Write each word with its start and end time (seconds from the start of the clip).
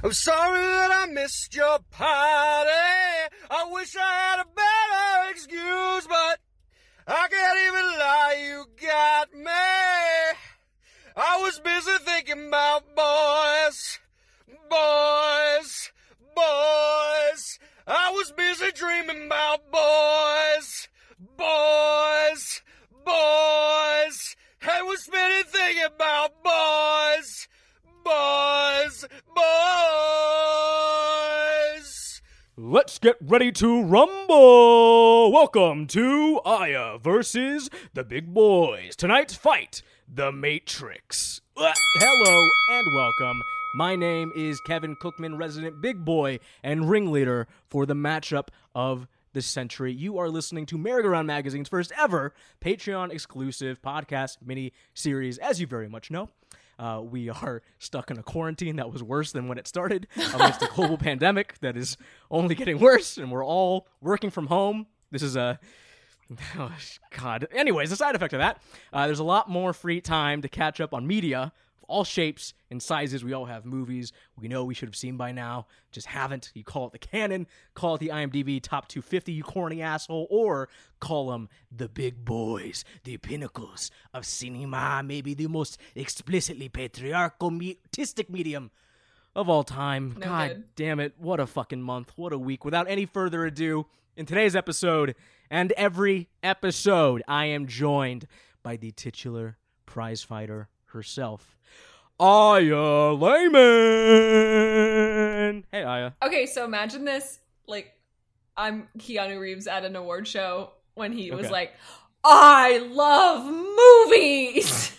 I'm 0.00 0.12
sorry 0.12 0.60
that 0.60 0.90
I 0.92 1.12
missed 1.12 1.56
your 1.56 1.80
party. 1.90 2.70
I 3.50 3.68
wish 3.72 3.96
I 3.96 4.00
had 4.00 4.40
a 4.40 4.44
better 4.44 5.30
excuse, 5.32 6.06
but 6.06 6.38
I 7.08 7.26
can't 7.28 7.58
even 7.66 7.98
lie, 7.98 8.36
you 8.46 8.64
got 8.80 9.34
me. 9.34 10.38
I 11.16 11.38
was 11.40 11.58
busy 11.58 11.98
thinking 12.04 12.46
about 12.46 12.84
boys, 12.94 13.98
boys, 14.70 15.90
boys. 16.36 17.58
I 17.88 18.12
was 18.12 18.32
busy 18.36 18.70
dreaming 18.70 19.26
about 19.26 19.68
boys, 19.72 20.88
boys, 21.36 22.62
boys. 23.04 24.36
I 24.62 24.82
was 24.82 25.02
spending 25.02 25.50
thinking 25.50 25.84
about 25.86 26.40
boys, 26.44 27.48
boys, 28.04 29.04
boys. 31.78 32.20
Let's 32.56 32.98
get 32.98 33.16
ready 33.20 33.52
to 33.52 33.82
rumble! 33.84 35.32
Welcome 35.32 35.86
to 35.88 36.40
Aya 36.44 36.98
versus 36.98 37.70
the 37.94 38.04
Big 38.04 38.34
Boys. 38.34 38.96
Tonight's 38.96 39.34
fight, 39.34 39.82
The 40.12 40.32
Matrix. 40.32 41.40
Uh, 41.56 41.72
hello 41.96 42.48
and 42.70 42.86
welcome. 42.94 43.40
My 43.74 43.94
name 43.96 44.32
is 44.34 44.60
Kevin 44.62 44.96
Cookman, 44.96 45.38
resident 45.38 45.80
Big 45.80 46.04
Boy 46.04 46.40
and 46.62 46.90
ringleader 46.90 47.46
for 47.68 47.86
the 47.86 47.94
matchup 47.94 48.48
of 48.74 49.06
the 49.34 49.42
century. 49.42 49.92
You 49.92 50.18
are 50.18 50.30
listening 50.30 50.66
to 50.66 50.78
Merry-Go-Round 50.78 51.26
Magazine's 51.26 51.68
first 51.68 51.92
ever 51.96 52.34
Patreon 52.60 53.12
exclusive 53.12 53.80
podcast 53.82 54.38
mini 54.44 54.72
series, 54.94 55.38
as 55.38 55.60
you 55.60 55.66
very 55.66 55.88
much 55.88 56.10
know. 56.10 56.30
Uh, 56.78 57.00
we 57.02 57.28
are 57.28 57.62
stuck 57.78 58.10
in 58.10 58.18
a 58.18 58.22
quarantine 58.22 58.76
that 58.76 58.92
was 58.92 59.02
worse 59.02 59.32
than 59.32 59.48
when 59.48 59.58
it 59.58 59.66
started 59.66 60.06
amidst 60.34 60.62
a 60.62 60.68
global 60.74 60.96
pandemic 61.08 61.58
that 61.60 61.76
is 61.76 61.96
only 62.30 62.54
getting 62.54 62.78
worse, 62.78 63.16
and 63.18 63.32
we're 63.32 63.44
all 63.44 63.88
working 64.00 64.30
from 64.30 64.46
home. 64.46 64.86
This 65.10 65.22
is 65.22 65.34
a 65.36 65.58
Oh, 66.58 66.70
God. 67.10 67.48
Anyways, 67.52 67.90
the 67.90 67.96
side 67.96 68.14
effect 68.14 68.34
of 68.34 68.38
that, 68.38 68.62
uh, 68.92 69.06
there's 69.06 69.18
a 69.18 69.24
lot 69.24 69.48
more 69.48 69.72
free 69.72 70.00
time 70.00 70.42
to 70.42 70.48
catch 70.48 70.80
up 70.80 70.92
on 70.92 71.06
media 71.06 71.52
all 71.88 72.04
shapes 72.04 72.54
and 72.70 72.82
sizes. 72.82 73.24
We 73.24 73.32
all 73.32 73.46
have 73.46 73.64
movies 73.64 74.12
we 74.38 74.46
know 74.46 74.64
we 74.64 74.74
should 74.74 74.88
have 74.88 74.96
seen 74.96 75.16
by 75.16 75.32
now, 75.32 75.66
just 75.90 76.06
haven't. 76.06 76.52
You 76.54 76.62
call 76.62 76.86
it 76.86 76.92
the 76.92 76.98
canon, 76.98 77.46
call 77.74 77.96
it 77.96 77.98
the 77.98 78.08
IMDb 78.08 78.62
top 78.62 78.88
250, 78.88 79.32
you 79.32 79.42
corny 79.42 79.82
asshole, 79.82 80.28
or 80.30 80.68
call 81.00 81.30
them 81.30 81.48
the 81.74 81.88
big 81.88 82.24
boys, 82.24 82.84
the 83.04 83.16
pinnacles 83.16 83.90
of 84.14 84.24
cinema, 84.24 85.02
maybe 85.04 85.34
the 85.34 85.48
most 85.48 85.78
explicitly 85.96 86.68
patriarchal, 86.68 87.50
mutistic 87.50 88.28
medium 88.28 88.70
of 89.34 89.48
all 89.48 89.64
time. 89.64 90.14
No 90.18 90.26
God 90.26 90.48
good. 90.48 90.64
damn 90.76 91.00
it. 91.00 91.14
What 91.18 91.40
a 91.40 91.46
fucking 91.46 91.82
month. 91.82 92.12
What 92.16 92.32
a 92.32 92.38
week. 92.38 92.64
Without 92.64 92.88
any 92.88 93.06
further 93.06 93.44
ado, 93.44 93.86
in 94.16 94.26
today's 94.26 94.56
episode 94.56 95.14
and 95.48 95.72
every 95.72 96.28
episode, 96.42 97.22
I 97.28 97.46
am 97.46 97.66
joined 97.66 98.26
by 98.64 98.76
the 98.76 98.90
titular 98.90 99.56
prize 99.86 100.22
fighter 100.22 100.68
herself, 100.88 101.56
Aya 102.20 103.12
Layman. 103.12 103.62
Hey, 105.70 105.82
Aya. 105.84 106.12
Okay, 106.24 106.46
so 106.46 106.64
imagine 106.64 107.04
this. 107.04 107.38
Like, 107.66 107.92
I'm 108.56 108.88
Keanu 108.98 109.38
Reeves 109.40 109.66
at 109.66 109.84
an 109.84 109.94
award 109.96 110.26
show 110.26 110.72
when 110.94 111.12
he 111.12 111.30
was 111.30 111.46
Okay. 111.46 111.52
like, 111.52 111.74
I 112.24 112.78
love 112.78 113.44
movies. 113.46 114.92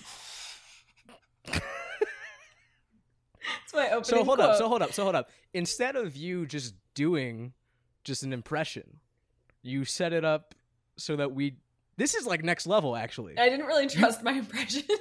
That's 3.61 3.73
my 3.73 3.87
opening 3.87 4.03
So 4.03 4.23
hold 4.23 4.37
quote. 4.39 4.49
up, 4.51 4.55
so 4.57 4.67
hold 4.69 4.81
up, 4.81 4.93
so 4.93 5.03
hold 5.03 5.15
up. 5.15 5.29
Instead 5.53 5.95
of 5.95 6.15
you 6.15 6.45
just 6.45 6.75
doing 6.93 7.53
just 8.03 8.23
an 8.23 8.31
impression, 8.33 8.99
you 9.61 9.85
set 9.85 10.13
it 10.13 10.23
up 10.25 10.55
so 10.97 11.15
that 11.15 11.33
we. 11.33 11.57
This 11.97 12.15
is 12.15 12.25
like 12.25 12.43
next 12.43 12.65
level, 12.67 12.95
actually. 12.95 13.37
I 13.37 13.49
didn't 13.49 13.65
really 13.65 13.87
trust 13.87 14.23
my 14.23 14.31
impression. 14.33 14.83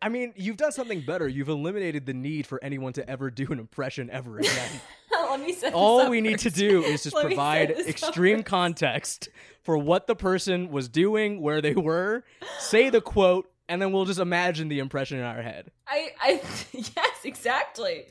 I 0.00 0.08
mean, 0.08 0.32
you've 0.36 0.56
done 0.56 0.72
something 0.72 1.00
better. 1.00 1.28
You've 1.28 1.48
eliminated 1.48 2.06
the 2.06 2.14
need 2.14 2.46
for 2.46 2.62
anyone 2.62 2.92
to 2.94 3.08
ever 3.08 3.30
do 3.30 3.46
an 3.50 3.58
impression 3.58 4.10
ever 4.10 4.38
again. 4.38 4.80
Let 5.12 5.40
me 5.40 5.52
set 5.52 5.74
All 5.74 6.08
we 6.08 6.20
need 6.20 6.38
to 6.40 6.50
do 6.50 6.82
is 6.82 7.02
just 7.02 7.14
Let 7.14 7.26
provide 7.26 7.70
extreme 7.70 8.42
context 8.42 9.28
for 9.62 9.76
what 9.76 10.06
the 10.06 10.14
person 10.14 10.70
was 10.70 10.88
doing, 10.88 11.40
where 11.42 11.60
they 11.60 11.74
were, 11.74 12.24
say 12.58 12.88
the 12.90 13.00
quote, 13.00 13.50
and 13.68 13.82
then 13.82 13.92
we'll 13.92 14.04
just 14.04 14.20
imagine 14.20 14.68
the 14.68 14.78
impression 14.78 15.18
in 15.18 15.24
our 15.24 15.42
head. 15.42 15.70
I, 15.86 16.10
I, 16.20 16.42
yes, 16.72 17.24
exactly. 17.24 18.04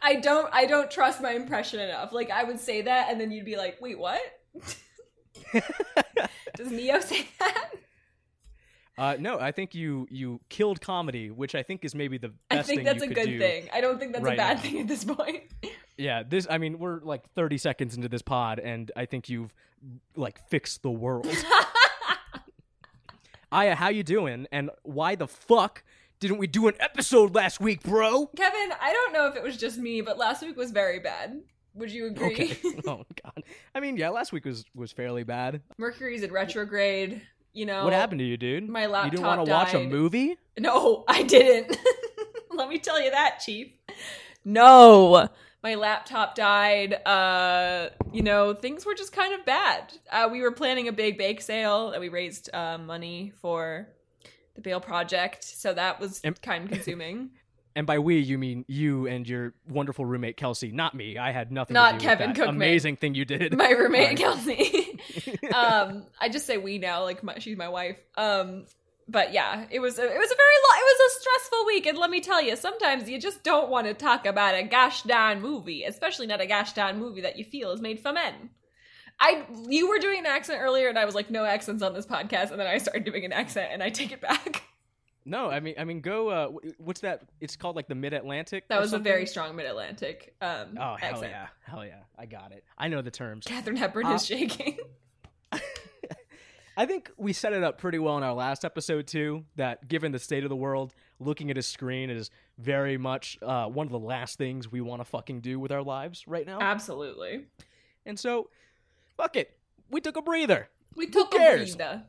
I 0.00 0.16
don't, 0.16 0.48
I 0.52 0.66
don't 0.66 0.90
trust 0.90 1.20
my 1.20 1.32
impression 1.32 1.80
enough. 1.80 2.12
Like 2.12 2.30
I 2.30 2.44
would 2.44 2.58
say 2.58 2.82
that, 2.82 3.10
and 3.10 3.20
then 3.20 3.30
you'd 3.30 3.44
be 3.44 3.56
like, 3.56 3.78
"Wait, 3.80 3.98
what?" 3.98 4.20
Does 6.56 6.70
Neo 6.70 7.00
say 7.00 7.26
that? 7.38 7.70
Uh, 8.98 9.16
no, 9.18 9.38
I 9.38 9.52
think 9.52 9.74
you 9.74 10.06
you 10.10 10.40
killed 10.48 10.80
comedy, 10.80 11.30
which 11.30 11.54
I 11.54 11.62
think 11.62 11.84
is 11.84 11.94
maybe 11.94 12.18
the 12.18 12.28
best 12.28 12.38
I 12.50 12.62
think 12.62 12.78
thing 12.78 12.84
that's 12.84 13.04
you 13.04 13.10
a 13.10 13.14
good 13.14 13.38
thing. 13.38 13.68
I 13.72 13.80
don't 13.80 13.98
think 13.98 14.12
that's 14.12 14.24
right 14.24 14.34
a 14.34 14.36
bad 14.36 14.56
now. 14.58 14.62
thing 14.62 14.80
at 14.80 14.88
this 14.88 15.04
point. 15.04 15.44
Yeah, 15.98 16.22
this. 16.22 16.46
I 16.48 16.56
mean, 16.56 16.78
we're 16.78 17.00
like 17.00 17.30
30 17.34 17.58
seconds 17.58 17.94
into 17.94 18.08
this 18.08 18.22
pod, 18.22 18.58
and 18.58 18.90
I 18.96 19.04
think 19.04 19.28
you've 19.28 19.54
like 20.16 20.40
fixed 20.48 20.82
the 20.82 20.90
world. 20.90 21.28
Aya, 23.52 23.74
how 23.74 23.88
you 23.88 24.02
doing? 24.02 24.46
And 24.50 24.70
why 24.82 25.14
the 25.14 25.28
fuck 25.28 25.84
didn't 26.18 26.38
we 26.38 26.46
do 26.46 26.68
an 26.68 26.74
episode 26.80 27.34
last 27.34 27.60
week, 27.60 27.82
bro? 27.82 28.26
Kevin, 28.34 28.72
I 28.80 28.92
don't 28.92 29.12
know 29.12 29.26
if 29.26 29.36
it 29.36 29.42
was 29.42 29.58
just 29.58 29.78
me, 29.78 30.00
but 30.00 30.16
last 30.16 30.42
week 30.42 30.56
was 30.56 30.70
very 30.70 30.98
bad. 30.98 31.42
Would 31.74 31.90
you 31.90 32.06
agree? 32.06 32.32
Okay. 32.32 32.56
oh 32.86 33.04
god. 33.22 33.44
I 33.74 33.80
mean, 33.80 33.96
yeah, 33.96 34.08
last 34.08 34.32
week 34.32 34.44
was 34.44 34.64
was 34.74 34.92
fairly 34.92 35.24
bad. 35.24 35.62
Mercury's 35.78 36.22
in 36.22 36.32
retrograde. 36.32 37.22
You 37.52 37.66
know 37.66 37.84
What 37.84 37.92
happened 37.92 38.20
to 38.20 38.24
you, 38.24 38.36
dude? 38.36 38.68
my 38.68 38.86
laptop 38.86 39.04
You 39.04 39.10
didn't 39.18 39.26
want 39.26 39.44
to 39.46 39.50
watch 39.52 39.74
a 39.74 39.80
movie? 39.80 40.36
No, 40.58 41.04
I 41.08 41.22
didn't. 41.22 41.76
Let 42.50 42.68
me 42.68 42.78
tell 42.78 43.02
you 43.02 43.10
that, 43.10 43.40
Chief. 43.44 43.72
No. 44.44 45.28
My 45.62 45.74
laptop 45.76 46.34
died. 46.34 46.94
Uh, 47.06 47.90
you 48.12 48.22
know, 48.22 48.54
things 48.54 48.84
were 48.84 48.94
just 48.94 49.12
kind 49.12 49.34
of 49.34 49.44
bad. 49.44 49.92
Uh, 50.10 50.28
we 50.30 50.40
were 50.40 50.50
planning 50.50 50.88
a 50.88 50.92
big 50.92 51.16
bake 51.18 51.40
sale 51.40 51.90
and 51.90 52.00
we 52.00 52.08
raised 52.08 52.50
uh, 52.54 52.78
money 52.78 53.32
for 53.40 53.88
the 54.54 54.60
bail 54.60 54.80
Project, 54.80 55.44
so 55.44 55.72
that 55.72 56.00
was 56.00 56.20
of 56.24 56.40
consuming. 56.42 57.30
And 57.74 57.86
by 57.86 57.98
we, 57.98 58.18
you 58.18 58.36
mean 58.38 58.64
you 58.68 59.06
and 59.06 59.26
your 59.26 59.54
wonderful 59.68 60.04
roommate 60.04 60.36
Kelsey, 60.36 60.72
not 60.72 60.94
me. 60.94 61.16
I 61.16 61.32
had 61.32 61.50
nothing 61.50 61.74
Not 61.74 61.92
to 61.92 61.98
do 61.98 62.04
Kevin 62.04 62.32
Cookman. 62.32 62.48
amazing 62.50 62.96
thing 62.96 63.14
you 63.14 63.24
did. 63.24 63.56
my 63.56 63.70
roommate. 63.70 64.18
Kelsey. 64.18 64.98
um, 65.54 66.04
I 66.20 66.28
just 66.28 66.46
say 66.46 66.58
we 66.58 66.78
now, 66.78 67.04
like 67.04 67.22
my, 67.22 67.38
she's 67.38 67.56
my 67.56 67.68
wife. 67.68 67.98
Um, 68.16 68.66
but 69.08 69.32
yeah, 69.32 69.66
it 69.70 69.80
was 69.80 69.98
a, 69.98 70.02
it 70.02 70.18
was 70.18 70.30
a 70.30 70.36
very 70.36 70.56
lo- 70.64 70.78
it 70.78 70.98
was 70.98 71.10
a 71.10 71.20
stressful 71.20 71.66
week, 71.66 71.86
and 71.86 71.98
let 71.98 72.10
me 72.10 72.20
tell 72.20 72.40
you, 72.42 72.56
sometimes 72.56 73.08
you 73.08 73.18
just 73.20 73.42
don't 73.42 73.68
want 73.68 73.86
to 73.86 73.94
talk 73.94 74.26
about 74.26 74.54
a 74.54 74.62
gosh 74.62 75.02
darn 75.02 75.40
movie, 75.42 75.84
especially 75.84 76.26
not 76.26 76.40
a 76.40 76.46
gosh 76.46 76.72
darn 76.72 76.98
movie 76.98 77.22
that 77.22 77.36
you 77.36 77.44
feel 77.44 77.72
is 77.72 77.80
made 77.80 78.00
for 78.00 78.12
men. 78.12 78.50
I 79.20 79.44
you 79.68 79.88
were 79.88 79.98
doing 79.98 80.20
an 80.20 80.26
accent 80.26 80.60
earlier, 80.62 80.88
and 80.88 80.98
I 80.98 81.04
was 81.04 81.14
like, 81.14 81.30
no 81.30 81.44
accents 81.44 81.82
on 81.82 81.94
this 81.94 82.06
podcast, 82.06 82.50
and 82.52 82.60
then 82.60 82.66
I 82.66 82.78
started 82.78 83.04
doing 83.04 83.24
an 83.24 83.32
accent, 83.32 83.70
and 83.72 83.82
I 83.82 83.90
take 83.90 84.12
it 84.12 84.20
back. 84.20 84.62
No, 85.24 85.48
I 85.50 85.60
mean, 85.60 85.74
I 85.78 85.84
mean, 85.84 86.00
go. 86.00 86.28
Uh, 86.28 86.48
what's 86.78 87.00
that? 87.02 87.22
It's 87.40 87.54
called 87.56 87.76
like 87.76 87.86
the 87.88 87.94
Mid 87.94 88.12
Atlantic. 88.12 88.66
That 88.68 88.80
was 88.80 88.92
a 88.92 88.98
very 88.98 89.26
strong 89.26 89.54
Mid 89.54 89.66
Atlantic 89.66 90.34
um, 90.40 90.76
Oh 90.78 90.96
hell 90.96 91.14
accent. 91.14 91.30
yeah, 91.30 91.46
hell 91.64 91.84
yeah! 91.86 92.00
I 92.18 92.26
got 92.26 92.52
it. 92.52 92.64
I 92.76 92.88
know 92.88 93.02
the 93.02 93.10
terms. 93.10 93.44
Katharine 93.46 93.76
Hepburn 93.76 94.06
Uh, 94.06 94.14
is 94.14 94.26
shaking. 94.26 94.78
I 96.74 96.86
think 96.86 97.10
we 97.18 97.34
set 97.34 97.52
it 97.52 97.62
up 97.62 97.76
pretty 97.78 97.98
well 97.98 98.16
in 98.16 98.22
our 98.22 98.32
last 98.32 98.64
episode 98.64 99.06
too. 99.06 99.44
That 99.56 99.86
given 99.88 100.10
the 100.10 100.18
state 100.18 100.42
of 100.42 100.48
the 100.48 100.56
world, 100.56 100.94
looking 101.20 101.50
at 101.50 101.58
a 101.58 101.62
screen 101.62 102.08
is 102.08 102.30
very 102.58 102.96
much 102.96 103.38
uh, 103.42 103.66
one 103.66 103.86
of 103.86 103.92
the 103.92 103.98
last 103.98 104.38
things 104.38 104.72
we 104.72 104.80
want 104.80 105.00
to 105.00 105.04
fucking 105.04 105.40
do 105.40 105.60
with 105.60 105.70
our 105.70 105.82
lives 105.82 106.26
right 106.26 106.46
now. 106.46 106.58
Absolutely. 106.60 107.44
and 108.06 108.18
so, 108.18 108.48
fuck 109.18 109.36
it. 109.36 109.54
We 109.90 110.00
took 110.00 110.16
a 110.16 110.22
breather. 110.22 110.68
We 110.96 111.08
took 111.08 111.34
a 111.34 111.36
breather. 111.38 112.04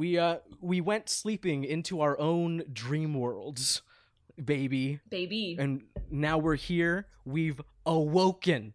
We 0.00 0.16
uh 0.16 0.38
we 0.62 0.80
went 0.80 1.10
sleeping 1.10 1.62
into 1.62 2.00
our 2.00 2.18
own 2.18 2.62
dream 2.72 3.12
worlds, 3.12 3.82
baby. 4.42 5.00
Baby. 5.10 5.56
And 5.58 5.82
now 6.10 6.38
we're 6.38 6.54
here. 6.54 7.06
We've 7.26 7.60
awoken. 7.84 8.72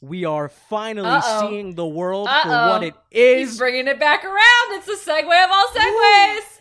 We 0.00 0.24
are 0.24 0.48
finally 0.48 1.08
Uh-oh. 1.08 1.48
seeing 1.48 1.74
the 1.74 1.84
world 1.84 2.28
for 2.28 2.48
Uh-oh. 2.48 2.68
what 2.70 2.84
it 2.84 2.94
is. 3.10 3.50
He's 3.50 3.58
bringing 3.58 3.88
it 3.88 3.98
back 3.98 4.24
around. 4.24 4.66
It's 4.78 4.86
the 4.86 5.10
segue 5.10 5.44
of 5.44 5.50
all 5.50 5.66
segues. 5.74 6.60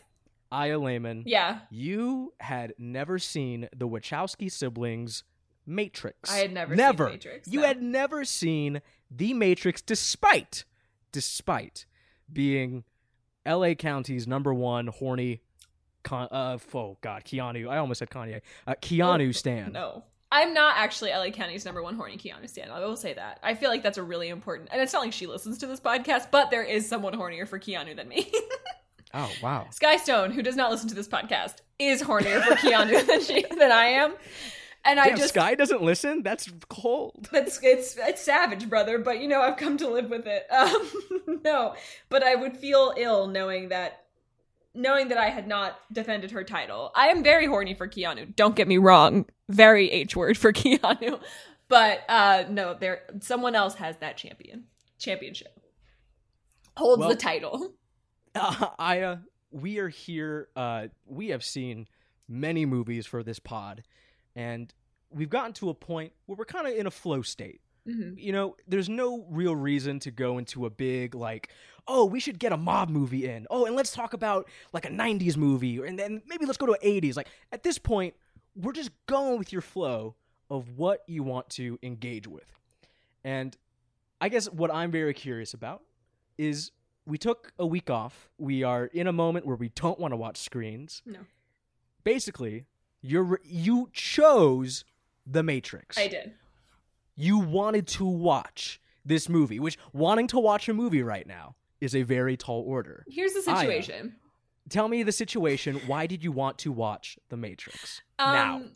Aya 0.51 0.79
Layman, 0.79 1.21
Yeah, 1.27 1.59
you 1.69 2.33
had 2.39 2.73
never 2.79 3.19
seen 3.19 3.69
the 3.75 3.87
Wachowski 3.87 4.51
siblings 4.51 5.23
Matrix. 5.67 6.31
I 6.31 6.37
had 6.37 6.53
never 6.53 6.71
seen 6.73 6.77
never. 6.77 7.09
Matrix, 7.09 7.47
You 7.47 7.59
no. 7.61 7.67
had 7.67 7.83
never 7.83 8.25
seen 8.25 8.81
the 9.11 9.35
Matrix, 9.35 9.83
despite, 9.83 10.63
despite 11.11 11.85
being 12.33 12.83
L.A. 13.47 13.73
County's 13.73 14.27
number 14.27 14.53
one 14.53 14.88
horny. 14.88 15.41
Con- 16.03 16.27
uh, 16.31 16.57
oh 16.73 16.97
God, 17.01 17.23
Keanu! 17.25 17.67
I 17.69 17.77
almost 17.77 17.99
said 17.99 18.09
Kanye. 18.09 18.41
Uh, 18.67 18.75
Keanu 18.81 19.29
Oh, 19.29 19.31
stan. 19.31 19.71
no. 19.71 20.03
I'm 20.29 20.53
not 20.53 20.75
actually 20.77 21.11
LA 21.11 21.29
County's 21.29 21.63
number 21.63 21.81
one 21.81 21.95
horny 21.95 22.17
Keanu 22.17 22.49
stan. 22.49 22.69
I 22.69 22.81
will 22.81 22.97
say 22.97 23.13
that. 23.13 23.39
I 23.44 23.55
feel 23.55 23.69
like 23.69 23.81
that's 23.81 23.97
a 23.97 24.03
really 24.03 24.27
important, 24.27 24.67
and 24.73 24.81
it's 24.81 24.91
not 24.91 25.01
like 25.01 25.13
she 25.13 25.25
listens 25.25 25.57
to 25.59 25.67
this 25.67 25.79
podcast, 25.79 26.31
but 26.31 26.51
there 26.51 26.63
is 26.63 26.88
someone 26.88 27.13
hornier 27.13 27.47
for 27.47 27.57
Keanu 27.59 27.95
than 27.95 28.07
me. 28.09 28.29
Oh 29.13 29.31
wow. 29.41 29.67
Sky 29.71 29.95
Stone, 29.95 30.31
who 30.31 30.43
does 30.43 30.57
not 30.57 30.69
listen 30.69 30.89
to 30.89 30.93
this 30.95 31.07
podcast, 31.07 31.55
is 31.79 32.03
hornier 32.03 32.43
for 32.43 32.55
Keanu 32.55 33.07
than 33.07 33.23
she 33.23 33.41
than 33.57 33.71
I 33.71 33.85
am, 33.85 34.15
and 34.85 35.00
I 35.00 35.09
Damn, 35.09 35.18
just 35.18 35.29
Sky 35.33 35.56
doesn't 35.56 35.81
listen. 35.81 36.24
That's 36.24 36.51
cold. 36.69 37.27
That's 37.31 37.59
it's 37.63 37.97
it's 37.97 38.21
savage, 38.21 38.69
brother. 38.69 38.97
But 39.00 39.19
you 39.19 39.27
know, 39.27 39.41
I've 39.41 39.57
come 39.57 39.77
to 39.77 39.88
live 39.89 40.09
with 40.09 40.25
it. 40.27 40.47
Um, 40.51 41.41
no, 41.44 41.75
but 42.09 42.24
I 42.24 42.35
would 42.35 42.57
feel 42.57 42.94
ill 42.97 43.27
knowing 43.27 43.69
that 43.69 44.03
knowing 44.74 45.07
that 45.09 45.18
I 45.18 45.29
had 45.29 45.47
not 45.47 45.79
defended 45.91 46.31
her 46.31 46.44
title. 46.44 46.91
I 46.95 47.07
am 47.07 47.24
very 47.24 47.45
horny 47.47 47.74
for 47.74 47.88
Keanu. 47.88 48.35
Don't 48.35 48.56
get 48.56 48.68
me 48.68 48.77
wrong. 48.77 49.25
Very 49.50 49.89
H 49.91 50.15
word 50.15 50.38
for 50.38 50.51
Keanu. 50.53 51.19
But 51.68 52.01
uh 52.09 52.45
no, 52.50 52.74
there 52.74 53.01
someone 53.21 53.56
else 53.56 53.75
has 53.75 53.97
that 53.97 54.18
champion 54.18 54.65
championship. 55.00 55.59
Holds 56.75 57.00
Well- 57.00 57.09
the 57.09 57.15
title. 57.15 57.74
Uh, 58.35 58.68
Aya, 58.77 59.18
we 59.50 59.79
are 59.79 59.89
here. 59.89 60.47
Uh, 60.56 60.88
we 61.07 61.29
have 61.29 61.44
seen 61.44 61.88
many 62.27 62.65
movies 62.68 63.07
for 63.07 63.24
this 63.24 63.39
pod, 63.39 63.81
and 64.38 64.74
we've 65.10 65.30
gotten 65.30 65.51
to 65.54 65.69
a 65.69 65.74
point 65.74 66.13
where 66.25 66.36
we're 66.38 66.45
kind 66.45 66.68
of 66.68 66.74
in 66.74 66.86
a 66.88 66.92
flow 66.92 67.22
state. 67.22 67.60
hmm 67.86 68.13
You 68.18 68.31
know, 68.31 68.56
there's 68.68 68.88
no 68.88 69.25
real 69.30 69.56
reason 69.56 70.00
to 70.01 70.12
go 70.12 70.38
into 70.38 70.66
a 70.66 70.69
big 70.69 71.16
like, 71.16 71.50
oh, 71.88 72.06
we 72.06 72.19
should 72.19 72.38
get 72.39 72.51
a 72.54 72.57
mob 72.57 72.89
movie 72.89 73.28
in. 73.28 73.48
Oh, 73.50 73.66
and 73.66 73.75
let's 73.75 73.92
talk 73.92 74.13
about 74.13 74.48
like 74.74 74.86
a 74.86 74.89
'90s 74.89 75.36
movie, 75.38 75.78
and 75.86 75.98
then 75.98 76.22
maybe 76.28 76.45
let's 76.45 76.57
go 76.57 76.66
to 76.68 76.74
an 76.74 76.80
'80s. 76.84 77.16
Like 77.18 77.30
at 77.51 77.63
this 77.63 77.78
point, 77.78 78.13
we're 78.56 78.74
just 78.74 78.92
going 79.07 79.38
with 79.39 79.51
your 79.51 79.62
flow 79.62 80.16
of 80.50 80.69
what 80.78 81.04
you 81.07 81.24
want 81.24 81.50
to 81.50 81.78
engage 81.81 82.28
with. 82.28 82.50
And 83.24 83.57
I 84.22 84.30
guess 84.30 84.50
what 84.51 84.74
I'm 84.74 84.92
very 84.92 85.13
curious 85.13 85.54
about 85.54 85.81
is 86.38 86.72
we 87.06 87.18
took 87.18 87.54
a 87.57 87.66
week 87.66 87.89
off. 87.89 88.30
We 88.38 88.63
are 88.63 88.86
in 88.86 89.07
a 89.07 89.13
moment 89.13 89.45
where 89.45 89.56
we 89.56 89.69
don't 89.69 90.00
want 90.00 90.12
to 90.12 90.18
watch 90.18 90.38
screens. 90.38 91.01
No. 91.06 91.19
Basically, 92.04 92.66
you're 93.01 93.39
you 93.44 93.89
chose 93.94 94.85
The 95.25 95.44
Matrix. 95.44 95.97
I 95.97 96.07
did. 96.07 96.33
You 97.15 97.39
wanted 97.39 97.88
to 97.88 98.05
watch 98.05 98.79
this 99.05 99.27
movie, 99.29 99.59
which 99.59 99.77
wanting 99.94 100.27
to 100.27 100.39
watch 100.39 100.69
a 100.69 100.73
movie 100.73 101.01
right 101.01 101.25
now 101.25 101.55
is 101.81 101.95
a 101.95 102.03
very 102.03 102.38
tall 102.38 102.63
order. 102.67 103.05
Here's 103.07 103.33
the 103.33 103.44
Aya. 103.51 103.59
situation. 103.59 104.15
Tell 104.69 104.88
me 104.88 105.03
the 105.03 105.11
situation. 105.11 105.81
Why 105.88 106.07
did 106.07 106.23
you 106.23 106.31
want 106.31 106.57
to 106.59 106.71
watch 106.71 107.17
The 107.29 107.38
Matrix? 107.38 108.01
now. 108.19 108.55
Um, 108.57 108.71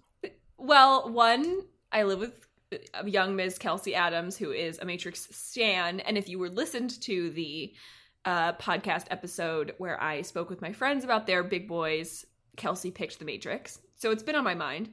Well, 0.57 1.11
one, 1.11 1.61
I 1.91 2.03
live 2.03 2.19
with 2.19 2.47
young 3.05 3.35
Ms. 3.35 3.57
Kelsey 3.57 3.93
Adams, 3.95 4.37
who 4.37 4.51
is 4.51 4.79
a 4.79 4.85
Matrix 4.85 5.27
stan, 5.35 5.99
and 6.01 6.17
if 6.17 6.29
you 6.29 6.39
were 6.39 6.49
listened 6.49 7.01
to 7.01 7.31
the 7.31 7.73
uh, 8.23 8.53
podcast 8.53 9.05
episode 9.09 9.73
where 9.79 10.01
I 10.01 10.21
spoke 10.21 10.49
with 10.49 10.61
my 10.61 10.71
friends 10.71 11.03
about 11.03 11.27
their 11.27 11.43
big 11.43 11.67
boys, 11.67 12.25
Kelsey 12.55 12.91
picked 12.91 13.19
The 13.19 13.25
Matrix, 13.25 13.79
so 14.01 14.09
it's 14.09 14.23
been 14.23 14.35
on 14.35 14.43
my 14.43 14.55
mind. 14.55 14.89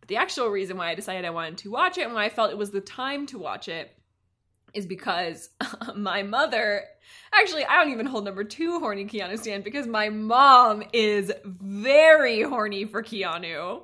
But 0.00 0.08
the 0.08 0.16
actual 0.16 0.48
reason 0.48 0.76
why 0.76 0.90
I 0.90 0.94
decided 0.94 1.24
I 1.24 1.30
wanted 1.30 1.58
to 1.58 1.70
watch 1.70 1.96
it 1.96 2.04
and 2.04 2.12
why 2.14 2.26
I 2.26 2.28
felt 2.28 2.50
it 2.50 2.58
was 2.58 2.70
the 2.70 2.82
time 2.82 3.26
to 3.26 3.38
watch 3.38 3.68
it 3.68 3.90
is 4.74 4.86
because 4.86 5.48
my 5.96 6.22
mother 6.22 6.84
actually 7.32 7.64
I 7.64 7.82
don't 7.82 7.92
even 7.92 8.06
hold 8.06 8.24
number 8.26 8.44
two 8.44 8.78
horny 8.78 9.06
Keanu 9.06 9.38
stand 9.38 9.64
because 9.64 9.86
my 9.86 10.10
mom 10.10 10.82
is 10.92 11.32
very 11.44 12.42
horny 12.42 12.84
for 12.84 13.02
Keanu 13.02 13.82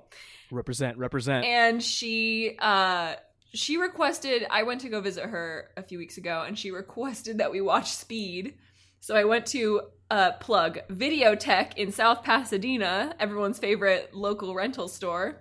Represent, 0.50 0.99
represent. 0.99 1.44
and 1.44 1.82
she 1.82 2.56
uh 2.61 3.14
she 3.52 3.78
requested 3.78 4.46
i 4.50 4.62
went 4.62 4.82
to 4.82 4.88
go 4.88 5.00
visit 5.00 5.25
her 5.25 5.70
a 5.76 5.82
few 5.82 5.99
weeks 5.99 6.19
ago 6.19 6.44
and 6.46 6.56
she 6.56 6.70
requested 6.70 7.38
that 7.38 7.50
we 7.50 7.61
watch 7.61 7.90
speed 7.90 8.55
so 9.00 9.17
i 9.17 9.25
went 9.25 9.46
to 9.46 9.81
uh 10.11 10.32
plug 10.32 10.79
Videotheque 10.88 11.75
in 11.76 11.91
south 11.91 12.23
pasadena 12.23 13.14
everyone's 13.19 13.58
favorite 13.58 14.14
local 14.14 14.55
rental 14.55 14.88
store 14.88 15.41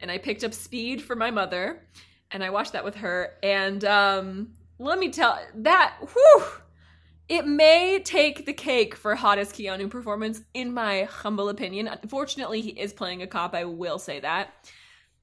and 0.00 0.10
i 0.10 0.18
picked 0.18 0.44
up 0.44 0.54
speed 0.54 1.02
for 1.02 1.14
my 1.16 1.30
mother 1.30 1.82
and 2.30 2.42
i 2.42 2.50
watched 2.50 2.72
that 2.72 2.84
with 2.84 2.94
her 2.96 3.34
and 3.42 3.84
um 3.84 4.48
let 4.78 4.98
me 4.98 5.10
tell 5.10 5.38
that 5.54 5.96
whew 6.00 6.44
it 7.28 7.46
may 7.46 8.00
take 8.04 8.46
the 8.46 8.52
cake 8.52 8.94
for 8.94 9.14
hottest 9.14 9.54
Keanu 9.54 9.90
performance, 9.90 10.42
in 10.54 10.72
my 10.72 11.04
humble 11.04 11.48
opinion. 11.48 11.88
Unfortunately, 11.88 12.60
he 12.60 12.70
is 12.70 12.92
playing 12.92 13.22
a 13.22 13.26
cop. 13.26 13.54
I 13.54 13.64
will 13.64 13.98
say 13.98 14.20
that, 14.20 14.54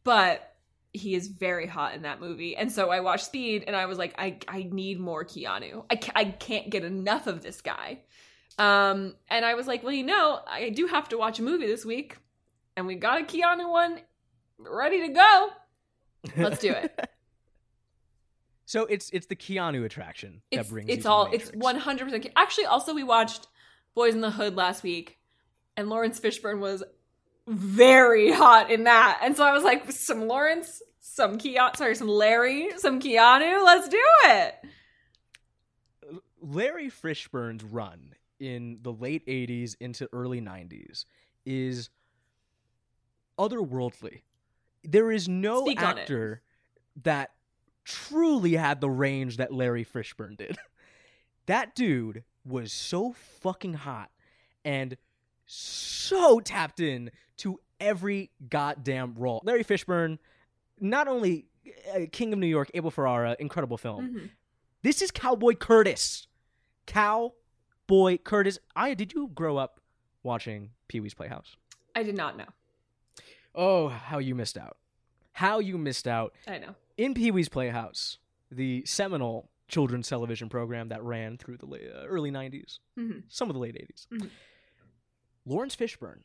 but 0.04 0.54
he 0.92 1.16
is 1.16 1.28
very 1.28 1.66
hot 1.66 1.96
in 1.96 2.01
that 2.01 2.19
movie. 2.19 2.57
And 2.57 2.72
so 2.72 2.89
I 2.92 3.00
watched 3.00 3.25
Speed, 3.25 3.63
and 3.68 3.75
I 3.75 3.86
was 3.86 3.98
like, 3.98 4.16
I 4.18 4.38
I 4.48 4.68
need 4.69 5.00
more 5.00 5.24
Keanu. 5.24 5.86
I 5.89 5.96
ca- 5.96 6.12
I 6.13 6.25
can't 6.25 6.69
get 6.69 6.84
enough 6.84 7.25
of 7.25 7.42
this 7.42 7.62
guy. 7.62 8.01
Um, 8.57 9.15
and 9.29 9.45
I 9.45 9.55
was 9.55 9.67
like, 9.67 9.83
well, 9.83 9.94
you 9.94 10.03
know, 10.03 10.39
I 10.47 10.69
do 10.69 10.88
have 10.88 11.09
to 11.09 11.17
watch 11.17 11.39
a 11.39 11.44
movie 11.44 11.65
this 11.65 11.85
week, 11.85 12.17
and 12.77 12.85
we 12.85 12.95
got 12.95 13.21
a 13.21 13.23
Keanu 13.23 13.69
one 13.69 14.00
ready 14.59 15.01
to 15.07 15.13
go. 15.13 15.50
Let's 16.38 16.59
do 16.59 16.71
it. 16.71 17.09
so 18.65 18.85
it's 18.85 19.09
it's 19.11 19.27
the 19.27 19.35
Keanu 19.35 19.85
attraction 19.85 20.41
that 20.51 20.61
it's 20.61 20.69
brings 20.69 20.89
it's 20.89 21.03
to 21.03 21.09
all 21.09 21.29
it's 21.31 21.50
one 21.51 21.77
hundred 21.77 22.05
percent. 22.05 22.27
Actually, 22.35 22.65
also 22.65 22.94
we 22.94 23.03
watched 23.03 23.47
Boyz 23.97 24.13
n 24.13 24.21
the 24.21 24.31
Hood 24.31 24.55
last 24.55 24.83
week, 24.83 25.17
and 25.75 25.89
Laurence 25.89 26.19
Fishburne 26.19 26.59
was 26.59 26.83
very 27.47 28.31
hot 28.31 28.71
in 28.71 28.85
that, 28.85 29.19
and 29.23 29.35
so 29.35 29.44
I 29.44 29.51
was 29.51 29.63
like, 29.63 29.91
some 29.91 30.27
Laurence, 30.27 30.81
some 31.00 31.38
Keanu, 31.38 31.75
sorry, 31.75 31.95
some 31.95 32.07
Larry, 32.07 32.69
some 32.77 33.00
Keanu, 33.01 33.65
let's 33.65 33.89
do 33.89 34.03
it. 34.25 34.55
Larry 36.39 36.89
Fishburne's 36.89 37.63
run 37.63 38.13
in 38.39 38.80
the 38.81 38.91
late 38.91 39.25
80s 39.27 39.75
into 39.80 40.07
early 40.12 40.41
90s 40.41 41.06
is 41.45 41.89
otherworldly. 43.38 44.21
There 44.83 45.12
is 45.12 45.27
no 45.30 45.65
Speak 45.65 45.81
actor 45.81 46.41
that 47.03 47.31
truly 47.85 48.53
had 48.53 48.81
the 48.81 48.89
range 48.89 49.38
that 49.38 49.53
Larry 49.53 49.85
Fishburne 49.85 50.38
did. 50.38 50.57
that 51.45 51.75
dude 51.75 52.24
was 52.45 52.71
so 52.71 53.13
fucking 53.13 53.74
hot 53.74 54.12
and 54.65 54.97
so 55.45 56.39
tapped 56.39 56.79
in 56.79 57.12
to 57.38 57.59
every 57.79 58.31
goddamn 58.50 59.13
role. 59.18 59.41
Larry 59.44 59.63
Fishburne, 59.63 60.19
not 60.79 61.07
only 61.07 61.47
uh, 61.94 62.01
King 62.12 62.33
of 62.33 62.39
New 62.39 62.47
York, 62.47 62.69
Abel 62.74 62.91
Ferrara, 62.91 63.36
incredible 63.39 63.77
film. 63.77 64.10
Mhm. 64.10 64.29
This 64.81 65.01
is 65.01 65.12
Cowboy 65.12 65.55
Curtis. 65.55 66.27
Cowboy 67.88 68.18
Curtis. 68.18 68.60
I 68.75 68.94
did 68.94 69.13
you 69.13 69.30
grow 69.34 69.58
up 69.58 69.80
watching 70.24 70.72
Pee 70.88 71.00
Wee's 71.00 71.13
Playhouse? 71.13 71.56
I 71.96 72.04
did 72.04 72.16
not 72.16 72.38
know. 72.38 72.46
Oh, 73.56 73.90
how 73.90 74.18
you 74.20 74.36
missed 74.36 74.58
out. 74.58 74.78
How 75.34 75.60
you 75.60 75.78
missed 75.78 76.08
out. 76.08 76.34
I 76.48 76.58
know. 76.60 76.75
In 76.98 77.13
Pee 77.13 77.32
Wee's 77.32 77.50
Playhouse, 77.50 78.18
the 78.52 78.84
seminal 78.86 79.50
children's 79.68 80.08
television 80.08 80.50
program 80.50 80.90
that 80.90 81.04
ran 81.04 81.38
through 81.38 81.58
the 81.58 81.66
la- 81.66 81.78
uh, 81.78 82.06
early 82.06 82.32
90s, 82.32 82.80
Mhm. 82.98 83.24
some 83.28 83.50
of 83.50 83.54
the 83.54 83.60
late 83.60 83.75
80s. 83.75 84.08
Mhm. 84.12 84.30
Laurence 85.46 85.75
Fishburne 85.75 86.22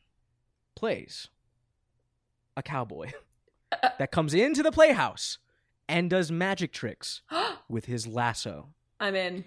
plays 0.75 1.29
a 2.55 2.63
cowboy 2.63 3.11
Uh, 3.71 3.89
that 3.99 4.11
comes 4.11 4.33
into 4.33 4.63
the 4.63 4.71
playhouse 4.71 5.37
and 5.87 6.09
does 6.09 6.31
magic 6.31 6.71
tricks 6.71 7.21
with 7.67 7.85
his 7.85 8.07
lasso. 8.07 8.73
I'm 8.99 9.15
in. 9.15 9.45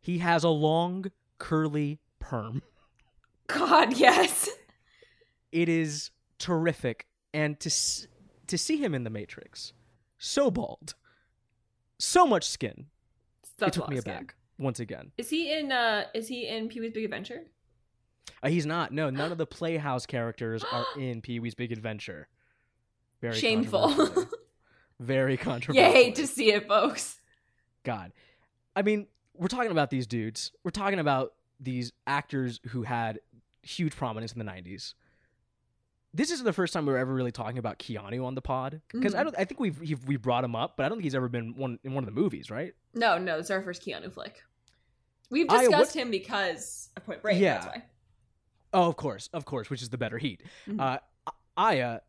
He 0.00 0.18
has 0.18 0.44
a 0.44 0.48
long, 0.48 1.10
curly 1.40 1.98
perm. 2.20 2.62
God, 3.48 3.96
yes. 3.96 4.48
It 5.50 5.68
is 5.68 6.10
terrific, 6.38 7.06
and 7.34 7.58
to 7.58 7.68
s- 7.68 8.06
to 8.46 8.56
see 8.56 8.76
him 8.76 8.94
in 8.94 9.02
the 9.02 9.10
Matrix, 9.10 9.72
so 10.18 10.50
bald, 10.52 10.94
so 11.98 12.24
much 12.26 12.46
skin, 12.48 12.86
That's 13.58 13.76
it 13.76 13.80
took 13.80 13.90
me 13.90 13.96
skin. 14.00 14.12
aback 14.12 14.34
once 14.58 14.78
again. 14.78 15.10
Is 15.18 15.30
he 15.30 15.52
in? 15.52 15.72
uh 15.72 16.04
Is 16.14 16.28
he 16.28 16.46
in 16.46 16.68
Pee 16.68 16.78
Wee's 16.80 16.92
Big 16.92 17.04
Adventure? 17.04 17.42
Uh, 18.42 18.48
he's 18.48 18.64
not. 18.66 18.92
No, 18.92 19.10
none 19.10 19.32
of 19.32 19.38
the 19.38 19.46
Playhouse 19.58 20.06
characters 20.06 20.62
are 20.70 20.86
in 20.98 21.20
Pee 21.20 21.40
Wee's 21.40 21.54
Big 21.56 21.72
Adventure. 21.72 22.28
Very 23.20 23.34
Shameful. 23.38 23.92
Very 25.00 25.36
controversial. 25.36 25.90
hate 25.92 26.14
to 26.16 26.26
see 26.26 26.52
it, 26.52 26.68
folks. 26.68 27.18
God. 27.84 28.12
I 28.76 28.82
mean, 28.82 29.06
we're 29.34 29.48
talking 29.48 29.70
about 29.70 29.90
these 29.90 30.06
dudes. 30.06 30.52
We're 30.64 30.70
talking 30.70 30.98
about 30.98 31.34
these 31.58 31.92
actors 32.06 32.60
who 32.68 32.82
had 32.82 33.20
huge 33.62 33.94
prominence 33.96 34.32
in 34.32 34.38
the 34.38 34.44
90s. 34.44 34.94
This 36.12 36.30
isn't 36.32 36.44
the 36.44 36.52
first 36.52 36.72
time 36.72 36.86
we 36.86 36.92
are 36.92 36.96
ever 36.98 37.14
really 37.14 37.30
talking 37.30 37.58
about 37.58 37.78
Keanu 37.78 38.24
on 38.24 38.34
the 38.34 38.42
pod 38.42 38.80
because 38.92 39.14
I 39.14 39.20
Mhm. 39.20 39.24
don't. 39.24 39.38
I 39.38 39.44
think 39.44 39.60
we've 39.60 39.78
we've 39.80 40.04
we 40.06 40.16
brought 40.16 40.42
him 40.42 40.56
up, 40.56 40.76
but 40.76 40.84
I 40.84 40.88
don't 40.88 40.98
think 40.98 41.04
he's 41.04 41.14
ever 41.14 41.28
been 41.28 41.54
one 41.54 41.78
in 41.84 41.94
one 41.94 42.02
of 42.02 42.12
the 42.12 42.20
movies, 42.20 42.50
right? 42.50 42.74
No, 42.94 43.16
no, 43.16 43.38
it's 43.38 43.48
our 43.50 43.62
first 43.62 43.82
Keanu 43.82 44.12
flick. 44.12 44.42
We've 45.30 45.46
discussed 45.46 45.70
what- 45.70 45.92
him 45.94 46.10
because 46.10 46.90
of 46.96 47.04
Point 47.04 47.22
Break. 47.22 47.40
Yeah. 47.40 47.54
That's 47.60 47.66
why. 47.66 47.84
Oh, 48.72 48.88
of 48.88 48.96
course, 48.96 49.28
of 49.32 49.44
course, 49.44 49.70
which 49.70 49.82
is 49.82 49.90
the 49.90 49.98
better 49.98 50.18
heat. 50.18 50.42
Mhm. 50.66 50.80
Uh, 50.80 51.32
Aya, 51.56 52.00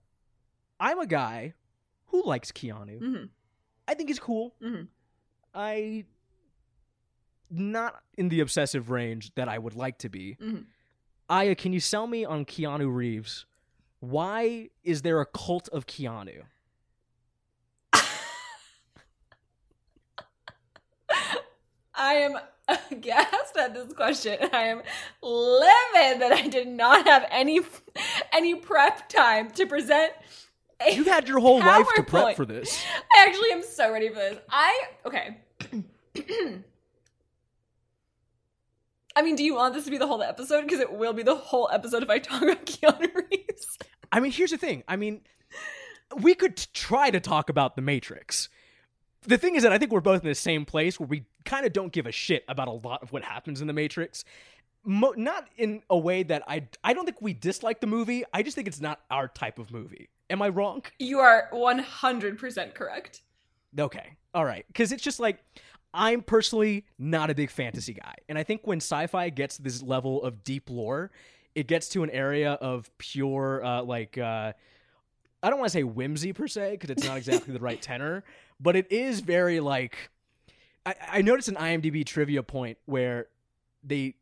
I'm 0.80 1.00
a 1.00 1.06
guy 1.06 1.54
who 2.08 2.24
likes 2.24 2.52
Keanu. 2.52 3.00
Mhm. 3.00 3.30
I 3.88 3.94
think 3.94 4.10
he's 4.10 4.20
cool. 4.20 4.56
Mhm. 4.62 4.88
I 5.54 6.06
not 7.52 8.02
in 8.18 8.30
the 8.30 8.40
obsessive 8.40 8.90
range 8.90 9.34
that 9.36 9.48
I 9.50 9.58
would 9.60 9.76
like 9.76 9.98
to 10.00 10.10
be. 10.10 10.38
Mhm. 10.42 10.66
Aya, 11.30 11.56
can 11.56 11.74
you 11.74 11.80
sell 11.80 12.08
me 12.08 12.26
on 12.26 12.46
Keanu 12.46 12.94
Reeves? 12.94 13.46
Why 14.00 14.70
is 14.84 15.02
there 15.04 15.22
a 15.22 15.26
cult 15.26 15.70
of 15.70 15.86
Keanu? 15.86 16.44
I 21.96 22.14
am 22.16 22.34
aghast 22.92 23.58
at 23.58 23.74
this 23.74 23.94
question. 23.94 24.38
I 24.54 24.64
am 24.64 24.82
livid 25.22 26.22
that 26.22 26.32
I 26.32 26.48
did 26.48 26.68
not 26.68 27.06
have 27.06 27.26
any 27.30 27.60
any 28.32 28.56
prep 28.56 29.10
time 29.10 29.52
to 29.52 29.66
present. 29.66 30.14
A, 30.86 30.96
You've 30.96 31.08
had 31.08 31.28
your 31.28 31.40
whole 31.40 31.60
life 31.60 31.86
to 31.96 32.04
prep 32.04 32.36
for 32.36 32.46
this. 32.46 32.84
I 33.16 33.26
actually 33.28 33.52
am 33.52 33.62
so 33.64 33.92
ready 33.92 34.10
for 34.10 34.16
this. 34.16 34.40
I 34.50 34.84
okay. 35.06 35.38
I 39.16 39.22
mean, 39.22 39.36
do 39.36 39.44
you 39.44 39.56
want 39.56 39.74
this 39.74 39.86
to 39.86 39.92
be 39.92 39.98
the 39.98 40.08
whole 40.08 40.24
episode? 40.24 40.62
Because 40.62 40.80
it 40.80 40.92
will 40.92 41.14
be 41.14 41.24
the 41.24 41.36
whole 41.36 41.70
episode 41.72 42.04
if 42.04 42.10
I 42.10 42.20
talk 42.20 42.42
about 42.42 42.66
Keanu 42.66 43.14
Reeves. 43.14 43.78
I 44.12 44.20
mean, 44.20 44.32
here's 44.32 44.52
the 44.52 44.58
thing. 44.58 44.84
I 44.88 44.96
mean, 44.96 45.22
we 46.18 46.34
could 46.34 46.58
t- 46.58 46.68
try 46.74 47.10
to 47.12 47.20
talk 47.20 47.50
about 47.50 47.76
the 47.76 47.82
Matrix. 47.82 48.50
The 49.24 49.38
thing 49.38 49.56
is 49.56 49.64
that 49.64 49.72
I 49.72 49.78
think 49.78 49.92
we're 49.92 50.02
both 50.02 50.22
in 50.24 50.28
the 50.28 50.36
same 50.36 50.66
place 50.66 51.00
where 51.00 51.08
we 51.08 51.26
kind 51.46 51.66
of 51.66 51.74
don't 51.74 51.92
give 51.92 52.06
a 52.06 52.12
shit 52.12 52.44
about 52.48 52.68
a 52.68 52.72
lot 52.72 53.04
of 53.04 53.12
what 53.12 53.24
happens 53.24 53.62
in 53.62 53.68
the 53.68 53.74
Matrix. 53.74 54.26
Mo- 54.84 55.14
not 55.16 55.48
in 55.58 55.84
a 55.90 55.98
way 55.98 56.24
that 56.24 56.44
I 56.48 56.68
I 56.84 56.94
don't 56.94 57.06
think 57.06 57.22
we 57.22 57.34
dislike 57.34 57.82
the 57.82 57.88
movie. 57.88 58.24
I 58.34 58.42
just 58.42 58.56
think 58.56 58.68
it's 58.68 58.82
not 58.82 59.00
our 59.12 59.28
type 59.28 59.60
of 59.60 59.72
movie. 59.72 60.10
Am 60.32 60.42
I 60.42 60.50
wrong? 60.50 60.84
You 60.98 61.20
are 61.20 61.50
one 61.52 61.78
hundred 61.80 62.40
percent 62.40 62.74
correct. 62.74 63.22
Okay. 63.78 64.16
All 64.34 64.46
right. 64.46 64.66
Because 64.68 64.92
it's 64.92 65.04
just 65.04 65.20
like, 65.20 65.40
I'm 65.94 66.22
personally 66.22 66.86
not 66.98 67.30
a 67.30 67.36
big 67.36 67.50
fantasy 67.50 67.94
guy. 67.94 68.16
And 68.30 68.38
I 68.38 68.44
think 68.44 68.62
when 68.64 68.78
sci 68.78 69.08
fi 69.08 69.30
gets 69.30 69.58
this 69.58 69.82
level 69.82 70.24
of 70.24 70.44
deep 70.44 70.70
lore, 70.70 71.12
it 71.56 71.68
gets 71.68 71.90
to 71.90 72.04
an 72.04 72.10
area 72.10 72.54
of 72.54 72.90
pure, 72.98 73.64
uh, 73.64 73.84
like, 73.84 74.18
uh, 74.18 74.54
I 75.44 75.50
don't 75.50 75.60
want 75.60 75.72
to 75.72 75.78
say 75.78 75.84
whimsy 75.84 76.34
per 76.34 76.48
se, 76.48 76.72
because 76.72 76.90
it's 76.92 77.04
not 77.04 77.18
exactly 77.18 77.54
the 77.54 77.60
right 77.60 77.82
tenor, 77.82 78.24
but 78.60 78.76
it 78.76 78.92
is 78.92 79.20
very 79.20 79.60
like. 79.60 80.12
I, 80.86 80.96
I 81.12 81.22
noticed 81.22 81.48
an 81.48 81.56
IMDb 81.56 82.06
trivia 82.06 82.44
point 82.44 82.78
where 82.86 83.28
they. 83.84 84.16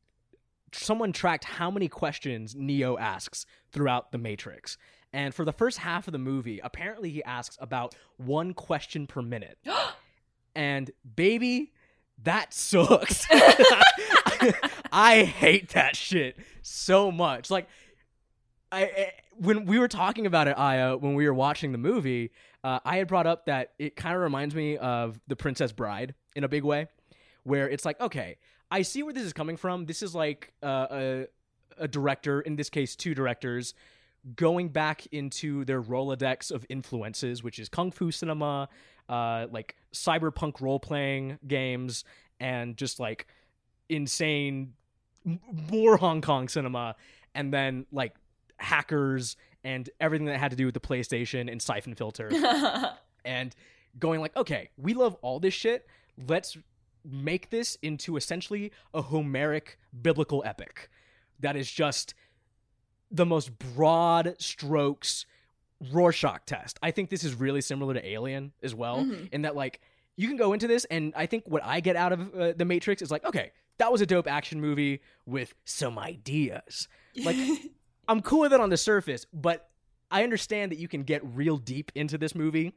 Someone 0.72 1.12
tracked 1.12 1.46
how 1.46 1.72
many 1.72 1.88
questions 1.88 2.56
Neo 2.56 2.96
asks 2.98 3.48
throughout 3.72 4.12
the 4.12 4.20
Matrix. 4.20 4.78
And 5.12 5.34
for 5.34 5.44
the 5.44 5.52
first 5.52 5.80
half 5.80 6.08
of 6.08 6.12
the 6.12 6.20
movie, 6.20 6.60
apparently 6.64 7.10
he 7.10 7.24
asks 7.24 7.58
about 7.60 7.96
one 8.18 8.54
question 8.54 9.08
per 9.08 9.24
minute. 9.24 9.58
and 10.60 10.92
baby, 11.16 11.72
that 12.22 12.54
sucks. 12.54 13.26
I 14.92 15.24
hate 15.24 15.70
that 15.70 15.96
shit 15.96 16.38
so 16.62 17.12
much. 17.12 17.50
Like, 17.50 17.68
I, 18.72 18.84
I 18.84 19.12
when 19.38 19.66
we 19.66 19.80
were 19.80 19.88
talking 19.88 20.26
about 20.26 20.50
it, 20.50 20.58
Aya, 20.58 20.98
when 20.98 21.14
we 21.14 21.26
were 21.26 21.34
watching 21.34 21.72
the 21.72 21.78
movie, 21.78 22.32
uh, 22.62 22.80
I 22.84 22.98
had 22.98 23.08
brought 23.08 23.26
up 23.26 23.46
that 23.46 23.72
it 23.80 23.96
kind 23.96 24.16
of 24.16 24.22
reminds 24.22 24.54
me 24.54 24.76
of 24.76 25.18
The 25.28 25.38
Princess 25.38 25.72
Bride 25.72 26.14
in 26.36 26.44
a 26.44 26.50
big 26.50 26.66
way, 26.66 26.88
where 27.44 27.70
it's 27.70 27.86
like, 27.86 28.02
okay, 28.02 28.36
I 28.70 28.82
see 28.82 29.02
where 29.02 29.14
this 29.14 29.24
is 29.24 29.32
coming 29.32 29.56
from. 29.56 29.86
This 29.86 30.04
is 30.04 30.14
like 30.14 30.52
uh, 30.62 30.88
a 30.92 31.28
a 31.78 31.88
director, 31.88 32.42
in 32.42 32.58
this 32.58 32.70
case, 32.70 32.98
two 32.98 33.16
directors, 33.16 33.74
going 34.36 34.68
back 34.68 35.06
into 35.14 35.64
their 35.64 35.82
Rolodex 35.82 36.52
of 36.52 36.66
influences, 36.68 37.42
which 37.42 37.60
is 37.60 37.70
kung 37.70 37.92
fu 37.92 38.12
cinema, 38.12 38.68
uh, 39.10 39.48
like 39.52 39.76
cyberpunk 39.94 40.62
role 40.62 40.80
playing 40.80 41.40
games, 41.48 42.06
and 42.40 42.78
just 42.78 43.00
like 43.00 43.28
insane 43.90 44.74
m- 45.26 45.40
more 45.72 45.98
Hong 45.98 46.22
Kong 46.22 46.48
cinema, 46.48 46.96
and 47.36 47.54
then 47.54 47.86
like 47.92 48.16
hackers 48.58 49.36
and 49.64 49.90
everything 50.00 50.28
that 50.28 50.40
had 50.40 50.52
to 50.52 50.58
do 50.58 50.66
with 50.66 50.74
the 50.74 50.80
PlayStation 50.80 51.52
and 51.52 51.62
Siphon 51.62 51.96
Filter 51.96 52.30
and 53.26 53.56
going 53.98 54.22
like, 54.22 54.36
okay, 54.38 54.70
we 54.78 54.94
love 54.94 55.16
all 55.22 55.40
this 55.40 55.54
shit. 55.54 55.86
Let's 56.28 56.58
make 57.04 57.50
this 57.50 57.78
into 57.82 58.18
essentially 58.18 58.72
a 58.94 59.02
Homeric 59.02 59.78
biblical 60.02 60.44
epic 60.46 60.90
that 61.40 61.56
is 61.56 61.72
just 61.72 62.14
the 63.12 63.26
most 63.26 63.58
broad 63.58 64.36
strokes 64.38 65.26
Rorschach 65.92 66.46
test. 66.46 66.78
I 66.82 66.92
think 66.92 67.10
this 67.10 67.24
is 67.24 67.36
really 67.36 67.62
similar 67.62 67.94
to 67.94 68.06
Alien 68.06 68.52
as 68.62 68.76
well, 68.76 69.04
Mhm. 69.04 69.30
in 69.32 69.42
that 69.44 69.56
like 69.56 69.80
you 70.18 70.28
can 70.28 70.36
go 70.38 70.52
into 70.54 70.68
this, 70.68 70.86
and 70.86 71.14
I 71.16 71.26
think 71.26 71.46
what 71.48 71.64
I 71.64 71.80
get 71.80 71.96
out 71.96 72.12
of 72.12 72.36
uh, 72.36 72.54
the 72.54 72.66
Matrix 72.66 73.02
is 73.02 73.10
like, 73.12 73.24
okay, 73.24 73.52
that 73.78 73.90
was 73.92 74.02
a 74.02 74.06
dope 74.06 74.28
action 74.28 74.60
movie 74.60 75.02
with 75.26 75.54
some 75.64 75.98
ideas. 75.98 76.88
Like 77.16 77.38
I'm 78.08 78.22
cool 78.22 78.42
with 78.42 78.54
it 78.54 78.60
on 78.60 78.70
the 78.70 78.78
surface, 78.78 79.26
but 79.34 79.70
I 80.12 80.24
understand 80.24 80.72
that 80.72 80.80
you 80.80 80.88
can 80.88 81.04
get 81.04 81.22
real 81.24 81.58
deep 81.58 81.92
into 81.96 82.18
this 82.18 82.36
movie 82.36 82.74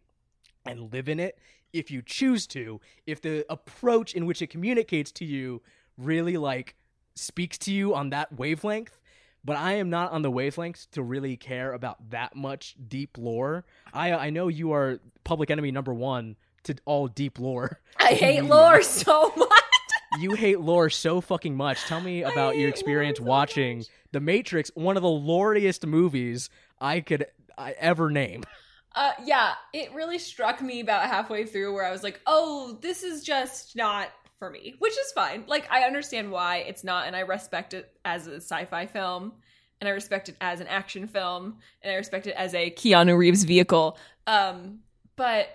and 0.65 0.93
live 0.93 1.09
in 1.09 1.19
it 1.19 1.39
if 1.73 1.91
you 1.91 2.03
choose 2.03 2.47
to, 2.49 2.81
if 3.07 3.21
the 3.23 3.45
approach 3.51 4.15
in 4.15 4.27
which 4.27 4.43
it 4.43 4.49
communicates 4.49 5.11
to 5.13 5.25
you 5.25 5.63
really 5.97 6.37
like 6.37 6.77
speaks 7.17 7.59
to 7.59 7.73
you 7.73 7.95
on 7.95 8.11
that 8.11 8.33
wavelength. 8.39 9.01
But 9.45 9.57
I 9.57 9.75
am 9.75 9.91
not 9.91 10.13
on 10.13 10.23
the 10.23 10.31
wavelengths 10.31 10.89
to 10.93 11.03
really 11.03 11.37
care 11.37 11.73
about 11.73 12.11
that 12.11 12.37
much 12.37 12.77
deep 12.89 13.19
lore. 13.19 13.65
I 13.93 14.13
I 14.13 14.31
know 14.31 14.49
you 14.49 14.73
are 14.73 15.01
public 15.25 15.51
enemy 15.51 15.71
number 15.73 15.93
one 15.93 16.37
to 16.65 16.77
all 16.85 17.09
deep 17.09 17.39
lore. 17.39 17.81
I 17.97 18.07
hate 18.15 18.45
lore 18.45 18.83
so 18.83 19.33
much. 19.37 19.49
You 20.21 20.35
hate 20.35 20.61
lore 20.61 20.91
so 20.91 21.23
fucking 21.23 21.57
much. 21.57 21.85
Tell 21.85 22.03
me 22.03 22.23
about 22.23 22.59
your 22.59 22.69
experience 22.69 23.17
so 23.17 23.25
watching 23.25 23.79
much. 23.79 23.87
The 24.13 24.21
Matrix, 24.21 24.71
one 24.75 24.99
of 24.99 25.03
the 25.03 25.09
loriest 25.09 25.87
movies 25.87 26.51
I 26.79 27.01
could 27.01 27.25
I 27.57 27.73
ever 27.79 28.11
name. 28.11 28.45
Uh, 28.95 29.13
yeah, 29.25 29.55
it 29.73 29.95
really 29.95 30.19
struck 30.19 30.61
me 30.61 30.81
about 30.81 31.07
halfway 31.07 31.47
through 31.47 31.73
where 31.73 31.87
I 31.87 31.91
was 31.91 32.03
like, 32.03 32.21
oh, 32.27 32.79
this 32.83 33.03
is 33.03 33.25
just 33.25 33.75
not 33.75 34.11
for 34.43 34.51
me, 34.51 34.75
which 34.81 34.91
is 34.99 35.13
fine. 35.15 35.45
Like, 35.47 35.71
I 35.71 35.83
understand 35.83 36.33
why 36.33 36.65
it's 36.67 36.83
not, 36.83 37.07
and 37.07 37.15
I 37.15 37.21
respect 37.21 37.75
it 37.75 37.95
as 38.05 38.27
a 38.27 38.41
sci 38.41 38.65
fi 38.65 38.87
film, 38.87 39.35
and 39.81 39.87
I 39.87 39.93
respect 39.93 40.29
it 40.29 40.35
as 40.41 40.61
an 40.61 40.67
action 40.67 41.07
film, 41.07 41.59
and 41.81 41.93
I 41.93 41.95
respect 41.95 42.27
it 42.27 42.35
as 42.37 42.53
a 42.53 42.73
Keanu 42.73 43.17
Reeves 43.17 43.45
vehicle. 43.45 43.97
Um, 44.27 44.81
but 45.15 45.47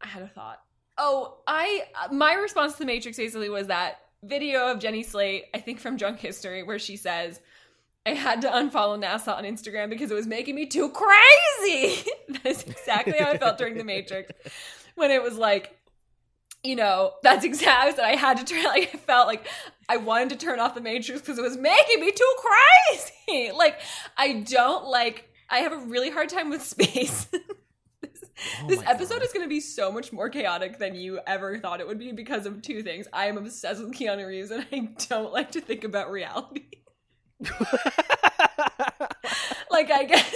I 0.00 0.06
had 0.06 0.22
a 0.22 0.28
thought. 0.28 0.62
Oh, 0.98 1.38
I, 1.48 1.86
my 2.12 2.34
response 2.34 2.74
to 2.74 2.78
The 2.78 2.84
Matrix 2.84 3.16
basically 3.16 3.50
was 3.50 3.66
that 3.66 4.02
video 4.22 4.70
of 4.70 4.78
Jenny 4.78 5.02
Slate, 5.02 5.46
I 5.52 5.58
think 5.58 5.80
from 5.80 5.96
Drunk 5.96 6.20
History, 6.20 6.62
where 6.62 6.78
she 6.78 6.96
says, 6.96 7.40
I 8.06 8.10
had 8.10 8.42
to 8.42 8.48
unfollow 8.48 9.02
NASA 9.02 9.36
on 9.36 9.42
Instagram 9.42 9.90
because 9.90 10.12
it 10.12 10.14
was 10.14 10.28
making 10.28 10.54
me 10.54 10.66
too 10.66 10.90
crazy. 10.90 12.08
that 12.28 12.46
is 12.46 12.62
exactly 12.62 13.18
how 13.18 13.32
I 13.32 13.36
felt 13.36 13.58
during 13.58 13.76
The 13.76 13.82
Matrix. 13.82 14.30
When 14.94 15.10
it 15.10 15.20
was 15.20 15.36
like, 15.36 15.76
you 16.66 16.76
know, 16.76 17.12
that's 17.22 17.44
exactly 17.44 17.92
that 17.92 18.04
I 18.04 18.16
had 18.16 18.38
to 18.38 18.44
turn, 18.44 18.64
like, 18.64 18.90
I 18.94 18.98
felt 18.98 19.26
like 19.26 19.46
I 19.88 19.96
wanted 19.98 20.30
to 20.30 20.36
turn 20.36 20.58
off 20.58 20.74
The 20.74 20.80
Matrix 20.80 21.20
because 21.20 21.38
it 21.38 21.42
was 21.42 21.56
making 21.56 22.00
me 22.00 22.10
too 22.10 22.34
crazy. 22.38 23.52
like, 23.56 23.80
I 24.16 24.44
don't 24.46 24.86
like, 24.86 25.30
I 25.48 25.58
have 25.58 25.72
a 25.72 25.78
really 25.78 26.10
hard 26.10 26.28
time 26.28 26.50
with 26.50 26.62
space. 26.62 27.24
this 28.02 28.24
Oh 28.62 28.66
this 28.68 28.82
episode 28.84 29.20
God. 29.20 29.22
is 29.22 29.32
going 29.32 29.44
to 29.44 29.48
be 29.48 29.60
so 29.60 29.90
much 29.90 30.12
more 30.12 30.28
chaotic 30.28 30.78
than 30.78 30.94
you 30.94 31.20
ever 31.26 31.58
thought 31.58 31.80
it 31.80 31.86
would 31.86 31.98
be 31.98 32.12
because 32.12 32.44
of 32.44 32.60
two 32.60 32.82
things. 32.82 33.06
I 33.12 33.26
am 33.26 33.38
obsessed 33.38 33.80
with 33.82 33.94
Keanu 33.94 34.26
Reeves 34.26 34.50
and 34.50 34.66
I 34.70 34.88
don't 35.08 35.32
like 35.32 35.52
to 35.52 35.60
think 35.60 35.84
about 35.84 36.10
reality. 36.10 36.64
like 39.70 39.90
I 39.90 40.04
get 40.04 40.34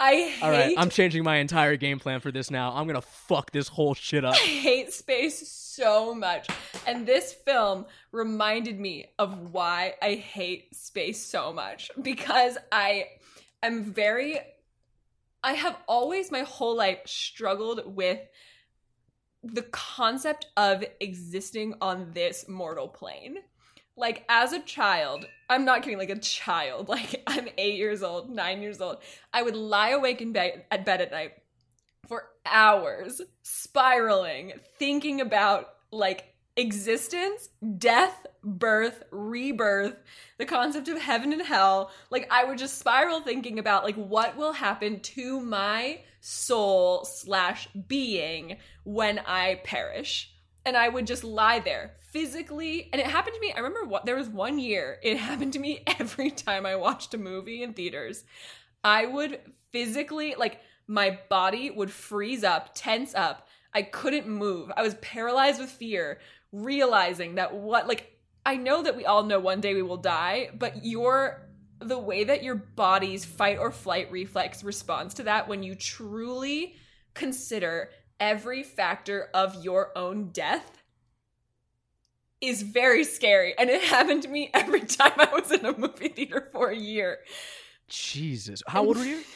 I 0.00 0.14
hate 0.14 0.42
All 0.42 0.50
right, 0.50 0.74
I'm 0.78 0.88
changing 0.88 1.24
my 1.24 1.36
entire 1.36 1.76
game 1.76 1.98
plan 1.98 2.20
for 2.20 2.32
this 2.32 2.50
now. 2.50 2.72
I'm 2.74 2.86
gonna 2.86 3.02
fuck 3.02 3.52
this 3.52 3.68
whole 3.68 3.92
shit 3.94 4.24
up. 4.24 4.34
I 4.34 4.38
hate 4.38 4.94
space 4.94 5.46
so 5.46 6.14
much. 6.14 6.48
And 6.86 7.06
this 7.06 7.34
film 7.34 7.84
reminded 8.10 8.80
me 8.80 9.10
of 9.18 9.52
why 9.52 9.94
I 10.00 10.14
hate 10.14 10.74
space 10.74 11.22
so 11.22 11.52
much 11.52 11.90
because 12.00 12.56
I 12.72 13.08
am 13.62 13.92
very 13.92 14.38
I 15.44 15.52
have 15.52 15.76
always 15.86 16.30
my 16.30 16.42
whole 16.42 16.76
life 16.76 17.00
struggled 17.04 17.82
with 17.94 18.20
the 19.42 19.62
concept 19.62 20.46
of 20.56 20.84
existing 21.00 21.74
on 21.80 22.12
this 22.12 22.48
mortal 22.48 22.88
plane. 22.88 23.38
Like 24.00 24.24
as 24.28 24.52
a 24.52 24.60
child, 24.60 25.26
I'm 25.48 25.64
not 25.64 25.82
kidding, 25.82 25.98
like 25.98 26.10
a 26.10 26.18
child, 26.18 26.88
like 26.96 27.22
I'm 27.26 27.48
8 27.56 27.74
years 27.76 28.02
old, 28.02 28.30
9 28.30 28.62
years 28.62 28.80
old. 28.80 28.98
I 29.32 29.42
would 29.42 29.56
lie 29.56 29.90
awake 29.90 30.20
in 30.20 30.32
bed 30.32 30.64
at 30.70 30.84
bed 30.84 31.00
at 31.00 31.10
night 31.10 31.32
for 32.08 32.24
hours 32.44 33.20
spiraling 33.42 34.54
thinking 34.78 35.20
about 35.20 35.74
like 35.92 36.34
existence 36.56 37.48
death 37.78 38.26
birth 38.42 39.04
rebirth 39.12 39.96
the 40.38 40.44
concept 40.44 40.88
of 40.88 41.00
heaven 41.00 41.32
and 41.32 41.42
hell 41.42 41.92
like 42.10 42.26
i 42.30 42.42
would 42.42 42.58
just 42.58 42.78
spiral 42.78 43.20
thinking 43.20 43.58
about 43.58 43.84
like 43.84 43.94
what 43.94 44.36
will 44.36 44.52
happen 44.52 44.98
to 45.00 45.40
my 45.40 46.00
soul 46.20 47.04
slash 47.04 47.68
being 47.88 48.58
when 48.84 49.18
I 49.20 49.60
perish. 49.64 50.32
And 50.64 50.76
I 50.76 50.88
would 50.88 51.06
just 51.06 51.24
lie 51.24 51.58
there 51.58 51.92
physically. 52.10 52.88
And 52.92 53.00
it 53.00 53.06
happened 53.06 53.34
to 53.34 53.40
me. 53.40 53.52
I 53.52 53.60
remember 53.60 53.84
what 53.84 54.04
there 54.04 54.16
was 54.16 54.28
one 54.28 54.58
year 54.58 54.98
it 55.02 55.16
happened 55.28 55.52
to 55.54 55.58
me 55.58 55.82
every 55.98 56.30
time 56.30 56.66
I 56.66 56.76
watched 56.76 57.14
a 57.14 57.18
movie 57.18 57.62
in 57.62 57.72
theaters. 57.72 58.24
I 58.82 59.06
would 59.06 59.40
physically, 59.72 60.34
like, 60.36 60.60
my 60.86 61.18
body 61.28 61.70
would 61.70 61.90
freeze 61.90 62.42
up, 62.42 62.70
tense 62.74 63.14
up. 63.14 63.46
I 63.72 63.82
couldn't 63.82 64.28
move. 64.28 64.72
I 64.76 64.82
was 64.82 64.94
paralyzed 64.96 65.60
with 65.60 65.70
fear, 65.70 66.18
realizing 66.50 67.36
that 67.36 67.54
what, 67.54 67.86
like, 67.86 68.18
I 68.44 68.56
know 68.56 68.82
that 68.82 68.96
we 68.96 69.04
all 69.04 69.22
know 69.22 69.38
one 69.38 69.60
day 69.60 69.74
we 69.74 69.82
will 69.82 69.96
die, 69.96 70.50
but 70.58 70.84
your 70.84 71.46
the 71.82 71.98
way 71.98 72.24
that 72.24 72.42
your 72.42 72.56
body's 72.56 73.24
fight 73.24 73.58
or 73.58 73.70
flight 73.70 74.10
reflex 74.12 74.62
responds 74.62 75.14
to 75.14 75.22
that 75.22 75.48
when 75.48 75.62
you 75.62 75.74
truly 75.74 76.74
consider 77.14 77.90
every 78.20 78.62
factor 78.62 79.28
of 79.34 79.64
your 79.64 79.90
own 79.96 80.28
death 80.28 80.80
is 82.40 82.62
very 82.62 83.04
scary. 83.04 83.54
And 83.58 83.70
it 83.70 83.82
happened 83.82 84.22
to 84.22 84.28
me 84.28 84.50
every 84.54 84.80
time 84.86 85.12
I 85.16 85.28
was 85.32 85.50
in 85.50 85.64
a 85.64 85.76
movie 85.76 86.08
theater 86.08 86.48
for 86.52 86.68
a 86.68 86.76
year. 86.76 87.18
Jesus. 87.88 88.62
How 88.66 88.84
old 88.84 88.98
were 88.98 89.04
you? 89.04 89.22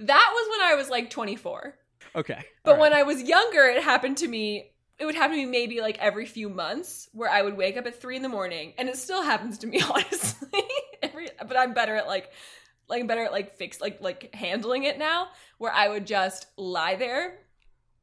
That 0.00 0.30
was 0.32 0.48
when 0.50 0.68
I 0.68 0.74
was 0.76 0.88
like 0.88 1.10
24. 1.10 1.74
Okay. 2.14 2.44
But 2.62 2.72
right. 2.72 2.80
when 2.80 2.92
I 2.92 3.02
was 3.02 3.20
younger, 3.20 3.62
it 3.62 3.82
happened 3.82 4.18
to 4.18 4.28
me. 4.28 4.70
It 4.96 5.04
would 5.04 5.16
happen 5.16 5.36
to 5.36 5.44
me 5.44 5.50
maybe 5.50 5.80
like 5.80 5.98
every 5.98 6.24
few 6.24 6.48
months, 6.48 7.08
where 7.12 7.28
I 7.28 7.42
would 7.42 7.56
wake 7.56 7.76
up 7.76 7.84
at 7.84 8.00
three 8.00 8.14
in 8.14 8.22
the 8.22 8.28
morning, 8.28 8.74
and 8.78 8.88
it 8.88 8.96
still 8.96 9.24
happens 9.24 9.58
to 9.58 9.66
me, 9.66 9.80
honestly. 9.90 10.62
every, 11.02 11.30
but 11.48 11.58
I'm 11.58 11.74
better 11.74 11.96
at 11.96 12.06
like, 12.06 12.30
like 12.88 13.00
I'm 13.00 13.08
better 13.08 13.24
at 13.24 13.32
like 13.32 13.56
fix 13.56 13.80
like 13.80 14.00
like 14.00 14.32
handling 14.36 14.84
it 14.84 15.00
now. 15.00 15.30
Where 15.58 15.72
I 15.72 15.88
would 15.88 16.06
just 16.06 16.46
lie 16.56 16.94
there 16.94 17.40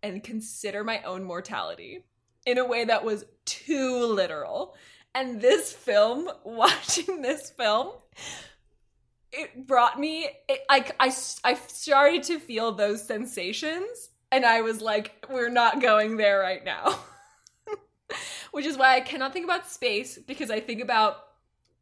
and 0.06 0.24
consider 0.24 0.84
my 0.84 1.02
own 1.02 1.24
mortality 1.24 2.04
in 2.46 2.60
a 2.60 2.66
way 2.66 2.86
that 2.86 3.04
was 3.04 3.26
too 3.46 4.06
literal. 4.06 4.76
And 5.16 5.42
this 5.42 5.74
film, 5.74 6.30
watching 6.44 7.22
this 7.22 7.50
film, 7.50 7.90
it 9.32 9.66
brought 9.68 10.00
me 10.00 10.30
it, 10.48 10.60
I, 10.70 10.86
I, 11.00 11.14
I 11.44 11.54
started 11.56 12.24
to 12.24 12.40
feel 12.40 12.72
those 12.72 13.06
sensations 13.06 14.12
and 14.32 14.46
i 14.46 14.62
was 14.62 14.80
like 14.80 15.26
we're 15.30 15.50
not 15.50 15.82
going 15.82 16.16
there 16.16 16.40
right 16.40 16.64
now 16.64 17.00
which 18.52 18.66
is 18.66 18.78
why 18.78 18.96
i 18.96 19.02
cannot 19.02 19.34
think 19.34 19.44
about 19.44 19.70
space 19.70 20.18
because 20.18 20.50
i 20.50 20.62
think 20.62 20.82
about 20.82 21.18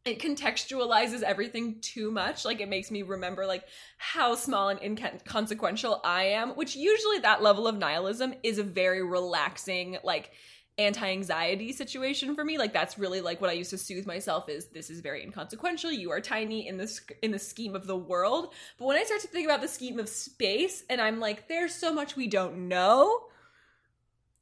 it 0.06 0.20
contextualizes 0.20 1.22
everything 1.22 1.78
too 1.80 2.12
much. 2.12 2.44
Like 2.44 2.60
it 2.60 2.68
makes 2.68 2.92
me 2.92 3.04
remember 3.04 3.46
like 3.46 3.64
how 3.98 4.36
small 4.36 4.70
and 4.70 4.82
inconsequential 4.82 6.02
i 6.04 6.24
am 6.24 6.50
which 6.52 6.76
usually 6.76 7.20
that 7.20 7.42
level 7.42 7.68
of 7.68 7.78
nihilism 7.78 8.34
is 8.44 8.58
a 8.58 8.64
very 8.64 9.02
relaxing 9.02 9.98
like 10.04 10.32
anti-anxiety 10.80 11.72
situation 11.72 12.34
for 12.34 12.44
me. 12.44 12.58
Like 12.58 12.74
that's 12.74 12.98
really 12.98 13.22
like 13.22 13.40
what 13.40 13.50
i 13.50 13.54
used 13.54 13.70
to 13.70 13.78
soothe 13.78 14.08
myself 14.08 14.50
is 14.50 14.68
this 14.68 14.90
is 14.90 15.00
very 15.02 15.24
inconsequential. 15.24 15.92
You 15.92 16.12
are 16.12 16.20
tiny 16.20 16.68
in 16.68 16.78
this 16.78 17.02
in 17.22 17.32
the 17.32 17.40
scheme 17.40 17.76
of 17.76 17.88
the 17.88 17.96
world. 17.96 18.54
But 18.78 18.86
when 18.86 18.98
i 18.98 19.04
start 19.04 19.22
to 19.22 19.28
think 19.28 19.46
about 19.46 19.62
the 19.62 19.68
scheme 19.68 20.00
of 20.00 20.10
space 20.10 20.84
and 20.90 21.00
i'm 21.00 21.20
like 21.20 21.48
there's 21.48 21.76
so 21.76 21.94
much 21.94 22.16
we 22.16 22.28
don't 22.28 22.68
know 22.68 23.22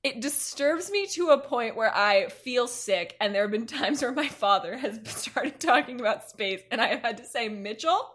it 0.03 0.19
disturbs 0.19 0.89
me 0.89 1.05
to 1.05 1.29
a 1.29 1.37
point 1.37 1.75
where 1.75 1.95
i 1.95 2.27
feel 2.29 2.67
sick 2.67 3.15
and 3.19 3.33
there 3.33 3.43
have 3.43 3.51
been 3.51 3.65
times 3.65 4.01
where 4.01 4.11
my 4.11 4.27
father 4.27 4.77
has 4.77 4.99
started 5.05 5.59
talking 5.59 5.99
about 5.99 6.29
space 6.29 6.61
and 6.71 6.81
i 6.81 6.87
have 6.87 7.01
had 7.01 7.17
to 7.17 7.25
say 7.25 7.49
mitchell 7.49 8.09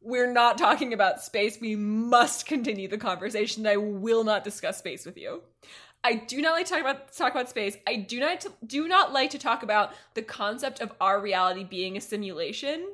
we're 0.00 0.32
not 0.32 0.58
talking 0.58 0.92
about 0.92 1.22
space. 1.22 1.58
We 1.60 1.76
must 1.76 2.46
continue 2.46 2.88
the 2.88 2.98
conversation. 2.98 3.66
I 3.66 3.76
will 3.76 4.24
not 4.24 4.44
discuss 4.44 4.78
space 4.78 5.04
with 5.04 5.16
you. 5.16 5.42
I 6.04 6.14
do 6.14 6.40
not 6.40 6.52
like 6.52 6.66
to 6.66 6.72
talk 6.72 6.80
about 6.80 7.12
talk 7.12 7.32
about 7.32 7.50
space. 7.50 7.76
I 7.86 7.96
do 7.96 8.20
not 8.20 8.46
do 8.66 8.86
not 8.86 9.12
like 9.12 9.30
to 9.30 9.38
talk 9.38 9.62
about 9.62 9.92
the 10.14 10.22
concept 10.22 10.80
of 10.80 10.92
our 11.00 11.20
reality 11.20 11.64
being 11.64 11.96
a 11.96 12.00
simulation 12.00 12.86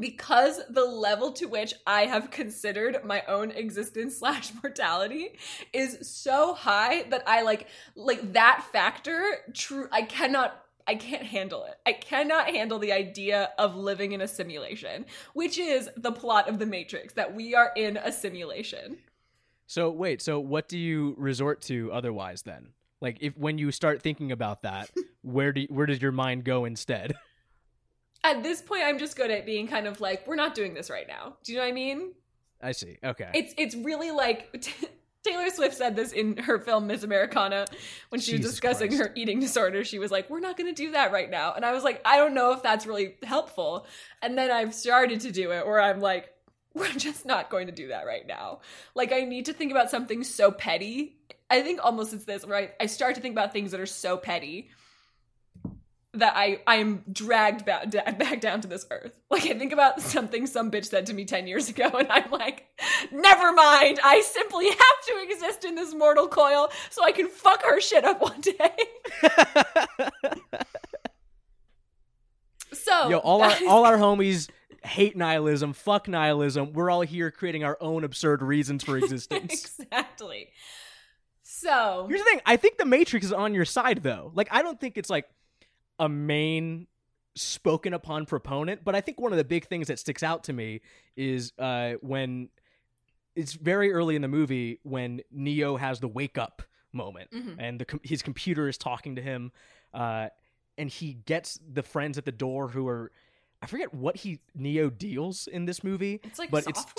because 0.00 0.60
the 0.68 0.84
level 0.84 1.32
to 1.32 1.46
which 1.46 1.74
I 1.86 2.02
have 2.06 2.30
considered 2.30 3.04
my 3.04 3.22
own 3.28 3.50
existence 3.50 4.16
slash 4.18 4.52
mortality 4.62 5.38
is 5.72 5.98
so 6.02 6.54
high 6.54 7.04
that 7.04 7.22
I 7.26 7.42
like 7.42 7.68
like 7.94 8.32
that 8.32 8.66
factor 8.72 9.24
true 9.52 9.88
I 9.92 10.02
cannot 10.02 10.62
I 10.88 10.94
can't 10.94 11.24
handle 11.24 11.64
it. 11.64 11.74
I 11.84 11.94
cannot 11.94 12.48
handle 12.48 12.78
the 12.78 12.92
idea 12.92 13.50
of 13.58 13.74
living 13.74 14.12
in 14.12 14.20
a 14.20 14.28
simulation, 14.28 15.04
which 15.34 15.58
is 15.58 15.90
the 15.96 16.12
plot 16.12 16.48
of 16.48 16.60
the 16.60 16.66
Matrix 16.66 17.12
that 17.14 17.34
we 17.34 17.56
are 17.56 17.72
in 17.74 17.96
a 17.96 18.12
simulation. 18.12 18.98
So 19.66 19.90
wait, 19.90 20.22
so 20.22 20.38
what 20.38 20.68
do 20.68 20.78
you 20.78 21.16
resort 21.18 21.60
to 21.62 21.90
otherwise 21.92 22.42
then? 22.42 22.68
Like 23.00 23.18
if 23.20 23.36
when 23.36 23.58
you 23.58 23.72
start 23.72 24.00
thinking 24.00 24.30
about 24.30 24.62
that, 24.62 24.90
where 25.22 25.52
do 25.52 25.66
where 25.68 25.86
does 25.86 26.00
your 26.00 26.12
mind 26.12 26.44
go 26.44 26.64
instead? 26.64 27.14
At 28.26 28.42
this 28.42 28.60
point, 28.60 28.82
I'm 28.84 28.98
just 28.98 29.16
good 29.16 29.30
at 29.30 29.46
being 29.46 29.68
kind 29.68 29.86
of 29.86 30.00
like, 30.00 30.26
we're 30.26 30.34
not 30.34 30.54
doing 30.56 30.74
this 30.74 30.90
right 30.90 31.06
now. 31.06 31.36
Do 31.44 31.52
you 31.52 31.58
know 31.58 31.64
what 31.64 31.70
I 31.70 31.72
mean? 31.72 32.12
I 32.60 32.72
see. 32.72 32.98
Okay. 33.04 33.30
It's 33.34 33.54
it's 33.56 33.74
really 33.76 34.10
like 34.10 34.66
Taylor 35.22 35.50
Swift 35.50 35.76
said 35.76 35.94
this 35.94 36.12
in 36.12 36.36
her 36.38 36.58
film 36.58 36.86
Miss 36.86 37.02
Americana 37.02 37.66
when 38.08 38.20
she 38.20 38.32
Jesus 38.32 38.46
was 38.46 38.52
discussing 38.52 38.88
Christ. 38.88 39.02
her 39.02 39.12
eating 39.14 39.38
disorder. 39.38 39.84
She 39.84 39.98
was 39.98 40.10
like, 40.10 40.28
"We're 40.30 40.40
not 40.40 40.56
going 40.56 40.72
to 40.72 40.82
do 40.82 40.92
that 40.92 41.12
right 41.12 41.30
now," 41.30 41.52
and 41.54 41.64
I 41.64 41.72
was 41.72 41.84
like, 41.84 42.00
"I 42.04 42.16
don't 42.16 42.34
know 42.34 42.52
if 42.52 42.62
that's 42.62 42.86
really 42.86 43.16
helpful." 43.22 43.86
And 44.22 44.36
then 44.36 44.50
I've 44.50 44.74
started 44.74 45.20
to 45.20 45.32
do 45.32 45.52
it, 45.52 45.66
where 45.66 45.80
I'm 45.80 46.00
like, 46.00 46.30
"We're 46.74 46.92
just 46.92 47.26
not 47.26 47.50
going 47.50 47.66
to 47.66 47.72
do 47.72 47.88
that 47.88 48.06
right 48.06 48.26
now." 48.26 48.60
Like 48.94 49.12
I 49.12 49.20
need 49.20 49.46
to 49.46 49.52
think 49.52 49.70
about 49.70 49.90
something 49.90 50.24
so 50.24 50.50
petty. 50.50 51.18
I 51.50 51.62
think 51.62 51.84
almost 51.84 52.12
it's 52.12 52.24
this, 52.24 52.44
right? 52.44 52.72
I 52.80 52.86
start 52.86 53.14
to 53.16 53.20
think 53.20 53.34
about 53.34 53.52
things 53.52 53.70
that 53.72 53.80
are 53.80 53.86
so 53.86 54.16
petty 54.16 54.70
that 56.16 56.34
I 56.36 56.60
I 56.66 56.76
am 56.76 57.02
dragged 57.12 57.64
back 57.64 57.90
back 57.90 58.40
down 58.40 58.60
to 58.62 58.68
this 58.68 58.86
earth. 58.90 59.18
Like 59.30 59.44
I 59.46 59.54
think 59.58 59.72
about 59.72 60.00
something 60.00 60.46
some 60.46 60.70
bitch 60.70 60.86
said 60.86 61.06
to 61.06 61.14
me 61.14 61.24
10 61.24 61.46
years 61.46 61.68
ago 61.68 61.88
and 61.98 62.06
I'm 62.10 62.30
like, 62.30 62.66
"Never 63.12 63.52
mind. 63.52 64.00
I 64.04 64.20
simply 64.22 64.66
have 64.68 64.78
to 64.78 65.22
exist 65.28 65.64
in 65.64 65.74
this 65.74 65.94
mortal 65.94 66.28
coil 66.28 66.70
so 66.90 67.04
I 67.04 67.12
can 67.12 67.28
fuck 67.28 67.62
her 67.64 67.80
shit 67.80 68.04
up 68.04 68.20
one 68.20 68.40
day." 68.40 68.76
so 72.72 73.08
Yo, 73.08 73.18
all 73.18 73.42
our 73.42 73.50
that 73.50 73.62
is- 73.62 73.68
all 73.68 73.84
our 73.84 73.96
homies 73.98 74.48
hate 74.84 75.16
nihilism, 75.16 75.72
fuck 75.72 76.06
nihilism. 76.08 76.72
We're 76.72 76.90
all 76.90 77.00
here 77.02 77.30
creating 77.30 77.64
our 77.64 77.76
own 77.80 78.04
absurd 78.04 78.42
reasons 78.42 78.84
for 78.84 78.96
existence. 79.02 79.78
exactly. 79.80 80.48
So, 81.42 82.06
Here's 82.08 82.20
the 82.20 82.24
thing, 82.30 82.40
I 82.46 82.56
think 82.56 82.76
the 82.76 82.84
Matrix 82.84 83.26
is 83.26 83.32
on 83.32 83.54
your 83.54 83.64
side 83.64 84.02
though. 84.02 84.30
Like 84.34 84.48
I 84.50 84.62
don't 84.62 84.78
think 84.80 84.96
it's 84.98 85.10
like 85.10 85.26
a 85.98 86.08
main 86.08 86.86
spoken 87.34 87.92
upon 87.94 88.24
proponent, 88.26 88.82
but 88.84 88.94
I 88.94 89.00
think 89.00 89.20
one 89.20 89.32
of 89.32 89.38
the 89.38 89.44
big 89.44 89.66
things 89.66 89.88
that 89.88 89.98
sticks 89.98 90.22
out 90.22 90.44
to 90.44 90.52
me 90.52 90.80
is 91.16 91.52
uh 91.58 91.94
when 92.00 92.48
it's 93.34 93.52
very 93.52 93.92
early 93.92 94.16
in 94.16 94.22
the 94.22 94.28
movie 94.28 94.80
when 94.84 95.20
Neo 95.30 95.76
has 95.76 96.00
the 96.00 96.08
wake 96.08 96.38
up 96.38 96.62
moment 96.92 97.30
Mhm. 97.30 97.56
and 97.58 97.78
the 97.80 98.00
his 98.02 98.22
computer 98.22 98.68
is 98.68 98.78
talking 98.78 99.16
to 99.16 99.22
him 99.22 99.52
uh 99.92 100.28
and 100.78 100.88
he 100.88 101.14
gets 101.26 101.58
the 101.70 101.82
friends 101.82 102.16
at 102.16 102.24
the 102.24 102.32
door 102.32 102.68
who 102.68 102.88
are 102.88 103.12
I 103.60 103.66
forget 103.66 103.92
what 103.92 104.16
he 104.16 104.40
Neo 104.54 104.88
deals 104.90 105.46
in 105.46 105.66
this 105.66 105.84
movie. 105.84 106.20
it's 106.24 106.38
like 106.38 106.50
but 106.50 106.64
software? 106.64 106.82
it's 106.84 106.94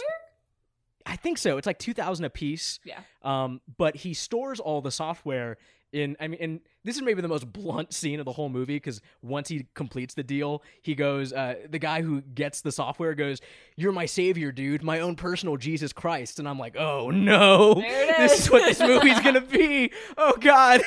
I 1.07 1.15
think 1.15 1.37
so. 1.37 1.57
It's 1.57 1.65
like 1.65 1.79
2000 1.79 2.25
a 2.25 2.29
piece. 2.29 2.79
yeah. 2.83 2.99
Um, 3.23 3.61
but 3.77 3.95
he 3.95 4.13
stores 4.13 4.59
all 4.59 4.81
the 4.81 4.91
software 4.91 5.57
in. 5.93 6.17
I 6.19 6.27
mean, 6.27 6.39
and 6.41 6.59
this 6.83 6.97
is 6.97 7.01
maybe 7.01 7.21
the 7.21 7.27
most 7.29 7.51
blunt 7.51 7.93
scene 7.93 8.19
of 8.19 8.25
the 8.25 8.31
whole 8.33 8.49
movie 8.49 8.75
because 8.75 8.99
once 9.21 9.47
he 9.47 9.65
completes 9.73 10.13
the 10.15 10.23
deal, 10.23 10.61
he 10.81 10.95
goes. 10.95 11.31
Uh, 11.31 11.55
the 11.69 11.79
guy 11.79 12.01
who 12.01 12.21
gets 12.21 12.59
the 12.61 12.71
software 12.73 13.15
goes, 13.15 13.39
"You're 13.77 13.93
my 13.93 14.05
savior, 14.05 14.51
dude. 14.51 14.83
My 14.83 14.99
own 14.99 15.15
personal 15.15 15.55
Jesus 15.57 15.93
Christ." 15.93 16.39
And 16.39 16.47
I'm 16.47 16.59
like, 16.59 16.75
"Oh 16.77 17.09
no, 17.09 17.75
There 17.75 18.09
it 18.11 18.17
this 18.17 18.41
is. 18.41 18.51
what 18.51 18.63
this 18.63 18.79
movie's 18.91 19.19
gonna 19.21 19.41
be." 19.41 19.91
Oh 20.17 20.33
god. 20.39 20.81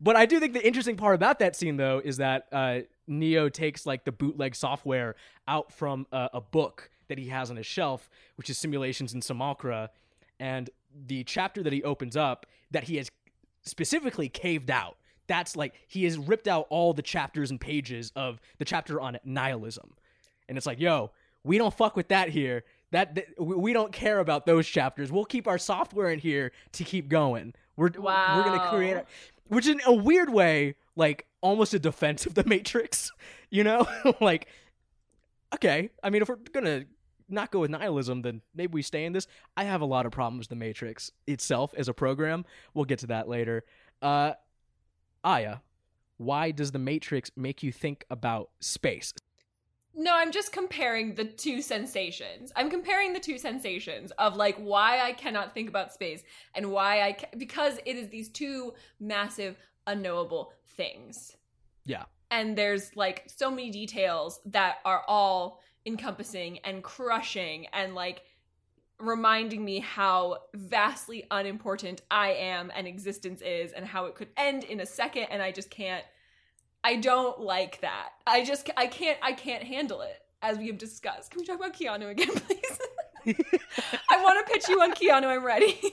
But 0.00 0.14
I 0.14 0.26
do 0.26 0.38
think 0.38 0.52
the 0.52 0.64
interesting 0.64 0.96
part 0.96 1.14
about 1.14 1.38
that 1.40 1.56
scene 1.56 1.76
though 1.76 2.00
is 2.04 2.18
that 2.18 2.46
uh, 2.52 2.80
Neo 3.08 3.48
takes 3.48 3.84
like 3.86 4.04
the 4.04 4.12
bootleg 4.12 4.54
software 4.54 5.16
out 5.48 5.72
from 5.72 6.06
a, 6.12 6.30
a 6.34 6.40
book 6.40 6.90
that 7.08 7.18
he 7.18 7.28
has 7.28 7.50
on 7.50 7.56
his 7.56 7.66
shelf, 7.66 8.08
which 8.36 8.50
is 8.50 8.58
Simulations 8.58 9.14
in 9.14 9.22
Simulacra, 9.22 9.90
and 10.38 10.70
the 11.06 11.24
chapter 11.24 11.62
that 11.62 11.72
he 11.72 11.82
opens 11.82 12.16
up 12.16 12.46
that 12.70 12.84
he 12.84 12.96
has 12.96 13.10
specifically 13.62 14.28
caved 14.28 14.70
out. 14.70 14.96
That's 15.26 15.56
like 15.56 15.74
he 15.88 16.04
has 16.04 16.18
ripped 16.18 16.46
out 16.46 16.66
all 16.70 16.92
the 16.92 17.02
chapters 17.02 17.50
and 17.50 17.60
pages 17.60 18.12
of 18.14 18.40
the 18.58 18.64
chapter 18.64 19.00
on 19.00 19.18
nihilism, 19.24 19.94
and 20.48 20.56
it's 20.56 20.66
like, 20.66 20.80
yo, 20.80 21.10
we 21.42 21.58
don't 21.58 21.74
fuck 21.74 21.96
with 21.96 22.08
that 22.08 22.28
here. 22.28 22.64
That, 22.92 23.16
that 23.16 23.40
we 23.40 23.72
don't 23.72 23.92
care 23.92 24.20
about 24.20 24.46
those 24.46 24.66
chapters. 24.66 25.10
We'll 25.10 25.24
keep 25.24 25.48
our 25.48 25.58
software 25.58 26.10
in 26.10 26.20
here 26.20 26.52
to 26.72 26.84
keep 26.84 27.08
going. 27.08 27.54
We're 27.76 27.90
we're 27.96 28.44
gonna 28.44 28.68
create, 28.70 28.96
a, 28.96 29.04
which 29.48 29.66
in 29.66 29.80
a 29.84 29.92
weird 29.92 30.30
way, 30.30 30.76
like 30.94 31.26
almost 31.40 31.74
a 31.74 31.78
defense 31.78 32.26
of 32.26 32.34
the 32.34 32.44
Matrix. 32.44 33.12
You 33.48 33.62
know, 33.62 33.86
like 34.20 34.48
okay. 35.54 35.90
I 36.02 36.10
mean, 36.10 36.20
if 36.20 36.28
we're 36.28 36.34
gonna 36.52 36.84
not 37.28 37.50
go 37.50 37.60
with 37.60 37.70
nihilism, 37.70 38.22
then 38.22 38.42
maybe 38.54 38.72
we 38.72 38.82
stay 38.82 39.04
in 39.04 39.12
this. 39.12 39.26
I 39.56 39.64
have 39.64 39.80
a 39.80 39.86
lot 39.86 40.06
of 40.06 40.12
problems 40.12 40.44
with 40.44 40.50
the 40.50 40.56
Matrix 40.56 41.10
itself 41.26 41.74
as 41.76 41.88
a 41.88 41.94
program. 41.94 42.44
We'll 42.74 42.84
get 42.84 43.00
to 43.00 43.06
that 43.08 43.28
later. 43.28 43.64
Uh, 44.00 44.32
Aya, 45.24 45.56
why 46.18 46.50
does 46.50 46.72
the 46.72 46.78
Matrix 46.78 47.30
make 47.36 47.62
you 47.62 47.72
think 47.72 48.04
about 48.10 48.50
space? 48.60 49.12
No, 49.98 50.14
I'm 50.14 50.30
just 50.30 50.52
comparing 50.52 51.14
the 51.14 51.24
two 51.24 51.62
sensations. 51.62 52.52
I'm 52.54 52.70
comparing 52.70 53.14
the 53.14 53.20
two 53.20 53.38
sensations 53.38 54.12
of 54.18 54.36
like 54.36 54.56
why 54.56 55.00
I 55.00 55.12
cannot 55.12 55.54
think 55.54 55.70
about 55.70 55.92
space 55.92 56.22
and 56.54 56.70
why 56.70 57.00
I 57.00 57.12
ca- 57.12 57.28
because 57.38 57.78
it 57.86 57.96
is 57.96 58.10
these 58.10 58.28
two 58.28 58.74
massive 59.00 59.56
unknowable 59.86 60.52
things. 60.76 61.36
Yeah. 61.86 62.04
And 62.30 62.58
there's 62.58 62.94
like 62.94 63.24
so 63.26 63.50
many 63.50 63.70
details 63.70 64.40
that 64.46 64.76
are 64.84 65.02
all 65.08 65.62
encompassing 65.86 66.58
and 66.58 66.82
crushing 66.82 67.66
and 67.72 67.94
like 67.94 68.22
reminding 68.98 69.64
me 69.64 69.78
how 69.78 70.38
vastly 70.54 71.24
unimportant 71.30 72.02
I 72.10 72.32
am 72.32 72.72
and 72.74 72.86
existence 72.86 73.40
is 73.42 73.72
and 73.72 73.86
how 73.86 74.06
it 74.06 74.14
could 74.14 74.28
end 74.36 74.64
in 74.64 74.80
a 74.80 74.86
second 74.86 75.24
and 75.30 75.42
I 75.42 75.52
just 75.52 75.70
can't 75.70 76.04
I 76.82 76.96
don't 76.96 77.40
like 77.40 77.80
that. 77.80 78.10
I 78.26 78.44
just 78.44 78.70
I 78.76 78.86
can't 78.86 79.18
I 79.22 79.32
can't 79.32 79.64
handle 79.64 80.02
it 80.02 80.22
as 80.42 80.58
we 80.58 80.68
have 80.68 80.78
discussed. 80.78 81.30
Can 81.30 81.40
we 81.40 81.46
talk 81.46 81.56
about 81.56 81.74
Keanu 81.74 82.10
again 82.10 82.28
please? 82.34 82.78
I 84.10 84.22
want 84.22 84.46
to 84.46 84.52
pitch 84.52 84.68
you 84.68 84.80
on 84.80 84.92
Keanu. 84.92 85.26
I'm 85.26 85.44
ready. 85.44 85.78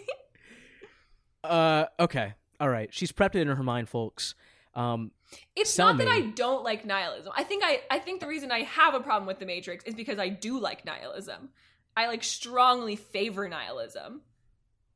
Uh, 1.43 1.87
okay. 1.99 2.35
All 2.61 2.69
right. 2.69 2.87
She's 2.93 3.11
prepped 3.11 3.35
it 3.35 3.41
in 3.41 3.49
her 3.49 3.63
mind, 3.63 3.89
folks. 3.89 4.33
Um, 4.75 5.11
It's 5.55 5.71
Sell 5.73 5.87
not 5.87 5.97
that. 5.99 6.07
I 6.07 6.21
don't 6.21 6.63
like 6.63 6.85
nihilism. 6.85 7.31
I 7.35 7.43
think 7.43 7.63
I 7.65 7.81
I 7.89 7.99
think 7.99 8.19
the 8.19 8.27
reason 8.27 8.51
I 8.51 8.61
have 8.63 8.93
a 8.93 8.99
problem 8.99 9.27
with 9.27 9.39
the 9.39 9.45
Matrix 9.45 9.83
is 9.85 9.93
because 9.95 10.19
I 10.19 10.29
do 10.29 10.59
like 10.59 10.85
nihilism. 10.85 11.49
I 11.95 12.07
like 12.07 12.23
strongly 12.23 12.95
favor 12.95 13.47
nihilism. 13.47 14.21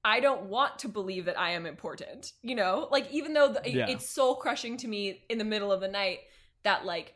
I 0.03 0.19
don't 0.19 0.43
want 0.43 0.79
to 0.79 0.87
believe 0.87 1.25
that 1.25 1.37
I 1.37 1.51
am 1.51 1.65
important. 1.65 2.31
You 2.41 2.55
know, 2.55 2.87
like 2.91 3.11
even 3.11 3.33
though 3.33 3.49
the, 3.49 3.69
Yeah. 3.69 3.87
it's 3.89 4.09
soul 4.09 4.35
crushing 4.35 4.77
to 4.77 4.87
me 4.87 5.23
in 5.29 5.37
the 5.37 5.43
middle 5.43 5.71
of 5.71 5.81
the 5.81 5.87
night 5.87 6.19
that 6.63 6.85
like 6.85 7.13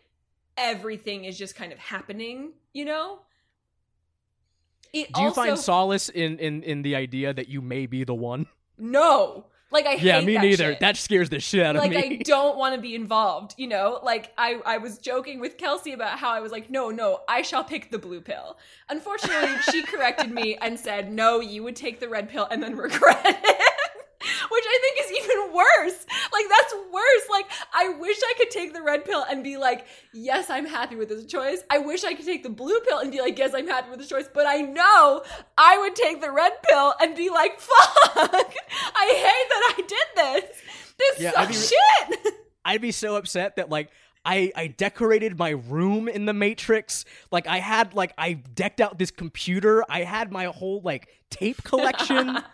everything 0.57 1.25
is 1.25 1.38
just 1.38 1.55
kind 1.55 1.71
of 1.71 1.79
happening. 1.79 2.53
You 2.73 2.86
know. 2.86 3.19
It 4.93 5.13
do 5.13 5.21
you 5.21 5.27
also, 5.27 5.41
find 5.41 5.57
solace 5.57 6.10
in, 6.10 6.38
in 6.39 6.63
in 6.63 6.81
the 6.81 6.95
idea 6.95 7.34
that 7.34 7.47
you 7.47 7.62
may 7.62 7.86
be 7.86 8.03
the 8.03 8.13
one? 8.15 8.47
no? 8.77 9.45
Like 9.71 9.86
I 9.86 9.93
yeah, 9.93 10.19
me 10.21 10.34
that 10.34 10.41
neither. 10.41 10.71
shit. 10.71 10.79
That 10.81 10.97
scares 10.97 11.29
the 11.29 11.39
shit 11.39 11.65
out 11.65 11.75
of 11.77 11.84
me. 11.84 11.95
like. 11.95 12.05
I 12.05 12.15
don't 12.23 12.57
want 12.57 12.75
to 12.75 12.81
be 12.81 12.93
involved, 12.93 13.55
you 13.57 13.67
know? 13.67 13.99
Like 14.03 14.34
I 14.38 14.60
I 14.65 14.77
was 14.77 14.97
joking 14.97 15.39
with 15.39 15.57
Kelsey 15.57 15.93
about 15.93 16.19
how 16.19 16.29
I 16.29 16.41
was 16.41 16.51
like, 16.51 16.69
"No, 16.69 16.89
no, 16.89 17.21
I 17.27 17.41
shall 17.41 17.63
pick 17.63 17.89
the 17.89 17.97
blue 17.97 18.21
pill." 18.21 18.57
Unfortunately, 18.89 19.57
she 19.71 19.84
corrected 19.84 20.29
me 20.31 20.55
and 20.62 20.77
said, 20.79 21.12
"No, 21.12 21.39
you 21.39 21.63
would 21.63 21.75
take 21.75 21.99
the 21.99 22.10
red 22.10 22.29
pill 22.29 22.47
and 22.51 22.62
then 22.62 22.75
regret 22.77 23.21
it." 23.25 23.70
Which 24.21 24.63
I 24.67 24.79
think 24.81 25.05
is 25.05 25.23
even 25.23 25.53
worse. 25.53 26.05
Like 26.31 26.45
that's 26.49 26.73
worse. 26.91 27.29
Like 27.29 27.45
I 27.73 27.89
wish 27.99 28.17
I 28.23 28.34
could 28.38 28.51
take 28.51 28.73
the 28.73 28.81
red 28.81 29.05
pill 29.05 29.23
and 29.29 29.43
be 29.43 29.57
like, 29.57 29.86
"Yes, 30.13 30.49
I'm 30.49 30.65
happy 30.65 30.95
with 30.95 31.10
this 31.10 31.25
choice." 31.25 31.60
I 31.69 31.79
wish 31.79 32.03
I 32.03 32.13
could 32.13 32.25
take 32.25 32.43
the 32.43 32.49
blue 32.49 32.79
pill 32.88 32.99
and 32.99 33.12
be 33.12 33.19
like, 33.21 33.38
"Yes, 33.38 33.53
I'm 33.53 33.67
happy 33.67 33.89
with 33.89 33.99
this 33.99 34.10
choice." 34.10 34.29
But 34.34 34.45
I 34.47 34.57
know 34.62 35.23
I 35.57 35.77
would 35.79 35.95
take 35.95 36.21
the 36.21 36.31
red 36.31 36.53
pill 36.63 36.93
and 37.01 37.15
be 37.15 37.29
like, 37.29 37.60
"Fuck! 37.60 37.75
I 38.15 39.07
hate 39.15 39.49
that 39.49 39.73
I 39.77 39.81
did 39.88 40.43
this. 40.43 40.57
This 40.97 41.19
Yeah, 41.21 41.31
I'd 41.38 41.53
sucks 41.53 41.69
be- 41.71 41.75
shit." 42.23 42.34
I'd 42.63 42.81
be 42.81 42.91
so 42.91 43.15
upset 43.15 43.55
that 43.55 43.69
like 43.69 43.89
I 44.23 44.51
I 44.55 44.67
decorated 44.67 45.39
my 45.39 45.49
room 45.49 46.07
in 46.07 46.25
the 46.27 46.34
Matrix. 46.34 47.05
Like 47.31 47.47
I 47.47 47.57
had 47.57 47.95
like 47.95 48.13
I 48.19 48.34
decked 48.34 48.79
out 48.79 48.99
this 48.99 49.10
computer. 49.10 49.84
I 49.89 50.03
had 50.03 50.31
my 50.31 50.45
whole 50.45 50.79
like 50.81 51.07
tape 51.31 51.63
collection. 51.63 52.38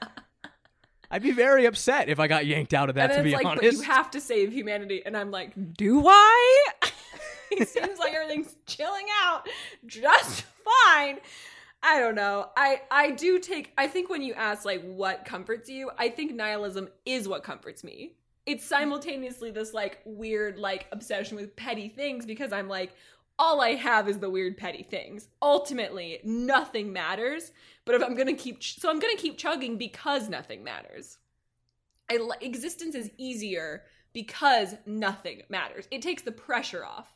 I'd 1.10 1.24
be 1.24 1.32
very 1.32 1.66
upset 1.66 2.10
if 2.10 2.20
I 2.20 2.28
got 2.28 2.46
yanked 2.46 2.74
out 2.74 2.90
of 2.90 2.96
that. 2.96 3.16
To 3.16 3.24
be 3.24 3.34
like, 3.34 3.46
honest, 3.46 3.64
but 3.64 3.74
you 3.74 3.82
have 3.82 4.12
to 4.12 4.22
save 4.22 4.52
humanity, 4.52 5.04
and 5.06 5.16
I'm 5.16 5.32
like, 5.32 5.54
do 5.76 6.06
I? 6.08 6.66
it 7.52 7.68
seems 7.70 7.98
like 8.00 8.14
everything's 8.14 8.56
chilling 8.66 9.06
out 9.24 9.48
just 9.86 10.44
fine. 10.66 11.20
I 11.82 12.00
don't 12.00 12.16
know. 12.16 12.50
I 12.58 12.82
I 12.92 13.12
do 13.12 13.40
take. 13.40 13.72
I 13.78 13.88
think 13.88 14.10
when 14.10 14.22
you 14.22 14.34
ask 14.34 14.66
like 14.66 14.84
what 14.84 15.26
comforts 15.26 15.70
you, 15.70 15.92
I 15.98 16.10
think 16.10 16.34
nihilism 16.34 16.90
is 17.06 17.28
what 17.28 17.44
comforts 17.44 17.84
me. 17.84 18.14
It's 18.46 18.66
simultaneously 18.66 19.52
this 19.52 19.74
like 19.74 20.02
weird 20.06 20.58
like 20.58 20.88
obsession 20.92 21.38
with 21.38 21.56
petty 21.56 21.90
things 21.90 22.26
because 22.26 22.52
I'm 22.52 22.68
like 22.68 22.94
all 23.40 23.62
I 23.62 23.76
have 23.76 24.10
is 24.10 24.20
the 24.20 24.30
weird 24.30 24.58
petty 24.58 24.84
things. 24.84 25.28
Ultimately, 25.42 26.20
nothing 26.24 26.92
matters. 26.92 27.52
But 27.88 27.96
if 27.96 28.04
I'm 28.04 28.16
gonna 28.16 28.34
keep, 28.34 28.60
ch- 28.60 28.80
so 28.80 28.90
I'm 28.90 29.00
gonna 29.00 29.16
keep 29.16 29.38
chugging 29.38 29.78
because 29.78 30.28
nothing 30.28 30.62
matters. 30.62 31.18
I, 32.12 32.18
li- 32.18 32.36
existence 32.42 32.96
is 32.96 33.10
easier 33.18 33.84
because 34.14 34.76
nothing 34.86 35.44
matters. 35.50 35.88
It 35.90 36.02
takes 36.02 36.22
the 36.22 36.34
pressure 36.34 36.86
off, 36.86 37.08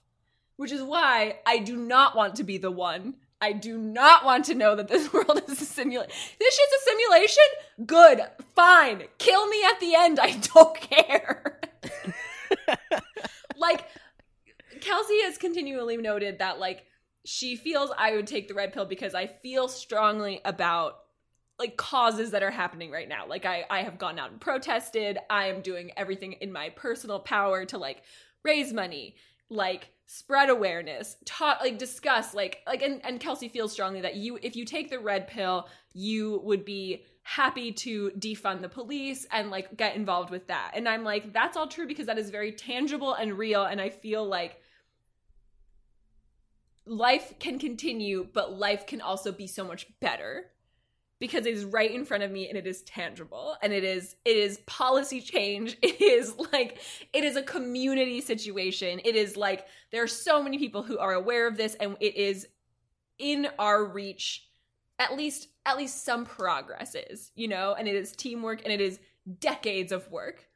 which 0.56 0.72
is 0.72 0.82
why 0.82 1.40
I 1.46 1.60
do 1.60 1.76
not 1.76 2.16
want 2.16 2.36
to 2.36 2.44
be 2.44 2.58
the 2.58 2.72
one. 2.72 3.16
I 3.42 3.52
do 3.52 3.78
not 3.78 4.24
want 4.24 4.46
to 4.46 4.56
know 4.56 4.76
that 4.76 4.88
this 4.88 5.12
world 5.14 5.42
is 5.46 5.62
a 5.62 5.66
simulation. 5.66 6.14
This 6.40 6.56
shit's 6.56 6.74
a 6.74 6.90
simulation? 6.90 7.44
Good, 7.86 8.22
fine. 8.56 9.04
Kill 9.18 9.48
me 9.48 9.64
at 9.66 9.80
the 9.82 9.94
end. 9.96 10.20
I 10.22 10.38
don't 10.38 10.80
care. 10.80 11.60
like, 13.58 13.88
Kelsey 14.80 15.22
has 15.24 15.38
continually 15.38 15.98
noted 15.98 16.40
that, 16.40 16.60
like, 16.60 16.86
she 17.26 17.56
feels 17.56 17.92
I 17.98 18.16
would 18.16 18.28
take 18.28 18.48
the 18.48 18.54
red 18.54 18.74
pill 18.74 18.86
because 18.86 19.14
I 19.14 19.28
feel 19.28 19.68
strongly 19.68 20.42
about 20.46 21.00
like 21.60 21.78
causes 21.78 22.32
that 22.32 22.42
are 22.42 22.52
happening 22.52 22.92
right 22.92 23.08
now. 23.08 23.28
Like 23.28 23.46
I 23.46 23.66
I 23.70 23.84
have 23.84 23.98
gone 23.98 24.18
out 24.18 24.32
and 24.32 24.42
protested. 24.42 25.20
I 25.30 25.48
am 25.48 25.62
doing 25.62 25.92
everything 25.96 26.34
in 26.34 26.52
my 26.52 26.70
personal 26.70 27.20
power 27.20 27.66
to 27.66 27.78
like 27.78 28.04
raise 28.44 28.74
money, 28.74 29.16
like 29.50 29.90
spread 30.08 30.50
awareness, 30.50 31.18
talk 31.24 31.60
like 31.62 31.78
discuss 31.78 32.34
like 32.34 32.60
like 32.66 32.82
and, 32.82 33.00
and 33.06 33.20
Kelsey 33.20 33.48
feels 33.48 33.72
strongly 33.72 34.02
that 34.02 34.16
you 34.16 34.40
if 34.42 34.56
you 34.56 34.66
take 34.66 34.90
the 34.90 35.00
red 35.00 35.28
pill, 35.28 35.68
you 35.94 36.42
would 36.44 36.66
be 36.66 37.06
happy 37.24 37.72
to 37.72 38.10
defund 38.18 38.62
the 38.62 38.70
police 38.70 39.28
and 39.32 39.52
like 39.52 39.78
get 39.78 39.96
involved 39.96 40.32
with 40.32 40.48
that. 40.48 40.72
And 40.74 40.90
I'm 40.90 41.04
like 41.04 41.32
that's 41.32 41.56
all 41.56 41.68
true 41.68 41.86
because 41.86 42.08
that 42.08 42.18
is 42.18 42.32
very 42.32 42.52
tangible 42.52 43.14
and 43.14 43.38
real 43.38 43.66
and 43.66 43.80
I 43.80 43.90
feel 43.90 44.26
like 44.26 44.61
life 46.86 47.34
can 47.40 47.60
continue, 47.60 48.28
but 48.32 48.58
life 48.58 48.86
can 48.88 49.02
also 49.02 49.32
be 49.32 49.48
so 49.48 49.64
much 49.64 49.88
better 50.00 50.48
because 51.20 51.46
it 51.46 51.54
is 51.54 51.66
right 51.66 51.92
in 51.92 52.04
front 52.04 52.24
of 52.24 52.32
me 52.32 52.50
and 52.50 52.58
it 52.58 52.66
is 52.66 52.82
tangible 52.82 53.56
and 53.62 53.72
it 53.72 53.84
is 53.84 54.16
it 54.26 54.36
is 54.36 54.60
policy 54.66 55.22
change. 55.22 55.78
It 55.84 56.02
is 56.02 56.36
like 56.52 56.80
it 57.14 57.24
is 57.24 57.36
a 57.36 57.44
community 57.44 58.22
situation. 58.22 59.00
It 59.06 59.16
is 59.16 59.38
like 59.38 59.68
there 59.92 60.04
are 60.04 60.08
so 60.08 60.42
many 60.42 60.58
people 60.58 60.84
who 60.84 60.98
are 60.98 61.14
aware 61.14 61.48
of 61.48 61.58
this 61.58 61.76
and 61.76 61.96
it 62.00 62.16
is 62.16 62.48
in 63.20 63.48
our 63.60 63.86
reach 63.86 64.48
at 64.98 65.16
least 65.16 65.50
at 65.66 65.78
least 65.78 66.04
some 66.04 66.26
progress 66.26 66.96
is 66.96 67.32
you 67.36 67.48
know 67.48 67.76
and 67.78 67.88
it 67.88 67.96
is 67.96 68.14
teamwork 68.14 68.62
and 68.64 68.74
it 68.74 68.82
is 68.82 69.00
decades 69.40 69.92
of 69.92 70.10
work 70.12 70.48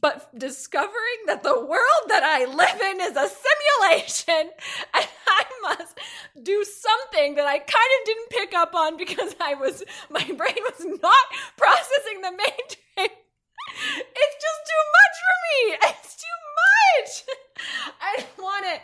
but 0.00 0.36
discovering 0.36 1.26
that 1.26 1.42
the 1.42 1.54
world 1.54 2.04
that 2.08 2.22
I 2.22 2.44
live 2.44 2.80
in 2.80 3.00
is 3.00 3.16
a 3.16 3.28
simulation 3.28 4.50
and 4.94 5.08
I 5.26 5.44
must 5.62 5.98
do 6.42 6.64
something 6.64 7.36
that 7.36 7.46
I 7.46 7.58
kind 7.58 7.92
of 8.00 8.06
didn't 8.06 8.30
pick 8.30 8.54
up 8.54 8.74
on 8.74 8.96
because 8.96 9.34
I 9.40 9.54
was 9.54 9.84
my 10.10 10.24
brain 10.36 10.36
was 10.38 11.00
not 11.02 11.24
processing 11.56 12.22
the 12.22 12.32
matrix. 12.32 13.14
It's 13.78 14.36
just 14.44 14.60
too 14.64 14.84
much 14.96 15.16
for 15.26 15.36
me. 15.44 15.88
It's 15.90 16.16
too 16.16 16.38
much. 16.62 17.36
I 18.00 18.16
don't 18.16 18.44
want 18.44 18.64
it. 18.66 18.80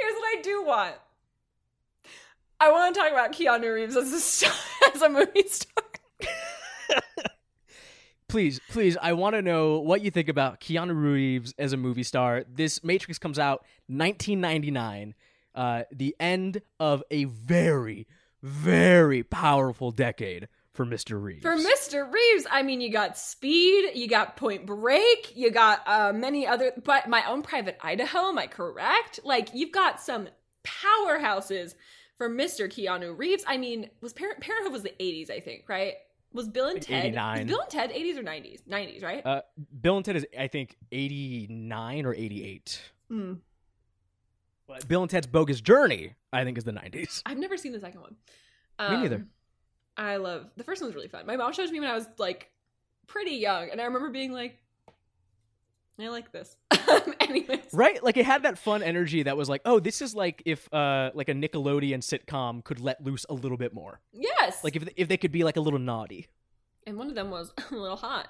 Here's 0.00 0.14
what 0.14 0.38
I 0.38 0.40
do 0.42 0.64
want. 0.64 0.94
I 2.58 2.72
want 2.72 2.94
to 2.94 3.00
talk 3.00 3.12
about 3.12 3.32
Keanu 3.32 3.74
Reeves 3.74 3.96
as 3.96 4.42
a 4.42 4.94
as 4.94 5.02
a 5.02 5.08
movie 5.08 5.46
star. 5.46 5.84
Please, 8.36 8.60
please, 8.68 8.98
I 9.00 9.14
want 9.14 9.34
to 9.34 9.40
know 9.40 9.78
what 9.78 10.02
you 10.02 10.10
think 10.10 10.28
about 10.28 10.60
Keanu 10.60 10.94
Reeves 10.94 11.54
as 11.58 11.72
a 11.72 11.78
movie 11.78 12.02
star. 12.02 12.44
This 12.46 12.84
Matrix 12.84 13.18
comes 13.18 13.38
out 13.38 13.60
1999, 13.86 15.14
uh, 15.54 15.84
the 15.90 16.14
end 16.20 16.60
of 16.78 17.02
a 17.10 17.24
very, 17.24 18.06
very 18.42 19.22
powerful 19.22 19.90
decade 19.90 20.48
for 20.74 20.84
Mr. 20.84 21.18
Reeves. 21.18 21.40
For 21.40 21.56
Mr. 21.56 22.12
Reeves, 22.12 22.46
I 22.50 22.62
mean, 22.62 22.82
you 22.82 22.92
got 22.92 23.16
Speed, 23.16 23.92
you 23.94 24.06
got 24.06 24.36
Point 24.36 24.66
Break, 24.66 25.32
you 25.34 25.50
got 25.50 25.80
uh, 25.86 26.12
many 26.12 26.46
other, 26.46 26.72
but 26.84 27.08
My 27.08 27.24
Own 27.30 27.40
Private 27.40 27.78
Idaho, 27.80 28.28
am 28.28 28.36
I 28.38 28.48
correct? 28.48 29.18
Like, 29.24 29.48
you've 29.54 29.72
got 29.72 29.98
some 29.98 30.28
powerhouses 30.62 31.74
for 32.18 32.28
Mr. 32.28 32.68
Keanu 32.68 33.16
Reeves. 33.16 33.44
I 33.46 33.56
mean, 33.56 33.88
was 34.02 34.12
Parent 34.12 34.40
Parenthood 34.40 34.74
was 34.74 34.82
the 34.82 34.92
80s, 35.00 35.30
I 35.30 35.40
think, 35.40 35.70
right? 35.70 35.94
Was 36.36 36.48
Bill 36.48 36.66
and 36.66 36.74
Like 36.76 36.86
Ted 36.86 37.04
89. 37.06 37.38
Was 37.38 37.46
Bill 37.46 37.60
and 37.60 37.70
Ted 37.70 37.90
80s 37.90 38.16
or 38.18 38.22
90s? 38.22 38.62
90s, 38.68 39.02
right? 39.02 39.26
uh, 39.26 39.42
Bill 39.80 39.96
and 39.96 40.04
Ted 40.04 40.16
is, 40.16 40.26
I 40.38 40.46
think, 40.48 40.76
89 40.92 42.06
or 42.06 42.14
88. 42.14 42.82
Hmm. 43.08 43.32
But 44.68 44.86
Bill 44.86 45.02
and 45.02 45.10
Ted's 45.10 45.26
Bogus 45.26 45.60
Journey, 45.60 46.14
I 46.32 46.44
think, 46.44 46.58
is 46.58 46.64
the 46.64 46.72
90s. 46.72 47.22
I've 47.26 47.38
never 47.38 47.56
seen 47.56 47.72
the 47.72 47.80
second 47.80 48.00
one. 48.00 48.16
Me 48.78 48.96
neither. 49.02 49.16
Um, 49.16 49.28
I 49.96 50.16
love 50.16 50.50
the 50.56 50.64
first 50.64 50.82
one 50.82 50.88
was 50.88 50.94
really 50.94 51.08
fun. 51.08 51.24
My 51.26 51.36
mom 51.36 51.52
showed 51.52 51.62
it 51.62 51.66
to 51.68 51.72
me 51.72 51.80
when 51.80 51.88
I 51.88 51.94
was 51.94 52.06
like 52.18 52.50
pretty 53.06 53.36
young, 53.36 53.70
and 53.70 53.80
I 53.80 53.84
remember 53.84 54.10
being 54.10 54.32
like, 54.32 54.58
"I 55.98 56.08
like 56.08 56.32
this." 56.32 56.56
Anyways, 57.20 57.60
Right? 57.72 58.02
Like 58.02 58.16
it 58.16 58.24
had 58.26 58.42
that 58.44 58.58
fun 58.58 58.82
energy 58.82 59.22
that 59.24 59.36
was 59.36 59.48
like, 59.48 59.62
oh, 59.64 59.80
this 59.80 60.00
is 60.02 60.14
like 60.14 60.42
if 60.44 60.72
uh 60.72 61.10
like 61.14 61.28
a 61.28 61.34
Nickelodeon 61.34 61.98
sitcom 61.98 62.62
could 62.64 62.80
let 62.80 63.02
loose 63.04 63.26
a 63.28 63.34
little 63.34 63.56
bit 63.58 63.72
more. 63.74 64.00
yes, 64.12 64.62
Like 64.62 64.76
if 64.76 64.88
if 64.96 65.08
they 65.08 65.16
could 65.16 65.32
be 65.32 65.44
like 65.44 65.56
a 65.56 65.60
little 65.60 65.78
naughty. 65.80 66.28
and 66.86 66.96
one 66.96 67.08
of 67.08 67.14
them 67.14 67.30
was 67.30 67.52
a 67.70 67.74
little 67.74 67.96
hot, 67.96 68.28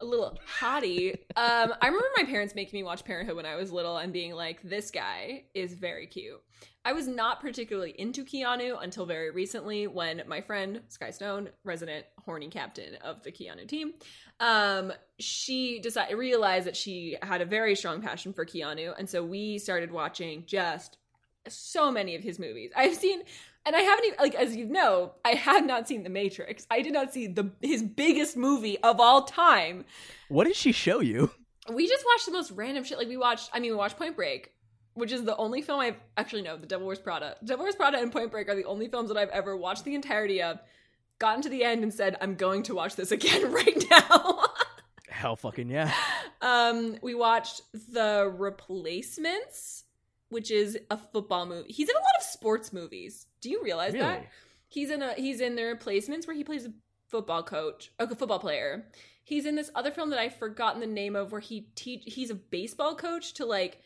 a 0.00 0.04
little 0.04 0.38
hottie. 0.58 1.14
um, 1.36 1.72
I 1.80 1.86
remember 1.86 2.08
my 2.16 2.24
parents 2.24 2.54
making 2.54 2.78
me 2.78 2.84
watch 2.84 3.04
Parenthood 3.04 3.36
when 3.36 3.46
I 3.46 3.56
was 3.56 3.72
little 3.72 3.96
and 3.96 4.12
being 4.12 4.34
like, 4.34 4.62
"This 4.62 4.90
guy 4.90 5.44
is 5.54 5.74
very 5.74 6.06
cute." 6.06 6.40
I 6.84 6.92
was 6.92 7.08
not 7.08 7.40
particularly 7.40 7.94
into 7.98 8.24
Keanu 8.24 8.82
until 8.82 9.06
very 9.06 9.30
recently 9.30 9.86
when 9.86 10.22
my 10.26 10.40
friend 10.40 10.82
Sky 10.88 11.10
Stone, 11.10 11.50
resident 11.64 12.06
horny 12.24 12.48
captain 12.48 12.94
of 13.02 13.22
the 13.22 13.32
Keanu 13.32 13.66
team, 13.66 13.94
um, 14.38 14.92
she 15.18 15.80
decided 15.80 16.16
realized 16.16 16.66
that 16.66 16.76
she 16.76 17.16
had 17.22 17.40
a 17.40 17.46
very 17.46 17.74
strong 17.74 18.00
passion 18.00 18.32
for 18.32 18.44
Keanu, 18.44 18.94
and 18.98 19.08
so 19.08 19.24
we 19.24 19.58
started 19.58 19.90
watching 19.90 20.44
just 20.46 20.98
so 21.48 21.90
many 21.90 22.14
of 22.14 22.22
his 22.22 22.38
movies. 22.38 22.70
I've 22.76 22.96
seen 22.96 23.22
and 23.66 23.76
I 23.76 23.80
haven't 23.80 24.04
even 24.06 24.18
like 24.18 24.34
as 24.34 24.56
you 24.56 24.64
know, 24.64 25.12
I 25.24 25.30
have 25.30 25.66
not 25.66 25.86
seen 25.88 26.04
The 26.04 26.08
Matrix. 26.08 26.66
I 26.70 26.80
did 26.80 26.92
not 26.92 27.12
see 27.12 27.26
the 27.26 27.50
his 27.60 27.82
biggest 27.82 28.36
movie 28.36 28.78
of 28.78 29.00
all 29.00 29.22
time. 29.24 29.84
What 30.28 30.44
did 30.44 30.56
she 30.56 30.72
show 30.72 31.00
you? 31.00 31.30
We 31.70 31.88
just 31.88 32.04
watched 32.06 32.26
the 32.26 32.32
most 32.32 32.52
random 32.52 32.84
shit. 32.84 32.98
Like 32.98 33.08
we 33.08 33.16
watched, 33.16 33.50
I 33.52 33.60
mean, 33.60 33.72
we 33.72 33.76
watched 33.76 33.98
Point 33.98 34.14
Break, 34.14 34.52
which 34.94 35.12
is 35.12 35.24
the 35.24 35.36
only 35.36 35.62
film 35.62 35.80
I've 35.80 35.96
actually 36.16 36.42
no, 36.42 36.56
The 36.56 36.66
Devil 36.66 36.86
Wears 36.86 36.98
Prada. 36.98 37.36
Devil 37.44 37.64
Wears 37.64 37.74
Prada 37.74 37.98
and 37.98 38.12
Point 38.12 38.30
Break 38.30 38.48
are 38.48 38.54
the 38.54 38.64
only 38.64 38.88
films 38.88 39.08
that 39.08 39.18
I've 39.18 39.30
ever 39.30 39.56
watched 39.56 39.84
the 39.84 39.94
entirety 39.94 40.42
of, 40.42 40.60
gotten 41.18 41.42
to 41.42 41.48
the 41.48 41.64
end 41.64 41.82
and 41.82 41.92
said, 41.92 42.16
I'm 42.20 42.36
going 42.36 42.62
to 42.64 42.74
watch 42.74 42.94
this 42.94 43.10
again 43.10 43.50
right 43.52 43.84
now. 43.90 44.44
Hell 45.08 45.36
fucking 45.36 45.70
yeah. 45.70 45.92
um, 46.40 46.98
we 47.02 47.14
watched 47.14 47.62
The 47.72 48.32
Replacements, 48.36 49.84
which 50.28 50.50
is 50.50 50.78
a 50.90 50.96
football 50.96 51.46
movie. 51.46 51.72
He's 51.72 51.88
in 51.88 51.94
a 51.94 51.98
lot 51.98 52.16
of 52.18 52.24
sports 52.24 52.72
movies. 52.72 53.26
Do 53.40 53.50
you 53.50 53.62
realize 53.62 53.92
that? 53.94 54.26
He's 54.68 54.90
in 54.90 55.02
a 55.02 55.14
he's 55.14 55.40
in 55.40 55.54
The 55.56 55.64
Replacements 55.64 56.26
where 56.26 56.36
he 56.36 56.42
plays 56.44 56.66
a 56.66 56.72
football 57.08 57.42
coach, 57.42 57.92
a 57.98 58.14
football 58.14 58.38
player. 58.40 58.86
He's 59.24 59.46
in 59.46 59.54
this 59.56 59.70
other 59.74 59.90
film 59.90 60.10
that 60.10 60.18
I've 60.18 60.36
forgotten 60.36 60.80
the 60.80 60.86
name 60.86 61.16
of 61.16 61.32
where 61.32 61.40
he 61.40 61.68
teach 61.74 62.02
he's 62.06 62.30
a 62.30 62.34
baseball 62.34 62.94
coach 62.96 63.34
to 63.34 63.44
like 63.46 63.80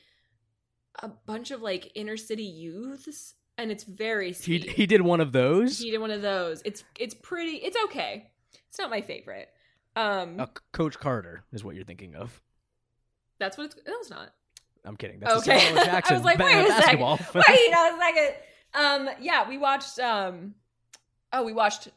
a 1.02 1.08
bunch 1.08 1.50
of 1.50 1.62
like 1.62 1.92
inner 1.94 2.16
city 2.16 2.44
youths 2.44 3.34
and 3.56 3.70
it's 3.70 3.84
very 3.84 4.28
He 4.28 4.32
sweet. 4.32 4.70
he 4.70 4.86
did 4.86 5.02
one 5.02 5.20
of 5.20 5.32
those. 5.32 5.78
He 5.78 5.90
did 5.90 5.98
one 5.98 6.10
of 6.10 6.22
those. 6.22 6.62
It's 6.64 6.82
it's 6.98 7.14
pretty 7.14 7.56
it's 7.56 7.76
okay. 7.84 8.30
It's 8.68 8.78
not 8.78 8.90
my 8.90 9.00
favorite. 9.02 9.48
Um 9.96 10.40
Uh, 10.40 10.46
Coach 10.72 10.98
Carter 10.98 11.44
is 11.52 11.62
what 11.62 11.74
you're 11.74 11.84
thinking 11.84 12.14
of. 12.16 12.40
that's 13.38 13.56
what 13.58 13.66
it's 13.66 13.76
no 13.86 13.94
it's 14.00 14.10
not. 14.10 14.32
I'm 14.84 14.96
kidding. 14.96 15.20
That's 15.20 15.34
Okay. 15.46 15.54
the 15.54 15.60
Samuel 15.60 15.78
L. 15.78 15.84
Jackson 15.84 16.14
I 16.14 16.18
was 16.18 16.24
like, 16.24 16.38
ba- 16.38 16.44
wait 16.44 16.54
a 16.54 16.66
second. 16.68 16.80
basketball. 16.80 17.16
film. 17.18 17.44
Wait 17.48 17.72
a 17.72 17.98
second. 17.98 18.34
Um, 18.74 19.10
yeah, 19.20 19.48
we 19.48 19.58
watched. 19.58 19.98
Um, 19.98 20.54
oh, 21.32 21.44
we 21.44 21.52
watched 21.52 21.88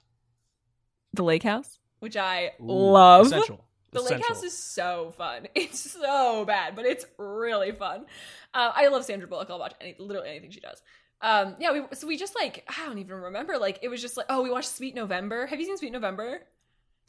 The 1.14 1.24
Lake 1.24 1.44
House, 1.44 1.80
which 2.00 2.18
I 2.18 2.52
Ooh, 2.62 2.66
love. 2.66 3.28
Essential. 3.28 3.64
The 3.92 4.02
Lake 4.02 4.26
House 4.28 4.42
is 4.44 4.58
so 4.58 5.14
fun. 5.18 5.48
It's 5.56 5.92
so 5.92 6.46
bad, 6.46 6.76
but 6.76 6.86
it's 6.86 7.06
really 7.18 7.72
fun. 7.72 8.06
Uh, 8.54 8.72
I 8.74 8.88
love 8.88 9.06
Sandra 9.06 9.28
Bullock. 9.28 9.50
I'll 9.52 9.60
watch 9.60 9.76
any, 9.80 9.96
literally 10.00 10.30
anything 10.30 10.50
she 10.52 10.60
does. 10.60 10.82
Um, 11.22 11.56
yeah, 11.60 11.72
we 11.72 11.84
so 11.94 12.08
we 12.08 12.18
just 12.18 12.36
like 12.36 12.68
I 12.68 12.86
don't 12.86 12.98
even 12.98 13.16
remember. 13.16 13.58
Like 13.58 13.80
it 13.82 13.88
was 13.90 14.02
just 14.02 14.18
like 14.18 14.26
oh, 14.30 14.42
we 14.42 14.50
watched 14.50 14.76
Sweet 14.76 14.96
November. 14.96 15.46
Have 15.46 15.60
you 15.60 15.66
seen 15.66 15.78
Sweet 15.78 15.94
November? 15.94 16.42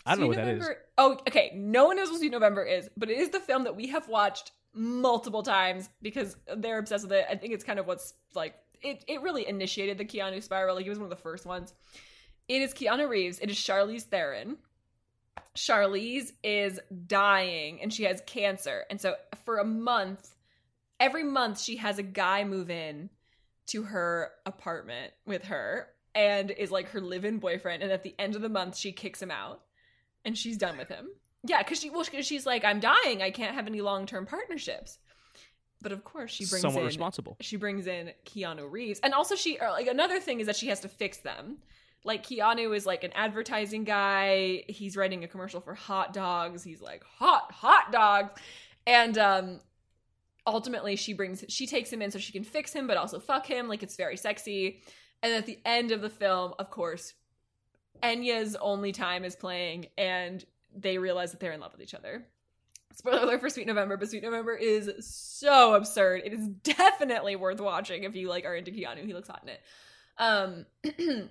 I 0.07 0.11
don't 0.11 0.21
know 0.21 0.27
Sweet 0.27 0.39
what 0.39 0.45
that 0.45 0.55
is. 0.57 0.69
Oh, 0.99 1.13
okay. 1.27 1.53
No 1.55 1.87
one 1.87 1.97
knows 1.97 2.11
what 2.11 2.19
Sweet 2.19 2.31
November 2.33 2.63
is, 2.65 2.89
but 2.97 3.11
it 3.11 3.19
is 3.19 3.31
the 3.31 3.41
film 3.41 3.65
that 3.65 3.75
we 3.75 3.89
have 3.89 4.07
watched 4.07 4.53
multiple 4.75 5.43
times 5.43 5.89
because 6.03 6.37
they're 6.57 6.79
obsessed 6.79 7.05
with 7.05 7.13
it. 7.13 7.27
I 7.31 7.37
think 7.37 7.55
it's 7.55 7.65
kind 7.65 7.79
of 7.79 7.87
what's 7.87 8.15
like 8.35 8.55
it. 8.83 9.05
It 9.07 9.23
really 9.23 9.49
initiated 9.49 9.99
the 9.99 10.05
Keanu 10.05 10.43
spiral. 10.43 10.77
Like 10.77 10.87
it 10.87 10.91
was 10.91 10.99
one 10.99 11.11
of 11.11 11.17
the 11.17 11.23
first 11.23 11.47
ones. 11.47 11.73
It 12.49 12.61
is 12.61 12.75
Keanu 12.75 13.09
Reeves. 13.09 13.39
It 13.39 13.51
is 13.51 13.57
Charlize 13.57 14.03
Theron. 14.03 14.59
Charlize 15.57 16.33
is 16.43 16.81
dying 17.07 17.81
and 17.81 17.93
she 17.93 18.05
has 18.05 18.23
cancer, 18.27 18.85
and 18.91 19.01
so 19.01 19.15
for 19.45 19.59
a 19.59 19.65
month, 19.65 20.35
every 20.99 21.23
month 21.23 21.61
she 21.61 21.77
has 21.77 21.99
a 21.99 22.03
guy 22.03 22.45
move 22.45 22.71
in 22.71 23.11
to 23.67 23.83
her 23.85 24.31
apartment 24.47 25.13
with 25.27 25.45
her 25.45 25.89
and 26.15 26.51
is 26.51 26.71
like 26.71 26.91
her 26.91 27.01
live-in 27.01 27.39
boyfriend 27.39 27.83
and 27.83 27.91
at 27.91 28.03
the 28.03 28.15
end 28.19 28.37
of 28.37 28.43
the 28.43 28.49
month 28.49 28.77
she 28.77 28.93
kicks 28.93 29.21
him 29.21 29.31
out 29.31 29.63
and 30.25 30.37
she's 30.37 30.57
done 30.57 30.77
with 30.77 30.89
him 30.89 31.09
yeah 31.47 31.63
because 31.63 31.81
she 31.81 31.91
well 31.91 32.05
she's 32.05 32.47
like 32.47 32.65
i'm 32.65 32.81
dying. 32.81 33.23
I 33.23 33.31
can't 33.31 33.55
have 33.55 33.67
any 33.67 33.81
long-term 33.81 34.27
partnerships. 34.27 34.99
But 35.83 35.93
of 35.93 36.03
course 36.03 36.31
she 36.31 36.47
brings 36.47 36.63
Somewhat 36.63 36.81
in 36.81 36.87
responsible. 36.87 37.37
she 37.41 37.57
brings 37.57 37.87
in 37.87 38.13
keanu 38.25 38.71
reeves. 38.71 39.01
And 39.03 39.13
also 39.13 39.35
she 39.35 39.59
or 39.59 39.69
like 39.71 39.87
another 39.87 40.19
thing 40.19 40.41
is 40.41 40.47
that 40.47 40.57
she 40.57 40.69
has 40.69 40.81
to 40.81 40.89
fix 40.89 41.19
them. 41.19 41.59
Like 42.05 42.25
keanu 42.25 42.75
is 42.75 42.87
like 42.87 43.05
an 43.05 43.13
advertising 43.15 43.85
guy. 43.85 44.65
He's 44.69 44.97
writing 44.97 45.25
a 45.25 45.29
commercial 45.29 45.61
for 45.61 45.75
hot 45.75 46.15
dogs. 46.15 46.65
He's 46.65 46.81
like 46.81 47.05
hot 47.05 47.53
hot 47.53 47.93
dogs. 47.93 48.41
And 48.87 49.19
um 49.19 49.61
ultimately 50.47 50.97
she 50.97 51.13
brings 51.13 51.45
she 51.49 51.67
takes 51.67 51.93
him 51.93 52.01
in 52.01 52.11
so 52.11 52.19
she 52.19 52.33
can 52.33 52.45
fix 52.45 52.73
him 52.73 52.87
but 52.87 52.97
also 52.97 53.19
fuck 53.19 53.47
him 53.47 53.69
like 53.69 53.83
it's 53.83 53.97
very 53.97 54.17
sexy. 54.17 54.81
And 55.23 55.35
at 55.35 55.45
the 55.45 55.59
end 55.67 55.91
of 55.91 56.01
the 56.01 56.11
film 56.11 56.55
of 56.59 56.71
course 56.71 57.13
enya's 58.03 58.57
only 58.57 58.93
time 58.93 59.25
is 59.25 59.37
playing 59.37 59.87
and 59.99 60.45
they 60.77 60.99
realize 60.99 61.31
that 61.31 61.41
they're 61.41 61.53
in 61.53 61.61
love 61.61 61.73
with 61.73 61.83
each 61.83 61.95
other. 61.95 62.27
Spoiler 62.93 63.23
alert 63.23 63.41
for 63.41 63.51
sweet 63.51 63.67
november 63.67 63.97
but 63.97 64.09
sweet 64.09 64.23
november 64.23 64.55
is 64.55 64.91
so 65.01 65.75
absurd. 65.75 66.23
It 66.25 66.33
is 66.33 66.47
definitely 66.49 67.37
worth 67.37 67.61
watching 67.61 68.05
if 68.05 68.15
you 68.15 68.29
like 68.29 68.45
are 68.45 68.55
into 68.55 68.71
keanu. 68.71 69.05
He 69.05 69.15
looks 69.15 69.29
hot 69.29 69.43
in 69.43 69.49
it. 69.51 69.61
Um 70.19 70.67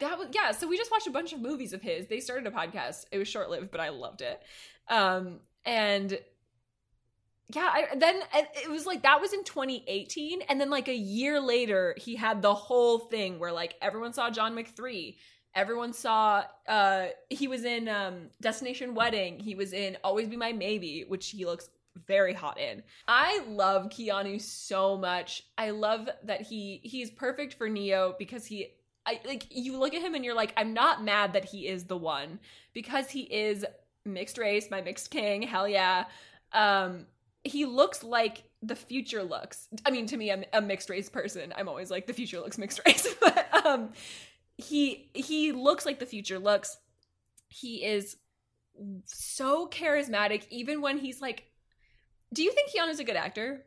that 0.00 0.18
was 0.18 0.28
yeah 0.32 0.50
so 0.52 0.66
we 0.66 0.76
just 0.76 0.90
watched 0.90 1.06
a 1.06 1.12
bunch 1.12 1.32
of 1.32 1.40
movies 1.40 1.72
of 1.72 1.82
his. 1.82 2.06
They 2.08 2.20
started 2.20 2.46
a 2.46 2.50
podcast. 2.50 3.04
It 3.12 3.18
was 3.18 3.28
short-lived 3.28 3.70
but 3.70 3.80
i 3.80 3.90
loved 3.90 4.22
it. 4.22 4.42
Um 4.88 5.38
and 5.64 6.18
yeah 7.54 7.70
I, 7.72 7.96
then 7.96 8.20
it 8.56 8.70
was 8.70 8.86
like 8.86 9.02
that 9.02 9.20
was 9.20 9.32
in 9.32 9.44
2018 9.44 10.42
and 10.42 10.60
then 10.60 10.70
like 10.70 10.88
a 10.88 10.94
year 10.94 11.40
later 11.40 11.94
he 11.98 12.16
had 12.16 12.42
the 12.42 12.54
whole 12.54 12.98
thing 12.98 13.38
where 13.38 13.52
like 13.52 13.74
everyone 13.82 14.12
saw 14.12 14.30
john 14.30 14.54
Wick 14.54 14.68
3 14.68 15.16
everyone 15.54 15.92
saw 15.92 16.42
uh 16.68 17.06
he 17.30 17.48
was 17.48 17.64
in 17.64 17.88
um 17.88 18.28
destination 18.40 18.94
wedding 18.94 19.38
he 19.38 19.54
was 19.54 19.72
in 19.72 19.96
always 20.02 20.28
be 20.28 20.36
my 20.36 20.52
maybe 20.52 21.04
which 21.08 21.30
he 21.30 21.44
looks 21.44 21.68
very 22.06 22.32
hot 22.32 22.58
in 22.58 22.82
i 23.06 23.42
love 23.48 23.88
keanu 23.90 24.40
so 24.40 24.96
much 24.96 25.44
i 25.58 25.70
love 25.70 26.08
that 26.24 26.40
he 26.40 26.80
he's 26.82 27.10
perfect 27.10 27.54
for 27.54 27.68
neo 27.68 28.14
because 28.18 28.46
he 28.46 28.68
I 29.04 29.20
like 29.24 29.46
you 29.50 29.78
look 29.78 29.94
at 29.94 30.02
him 30.02 30.14
and 30.14 30.24
you're 30.24 30.34
like, 30.34 30.52
I'm 30.56 30.72
not 30.72 31.02
mad 31.02 31.32
that 31.32 31.44
he 31.44 31.66
is 31.66 31.84
the 31.84 31.96
one 31.96 32.38
because 32.72 33.10
he 33.10 33.22
is 33.22 33.64
mixed 34.04 34.38
race, 34.38 34.70
my 34.70 34.80
mixed 34.80 35.10
king, 35.10 35.42
hell 35.42 35.68
yeah. 35.68 36.04
Um, 36.52 37.06
he 37.44 37.64
looks 37.64 38.04
like 38.04 38.44
the 38.62 38.76
future 38.76 39.22
looks. 39.22 39.68
I 39.84 39.90
mean, 39.90 40.06
to 40.06 40.16
me, 40.16 40.30
I'm 40.30 40.44
a 40.52 40.62
mixed 40.62 40.88
race 40.88 41.08
person. 41.08 41.52
I'm 41.56 41.68
always 41.68 41.90
like 41.90 42.06
the 42.06 42.12
future 42.12 42.38
looks 42.38 42.58
mixed 42.58 42.80
race, 42.86 43.12
but 43.20 43.66
um, 43.66 43.90
he 44.58 45.10
he 45.14 45.52
looks 45.52 45.84
like 45.86 45.98
the 45.98 46.06
future 46.06 46.38
looks. 46.38 46.76
He 47.48 47.84
is 47.84 48.16
so 49.04 49.66
charismatic, 49.68 50.46
even 50.50 50.80
when 50.80 50.98
he's 50.98 51.20
like. 51.20 51.44
Do 52.34 52.42
you 52.42 52.50
think 52.52 52.70
Keanu's 52.70 52.98
a 52.98 53.04
good 53.04 53.16
actor? 53.16 53.66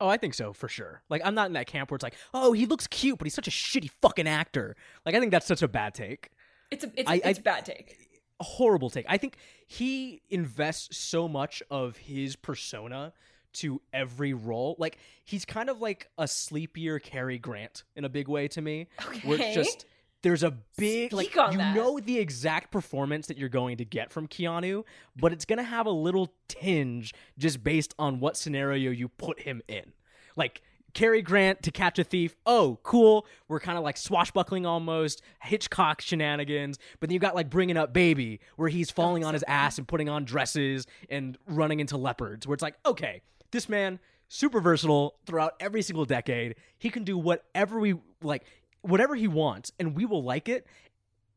Oh, 0.00 0.08
I 0.08 0.16
think 0.18 0.34
so 0.34 0.52
for 0.52 0.68
sure. 0.68 1.02
Like 1.08 1.22
I'm 1.24 1.34
not 1.34 1.46
in 1.46 1.54
that 1.54 1.66
camp 1.66 1.90
where 1.90 1.96
it's 1.96 2.02
like, 2.02 2.16
oh, 2.34 2.52
he 2.52 2.66
looks 2.66 2.86
cute, 2.86 3.18
but 3.18 3.24
he's 3.24 3.34
such 3.34 3.48
a 3.48 3.50
shitty 3.50 3.90
fucking 4.02 4.28
actor. 4.28 4.76
Like 5.06 5.14
I 5.14 5.20
think 5.20 5.32
that's 5.32 5.46
such 5.46 5.62
a 5.62 5.68
bad 5.68 5.94
take. 5.94 6.28
It's 6.70 6.84
a 6.84 6.90
it's, 6.94 7.08
I- 7.10 7.14
it's 7.24 7.26
I- 7.38 7.40
a 7.40 7.42
bad 7.42 7.64
take. 7.64 7.96
A 8.40 8.44
horrible 8.44 8.88
take. 8.90 9.06
I 9.08 9.16
think 9.16 9.36
he 9.66 10.22
invests 10.28 10.96
so 10.96 11.26
much 11.26 11.60
of 11.72 11.96
his 11.96 12.36
persona 12.36 13.12
to 13.54 13.80
every 13.92 14.32
role. 14.34 14.76
Like 14.78 14.98
he's 15.24 15.44
kind 15.44 15.68
of 15.70 15.80
like 15.80 16.08
a 16.18 16.28
sleepier 16.28 16.98
Cary 16.98 17.38
Grant 17.38 17.84
in 17.96 18.04
a 18.04 18.08
big 18.08 18.28
way 18.28 18.48
to 18.48 18.60
me. 18.62 18.88
Where 19.24 19.34
Okay. 19.38 19.48
it's 19.52 19.54
just 19.54 19.86
there's 20.22 20.42
a 20.42 20.50
big 20.76 21.12
like 21.12 21.26
Speak 21.26 21.38
on 21.38 21.52
you 21.52 21.58
that. 21.58 21.76
know 21.76 22.00
the 22.00 22.18
exact 22.18 22.72
performance 22.72 23.28
that 23.28 23.38
you're 23.38 23.48
going 23.48 23.76
to 23.78 23.84
get 23.84 24.12
from 24.12 24.26
Keanu, 24.26 24.84
but 25.16 25.32
it's 25.32 25.44
gonna 25.44 25.62
have 25.62 25.86
a 25.86 25.90
little 25.92 26.32
tinge 26.48 27.14
just 27.38 27.62
based 27.62 27.94
on 27.98 28.18
what 28.20 28.36
scenario 28.36 28.90
you 28.90 29.08
put 29.08 29.40
him 29.42 29.62
in. 29.68 29.92
Like 30.36 30.60
Cary 30.94 31.20
Grant 31.22 31.62
to 31.62 31.70
catch 31.70 31.98
a 31.98 32.04
thief. 32.04 32.34
Oh, 32.46 32.80
cool. 32.82 33.26
We're 33.46 33.60
kind 33.60 33.76
of 33.76 33.84
like 33.84 33.96
swashbuckling 33.98 34.64
almost, 34.66 35.22
Hitchcock 35.42 36.00
shenanigans. 36.00 36.78
But 36.98 37.10
then 37.10 37.14
you 37.14 37.20
got 37.20 37.34
like 37.34 37.50
bringing 37.50 37.76
up 37.76 37.92
Baby, 37.92 38.40
where 38.56 38.70
he's 38.70 38.90
falling 38.90 39.22
on 39.22 39.34
his 39.34 39.44
ass 39.46 39.76
and 39.78 39.86
putting 39.86 40.08
on 40.08 40.24
dresses 40.24 40.86
and 41.10 41.36
running 41.46 41.80
into 41.80 41.96
leopards. 41.98 42.46
Where 42.46 42.54
it's 42.54 42.62
like, 42.62 42.74
okay, 42.86 43.20
this 43.50 43.68
man 43.68 43.98
super 44.28 44.60
versatile 44.60 45.16
throughout 45.26 45.54
every 45.60 45.82
single 45.82 46.04
decade. 46.04 46.56
He 46.78 46.90
can 46.90 47.04
do 47.04 47.16
whatever 47.16 47.80
we 47.80 47.94
like, 48.22 48.44
whatever 48.82 49.14
he 49.14 49.28
wants, 49.28 49.72
and 49.78 49.96
we 49.96 50.04
will 50.04 50.22
like 50.22 50.48
it. 50.48 50.66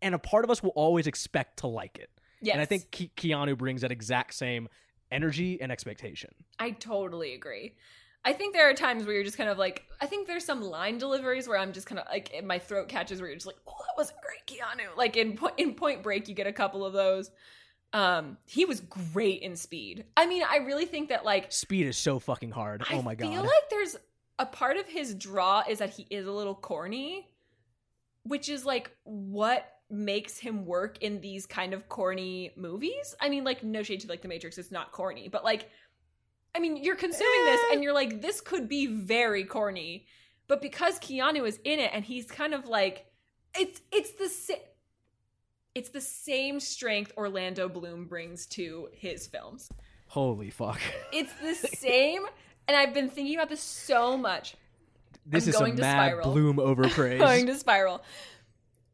And 0.01 0.15
a 0.15 0.19
part 0.19 0.43
of 0.43 0.49
us 0.49 0.63
will 0.63 0.71
always 0.71 1.07
expect 1.07 1.59
to 1.59 1.67
like 1.67 1.97
it. 1.97 2.09
Yes. 2.41 2.53
And 2.53 2.61
I 2.61 2.65
think 2.65 2.91
Ke- 2.91 3.15
Keanu 3.15 3.57
brings 3.57 3.81
that 3.81 3.91
exact 3.91 4.33
same 4.33 4.67
energy 5.11 5.61
and 5.61 5.71
expectation. 5.71 6.31
I 6.57 6.71
totally 6.71 7.33
agree. 7.33 7.75
I 8.23 8.33
think 8.33 8.53
there 8.53 8.69
are 8.69 8.73
times 8.73 9.05
where 9.05 9.15
you're 9.15 9.23
just 9.23 9.37
kind 9.37 9.49
of 9.49 9.57
like, 9.57 9.83
I 9.99 10.05
think 10.05 10.27
there's 10.27 10.45
some 10.45 10.61
line 10.61 10.97
deliveries 10.97 11.47
where 11.47 11.57
I'm 11.57 11.73
just 11.73 11.87
kind 11.87 11.99
of 11.99 12.05
like, 12.09 12.33
my 12.43 12.59
throat 12.59 12.87
catches 12.87 13.19
where 13.19 13.29
you're 13.29 13.35
just 13.35 13.47
like, 13.47 13.57
oh, 13.67 13.73
that 13.77 13.97
was 13.97 14.11
a 14.11 14.13
great 14.23 14.45
Keanu. 14.47 14.95
Like 14.95 15.17
in 15.17 15.39
in 15.57 15.73
Point 15.73 16.03
Break, 16.03 16.27
you 16.27 16.35
get 16.35 16.47
a 16.47 16.53
couple 16.53 16.85
of 16.85 16.93
those. 16.93 17.31
Um, 17.93 18.37
he 18.45 18.65
was 18.65 18.79
great 18.79 19.41
in 19.41 19.55
Speed. 19.55 20.05
I 20.15 20.25
mean, 20.25 20.43
I 20.49 20.57
really 20.57 20.85
think 20.85 21.09
that 21.09 21.25
like, 21.25 21.51
Speed 21.51 21.87
is 21.87 21.97
so 21.97 22.19
fucking 22.19 22.51
hard. 22.51 22.83
oh 22.91 23.01
my 23.01 23.15
god. 23.15 23.27
I 23.27 23.31
feel 23.31 23.41
like 23.41 23.69
there's 23.69 23.97
a 24.39 24.45
part 24.45 24.77
of 24.77 24.87
his 24.87 25.13
draw 25.15 25.63
is 25.67 25.79
that 25.79 25.89
he 25.91 26.07
is 26.09 26.25
a 26.25 26.31
little 26.31 26.55
corny, 26.55 27.29
which 28.23 28.49
is 28.49 28.65
like 28.65 28.91
what 29.03 29.67
makes 29.89 30.37
him 30.37 30.65
work 30.65 30.97
in 31.01 31.19
these 31.19 31.45
kind 31.45 31.73
of 31.73 31.89
corny 31.89 32.51
movies. 32.55 33.13
I 33.19 33.27
mean, 33.27 33.43
like 33.43 33.61
no 33.63 33.83
shade 33.83 33.99
to 34.01 34.07
like 34.07 34.21
The 34.21 34.29
Matrix, 34.29 34.57
it's 34.57 34.71
not 34.71 34.93
corny, 34.93 35.27
but 35.27 35.43
like, 35.43 35.69
I 36.55 36.59
mean, 36.59 36.77
you're 36.77 36.95
consuming 36.95 37.45
this 37.45 37.59
Eh. 37.69 37.73
and 37.73 37.83
you're 37.83 37.93
like, 37.93 38.21
this 38.21 38.39
could 38.41 38.69
be 38.69 38.87
very 38.87 39.43
corny, 39.43 40.05
but 40.47 40.61
because 40.61 40.97
Keanu 40.99 41.45
is 41.47 41.59
in 41.65 41.79
it 41.79 41.91
and 41.93 42.05
he's 42.05 42.25
kind 42.25 42.53
of 42.53 42.67
like, 42.67 43.05
it's 43.53 43.81
it's 43.91 44.11
the 44.11 44.29
it's 45.75 45.89
the 45.89 46.01
same 46.01 46.59
strength 46.59 47.13
Orlando 47.17 47.69
Bloom 47.69 48.05
brings 48.05 48.45
to 48.47 48.89
his 48.91 49.27
films. 49.27 49.69
Holy 50.07 50.49
fuck. 50.49 50.79
It's 51.13 51.33
the 51.41 51.55
same, 51.77 52.23
and 52.67 52.75
I've 52.75 52.93
been 52.93 53.09
thinking 53.09 53.35
about 53.35 53.49
this 53.49 53.61
so 53.61 54.17
much. 54.17 54.55
This 55.25 55.45
I'm 55.45 55.49
is 55.49 55.55
going 55.57 55.71
some 55.71 55.77
to 55.77 55.81
mad 55.83 56.09
spiral. 56.09 56.31
bloom 56.31 56.55
overpraise. 56.59 57.19
Going 57.19 57.45
to 57.45 57.55
spiral. 57.55 58.03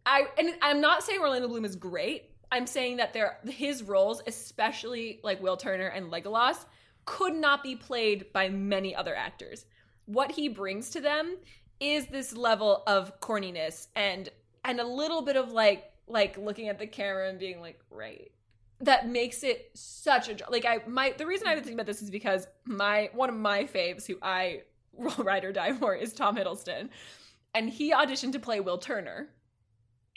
I 0.06 0.28
and 0.38 0.56
I'm 0.62 0.80
not 0.82 1.04
saying 1.04 1.20
Orlando 1.20 1.48
Bloom 1.48 1.66
is 1.66 1.76
great. 1.76 2.32
I'm 2.52 2.68
saying 2.68 2.98
that 2.98 3.14
there 3.14 3.40
his 3.46 3.84
roles, 3.84 4.22
especially 4.28 5.20
like 5.24 5.42
Will 5.42 5.58
Turner 5.58 5.88
and 5.88 6.12
Legolas, 6.12 6.66
could 7.06 7.34
not 7.34 7.64
be 7.64 7.76
played 7.76 8.32
by 8.34 8.50
many 8.50 8.96
other 8.96 9.16
actors. 9.16 9.66
What 10.06 10.32
he 10.32 10.48
brings 10.48 10.90
to 10.92 11.02
them 11.02 11.38
is 11.80 12.08
this 12.08 12.36
level 12.36 12.84
of 12.88 13.20
corniness 13.20 13.88
and 13.96 14.30
and 14.64 14.80
a 14.80 14.88
little 14.88 15.22
bit 15.22 15.36
of 15.36 15.52
like 15.52 15.92
like 16.08 16.38
looking 16.38 16.70
at 16.70 16.80
the 16.80 16.88
camera 16.88 17.30
and 17.30 17.40
being 17.40 17.60
like, 17.62 17.80
right. 17.90 18.32
That 18.82 19.08
makes 19.08 19.44
it 19.44 19.72
such 19.74 20.30
a 20.30 20.38
like 20.52 20.64
I 20.64 20.82
my 20.88 21.16
the 21.18 21.26
reason 21.26 21.48
I've 21.48 21.56
been 21.56 21.64
thinking 21.64 21.80
about 21.80 21.88
this 21.88 22.04
is 22.04 22.12
because 22.12 22.48
my 22.64 23.10
one 23.14 23.30
of 23.30 23.36
my 23.36 23.64
faves 23.64 24.06
who 24.06 24.18
I 24.22 24.62
will 24.92 25.24
ride 25.24 25.46
or 25.46 25.52
die 25.52 25.74
for 25.74 25.96
is 25.96 26.14
Tom 26.14 26.38
Hiddleston, 26.38 26.90
and 27.56 27.70
he 27.70 27.92
auditioned 27.92 28.34
to 28.34 28.40
play 28.40 28.60
Will 28.60 28.78
Turner 28.78 29.30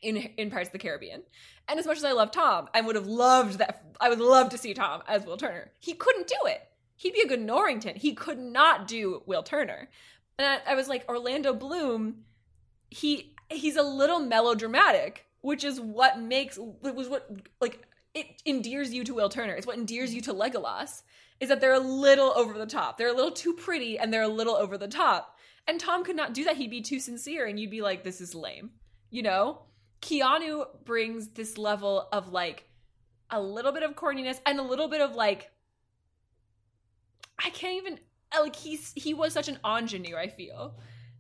in 0.02 0.16
in 0.16 0.50
Pirates 0.50 0.68
of 0.68 0.72
the 0.72 0.78
Caribbean. 0.78 1.22
And 1.68 1.78
as 1.78 1.86
much 1.86 1.98
as 1.98 2.04
I 2.04 2.12
love 2.12 2.32
Tom, 2.32 2.68
I 2.74 2.80
would 2.80 2.96
have 2.96 3.06
loved 3.06 3.58
that. 3.58 3.84
I 4.00 4.08
would 4.08 4.20
love 4.20 4.50
to 4.50 4.58
see 4.58 4.74
Tom 4.74 5.02
as 5.08 5.24
Will 5.24 5.36
Turner. 5.36 5.70
He 5.78 5.94
couldn't 5.94 6.26
do 6.26 6.46
it. 6.46 6.60
He'd 6.96 7.14
be 7.14 7.22
a 7.22 7.28
good 7.28 7.40
Norrington. 7.40 7.96
He 7.96 8.12
could 8.12 8.38
not 8.38 8.86
do 8.86 9.22
Will 9.24 9.42
Turner. 9.42 9.88
And 10.38 10.46
I, 10.46 10.72
I 10.72 10.74
was 10.74 10.88
like, 10.88 11.08
Orlando 11.08 11.54
Bloom, 11.54 12.24
he 12.90 13.34
he's 13.48 13.76
a 13.76 13.82
little 13.82 14.20
melodramatic, 14.20 15.26
which 15.40 15.64
is 15.64 15.80
what 15.80 16.20
makes 16.20 16.58
it 16.58 16.94
was 16.94 17.08
what 17.08 17.30
like 17.60 17.86
it 18.14 18.42
endears 18.44 18.92
you 18.92 19.04
to 19.04 19.14
Will 19.14 19.28
Turner. 19.28 19.54
It's 19.54 19.66
what 19.66 19.78
endears 19.78 20.14
you 20.14 20.20
to 20.22 20.34
Legolas. 20.34 21.02
Is 21.38 21.48
that 21.48 21.60
they're 21.60 21.72
a 21.72 21.78
little 21.78 22.32
over 22.36 22.58
the 22.58 22.66
top. 22.66 22.98
They're 22.98 23.08
a 23.08 23.14
little 23.14 23.30
too 23.30 23.54
pretty 23.54 23.98
and 23.98 24.12
they're 24.12 24.22
a 24.22 24.28
little 24.28 24.54
over 24.54 24.76
the 24.76 24.88
top. 24.88 25.36
And 25.66 25.80
Tom 25.80 26.04
could 26.04 26.16
not 26.16 26.34
do 26.34 26.44
that. 26.44 26.56
He'd 26.56 26.70
be 26.70 26.82
too 26.82 27.00
sincere 27.00 27.46
and 27.46 27.58
you'd 27.58 27.70
be 27.70 27.80
like, 27.80 28.04
this 28.04 28.20
is 28.20 28.34
lame. 28.34 28.72
You 29.10 29.22
know? 29.22 29.62
Keanu 30.02 30.66
brings 30.84 31.28
this 31.28 31.56
level 31.56 32.08
of 32.12 32.28
like 32.28 32.68
a 33.30 33.40
little 33.40 33.72
bit 33.72 33.82
of 33.82 33.94
corniness 33.96 34.40
and 34.44 34.58
a 34.58 34.62
little 34.62 34.88
bit 34.88 35.00
of 35.00 35.14
like 35.14 35.50
I 37.42 37.50
can't 37.50 37.76
even 37.76 37.98
like 38.38 38.56
he's 38.56 38.92
he 38.94 39.14
was 39.14 39.32
such 39.32 39.48
an 39.48 39.58
ingenue, 39.64 40.16
I 40.16 40.28
feel. 40.28 40.76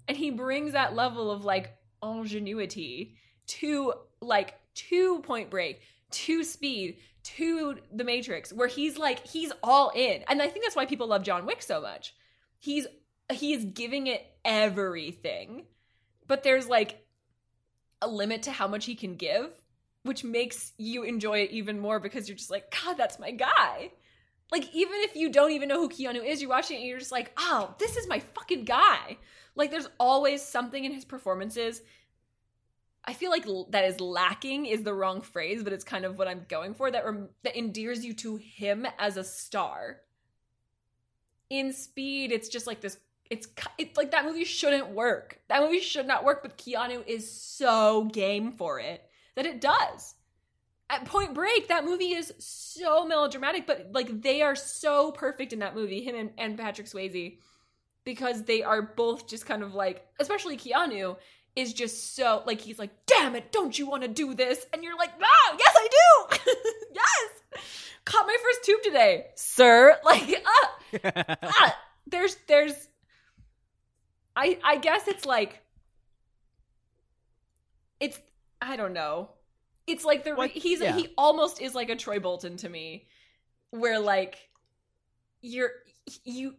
And 0.08 0.16
he 0.16 0.30
brings 0.30 0.72
that 0.72 0.94
level 0.94 1.30
of 1.30 1.44
like 1.44 1.76
ingenuity 2.02 3.16
to 3.46 3.94
like 4.20 4.54
to 4.74 5.20
point 5.20 5.50
break, 5.50 5.80
to 6.10 6.44
speed, 6.44 6.98
to 7.22 7.76
the 7.92 8.04
Matrix, 8.04 8.52
where 8.52 8.68
he's 8.68 8.98
like 8.98 9.26
he's 9.26 9.52
all 9.62 9.90
in. 9.94 10.22
And 10.28 10.40
I 10.40 10.48
think 10.48 10.64
that's 10.64 10.76
why 10.76 10.86
people 10.86 11.08
love 11.08 11.22
John 11.22 11.46
Wick 11.46 11.62
so 11.62 11.80
much. 11.80 12.14
He's 12.58 12.86
he 13.30 13.52
is 13.52 13.64
giving 13.64 14.06
it 14.06 14.24
everything. 14.44 15.66
But 16.26 16.42
there's 16.42 16.68
like 16.68 17.04
a 18.02 18.08
limit 18.08 18.44
to 18.44 18.52
how 18.52 18.68
much 18.68 18.86
he 18.86 18.94
can 18.94 19.16
give, 19.16 19.50
which 20.02 20.24
makes 20.24 20.72
you 20.78 21.02
enjoy 21.02 21.40
it 21.40 21.50
even 21.50 21.80
more 21.80 22.00
because 22.00 22.28
you're 22.28 22.36
just 22.36 22.50
like, 22.50 22.74
God, 22.82 22.96
that's 22.96 23.18
my 23.18 23.30
guy. 23.30 23.90
Like, 24.50 24.74
even 24.74 24.94
if 24.96 25.14
you 25.14 25.30
don't 25.30 25.52
even 25.52 25.68
know 25.68 25.80
who 25.80 25.88
Keanu 25.88 26.24
is, 26.24 26.40
you're 26.40 26.50
watching 26.50 26.76
it 26.76 26.80
and 26.80 26.88
you're 26.88 26.98
just 26.98 27.12
like, 27.12 27.32
oh, 27.36 27.74
this 27.78 27.96
is 27.96 28.08
my 28.08 28.18
fucking 28.18 28.64
guy. 28.64 29.16
Like, 29.54 29.70
there's 29.70 29.88
always 29.98 30.42
something 30.42 30.84
in 30.84 30.92
his 30.92 31.04
performances. 31.04 31.82
I 33.04 33.14
feel 33.14 33.30
like 33.30 33.46
that 33.70 33.84
is 33.84 34.00
lacking 34.00 34.66
is 34.66 34.82
the 34.82 34.94
wrong 34.94 35.22
phrase, 35.22 35.62
but 35.62 35.72
it's 35.72 35.84
kind 35.84 36.04
of 36.04 36.18
what 36.18 36.28
I'm 36.28 36.44
going 36.48 36.74
for 36.74 36.90
that 36.90 37.04
rem- 37.04 37.30
that 37.42 37.56
endears 37.56 38.04
you 38.04 38.14
to 38.14 38.36
him 38.36 38.86
as 38.98 39.16
a 39.16 39.24
star. 39.24 40.00
In 41.48 41.72
Speed, 41.72 42.30
it's 42.30 42.48
just 42.48 42.66
like 42.66 42.80
this 42.80 42.98
it's 43.30 43.46
it's 43.78 43.96
like 43.96 44.10
that 44.10 44.24
movie 44.24 44.44
shouldn't 44.44 44.90
work. 44.90 45.40
That 45.48 45.62
movie 45.62 45.80
should 45.80 46.06
not 46.06 46.24
work, 46.24 46.42
but 46.42 46.58
Keanu 46.58 47.06
is 47.06 47.30
so 47.30 48.04
game 48.04 48.52
for 48.52 48.80
it 48.80 49.02
that 49.36 49.46
it 49.46 49.60
does. 49.60 50.14
At 50.90 51.04
Point 51.04 51.34
Break, 51.34 51.68
that 51.68 51.84
movie 51.84 52.14
is 52.14 52.32
so 52.38 53.06
melodramatic, 53.06 53.66
but 53.66 53.90
like 53.92 54.20
they 54.22 54.42
are 54.42 54.56
so 54.56 55.12
perfect 55.12 55.52
in 55.52 55.60
that 55.60 55.76
movie, 55.76 56.02
him 56.02 56.16
and, 56.16 56.30
and 56.36 56.58
Patrick 56.58 56.88
Swayze, 56.88 57.38
because 58.04 58.42
they 58.42 58.64
are 58.64 58.82
both 58.82 59.28
just 59.28 59.46
kind 59.46 59.62
of 59.62 59.72
like, 59.72 60.04
especially 60.18 60.56
Keanu 60.56 61.16
is 61.56 61.72
just 61.72 62.14
so 62.14 62.42
like 62.46 62.60
he's 62.60 62.78
like, 62.78 62.90
damn 63.06 63.34
it, 63.36 63.52
don't 63.52 63.78
you 63.78 63.88
want 63.88 64.02
to 64.02 64.08
do 64.08 64.34
this? 64.34 64.64
And 64.72 64.82
you're 64.84 64.96
like, 64.96 65.18
no, 65.20 65.26
yes 65.58 65.74
I 65.76 65.88
do, 65.90 66.52
yes. 66.94 67.62
Caught 68.04 68.26
my 68.26 68.36
first 68.42 68.64
tube 68.64 68.82
today, 68.82 69.26
sir. 69.36 69.96
Like, 70.04 70.44
ah, 70.46 71.36
ah, 71.42 71.78
there's 72.06 72.36
there's 72.48 72.88
I 74.34 74.58
I 74.64 74.76
guess 74.78 75.06
it's 75.08 75.26
like 75.26 75.60
it's 78.00 78.18
I 78.60 78.76
don't 78.76 78.92
know. 78.92 79.30
It's 79.86 80.04
like 80.04 80.24
the 80.24 80.34
What- 80.34 80.50
he's 80.50 80.80
yeah. 80.80 80.96
he 80.96 81.08
almost 81.18 81.60
is 81.60 81.74
like 81.74 81.90
a 81.90 81.96
Troy 81.96 82.18
Bolton 82.20 82.56
to 82.58 82.68
me 82.68 83.06
where 83.70 83.98
like 83.98 84.36
you're 85.42 85.70
you 86.24 86.54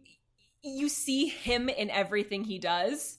you 0.62 0.88
see 0.88 1.26
him 1.26 1.68
in 1.68 1.90
everything 1.90 2.44
he 2.44 2.58
does 2.58 3.18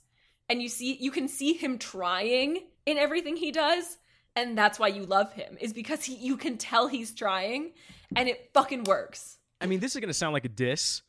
and 0.49 0.61
you 0.61 0.69
see 0.69 0.97
you 0.99 1.11
can 1.11 1.27
see 1.27 1.53
him 1.53 1.77
trying 1.77 2.59
in 2.85 2.97
everything 2.97 3.35
he 3.35 3.51
does 3.51 3.97
and 4.35 4.57
that's 4.57 4.79
why 4.79 4.87
you 4.87 5.05
love 5.05 5.31
him 5.33 5.57
is 5.61 5.73
because 5.73 6.03
he 6.03 6.15
you 6.15 6.37
can 6.37 6.57
tell 6.57 6.87
he's 6.87 7.13
trying 7.13 7.71
and 8.15 8.27
it 8.27 8.49
fucking 8.53 8.83
works. 8.83 9.37
I 9.61 9.65
mean, 9.65 9.79
this 9.79 9.95
is 9.95 9.99
going 10.01 10.09
to 10.09 10.13
sound 10.13 10.33
like 10.33 10.45
a 10.45 10.49
diss, 10.49 11.01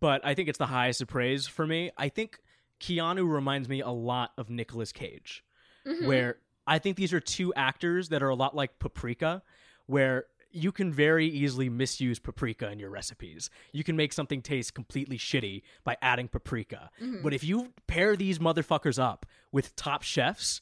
but 0.00 0.24
I 0.24 0.34
think 0.34 0.48
it's 0.48 0.58
the 0.58 0.66
highest 0.66 1.00
of 1.00 1.08
praise 1.08 1.46
for 1.46 1.66
me. 1.66 1.90
I 1.96 2.08
think 2.08 2.38
Keanu 2.80 3.28
reminds 3.28 3.68
me 3.68 3.80
a 3.80 3.88
lot 3.90 4.32
of 4.36 4.50
Nicolas 4.50 4.92
Cage, 4.92 5.44
Mhm. 5.86 6.06
where 6.06 6.38
I 6.66 6.78
think 6.78 6.96
these 6.96 7.12
are 7.12 7.20
two 7.20 7.54
actors 7.54 8.10
that 8.10 8.22
are 8.22 8.28
a 8.28 8.34
lot 8.34 8.54
like 8.54 8.78
Paprika, 8.78 9.42
where 9.86 10.26
you 10.52 10.72
can 10.72 10.92
very 10.92 11.26
easily 11.26 11.68
misuse 11.68 12.18
paprika 12.18 12.70
in 12.70 12.78
your 12.78 12.90
recipes. 12.90 13.50
You 13.72 13.84
can 13.84 13.96
make 13.96 14.12
something 14.12 14.42
taste 14.42 14.74
completely 14.74 15.18
shitty 15.18 15.62
by 15.84 15.96
adding 16.02 16.28
paprika. 16.28 16.90
Mhm. 17.00 17.22
But 17.22 17.34
if 17.34 17.42
you 17.42 17.72
pair 17.86 18.16
these 18.16 18.38
motherfuckers 18.38 19.02
up 19.02 19.26
with 19.50 19.74
top 19.76 20.02
chefs 20.02 20.60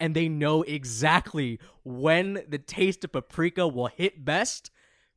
and 0.00 0.14
they 0.14 0.28
know 0.28 0.62
exactly 0.62 1.58
when 1.84 2.44
the 2.48 2.58
taste 2.58 3.04
of 3.04 3.12
paprika 3.12 3.66
will 3.66 3.88
hit 3.88 4.24
best, 4.24 4.70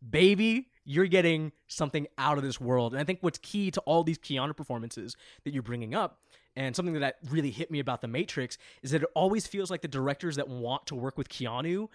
baby, 0.07 0.69
you're 0.83 1.05
getting 1.05 1.51
something 1.67 2.07
out 2.17 2.37
of 2.37 2.43
this 2.43 2.59
world. 2.59 2.93
And 2.93 2.99
I 2.99 3.03
think 3.03 3.19
what's 3.21 3.37
key 3.37 3.69
to 3.71 3.81
all 3.81 4.03
these 4.03 4.17
Keanu 4.17 4.55
performances 4.55 5.15
that 5.43 5.53
you're 5.53 5.61
bringing 5.61 5.93
up, 5.93 6.19
and 6.55 6.75
something 6.75 6.99
that 6.99 7.17
really 7.29 7.51
hit 7.51 7.69
me 7.69 7.79
about 7.79 8.01
The 8.01 8.07
Matrix, 8.07 8.57
is 8.81 8.91
that 8.91 9.03
it 9.03 9.09
always 9.13 9.45
feels 9.45 9.69
like 9.69 9.81
the 9.81 9.87
directors 9.87 10.35
that 10.37 10.49
want 10.49 10.87
to 10.87 10.95
work 10.95 11.17
with 11.17 11.29
Keanu 11.29 11.87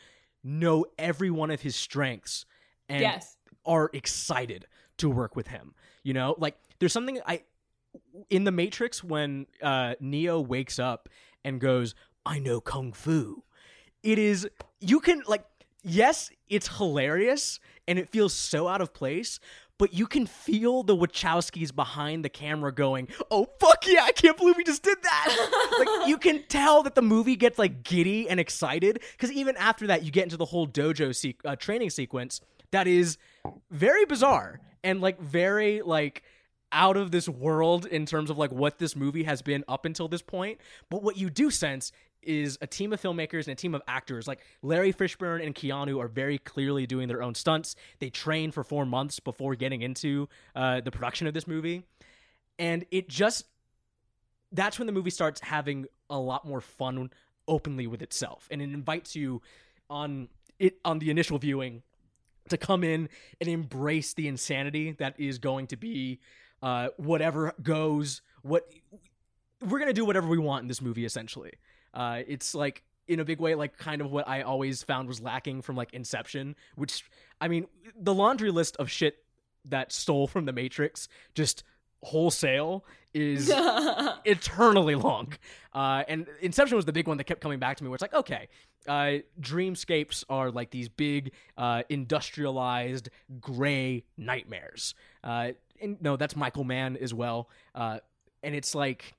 know 0.47 0.86
every 0.99 1.30
one 1.30 1.51
of 1.51 1.61
his 1.61 1.76
strengths 1.76 2.47
and 2.88 3.01
yes. 3.01 3.36
are 3.64 3.90
excited 3.92 4.66
to 4.99 5.11
work 5.11 5.36
with 5.36 5.49
him. 5.49 5.74
You 6.03 6.14
know, 6.14 6.36
like 6.38 6.57
there's 6.78 6.92
something 6.92 7.20
I 7.26 7.42
in 8.30 8.44
the 8.44 8.53
Matrix 8.53 9.03
when 9.03 9.47
uh, 9.61 9.94
Neo 10.01 10.40
wakes 10.40 10.78
up 10.78 11.09
and 11.44 11.61
goes, 11.61 11.94
"I 12.24 12.38
know 12.38 12.61
kung 12.61 12.92
fu." 12.92 13.42
It 14.03 14.18
is 14.18 14.49
you 14.80 15.01
can 15.01 15.22
like 15.26 15.44
yes, 15.82 16.30
it's 16.49 16.76
hilarious 16.78 17.61
and 17.88 17.99
it 17.99 18.09
feels 18.09 18.32
so 18.32 18.68
out 18.68 18.80
of 18.80 18.92
place, 18.92 19.38
but 19.79 19.93
you 19.93 20.07
can 20.07 20.27
feel 20.27 20.83
the 20.83 20.97
Wachowskis 20.97 21.74
behind 21.74 22.24
the 22.24 22.29
camera 22.29 22.72
going, 22.72 23.09
"Oh 23.31 23.47
fuck 23.61 23.87
yeah, 23.87 24.05
I 24.05 24.12
can't 24.12 24.37
believe 24.37 24.57
we 24.57 24.64
just 24.64 24.83
did 24.83 24.99
that." 25.03 25.77
like 25.79 26.09
you 26.09 26.18
can 26.18 26.43
tell 26.49 26.83
that 26.83 26.95
the 26.95 27.03
movie 27.03 27.37
gets 27.37 27.59
like 27.59 27.83
giddy 27.83 28.29
and 28.29 28.41
excited 28.41 29.01
cuz 29.18 29.31
even 29.33 29.57
after 29.57 29.87
that 29.87 30.03
you 30.03 30.11
get 30.11 30.24
into 30.24 30.37
the 30.37 30.47
whole 30.47 30.66
dojo 30.66 31.14
se- 31.14 31.37
uh, 31.45 31.57
training 31.57 31.91
sequence 31.91 32.41
that 32.70 32.87
is 32.87 33.18
very 33.70 34.05
bizarre 34.05 34.61
and 34.83 35.01
like 35.01 35.20
very 35.20 35.83
like 35.83 36.22
out 36.72 36.97
of 36.97 37.11
this 37.11 37.29
world 37.29 37.87
in 37.87 38.07
terms 38.07 38.29
of 38.29 38.39
like 38.39 38.53
what 38.53 38.79
this 38.79 38.97
movie 38.97 39.22
has 39.22 39.41
been 39.41 39.64
up 39.68 39.85
until 39.85 40.09
this 40.09 40.22
point. 40.22 40.61
But 40.91 41.03
what 41.03 41.16
you 41.16 41.31
do 41.31 41.51
sense 41.51 41.93
is 42.27 42.59
a 42.61 42.66
team 42.66 42.93
of 42.93 43.01
filmmakers 43.01 43.47
and 43.47 43.49
a 43.49 43.55
team 43.55 43.74
of 43.74 43.83
actors. 43.87 44.27
Like 44.27 44.41
Larry 44.62 44.93
Fishburne 44.93 45.45
and 45.45 45.55
Keanu 45.55 46.01
are 46.01 46.09
very 46.09 46.39
clearly 46.39 46.87
doing 46.87 47.09
their 47.09 47.22
own 47.22 47.35
stunts. 47.35 47.77
They 47.99 48.11
train 48.11 48.51
for 48.51 48.64
four 48.64 48.85
months 48.85 49.20
before 49.20 49.55
getting 49.55 49.83
into 49.83 50.29
uh, 50.55 50.81
the 50.81 50.91
production 50.91 51.27
of 51.27 51.35
this 51.35 51.47
movie, 51.47 51.85
and 52.59 52.85
it 52.91 53.09
just 53.09 53.47
that's 54.53 54.79
when 54.79 54.87
the 54.87 54.93
movie 54.93 55.11
starts 55.11 55.41
having 55.41 55.87
a 56.09 56.18
lot 56.18 56.47
more 56.47 56.61
fun 56.61 57.11
openly 57.49 57.87
with 57.87 58.03
itself, 58.03 58.49
and 58.51 58.61
it 58.61 58.72
invites 58.72 59.14
you 59.14 59.43
on 59.89 60.29
it 60.59 60.79
on 60.85 60.99
the 60.99 61.11
initial 61.11 61.39
viewing 61.39 61.83
to 62.49 62.57
come 62.57 62.85
in 62.85 63.09
and 63.41 63.49
embrace 63.49 64.14
the 64.14 64.29
insanity 64.29 64.93
that 64.93 65.18
is 65.18 65.39
going 65.39 65.66
to 65.66 65.77
be 65.77 66.20
uh, 66.62 66.89
whatever 66.97 67.53
goes. 67.62 68.22
What 68.43 68.70
we're 69.61 69.79
gonna 69.79 69.93
do 69.93 70.05
whatever 70.05 70.29
we 70.29 70.39
want 70.39 70.62
in 70.62 70.68
this 70.68 70.81
movie, 70.81 71.05
essentially. 71.05 71.53
Uh, 71.97 72.22
it's 72.28 72.55
like 72.55 72.84
in 73.09 73.20
a 73.20 73.24
big 73.24 73.40
way, 73.40 73.55
like 73.55 73.76
kind 73.78 74.01
of 74.01 74.12
what 74.12 74.28
I 74.28 74.42
always 74.42 74.82
found 74.82 75.09
was 75.09 75.20
lacking 75.20 75.62
from 75.62 75.76
like 75.76 75.92
Inception, 75.94 76.55
which 76.76 77.05
I 77.40 77.49
mean, 77.49 77.66
the 77.99 78.14
laundry 78.14 78.51
list 78.51 78.76
of 78.76 78.90
shit 78.90 79.24
that 79.64 79.90
stole 79.92 80.26
from 80.26 80.44
the 80.44 80.53
Matrix 80.53 81.09
just 81.34 81.64
wholesale 82.03 82.84
is 83.14 83.51
eternally 84.24 84.94
long. 84.94 85.32
Uh, 85.72 86.05
and 86.07 86.26
Inception 86.42 86.76
was 86.76 86.84
the 86.84 86.92
big 86.92 87.09
one 87.09 87.16
that 87.16 87.24
kept 87.24 87.40
coming 87.40 87.59
back 87.59 87.78
to 87.78 87.84
me, 87.84 87.88
where 87.88 87.94
it's 87.94 88.03
like, 88.03 88.14
okay, 88.14 88.49
uh, 88.86 89.22
dreamscapes 89.40 90.24
are 90.28 90.51
like 90.51 90.70
these 90.70 90.88
big, 90.88 91.32
uh, 91.57 91.82
industrialized, 91.88 93.09
gray 93.40 94.05
nightmares. 94.18 94.94
Uh, 95.24 95.53
and 95.80 96.01
no, 96.03 96.16
that's 96.16 96.36
Michael 96.36 96.64
Mann 96.64 96.97
as 96.99 97.14
well. 97.14 97.49
Uh, 97.74 98.01
and 98.42 98.55
it's 98.55 98.74
like, 98.74 99.14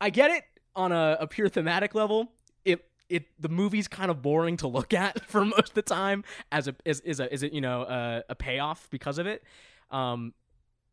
I 0.00 0.10
get 0.10 0.30
it 0.30 0.44
on 0.76 0.92
a, 0.92 1.16
a 1.20 1.26
pure 1.26 1.48
thematic 1.48 1.94
level. 1.94 2.32
It 2.64 2.84
it 3.08 3.26
the 3.38 3.48
movie's 3.48 3.88
kind 3.88 4.10
of 4.10 4.22
boring 4.22 4.56
to 4.58 4.68
look 4.68 4.94
at 4.94 5.24
for 5.28 5.44
most 5.44 5.68
of 5.68 5.74
the 5.74 5.82
time 5.82 6.24
as 6.52 6.68
a 6.68 6.74
is 6.84 7.00
is 7.00 7.20
a 7.20 7.32
is 7.32 7.42
it 7.42 7.52
you 7.52 7.60
know 7.60 7.82
a, 7.82 8.24
a 8.30 8.34
payoff 8.34 8.88
because 8.90 9.18
of 9.18 9.26
it. 9.26 9.42
Um, 9.90 10.34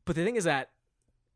but 0.06 0.16
the 0.16 0.24
thing 0.24 0.36
is 0.36 0.44
that, 0.46 0.70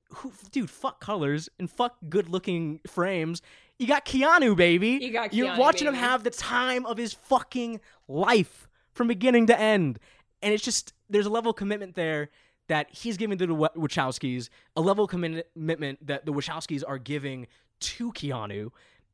who, 0.10 0.32
dude, 0.52 0.70
fuck 0.70 1.00
colors 1.00 1.50
and 1.60 1.70
fuck 1.70 1.98
good 2.10 2.30
looking 2.30 2.80
frames. 2.88 3.41
You 3.80 3.88
got 3.88 4.06
Keanu, 4.06 4.56
baby. 4.56 5.00
You 5.02 5.12
got 5.12 5.32
Keanu, 5.32 5.36
You're 5.36 5.58
watching 5.58 5.88
him 5.88 5.93
have 5.93 6.24
the 6.24 6.30
time 6.30 6.86
of 6.86 6.98
his 6.98 7.14
fucking 7.14 7.80
life 8.08 8.68
from 8.91 9.08
beginning 9.08 9.48
to 9.48 9.60
end, 9.60 10.00
and 10.41 10.54
it's 10.54 10.64
just 10.64 10.93
there's 11.10 11.26
a 11.26 11.30
level 11.30 11.52
of 11.52 11.58
commitment 11.58 11.96
there 11.96 12.30
that 12.68 12.88
he's 12.89 13.18
giving 13.18 13.38
to 13.38 13.46
the 13.46 13.54
Wachowskis, 13.54 14.50
a 14.76 14.82
level 14.82 15.06
of 15.06 15.10
commitment 15.10 16.08
that 16.08 16.26
the 16.26 16.32
Wachowskis 16.32 16.84
are 16.88 16.98
giving 16.98 17.48
to 17.80 18.12
Keanu, 18.12 18.72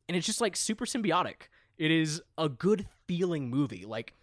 and 0.08 0.18
it's 0.18 0.26
just 0.26 0.42
like 0.42 0.56
super 0.56 0.86
symbiotic. 0.86 1.48
It 1.78 1.92
is 1.92 2.22
a 2.38 2.50
good 2.50 2.88
feeling 3.08 3.50
movie. 3.50 3.86
Like 3.86 4.14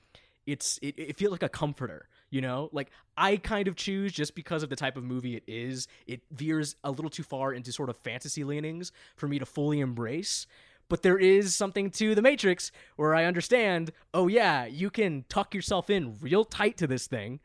it's 0.49 0.79
it, 0.81 0.95
it 0.99 1.17
feels 1.17 1.31
like 1.31 1.43
a 1.43 1.49
comforter 1.49 2.09
you 2.31 2.41
know 2.41 2.69
like 2.73 2.91
i 3.17 3.37
kind 3.37 3.69
of 3.69 3.77
choose 3.77 4.13
just 4.13 4.35
because 4.35 4.63
of 4.63 4.71
the 4.71 4.77
type 4.77 4.97
of 4.97 5.05
movie 5.05 5.37
it 5.37 5.43
is 5.47 5.87
it 6.07 6.23
veers 6.31 6.75
a 6.83 6.91
little 6.91 7.11
too 7.11 7.23
far 7.23 7.53
into 7.53 7.71
sort 7.71 7.91
of 7.91 7.97
fantasy 7.99 8.45
leanings 8.45 8.91
for 9.15 9.29
me 9.29 9.39
to 9.39 9.47
fully 9.47 9.81
embrace 9.81 10.47
but 10.89 11.03
there 11.03 11.19
is 11.19 11.55
something 11.55 11.91
to 11.91 12.15
the 12.15 12.23
matrix 12.23 12.73
where 12.97 13.15
i 13.15 13.25
understand 13.25 13.93
oh 14.15 14.27
yeah 14.27 14.65
you 14.65 14.89
can 14.89 15.25
tuck 15.29 15.55
yourself 15.55 15.91
in 15.91 16.17
real 16.21 16.45
tight 16.45 16.77
to 16.79 16.87
this 16.87 17.07
thing 17.07 17.41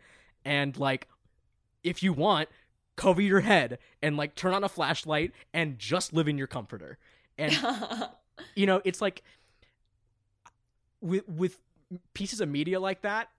and 0.45 0.77
like 0.77 1.07
if 1.83 2.01
you 2.01 2.13
want 2.13 2.47
cover 2.95 3.21
your 3.21 3.41
head 3.41 3.79
and 4.01 4.17
like 4.17 4.35
turn 4.35 4.53
on 4.53 4.63
a 4.63 4.69
flashlight 4.69 5.31
and 5.53 5.79
just 5.79 6.13
live 6.13 6.27
in 6.27 6.37
your 6.37 6.47
comforter. 6.47 6.97
And 7.37 7.57
you 8.55 8.65
know 8.65 8.81
it's 8.83 9.01
like 9.01 9.23
with 11.01 11.27
with 11.27 11.59
pieces 12.13 12.41
of 12.41 12.49
media 12.49 12.79
like 12.79 13.01
that 13.01 13.29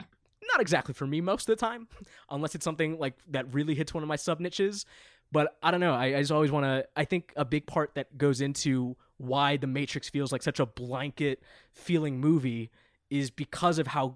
not 0.00 0.60
exactly 0.60 0.94
for 0.94 1.06
me 1.06 1.20
most 1.20 1.48
of 1.48 1.56
the 1.56 1.60
time 1.60 1.88
unless 2.30 2.54
it's 2.54 2.64
something 2.64 2.98
like 2.98 3.14
that 3.28 3.52
really 3.52 3.74
hits 3.74 3.92
one 3.92 4.02
of 4.02 4.08
my 4.08 4.16
sub 4.16 4.40
niches. 4.40 4.86
But 5.30 5.58
i 5.62 5.70
don't 5.70 5.80
know 5.80 5.92
i, 5.92 6.06
I 6.06 6.20
just 6.20 6.32
always 6.32 6.50
want 6.50 6.64
to 6.64 6.86
i 6.96 7.04
think 7.04 7.34
a 7.36 7.44
big 7.44 7.66
part 7.66 7.94
that 7.96 8.16
goes 8.16 8.40
into 8.40 8.96
why 9.18 9.58
the 9.58 9.66
matrix 9.66 10.08
feels 10.08 10.32
like 10.32 10.42
such 10.42 10.58
a 10.58 10.64
blanket 10.64 11.42
feeling 11.72 12.18
movie 12.18 12.70
is 13.10 13.30
because 13.30 13.78
of 13.78 13.88
how 13.88 14.14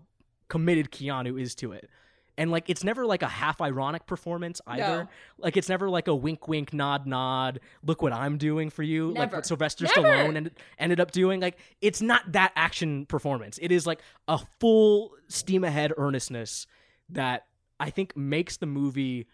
committed 0.48 0.90
keanu 0.90 1.38
is 1.38 1.54
to 1.56 1.72
it 1.72 1.90
and 2.38 2.50
like 2.50 2.70
it's 2.70 2.82
never 2.82 3.04
like 3.06 3.22
a 3.22 3.28
half 3.28 3.60
ironic 3.60 4.06
performance 4.06 4.60
either 4.66 5.04
No. 5.04 5.08
like 5.38 5.56
it's 5.56 5.68
never 5.68 5.90
like 5.90 6.08
a 6.08 6.14
wink 6.14 6.48
wink 6.48 6.72
nod 6.72 7.06
nod 7.06 7.60
look 7.84 8.00
what 8.02 8.12
i'm 8.12 8.38
doing 8.38 8.70
for 8.70 8.82
you 8.82 9.12
like 9.12 9.32
what 9.32 9.44
sylvester 9.46 9.84
Never. 9.84 10.08
stallone 10.08 10.36
ended, 10.36 10.54
ended 10.78 11.00
up 11.00 11.10
doing 11.10 11.40
like 11.40 11.58
it's 11.80 12.00
not 12.00 12.32
that 12.32 12.52
action 12.56 13.06
performance 13.06 13.58
it 13.60 13.70
is 13.70 13.86
like 13.86 14.00
a 14.28 14.38
full 14.60 15.12
steam 15.28 15.62
ahead 15.64 15.92
earnestness 15.96 16.66
that 17.10 17.46
i 17.78 17.90
think 17.90 18.16
makes 18.16 18.56
the 18.56 18.66
movie 18.66 19.26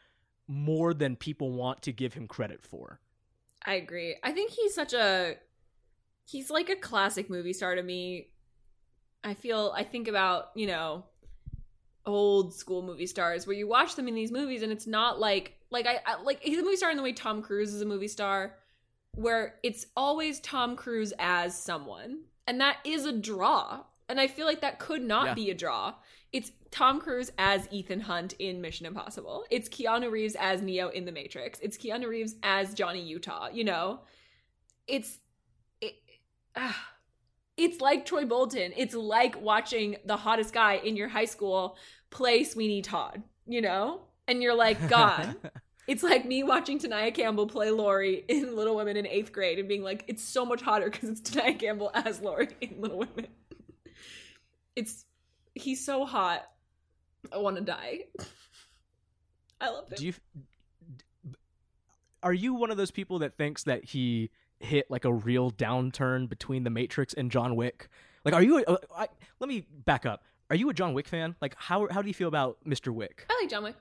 more 0.49 0.94
than 0.94 1.14
people 1.14 1.53
want 1.53 1.82
to 1.82 1.92
give 1.92 2.14
him 2.14 2.26
credit 2.26 2.62
for 2.62 3.01
I 3.66 3.74
agree. 3.74 4.16
I 4.22 4.30
think 4.32 4.53
he's 4.53 4.72
such 4.74 4.94
a 4.94 5.34
he's 6.24 6.49
like 6.49 6.70
a 6.70 6.76
classic 6.76 7.28
movie 7.28 7.53
star 7.53 7.74
to 7.74 7.82
me. 7.82 8.28
I 9.24 9.34
feel 9.34 9.74
I 9.76 9.82
think 9.82 10.07
about, 10.09 10.51
you 10.55 10.68
know, 10.68 11.05
old 12.07 12.55
school 12.55 12.82
movie 12.82 13.07
stars 13.07 13.46
where 13.46 13.57
you 13.57 13.66
watch 13.68 13.94
them 13.96 14.09
in 14.09 14.14
these 14.14 14.32
movies 14.32 14.62
and 14.62 14.72
it's 14.72 14.86
not 14.86 15.20
like 15.20 15.55
like 15.70 15.86
I, 15.86 15.99
I 16.07 16.22
like 16.22 16.40
he's 16.40 16.59
a 16.59 16.62
movie 16.62 16.76
star 16.76 16.90
in 16.90 16.96
the 16.96 17.03
way 17.03 17.12
Tom 17.12 17.42
Cruise 17.42 17.74
is 17.74 17.82
a 17.82 17.86
movie 17.86 18.09
star 18.09 18.55
where 19.14 19.57
it's 19.62 19.84
always 19.96 20.40
Tom 20.40 20.76
Cruise 20.76 21.12
as 21.18 21.61
someone. 21.61 22.20
And 22.46 22.61
that 22.61 22.76
is 22.84 23.05
a 23.05 23.12
draw. 23.12 23.82
And 24.09 24.20
I 24.20 24.26
feel 24.28 24.46
like 24.46 24.61
that 24.61 24.78
could 24.78 25.03
not 25.03 25.26
Yeah. 25.26 25.34
be 25.34 25.51
a 25.51 25.55
draw. 25.55 25.94
It's 26.32 26.53
Tom 26.70 27.01
Cruise 27.01 27.30
as 27.36 27.66
Ethan 27.70 28.01
Hunt 28.01 28.34
in 28.38 28.61
Mission 28.61 28.86
Impossible. 28.86 29.44
It's 29.51 29.68
Keanu 29.68 30.11
Reeves 30.11 30.36
as 30.38 30.62
Neo 30.62 30.88
in 30.88 31.05
The 31.05 31.12
Matrix. 31.12 31.59
It's 31.61 31.76
Keanu 31.76 32.07
Reeves 32.09 32.36
as 32.42 32.74
Johnny 32.74 33.03
Utah, 33.03 33.49
you 33.53 33.64
know? 33.64 34.01
It's 34.86 35.18
it, 35.80 35.94
ah. 36.57 36.88
It's 37.59 37.81
like 37.81 38.07
Troy 38.07 38.25
Bolton. 38.25 38.73
It's 38.77 38.95
like 38.95 39.41
watching 39.43 39.97
the 40.05 40.17
hottest 40.17 40.55
guy 40.55 40.75
in 40.75 40.97
your 40.97 41.09
high 41.09 41.25
school 41.25 41.77
play 42.09 42.45
Sweeney 42.45 42.83
Todd, 42.83 43.23
you 43.47 43.61
know? 43.61 44.03
And 44.29 44.41
you're 44.43 44.55
like, 44.55 44.89
God, 44.89 45.35
it's 45.89 46.05
like 46.05 46.25
me 46.25 46.45
watching 46.45 46.79
Tanaya 46.79 47.13
Campbell 47.13 47.49
play 47.49 47.73
Laurie 47.73 48.25
in 48.29 48.55
Little 48.55 48.77
Women 48.77 48.97
in 48.97 49.09
eighth 49.09 49.33
grade 49.33 49.59
and 49.59 49.69
being 49.69 49.83
like, 49.83 50.05
it's 50.07 50.23
so 50.23 50.47
much 50.47 50.63
hotter 50.63 50.89
because 50.89 51.09
it's 51.09 51.21
Tanaya 51.21 51.59
Campbell 51.59 51.91
as 51.95 52.21
Laurie 52.21 52.49
in 52.61 52.81
Little 52.81 52.99
Women. 52.99 53.27
It's 54.77 55.05
he's 55.55 55.85
so 55.85 56.07
hot. 56.07 56.49
I 57.33 57.39
want 57.39 57.57
to 57.57 57.63
die. 57.63 58.05
I 59.61 59.71
love 59.71 59.89
him. 59.89 59.97
do 59.97 60.07
you 60.07 60.15
are 62.23 62.33
you 62.33 62.55
one 62.55 62.71
of 62.71 62.77
those 62.77 62.93
people 62.93 63.19
that 63.21 63.37
thinks 63.37 63.65
that 63.65 63.85
he 63.85 64.31
hit 64.61 64.91
like 64.91 65.05
a 65.05 65.13
real 65.13 65.51
downturn 65.51 66.29
between 66.29 66.65
the 66.65 66.71
matrix 66.71 67.15
and 67.15 67.31
john 67.31 67.55
wick 67.57 67.89
like 68.25 68.35
are 68.35 68.43
you 68.43 68.65
a, 68.67 68.79
I, 68.95 69.09
let 69.41 69.49
me 69.49 69.67
back 69.85 70.05
up 70.07 70.25
are 70.51 70.57
you 70.57 70.69
a 70.71 70.75
john 70.75 70.93
wick 70.95 71.07
fan 71.09 71.37
like 71.41 71.55
how 71.57 71.89
how 71.91 72.03
do 72.03 72.09
you 72.09 72.15
feel 72.15 72.29
about 72.29 72.59
mr 72.67 72.89
wick 72.93 73.27
I 73.31 73.39
like 73.41 73.51
John 73.51 73.63
Wick. 73.63 73.77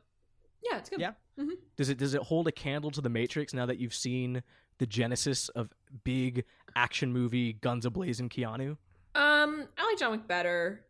Yeah, 0.64 0.78
it's 0.80 0.90
good. 0.90 1.00
Yeah? 1.00 1.12
Mm-hmm. 1.40 1.52
does 1.76 1.90
it 1.90 1.98
does 1.98 2.14
it 2.14 2.22
hold 2.24 2.48
a 2.48 2.52
candle 2.52 2.92
to 2.92 3.02
the 3.02 3.10
matrix 3.10 3.54
now 3.54 3.66
that 3.66 3.78
you've 3.80 3.94
seen 3.94 4.42
the 4.80 4.86
genesis 4.88 5.50
of 5.50 5.70
big 6.04 6.44
action 6.76 7.12
movie 7.14 7.54
guns 7.54 7.86
ablazing 7.86 8.30
keanu 8.30 8.72
Um, 9.20 9.68
I 9.78 9.86
like 9.86 9.98
John 9.98 10.12
Wick 10.12 10.28
better. 10.28 10.82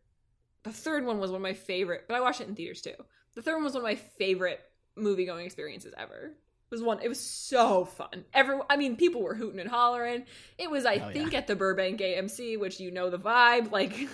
The 0.64 0.72
third 0.72 1.04
one 1.06 1.18
was 1.18 1.30
one 1.30 1.36
of 1.36 1.42
my 1.42 1.54
favorite, 1.54 2.04
but 2.08 2.14
I 2.16 2.20
watched 2.20 2.40
it 2.40 2.48
in 2.48 2.54
theaters 2.54 2.82
too. 2.82 2.94
The 3.34 3.42
third 3.42 3.54
one 3.54 3.64
was 3.64 3.72
one 3.74 3.82
of 3.82 3.84
my 3.84 3.94
favorite 3.94 4.60
movie 4.96 5.24
going 5.24 5.46
experiences 5.46 5.94
ever. 5.96 6.32
It 6.70 6.74
was 6.74 6.82
one. 6.82 7.00
It 7.02 7.08
was 7.08 7.18
so 7.18 7.86
fun. 7.86 8.26
Every, 8.34 8.58
I 8.68 8.76
mean, 8.76 8.96
people 8.96 9.22
were 9.22 9.34
hooting 9.34 9.58
and 9.58 9.70
hollering. 9.70 10.24
It 10.58 10.70
was, 10.70 10.84
I 10.84 10.96
oh, 10.96 10.98
Hell 10.98 11.12
think, 11.12 11.34
at 11.34 11.46
the 11.46 11.56
Burbank 11.56 12.00
AMC, 12.00 12.60
which 12.60 12.78
you 12.78 12.90
know 12.90 13.08
the 13.08 13.18
vibe. 13.18 13.72
Like, 13.72 13.94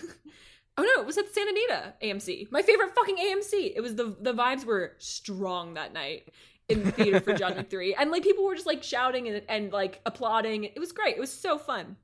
oh 0.78 0.82
no, 0.82 1.02
it 1.02 1.07
was 1.07 1.18
at 1.18 1.34
Santa 1.34 1.50
Anita 1.50 1.94
AMC. 2.00 2.52
My 2.52 2.62
favorite 2.62 2.94
fucking 2.94 3.16
AMC. 3.16 3.72
It 3.74 3.80
was 3.80 3.96
the 3.96 4.16
the 4.20 4.32
vibes 4.32 4.64
were 4.64 4.92
strong 4.98 5.74
that 5.74 5.92
night 5.92 6.32
in 6.68 6.84
the 6.84 6.92
theater 6.92 7.18
for 7.20 7.34
John 7.34 7.57
Wick 7.57 7.70
three, 7.70 7.92
and 7.92 8.12
like 8.12 8.22
people 8.22 8.44
were 8.44 8.55
just 8.55 8.66
like 8.66 8.84
shouting 8.84 9.26
and 9.26 9.42
and 9.48 9.72
like 9.72 10.00
applauding. 10.07 10.62
It 10.62 10.78
was 10.78 10.92
great. 10.92 11.16
It 11.16 11.20
was 11.20 11.32
so 11.32 11.59
fun. 11.59 11.96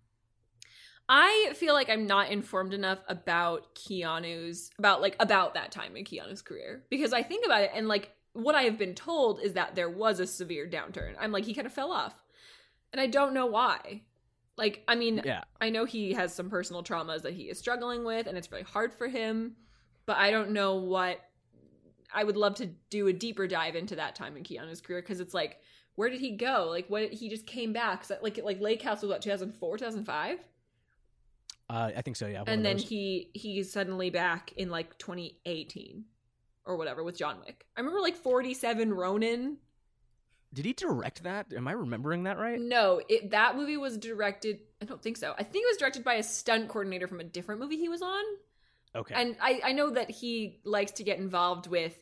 I 1.09 1.53
feel 1.57 1.75
like 1.75 1.91
I'm 1.91 2.07
not 2.07 2.31
informed 2.31 2.73
enough 2.73 3.01
about 3.09 3.75
Keanu's 3.75 4.71
about 4.79 5.01
like 5.01 5.17
about 5.19 5.55
that 5.55 5.73
time 5.73 5.97
in 5.97 6.05
Keanu's 6.05 6.43
career 6.43 6.85
because 6.89 7.13
I 7.13 7.23
think 7.23 7.45
about 7.45 7.63
it 7.63 7.73
and 7.75 7.89
like 7.89 8.11
what 8.33 8.55
I 8.55 8.63
have 8.63 8.79
been 8.79 8.95
told 8.95 9.41
is 9.41 9.55
that 9.55 9.75
there 9.75 9.91
was 9.91 10.21
a 10.21 10.27
severe 10.27 10.69
downturn. 10.69 11.15
I'm 11.19 11.33
like 11.33 11.45
he 11.45 11.55
kind 11.55 11.67
of 11.67 11.73
fell 11.73 11.93
off. 11.93 12.15
And 12.93 13.01
I 13.01 13.07
don't 13.07 13.35
know 13.35 13.47
why. 13.47 14.03
Like 14.57 14.85
I 14.89 14.95
mean, 14.95 15.23
Yeah. 15.25 15.45
I 15.61 15.71
know 15.71 15.85
he 15.85 16.13
has 16.13 16.35
some 16.35 16.51
personal 16.51 16.83
traumas 16.83 17.23
that 17.23 17.33
he 17.35 17.45
is 17.45 17.59
struggling 17.59 18.05
with 18.05 18.27
and 18.27 18.37
it's 18.37 18.51
really 18.51 18.65
hard 18.65 18.93
for 18.93 19.09
him, 19.09 19.57
but 20.07 20.17
I 20.17 20.31
don't 20.31 20.51
know 20.51 20.77
what 20.77 21.21
I 22.13 22.25
would 22.25 22.37
love 22.37 22.57
to 22.57 22.67
do 22.67 23.07
a 23.07 23.13
deeper 23.13 23.47
dive 23.47 23.77
into 23.77 23.97
that 23.97 24.15
time 24.17 24.37
in 24.37 24.43
Keanu's 24.43 24.81
career 24.81 25.01
because 25.01 25.21
it's 25.21 25.35
like 25.35 25.59
where 25.97 26.09
did 26.09 26.21
he 26.21 26.37
go? 26.37 26.67
Like 26.71 26.87
what 26.89 27.13
he 27.13 27.29
just 27.29 27.47
came 27.47 27.73
back. 27.73 28.05
So, 28.05 28.17
like 28.23 28.39
like 28.43 28.61
Lake 28.61 28.83
House 28.83 29.03
was 29.03 29.11
what 29.11 29.23
2004, 29.23 29.79
2005? 29.79 30.39
Uh, 31.69 31.91
I 31.97 32.03
think 32.03 32.17
so. 32.17 32.27
Yeah. 32.27 32.43
and 32.47 32.65
then 32.65 32.77
those. 32.79 32.89
he 32.89 33.31
he's 33.35 33.73
suddenly 33.73 34.11
back 34.11 34.53
in 34.57 34.71
like 34.71 34.99
2018 34.99 36.05
or 36.67 36.77
whatever 36.77 37.03
with 37.03 37.17
John 37.17 37.41
Wick. 37.45 37.65
I 37.77 37.81
remember 37.81 38.01
like 38.01 38.17
47 38.17 38.93
Ronin. 38.93 39.59
did 40.53 40.65
he 40.65 40.73
direct 40.73 41.23
that? 41.23 41.53
Am 41.55 41.67
I 41.69 41.73
remembering 41.73 42.25
that 42.25 42.39
right? 42.39 42.61
No, 42.61 43.01
it 43.09 43.31
that 43.31 43.57
movie 43.57 43.77
was 43.77 43.97
directed. 43.99 44.61
I 44.83 44.85
don't 44.85 45.03
think 45.03 45.17
so. 45.17 45.35
I 45.39 45.43
think 45.43 45.65
it 45.65 45.69
was 45.71 45.77
directed 45.77 46.05
by 46.05 46.15
a 46.15 46.23
stunt 46.23 46.69
coordinator 46.69 47.07
from 47.07 47.21
a 47.21 47.25
different 47.25 47.61
movie 47.61 47.77
he 47.77 47.89
was 47.89 48.03
on. 48.03 48.25
Okay. 48.95 49.15
And 49.17 49.37
I 49.41 49.61
I 49.65 49.73
know 49.73 49.91
that 49.91 50.11
he 50.11 50.61
likes 50.65 50.93
to 50.93 51.05
get 51.05 51.19
involved 51.19 51.67
with 51.67 51.97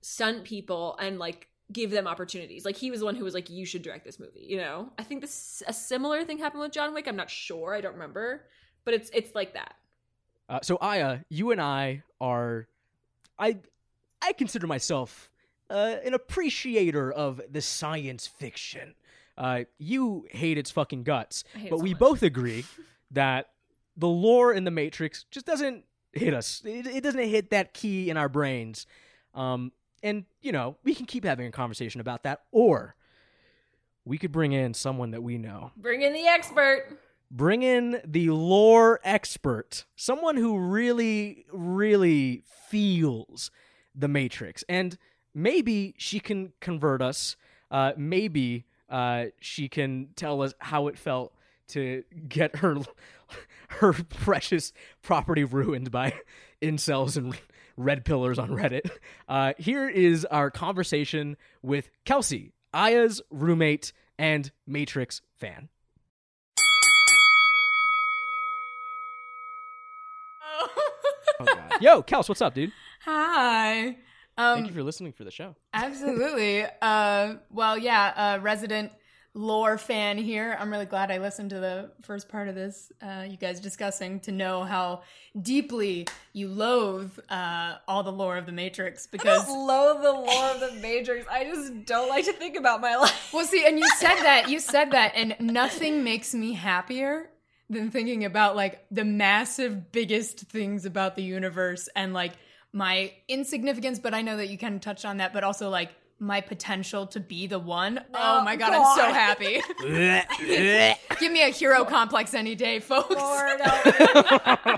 stunt 0.00 0.44
people 0.44 0.96
and 1.00 1.18
like 1.18 1.48
give 1.72 1.90
them 1.90 2.06
opportunities. 2.06 2.64
Like 2.64 2.76
he 2.76 2.90
was 2.90 3.00
the 3.00 3.06
one 3.06 3.16
who 3.16 3.24
was 3.24 3.34
like, 3.34 3.50
"You 3.50 3.66
should 3.66 3.82
direct 3.82 4.04
this 4.04 4.18
movie." 4.20 4.46
You 4.48 4.58
know, 4.58 4.92
I 4.98 5.02
think 5.02 5.20
this 5.20 5.62
a 5.66 5.72
similar 5.72 6.24
thing 6.24 6.38
happened 6.38 6.62
with 6.62 6.72
John 6.72 6.94
Wick. 6.94 7.06
I'm 7.08 7.16
not 7.16 7.28
sure. 7.30 7.74
I 7.74 7.80
don't 7.80 7.94
remember, 7.94 8.46
but 8.84 8.94
it's 8.94 9.10
it's 9.12 9.34
like 9.34 9.54
that. 9.54 9.74
Uh, 10.48 10.60
so 10.62 10.78
Aya, 10.80 11.18
you 11.28 11.50
and 11.50 11.60
I 11.60 12.04
are, 12.22 12.68
I, 13.38 13.58
I 14.22 14.32
consider 14.32 14.66
myself 14.66 15.30
uh, 15.70 15.96
an 16.04 16.14
appreciator 16.14 17.10
of 17.12 17.40
the 17.50 17.60
science 17.60 18.26
fiction. 18.26 18.94
Uh, 19.36 19.64
you 19.78 20.26
hate 20.30 20.58
its 20.58 20.70
fucking 20.70 21.04
guts, 21.04 21.44
I 21.54 21.58
hate 21.58 21.66
it 21.66 21.70
but 21.70 21.78
so 21.78 21.82
we 21.82 21.90
much. 21.90 22.00
both 22.00 22.22
agree 22.24 22.64
that 23.12 23.50
the 23.96 24.08
lore 24.08 24.52
in 24.52 24.64
the 24.64 24.70
Matrix 24.70 25.24
just 25.30 25.46
doesn't 25.46 25.84
hit 26.12 26.34
us. 26.34 26.62
It, 26.64 26.86
it 26.86 27.02
doesn't 27.02 27.22
hit 27.28 27.50
that 27.50 27.74
key 27.74 28.10
in 28.10 28.16
our 28.16 28.28
brains. 28.28 28.86
Um, 29.34 29.72
and 30.02 30.24
you 30.40 30.52
know, 30.52 30.76
we 30.84 30.94
can 30.94 31.06
keep 31.06 31.24
having 31.24 31.46
a 31.46 31.50
conversation 31.50 32.00
about 32.00 32.22
that, 32.24 32.42
or 32.50 32.96
we 34.04 34.18
could 34.18 34.32
bring 34.32 34.52
in 34.52 34.74
someone 34.74 35.10
that 35.10 35.22
we 35.22 35.38
know 35.38 35.70
Bring 35.76 36.02
in 36.02 36.12
the 36.12 36.26
expert. 36.26 36.98
Bring 37.30 37.62
in 37.62 38.00
the 38.06 38.30
lore 38.30 39.00
expert, 39.04 39.84
someone 39.96 40.36
who 40.36 40.58
really, 40.58 41.44
really 41.52 42.42
feels 42.68 43.50
the 43.94 44.08
Matrix, 44.08 44.64
and 44.68 44.96
maybe 45.34 45.94
she 45.98 46.20
can 46.20 46.52
convert 46.60 47.02
us. 47.02 47.36
Uh, 47.70 47.92
maybe 47.96 48.64
uh, 48.88 49.26
she 49.40 49.68
can 49.68 50.08
tell 50.16 50.40
us 50.40 50.54
how 50.58 50.88
it 50.88 50.98
felt 50.98 51.34
to 51.68 52.02
get 52.28 52.56
her 52.56 52.78
her 53.68 53.92
precious 53.92 54.72
property 55.02 55.44
ruined 55.44 55.90
by 55.90 56.14
incels 56.62 57.16
and 57.16 57.38
red 57.76 58.04
pillers 58.04 58.38
on 58.38 58.50
Reddit. 58.50 58.90
Uh, 59.28 59.52
here 59.58 59.88
is 59.88 60.24
our 60.24 60.50
conversation 60.50 61.36
with 61.62 61.90
Kelsey, 62.04 62.52
Aya's 62.72 63.20
roommate 63.30 63.92
and 64.18 64.50
Matrix 64.66 65.20
fan. 65.36 65.68
Oh, 71.40 71.44
God. 71.44 71.80
Yo, 71.80 72.02
Kels, 72.02 72.28
what's 72.28 72.42
up, 72.42 72.54
dude? 72.54 72.72
Hi. 73.04 73.96
Thank 74.36 74.66
you 74.66 74.68
Um, 74.68 74.74
for 74.74 74.82
listening 74.82 75.12
for 75.12 75.24
the 75.24 75.30
show. 75.30 75.56
absolutely. 75.74 76.64
Uh, 76.82 77.34
well, 77.50 77.76
yeah, 77.78 78.12
uh, 78.16 78.42
resident 78.42 78.92
lore 79.34 79.78
fan 79.78 80.18
here. 80.18 80.56
I'm 80.58 80.70
really 80.70 80.86
glad 80.86 81.10
I 81.12 81.18
listened 81.18 81.50
to 81.50 81.60
the 81.60 81.90
first 82.02 82.28
part 82.28 82.48
of 82.48 82.54
this, 82.56 82.90
uh, 83.02 83.24
you 83.28 83.36
guys 83.36 83.60
discussing 83.60 84.18
to 84.20 84.32
know 84.32 84.64
how 84.64 85.02
deeply 85.40 86.06
you 86.32 86.48
loathe 86.48 87.12
uh, 87.28 87.76
all 87.86 88.02
the 88.02 88.10
lore 88.12 88.36
of 88.36 88.46
the 88.46 88.52
Matrix 88.52 89.06
I 89.06 89.08
because. 89.12 89.46
don't 89.46 89.66
loathe 89.66 90.02
the 90.02 90.12
lore 90.12 90.50
of 90.50 90.60
the 90.60 90.72
Matrix. 90.80 91.26
I 91.30 91.44
just 91.44 91.84
don't 91.84 92.08
like 92.08 92.24
to 92.24 92.32
think 92.32 92.56
about 92.56 92.80
my 92.80 92.96
life. 92.96 93.30
Well, 93.32 93.44
see, 93.46 93.64
and 93.66 93.78
you 93.78 93.88
said 93.98 94.16
that, 94.22 94.48
you 94.48 94.58
said 94.58 94.90
that, 94.92 95.12
and 95.14 95.36
nothing 95.40 96.02
makes 96.02 96.34
me 96.34 96.54
happier 96.54 97.30
than 97.70 97.90
thinking 97.90 98.24
about 98.24 98.56
like 98.56 98.84
the 98.90 99.04
massive, 99.04 99.92
biggest 99.92 100.40
things 100.40 100.84
about 100.84 101.16
the 101.16 101.22
universe 101.22 101.88
and 101.94 102.12
like 102.14 102.32
my 102.72 103.12
insignificance, 103.28 103.98
but 103.98 104.14
I 104.14 104.22
know 104.22 104.36
that 104.36 104.48
you 104.48 104.58
kind 104.58 104.74
of 104.74 104.80
touched 104.80 105.04
on 105.04 105.18
that, 105.18 105.32
but 105.32 105.44
also 105.44 105.68
like 105.70 105.90
my 106.20 106.40
potential 106.40 107.06
to 107.06 107.20
be 107.20 107.46
the 107.46 107.58
one. 107.58 108.00
oh 108.14 108.42
my 108.42 108.56
god, 108.56 108.72
I'm 108.72 108.96
so 108.96 109.12
happy. 109.12 109.60
Give 111.20 111.32
me 111.32 111.42
a 111.42 111.50
hero 111.50 111.84
complex 111.84 112.34
any 112.34 112.54
day, 112.54 112.80
folks. 112.80 113.14
Lord, 113.14 113.60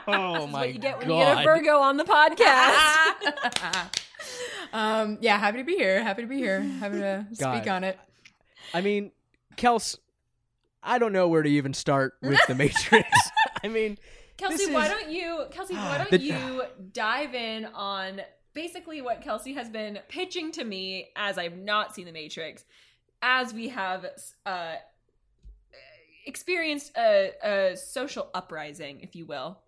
oh 0.06 0.46
my 0.46 0.60
what 0.60 0.74
you 0.74 0.78
get 0.78 0.98
when 0.98 1.08
god! 1.08 1.18
you 1.18 1.34
get 1.34 1.40
a 1.40 1.44
Virgo 1.44 1.78
on 1.78 1.96
the 1.96 2.04
podcast. 2.04 3.88
um, 4.72 5.18
yeah, 5.20 5.38
happy 5.38 5.58
to 5.58 5.64
be 5.64 5.76
here. 5.76 6.02
Happy 6.02 6.22
to 6.22 6.28
be 6.28 6.36
here. 6.36 6.60
Happy 6.60 6.98
to 6.98 7.26
God. 7.38 7.56
speak 7.56 7.70
on 7.70 7.84
it. 7.84 7.98
I 8.74 8.82
mean, 8.82 9.10
Kels, 9.56 9.96
I 10.82 10.98
don't 10.98 11.12
know 11.12 11.28
where 11.28 11.42
to 11.42 11.48
even 11.50 11.74
start 11.74 12.14
with 12.22 12.40
the 12.48 12.54
Matrix. 12.54 13.08
I 13.64 13.68
mean, 13.68 13.98
Kelsey, 14.36 14.72
why 14.72 14.86
is- 14.86 14.90
don't 14.90 15.10
you, 15.10 15.44
Kelsey, 15.50 15.74
why 15.74 15.98
don't 15.98 16.10
The- 16.10 16.18
you 16.18 16.62
dive 16.92 17.34
in 17.34 17.66
on 17.66 18.22
basically 18.54 19.02
what 19.02 19.20
Kelsey 19.22 19.52
has 19.54 19.68
been 19.68 19.98
pitching 20.08 20.50
to 20.52 20.64
me 20.64 21.10
as 21.16 21.36
I've 21.38 21.56
not 21.58 21.94
seen 21.94 22.06
The 22.06 22.12
Matrix, 22.12 22.64
as 23.22 23.52
we 23.52 23.68
have 23.68 24.06
uh, 24.46 24.74
experienced 26.26 26.92
a, 26.96 27.32
a 27.42 27.76
social 27.76 28.30
uprising, 28.34 29.00
if 29.02 29.14
you 29.14 29.26
will. 29.26 29.58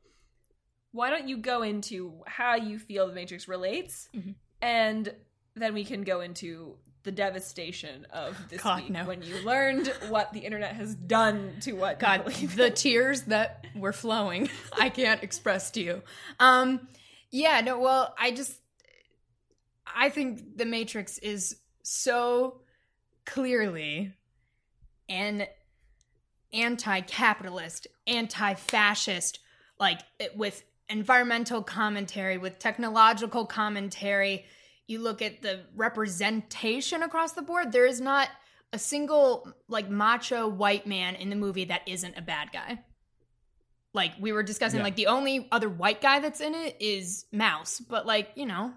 Why 0.93 1.11
don't 1.11 1.29
you 1.29 1.37
go 1.39 1.63
into 1.63 2.23
how 2.27 2.55
you 2.57 2.79
feel 2.79 3.07
The 3.07 3.15
Matrix 3.15 3.49
relates, 3.49 4.09
Mhm. 4.15 4.35
and 4.61 5.15
then 5.55 5.75
we 5.75 5.85
can 5.85 6.03
go 6.03 6.21
into 6.21 6.77
the 7.05 7.13
devastation 7.13 8.07
of 8.13 8.37
this 8.49 8.63
God, 8.63 8.83
week 8.83 8.91
no. 8.91 9.05
when 9.05 9.23
you 9.23 9.37
learned 9.45 9.89
what 10.09 10.33
the 10.33 10.41
internet 10.41 10.75
has 10.77 10.95
done 10.95 11.55
to 11.63 11.73
what 11.73 11.99
God, 11.99 12.27
the 12.27 12.71
tears 12.71 13.23
that 13.23 13.67
were 13.75 13.93
flowing, 13.93 14.49
I 14.79 14.89
can't 14.89 15.23
express 15.23 15.71
to 15.73 15.81
you. 15.83 16.03
Um, 16.39 16.89
yeah, 17.31 17.61
no, 17.61 17.79
well, 17.79 18.15
I 18.19 18.31
just, 18.31 18.55
I 19.87 20.11
think 20.11 20.57
The 20.57 20.65
Matrix 20.65 21.19
is 21.19 21.57
so 21.83 22.61
clearly 23.25 24.13
an 25.09 25.47
anti-capitalist, 26.53 27.87
anti-fascist, 28.07 29.39
like 29.81 30.01
it- 30.19 30.37
with 30.37 30.63
environmental 30.89 31.63
commentary, 31.63 32.39
with 32.39 32.59
technological 32.59 33.47
commentary. 33.47 34.45
You 34.93 35.01
look 35.01 35.23
at 35.23 35.41
the 35.41 35.61
representation 35.75 37.03
across 37.03 37.33
the 37.33 37.41
board. 37.43 37.73
There 37.73 37.87
is 37.87 37.99
not 38.01 38.29
a 38.75 38.79
single 38.79 39.51
like 39.69 39.89
macho 39.89 40.47
white 40.49 40.87
man 40.87 41.15
in 41.15 41.31
the 41.31 41.37
movie 41.37 41.65
that 41.67 41.81
isn't 41.87 42.17
a 42.19 42.23
bad 42.23 42.53
guy. 42.53 42.79
Like 43.95 44.13
we 44.21 44.33
were 44.33 44.43
discussing, 44.43 44.81
Yeah. 44.81 44.85
like 44.85 44.97
the 44.97 45.07
only 45.07 45.49
other 45.51 45.69
white 45.71 46.01
guy 46.03 46.21
that's 46.21 46.41
in 46.43 46.55
it 46.55 46.77
is 46.81 47.25
Mouse, 47.33 47.81
but 47.81 48.05
like 48.07 48.33
you 48.35 48.45
know, 48.47 48.73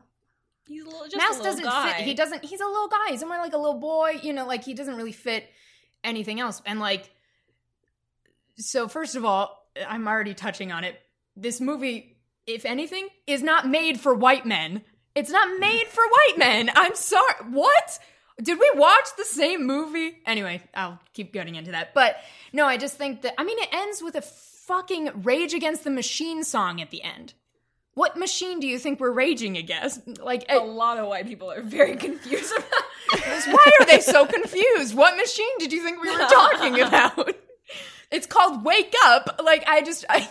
He's 0.68 0.84
a 0.84 0.86
little, 0.86 1.04
just 1.04 1.18
Mouse 1.18 1.36
a 1.36 1.44
little 1.44 1.46
doesn't 1.46 1.64
guy. 1.66 1.94
fit. 1.94 2.06
He 2.06 2.14
doesn't. 2.14 2.46
He's 2.46 2.62
a 2.62 2.66
little 2.66 2.88
guy. 2.88 3.12
He's 3.12 3.24
more 3.24 3.38
like 3.38 3.54
a 3.54 3.58
little 3.58 3.80
boy. 3.80 4.20
You 4.24 4.32
know, 4.34 4.48
like 4.48 4.64
he 4.64 4.74
doesn't 4.74 4.96
really 4.96 5.12
fit 5.12 5.48
anything 6.04 6.40
else. 6.40 6.62
And 6.66 6.80
like, 6.80 7.10
so 8.58 8.88
first 8.88 9.16
of 9.16 9.26
all, 9.26 9.68
I'm 9.88 10.08
already 10.08 10.34
touching 10.34 10.72
on 10.72 10.84
it. 10.86 11.00
This 11.36 11.60
movie, 11.60 12.18
if 12.48 12.66
anything, 12.66 13.10
is 13.28 13.44
not 13.44 13.68
made 13.68 14.00
for 14.00 14.14
white 14.14 14.46
men. 14.46 14.82
It's 15.16 15.30
not 15.32 15.60
made 15.60 15.86
for 15.88 16.04
white 16.04 16.38
men. 16.38 16.70
I'm 16.76 16.96
sorry. 16.96 17.36
What? 17.50 18.00
Did 18.42 18.60
we 18.60 18.70
watch 18.76 19.08
the 19.18 19.24
same 19.24 19.66
movie? 19.66 20.18
Anyway, 20.26 20.62
I'll 20.74 21.00
keep 21.14 21.32
getting 21.32 21.56
into 21.56 21.72
that. 21.72 21.94
But 21.94 22.18
no, 22.52 22.66
I 22.66 22.76
just 22.78 22.98
think 22.98 23.22
that 23.22 23.34
I 23.38 23.46
mean 23.46 23.58
it 23.60 23.70
ends 23.72 24.04
with 24.04 24.16
a 24.16 24.22
fucking 24.22 25.24
Rage 25.24 25.54
Against 25.54 25.84
the 25.86 25.90
Machine 25.90 26.44
song 26.44 26.82
at 26.82 26.92
the 26.92 27.02
end. 27.02 27.34
What 27.94 28.18
machine 28.18 28.60
do 28.60 28.68
you 28.68 28.78
think 28.78 29.00
we're 29.00 29.12
raging 29.12 29.56
against? 29.56 30.20
Like 30.20 30.46
a 30.50 30.58
lot 30.58 30.98
of 30.98 31.08
white 31.08 31.28
people 31.28 31.50
are 31.50 31.62
very 31.62 31.96
confused 32.08 32.52
about 32.52 32.84
Because 33.10 33.46
why 33.50 33.66
are 33.80 33.86
they 33.86 34.02
so 34.02 34.26
confused? 34.26 34.94
What 34.96 35.16
machine 35.16 35.58
did 35.60 35.72
you 35.72 35.82
think 35.82 36.02
we 36.04 36.12
were 36.12 36.18
talking 36.30 36.82
about? 36.82 37.34
It's 38.12 38.28
called 38.28 38.66
Wake 38.66 38.94
Up. 39.06 39.40
Like 39.42 39.64
I 39.66 39.82
just 39.82 40.04
I 40.10 40.28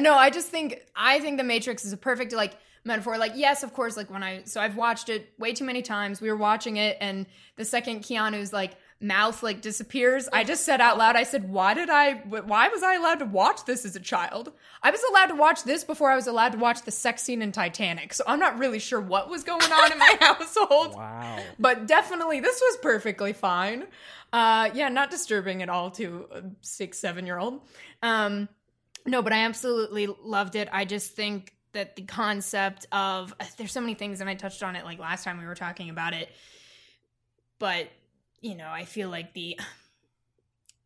No, 0.00 0.14
I 0.14 0.30
just 0.30 0.48
think 0.48 0.80
I 0.96 1.20
think 1.20 1.38
the 1.38 1.44
Matrix 1.44 1.84
is 1.84 1.92
a 1.92 1.96
perfect 1.96 2.32
like 2.32 2.56
metaphor. 2.84 3.18
Like 3.18 3.32
yes, 3.34 3.62
of 3.62 3.72
course 3.72 3.96
like 3.96 4.10
when 4.10 4.22
I 4.22 4.42
so 4.44 4.60
I've 4.60 4.76
watched 4.76 5.08
it 5.08 5.32
way 5.38 5.52
too 5.52 5.64
many 5.64 5.82
times. 5.82 6.20
We 6.20 6.30
were 6.30 6.36
watching 6.36 6.76
it 6.76 6.96
and 7.00 7.26
the 7.56 7.64
second 7.64 8.00
Keanu's 8.00 8.52
like 8.52 8.72
mouth 9.00 9.42
like 9.42 9.62
disappears, 9.62 10.28
I 10.32 10.44
just 10.44 10.64
said 10.64 10.80
out 10.80 10.98
loud, 10.98 11.16
I 11.16 11.22
said, 11.22 11.48
"Why 11.48 11.74
did 11.74 11.88
I? 11.88 12.14
Why 12.14 12.68
was 12.68 12.82
I 12.82 12.94
allowed 12.94 13.20
to 13.20 13.24
watch 13.24 13.64
this 13.64 13.84
as 13.84 13.96
a 13.96 14.00
child? 14.00 14.52
I 14.82 14.90
was 14.90 15.00
allowed 15.10 15.26
to 15.26 15.34
watch 15.34 15.64
this 15.64 15.84
before 15.84 16.10
I 16.10 16.16
was 16.16 16.26
allowed 16.26 16.52
to 16.52 16.58
watch 16.58 16.82
the 16.82 16.90
sex 16.90 17.22
scene 17.22 17.42
in 17.42 17.52
Titanic. 17.52 18.12
So 18.12 18.24
I'm 18.26 18.38
not 18.38 18.58
really 18.58 18.78
sure 18.78 19.00
what 19.00 19.30
was 19.30 19.42
going 19.42 19.72
on 19.72 19.92
in 19.92 19.98
my 19.98 20.16
household." 20.20 20.94
Wow. 20.94 21.42
but 21.58 21.86
definitely 21.86 22.40
this 22.40 22.60
was 22.60 22.78
perfectly 22.82 23.32
fine. 23.32 23.86
Uh, 24.32 24.70
yeah, 24.74 24.88
not 24.88 25.10
disturbing 25.10 25.62
at 25.62 25.68
all 25.68 25.90
to 25.92 26.28
a 26.30 26.42
six, 26.60 26.98
seven 26.98 27.26
year 27.26 27.38
old. 27.38 27.60
Um, 28.02 28.48
no, 29.06 29.22
but 29.22 29.32
I 29.32 29.44
absolutely 29.44 30.08
loved 30.22 30.56
it. 30.56 30.68
I 30.70 30.84
just 30.84 31.12
think 31.12 31.54
that 31.72 31.96
the 31.96 32.02
concept 32.02 32.86
of 32.92 33.34
there's 33.56 33.72
so 33.72 33.80
many 33.80 33.94
things, 33.94 34.20
and 34.20 34.28
I 34.28 34.34
touched 34.34 34.62
on 34.62 34.76
it 34.76 34.84
like 34.84 34.98
last 34.98 35.24
time 35.24 35.38
we 35.38 35.46
were 35.46 35.54
talking 35.54 35.90
about 35.90 36.14
it, 36.14 36.30
but 37.58 37.88
you 38.40 38.56
know, 38.56 38.68
I 38.68 38.84
feel 38.84 39.08
like 39.08 39.32
the 39.34 39.58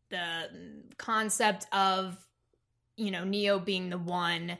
the 0.09 0.49
concept 0.97 1.67
of 1.73 2.17
you 2.95 3.11
know 3.11 3.23
Neo 3.23 3.59
being 3.59 3.89
the 3.89 3.97
one 3.97 4.57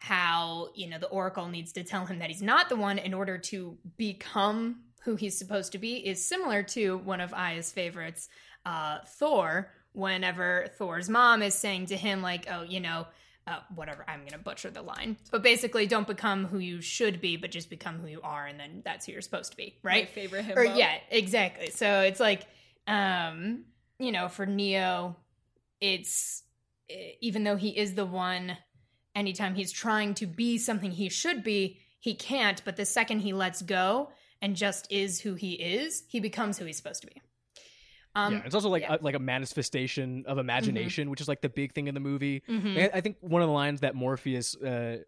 how 0.00 0.68
you 0.74 0.88
know 0.88 0.98
the 0.98 1.08
oracle 1.08 1.48
needs 1.48 1.72
to 1.72 1.82
tell 1.82 2.06
him 2.06 2.20
that 2.20 2.30
he's 2.30 2.42
not 2.42 2.68
the 2.68 2.76
one 2.76 2.98
in 2.98 3.12
order 3.12 3.36
to 3.36 3.76
become 3.96 4.80
who 5.02 5.16
he's 5.16 5.36
supposed 5.36 5.72
to 5.72 5.78
be 5.78 5.96
is 6.06 6.24
similar 6.24 6.62
to 6.62 6.98
one 6.98 7.20
of 7.20 7.32
Aya's 7.34 7.72
favorites, 7.72 8.28
uh, 8.64 8.98
Thor. 9.06 9.72
Whenever 9.92 10.66
Thor's 10.76 11.08
mom 11.08 11.42
is 11.42 11.54
saying 11.54 11.86
to 11.86 11.96
him, 11.96 12.22
like, 12.22 12.46
"Oh, 12.48 12.62
you 12.62 12.78
know, 12.78 13.06
uh, 13.48 13.60
whatever," 13.74 14.04
I'm 14.06 14.24
gonna 14.24 14.42
butcher 14.42 14.70
the 14.70 14.82
line, 14.82 15.16
but 15.30 15.42
basically, 15.42 15.86
don't 15.86 16.06
become 16.06 16.46
who 16.46 16.58
you 16.58 16.80
should 16.80 17.20
be, 17.20 17.36
but 17.36 17.50
just 17.50 17.70
become 17.70 17.98
who 17.98 18.06
you 18.08 18.20
are, 18.22 18.46
and 18.46 18.60
then 18.60 18.82
that's 18.84 19.06
who 19.06 19.12
you're 19.12 19.22
supposed 19.22 19.50
to 19.52 19.56
be, 19.56 19.76
right? 19.82 20.04
My 20.04 20.10
favorite 20.10 20.46
himbo. 20.46 20.56
or 20.56 20.64
yeah 20.64 20.96
exactly 21.10 21.70
so 21.70 22.00
it's 22.00 22.20
like 22.20 22.46
um 22.86 23.64
you 23.98 24.12
know 24.12 24.28
for 24.28 24.46
neo 24.46 25.16
it's 25.80 26.42
eh, 26.90 27.12
even 27.20 27.44
though 27.44 27.56
he 27.56 27.70
is 27.70 27.94
the 27.94 28.04
one 28.06 28.56
anytime 29.14 29.54
he's 29.54 29.72
trying 29.72 30.14
to 30.14 30.26
be 30.26 30.58
something 30.58 30.90
he 30.90 31.08
should 31.08 31.42
be 31.42 31.78
he 32.00 32.14
can't 32.14 32.62
but 32.64 32.76
the 32.76 32.84
second 32.84 33.20
he 33.20 33.32
lets 33.32 33.62
go 33.62 34.10
and 34.40 34.56
just 34.56 34.90
is 34.90 35.20
who 35.20 35.34
he 35.34 35.52
is 35.54 36.04
he 36.08 36.20
becomes 36.20 36.58
who 36.58 36.64
he's 36.64 36.76
supposed 36.76 37.00
to 37.00 37.06
be 37.06 37.20
um 38.26 38.32
yeah, 38.34 38.42
it's 38.44 38.54
also 38.54 38.68
like 38.68 38.82
yeah. 38.82 38.96
a, 38.96 38.98
like 39.02 39.14
a 39.14 39.18
manifestation 39.18 40.24
of 40.26 40.38
imagination, 40.38 41.10
which 41.10 41.20
is 41.20 41.28
like 41.28 41.40
the 41.40 41.48
big 41.48 41.72
thing 41.72 41.88
in 41.88 41.94
the 41.94 42.00
movie. 42.00 42.42
mhm, 42.48 42.90
I, 42.94 43.00
think 43.00 43.16
one 43.20 43.42
of 43.42 43.48
the 43.48 43.54
lines 43.54 43.80
that 43.80 43.94
Morpheus 43.94 44.56
uh, 44.56 44.98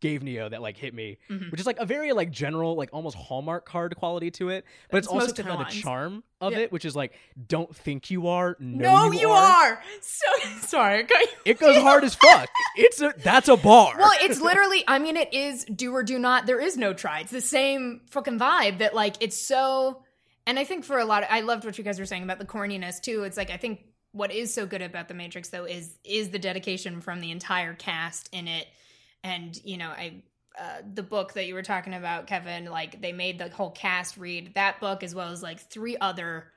gave 0.00 0.22
Neo 0.22 0.48
that 0.48 0.62
like 0.62 0.76
hit 0.76 0.94
me, 0.94 1.18
mhm. 1.28 1.50
which 1.50 1.60
is 1.60 1.66
like 1.66 1.78
a 1.78 1.86
very 1.86 2.12
like 2.12 2.30
general, 2.30 2.76
like 2.76 2.90
almost 2.92 3.16
Hallmark 3.16 3.66
card 3.66 3.96
quality 3.96 4.30
to 4.32 4.48
it, 4.50 4.64
but 4.90 4.98
it's, 4.98 5.06
It's 5.06 5.12
also 5.12 5.30
of 5.30 5.36
kind 5.36 5.48
the 5.48 5.64
of 5.64 5.72
the 5.72 5.80
charm 5.80 6.22
of 6.40 6.52
Yeah. 6.52 6.58
it, 6.60 6.72
which 6.72 6.84
is 6.84 6.94
like, 6.94 7.14
don't 7.48 7.74
think 7.74 8.10
you 8.10 8.28
are, 8.28 8.56
know 8.60 9.08
no 9.08 9.12
you 9.12 9.28
are 9.30 9.82
so 10.00 10.26
sorry. 10.60 11.06
It 11.44 11.58
goes 11.58 11.76
hard 11.78 12.04
as 12.04 12.14
fuck. 12.14 12.48
It's 12.76 13.00
a 13.00 13.12
that's 13.18 13.48
a 13.48 13.56
bar. 13.56 13.94
well, 13.98 14.12
it's 14.20 14.40
literally, 14.40 14.84
I 14.86 14.98
mean, 14.98 15.16
it 15.16 15.34
is 15.34 15.64
do 15.64 15.92
or 15.92 16.02
do 16.04 16.18
not. 16.18 16.46
There 16.46 16.60
is 16.60 16.76
no 16.76 16.92
try. 16.92 17.20
It's 17.20 17.32
the 17.32 17.40
same 17.40 18.02
fucking 18.10 18.38
vibe 18.38 18.78
that, 18.78 18.94
like, 18.94 19.16
it's 19.20 19.36
so. 19.36 20.02
And 20.48 20.58
I 20.58 20.64
think 20.64 20.84
for 20.84 20.98
a 20.98 21.04
lot 21.04 21.22
of, 21.22 21.28
I 21.30 21.42
loved 21.42 21.64
what 21.64 21.78
you 21.78 21.84
guys 21.84 22.00
were 22.00 22.06
saying 22.06 22.24
about 22.24 22.40
the 22.40 22.44
corniness 22.44 23.00
too. 23.00 23.22
It's 23.22 23.36
like, 23.36 23.50
I 23.50 23.56
think 23.56 23.84
what 24.10 24.32
is 24.32 24.52
so 24.52 24.66
good 24.66 24.82
about 24.82 25.06
The 25.06 25.14
Matrix, 25.14 25.50
though, 25.50 25.66
is 25.66 25.98
is 26.02 26.30
the 26.30 26.38
dedication 26.40 27.00
from 27.00 27.20
the 27.20 27.30
entire 27.30 27.74
cast 27.74 28.28
in 28.32 28.48
it. 28.48 28.66
And, 29.22 29.56
you 29.64 29.76
know, 29.76 29.90
I. 29.90 30.24
Uh, 30.58 30.82
the 30.92 31.04
book 31.04 31.34
that 31.34 31.46
you 31.46 31.54
were 31.54 31.62
talking 31.62 31.94
about, 31.94 32.26
Kevin, 32.26 32.64
like 32.64 33.00
they 33.00 33.12
made 33.12 33.38
the 33.38 33.48
whole 33.48 33.70
cast 33.70 34.16
read 34.16 34.52
that 34.54 34.80
book 34.80 35.04
as 35.04 35.14
well 35.14 35.30
as 35.30 35.40
like 35.40 35.60
three 35.60 35.96
other 36.00 36.50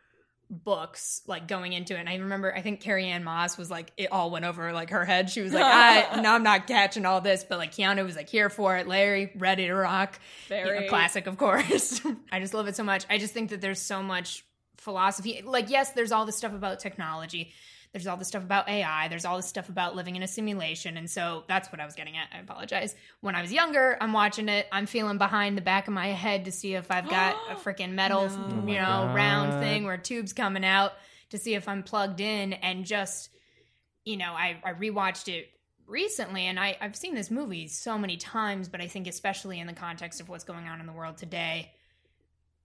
books 0.51 1.21
like 1.27 1.47
going 1.47 1.71
into 1.71 1.95
it. 1.95 1.99
And 2.01 2.09
I 2.09 2.15
remember 2.15 2.53
I 2.53 2.61
think 2.61 2.81
Carrie 2.81 3.07
Ann 3.07 3.23
Moss 3.23 3.57
was 3.57 3.71
like 3.71 3.91
it 3.97 4.11
all 4.11 4.29
went 4.29 4.45
over 4.45 4.73
like 4.73 4.89
her 4.89 5.05
head. 5.05 5.29
She 5.29 5.41
was 5.41 5.53
like, 5.53 5.63
I 5.65 6.21
no, 6.21 6.33
I'm 6.33 6.43
not 6.43 6.67
catching 6.67 7.05
all 7.05 7.21
this, 7.21 7.45
but 7.47 7.57
like 7.57 7.71
Keanu 7.71 8.05
was 8.05 8.15
like 8.15 8.29
here 8.29 8.49
for 8.49 8.75
it. 8.75 8.87
Larry, 8.87 9.31
ready 9.35 9.65
to 9.65 9.73
rock. 9.73 10.19
You 10.49 10.57
know, 10.57 10.63
Very 10.63 10.87
classic, 10.89 11.25
of 11.25 11.37
course. 11.37 12.01
I 12.31 12.39
just 12.39 12.53
love 12.53 12.67
it 12.67 12.75
so 12.75 12.83
much. 12.83 13.05
I 13.09 13.17
just 13.17 13.33
think 13.33 13.49
that 13.51 13.61
there's 13.61 13.81
so 13.81 14.03
much 14.03 14.45
philosophy. 14.77 15.41
Like, 15.45 15.69
yes, 15.69 15.91
there's 15.91 16.11
all 16.11 16.25
this 16.25 16.35
stuff 16.35 16.53
about 16.53 16.79
technology. 16.79 17.53
There's 17.93 18.07
all 18.07 18.15
this 18.15 18.29
stuff 18.29 18.43
about 18.43 18.69
AI. 18.69 19.09
There's 19.09 19.25
all 19.25 19.35
this 19.35 19.47
stuff 19.47 19.67
about 19.67 19.95
living 19.95 20.15
in 20.15 20.23
a 20.23 20.27
simulation. 20.27 20.95
And 20.95 21.09
so 21.09 21.43
that's 21.47 21.71
what 21.71 21.81
I 21.81 21.85
was 21.85 21.93
getting 21.93 22.15
at. 22.15 22.29
I 22.33 22.39
apologize. 22.39 22.95
When 23.19 23.35
I 23.35 23.41
was 23.41 23.51
younger, 23.51 23.97
I'm 23.99 24.13
watching 24.13 24.47
it. 24.47 24.67
I'm 24.71 24.85
feeling 24.85 25.17
behind 25.17 25.57
the 25.57 25.61
back 25.61 25.89
of 25.89 25.93
my 25.93 26.07
head 26.07 26.45
to 26.45 26.51
see 26.53 26.73
if 26.73 26.89
I've 26.89 27.09
got 27.09 27.35
a 27.49 27.55
freaking 27.63 27.91
metal, 27.91 28.29
No. 28.29 28.63
Oh 28.63 28.67
you 28.67 28.75
know, 28.75 29.11
round 29.13 29.61
thing 29.61 29.83
where 29.83 29.97
tubes 29.97 30.31
coming 30.31 30.63
out 30.63 30.93
to 31.31 31.37
see 31.37 31.53
if 31.53 31.67
I'm 31.67 31.83
plugged 31.83 32.21
in. 32.21 32.53
And 32.53 32.85
just, 32.85 33.29
you 34.05 34.15
know, 34.15 34.31
I, 34.31 34.57
I 34.63 34.71
rewatched 34.71 35.27
it 35.27 35.49
recently 35.85 36.45
and 36.45 36.57
I, 36.57 36.77
I've 36.79 36.95
seen 36.95 37.13
this 37.13 37.29
movie 37.29 37.67
so 37.67 37.97
many 37.97 38.15
times, 38.15 38.69
but 38.69 38.79
I 38.79 38.87
think 38.87 39.07
especially 39.07 39.59
in 39.59 39.67
the 39.67 39.73
context 39.73 40.21
of 40.21 40.29
what's 40.29 40.45
going 40.45 40.67
on 40.67 40.79
in 40.79 40.85
the 40.85 40.93
world 40.93 41.17
today, 41.17 41.73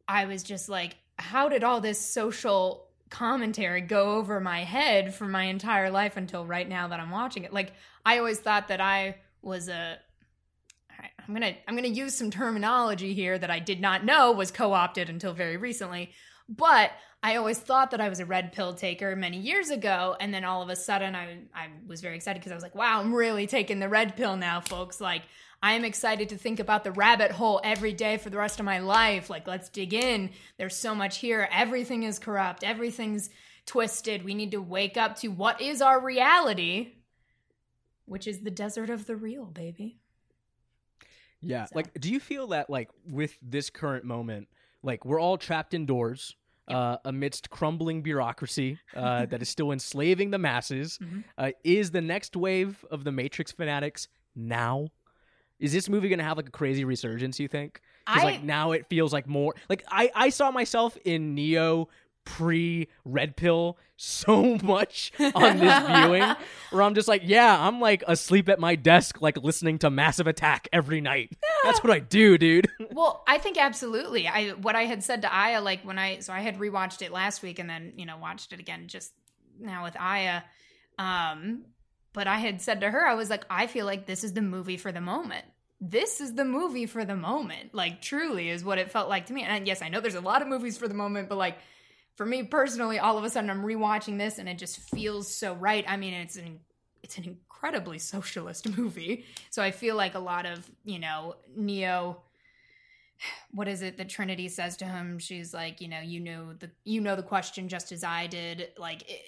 I 0.07 0.27
was 0.27 0.45
just 0.45 0.68
like, 0.68 0.97
how 1.18 1.49
did 1.49 1.64
all 1.64 1.81
this 1.81 1.99
social 1.99 2.86
commentary 3.11 3.80
go 3.80 4.16
over 4.16 4.40
my 4.40 4.64
head 4.64 5.14
for 5.14 5.26
my 5.26 5.44
entire 5.44 5.90
life 5.90 6.16
until 6.16 6.44
right 6.44 6.68
now 6.68 6.88
that 6.88 7.00
I'm 7.00 7.11
watching 7.11 7.44
it? 7.44 7.52
Like, 7.52 7.72
I 8.04 8.18
always 8.18 8.40
thought 8.40 8.68
that 8.68 8.80
I 8.80 9.16
was 9.42 9.68
a 9.68 9.98
I'm 11.28 11.34
gonna 11.34 11.54
I'm 11.66 11.74
gonna 11.74 11.88
use 11.88 12.14
some 12.14 12.30
terminology 12.30 13.14
here 13.14 13.38
that 13.38 13.50
I 13.50 13.59
did 13.59 13.80
not 13.80 14.04
know 14.04 14.32
was 14.32 14.50
co-opted 14.50 15.09
until 15.09 15.32
very 15.32 15.57
recently. 15.57 16.12
But 16.48 16.92
I 17.22 17.36
always 17.36 17.59
thought 17.59 17.90
that 17.90 18.00
I 18.00 18.09
was 18.09 18.20
a 18.20 18.26
red 18.26 18.52
pill 18.52 18.74
taker 18.74 19.16
many 19.16 19.38
years 19.38 19.70
ago, 19.70 20.16
and 20.20 20.32
then 20.32 20.44
all 20.44 20.62
of 20.62 20.68
a 20.68 20.76
sudden 20.76 21.14
I 21.14 21.38
I 21.54 21.68
was 21.86 22.00
very 22.00 22.16
excited 22.16 22.38
because 22.40 22.52
I 22.52 22.54
was 22.54 22.62
like, 22.62 22.74
wow, 22.74 23.00
I'm 23.00 23.14
really 23.14 23.46
taking 23.46 23.80
the 23.80 23.88
red 23.88 24.16
pill 24.16 24.36
now, 24.36 24.61
folks. 24.61 25.00
Like 25.00 25.22
I 25.62 25.72
am 25.72 25.84
excited 25.84 26.28
to 26.28 26.36
think 26.36 26.61
about 26.61 26.84
the 26.84 26.92
rabbit 26.92 27.32
hole 27.32 27.61
every 27.64 27.92
day 27.92 28.18
for 28.18 28.30
the 28.30 28.36
rest 28.38 28.61
of 28.61 28.66
my 28.66 28.78
life. 28.78 29.28
Like 29.30 29.46
let's 29.46 29.68
dig 29.68 29.94
in. 29.94 30.30
There's 30.59 30.76
so 30.76 30.94
much 30.94 31.18
here. 31.18 31.48
Everything 31.50 32.02
is 32.02 32.18
corrupt. 32.18 32.62
Everything's 32.62 33.30
twisted. 33.64 34.24
We 34.24 34.34
need 34.34 34.52
to 34.52 34.62
wake 34.62 34.96
up 34.96 35.16
to 35.20 35.28
what 35.28 35.61
is 35.61 35.82
our 35.82 35.98
reality, 36.00 36.92
which 38.04 38.26
is 38.28 38.40
the 38.40 38.50
desert 38.50 38.90
of 38.90 39.07
the 39.07 39.16
real, 39.16 39.46
baby. 39.46 39.98
Yeah. 41.40 41.64
So- 41.66 41.72
Like, 41.76 41.92
do 42.00 42.11
you 42.12 42.20
feel 42.20 42.48
that 42.48 42.70
like 42.70 42.90
with 43.09 43.36
this 43.42 43.70
current 43.70 44.04
moment, 44.04 44.48
like 44.82 45.04
we're 45.04 45.20
all 45.20 45.36
trapped 45.38 45.74
indoors 45.74 46.36
uh, 46.68 46.96
amidst 47.04 47.48
crumbling 47.50 48.02
bureaucracy 48.02 48.78
uh, 48.94 49.26
that 49.30 49.42
is 49.42 49.48
still 49.48 49.72
enslaving 49.72 50.30
the 50.30 50.38
masses? 50.38 50.98
Mhm. 51.02 51.24
Uh, 51.38 51.50
is 51.64 51.90
the 51.90 52.00
next 52.00 52.36
wave 52.36 52.84
of 52.90 53.04
the 53.04 53.12
Matrix 53.12 53.52
fanatics 53.52 54.09
now? 54.34 54.88
Is 55.59 55.72
this 55.72 55.88
movie 55.88 56.09
gonna 56.09 56.24
have 56.24 56.36
like 56.36 56.48
a 56.48 56.52
crazy 56.52 56.84
resurgence? 56.84 57.40
You 57.40 57.48
think? 57.48 57.80
Because 58.07 58.24
like 58.24 58.42
now 58.42 58.72
it 58.72 58.86
feels 58.88 59.12
like 59.12 59.26
more 59.26 59.54
like 59.68 59.84
I 59.90 60.11
I 60.14 60.28
saw 60.30 60.50
myself 60.50 60.96
in 61.04 61.34
Neo 61.34 61.88
pre 62.26 62.88
red 63.04 63.36
pill 63.36 63.78
so 63.96 64.59
much 64.62 65.12
on 65.18 65.57
this 65.59 65.86
viewing 65.86 66.22
where 66.70 66.82
I'm 66.82 66.94
just 66.94 67.09
like, 67.09 67.22
yeah, 67.24 67.66
I'm 67.66 67.80
like 67.80 68.04
asleep 68.07 68.50
at 68.50 68.61
my 68.61 68.74
desk, 68.74 69.22
like 69.22 69.42
listening 69.42 69.78
to 69.78 69.88
Massive 69.88 70.26
Attack 70.26 70.68
every 70.72 71.00
night. 71.00 71.32
That's 71.64 71.82
what 71.82 71.92
I 71.92 72.00
do, 72.00 72.36
dude. 72.36 72.68
Well, 72.92 73.24
I 73.26 73.36
think 73.36 73.59
absolutely. 73.59 74.26
I 74.26 74.50
what 74.50 74.74
I 74.74 74.84
had 74.84 75.04
said 75.04 75.22
to 75.22 75.34
Aya, 75.34 75.61
like 75.61 75.82
when 75.82 75.98
I 75.98 76.20
so 76.20 76.32
I 76.32 76.40
had 76.40 76.59
rewatched 76.59 77.02
it 77.02 77.12
last 77.12 77.42
week 77.42 77.59
and 77.59 77.68
then 77.68 77.92
you 77.96 78.07
know 78.07 78.16
watched 78.16 78.54
it 78.54 78.61
again 78.61 78.88
just 78.88 79.12
now 79.61 79.84
with 79.84 79.96
Aya. 79.98 80.42
Um, 80.98 81.66
but 82.16 82.26
I 82.26 82.38
had 82.38 82.62
said 82.62 82.80
to 82.80 82.90
her, 82.90 83.06
I 83.06 83.12
was 83.12 83.28
like, 83.28 83.44
I 83.50 83.66
feel 83.66 83.84
like 83.84 84.06
this 84.06 84.24
is 84.24 84.32
the 84.32 84.40
movie 84.40 84.78
for 84.78 84.90
the 84.90 85.02
moment. 85.02 85.44
This 85.82 86.22
is 86.22 86.32
the 86.32 86.46
movie 86.46 86.86
for 86.86 87.04
the 87.04 87.14
moment. 87.14 87.74
Like 87.74 88.00
truly 88.00 88.48
is 88.48 88.64
what 88.64 88.78
it 88.78 88.90
felt 88.90 89.10
like 89.10 89.26
to 89.26 89.34
me. 89.34 89.42
And 89.42 89.66
yes, 89.66 89.82
I 89.82 89.90
know 89.90 90.00
there's 90.00 90.14
a 90.14 90.22
lot 90.22 90.40
of 90.40 90.48
movies 90.48 90.78
for 90.78 90.88
the 90.88 90.94
moment, 90.94 91.28
but 91.28 91.36
like 91.36 91.58
for 92.14 92.24
me 92.24 92.42
personally, 92.42 92.98
all 92.98 93.18
of 93.18 93.24
a 93.24 93.28
sudden 93.28 93.50
I'm 93.50 93.62
rewatching 93.62 94.16
this 94.16 94.38
and 94.38 94.48
it 94.48 94.56
just 94.56 94.78
feels 94.78 95.28
so 95.28 95.52
right. 95.56 95.84
I 95.86 95.98
mean, 95.98 96.14
it's 96.14 96.36
an 96.36 96.60
it's 97.02 97.18
an 97.18 97.24
incredibly 97.24 97.98
socialist 97.98 98.66
movie. 98.78 99.26
So 99.50 99.60
I 99.62 99.70
feel 99.70 99.94
like 99.94 100.14
a 100.14 100.18
lot 100.18 100.46
of, 100.46 100.70
you 100.84 100.98
know, 100.98 101.36
Neo 101.54 102.22
what 103.50 103.68
is 103.68 103.82
it 103.82 103.98
that 103.98 104.08
Trinity 104.08 104.48
says 104.48 104.78
to 104.78 104.86
him? 104.86 105.18
She's 105.18 105.52
like, 105.52 105.82
you 105.82 105.88
know, 105.88 106.00
you 106.00 106.20
know 106.20 106.54
the 106.58 106.70
you 106.84 107.02
know 107.02 107.14
the 107.14 107.22
question 107.22 107.68
just 107.68 107.92
as 107.92 108.04
I 108.04 108.26
did. 108.26 108.70
Like, 108.78 109.02
it, 109.02 109.20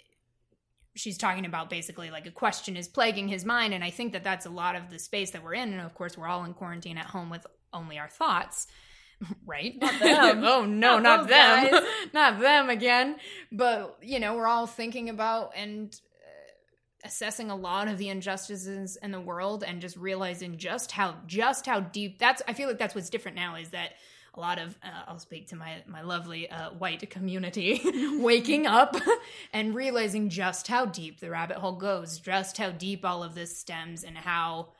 she's 0.95 1.19
talking 1.19 1.47
about 1.47 1.71
basically 1.71 2.11
like 2.11 2.27
a 2.27 2.31
question 2.31 2.77
is 2.77 2.89
plaguing 2.89 3.29
his 3.29 3.45
mind, 3.45 3.75
and 3.75 3.85
I 3.85 3.91
think 3.91 4.13
that 4.13 4.25
that's 4.25 4.47
a 4.47 4.51
lot 4.51 4.77
of 4.77 4.91
the 4.91 4.99
space 4.99 5.31
that 5.33 5.43
we're 5.45 5.55
in. 5.55 5.73
And 5.73 5.81
of 5.81 5.95
course, 5.95 6.17
we're 6.17 6.29
all 6.29 6.45
in 6.45 6.55
quarantine 6.55 6.99
at 6.99 7.07
home 7.07 7.31
with 7.31 7.47
only 7.73 7.99
our 7.99 8.09
thoughts, 8.09 8.67
right? 9.47 9.75
Not 9.81 9.99
them. 10.01 10.45
oh 10.45 10.65
no, 10.65 10.99
Not 10.99 11.03
not, 11.03 11.29
them, 11.29 11.71
guys. 11.71 11.83
not 12.13 12.41
them 12.41 12.71
again. 12.71 13.17
But 13.53 13.99
you 14.03 14.21
know, 14.21 14.37
we're 14.37 14.49
all 14.49 14.67
thinking 14.67 15.09
about 15.09 15.53
and 15.57 15.95
uh, 15.95 17.07
assessing 17.07 17.51
a 17.51 17.57
lot 17.57 17.89
of 17.89 17.99
the 17.99 18.09
injustices 18.09 18.97
in 19.03 19.13
the 19.13 19.21
world 19.21 19.65
and 19.67 19.81
just 19.81 19.97
realizing 19.97 20.59
just 20.59 20.93
how 20.93 21.17
just 21.27 21.67
how 21.67 21.81
deep 21.81 22.19
that's 22.19 22.43
i 22.49 22.53
feel 22.53 22.67
like 22.67 22.79
that's 22.79 22.95
what's 22.95 23.09
different 23.09 23.37
now 23.37 23.55
is 23.55 23.69
that 23.71 23.93
a 24.35 24.41
lot 24.41 24.59
of 24.59 24.77
uh, 24.83 25.05
I'll 25.09 25.19
speak 25.19 25.49
to 25.49 25.57
my 25.57 25.83
my 25.87 26.03
lovely 26.03 26.51
uh, 26.51 26.71
white 26.71 27.09
community 27.11 27.81
waking 28.19 28.67
up 28.67 28.97
and 29.53 29.75
realizing 29.75 30.29
just 30.29 30.69
how 30.69 30.87
deep 30.87 31.21
the 31.21 31.31
rabbit 31.31 31.59
hole 31.59 31.77
goes, 31.77 32.19
just 32.19 32.59
how 32.59 32.71
deep 32.71 33.05
all 33.05 33.23
of 33.23 33.35
this 33.35 33.57
stems, 33.57 34.05
and 34.05 34.17
how 34.17 34.73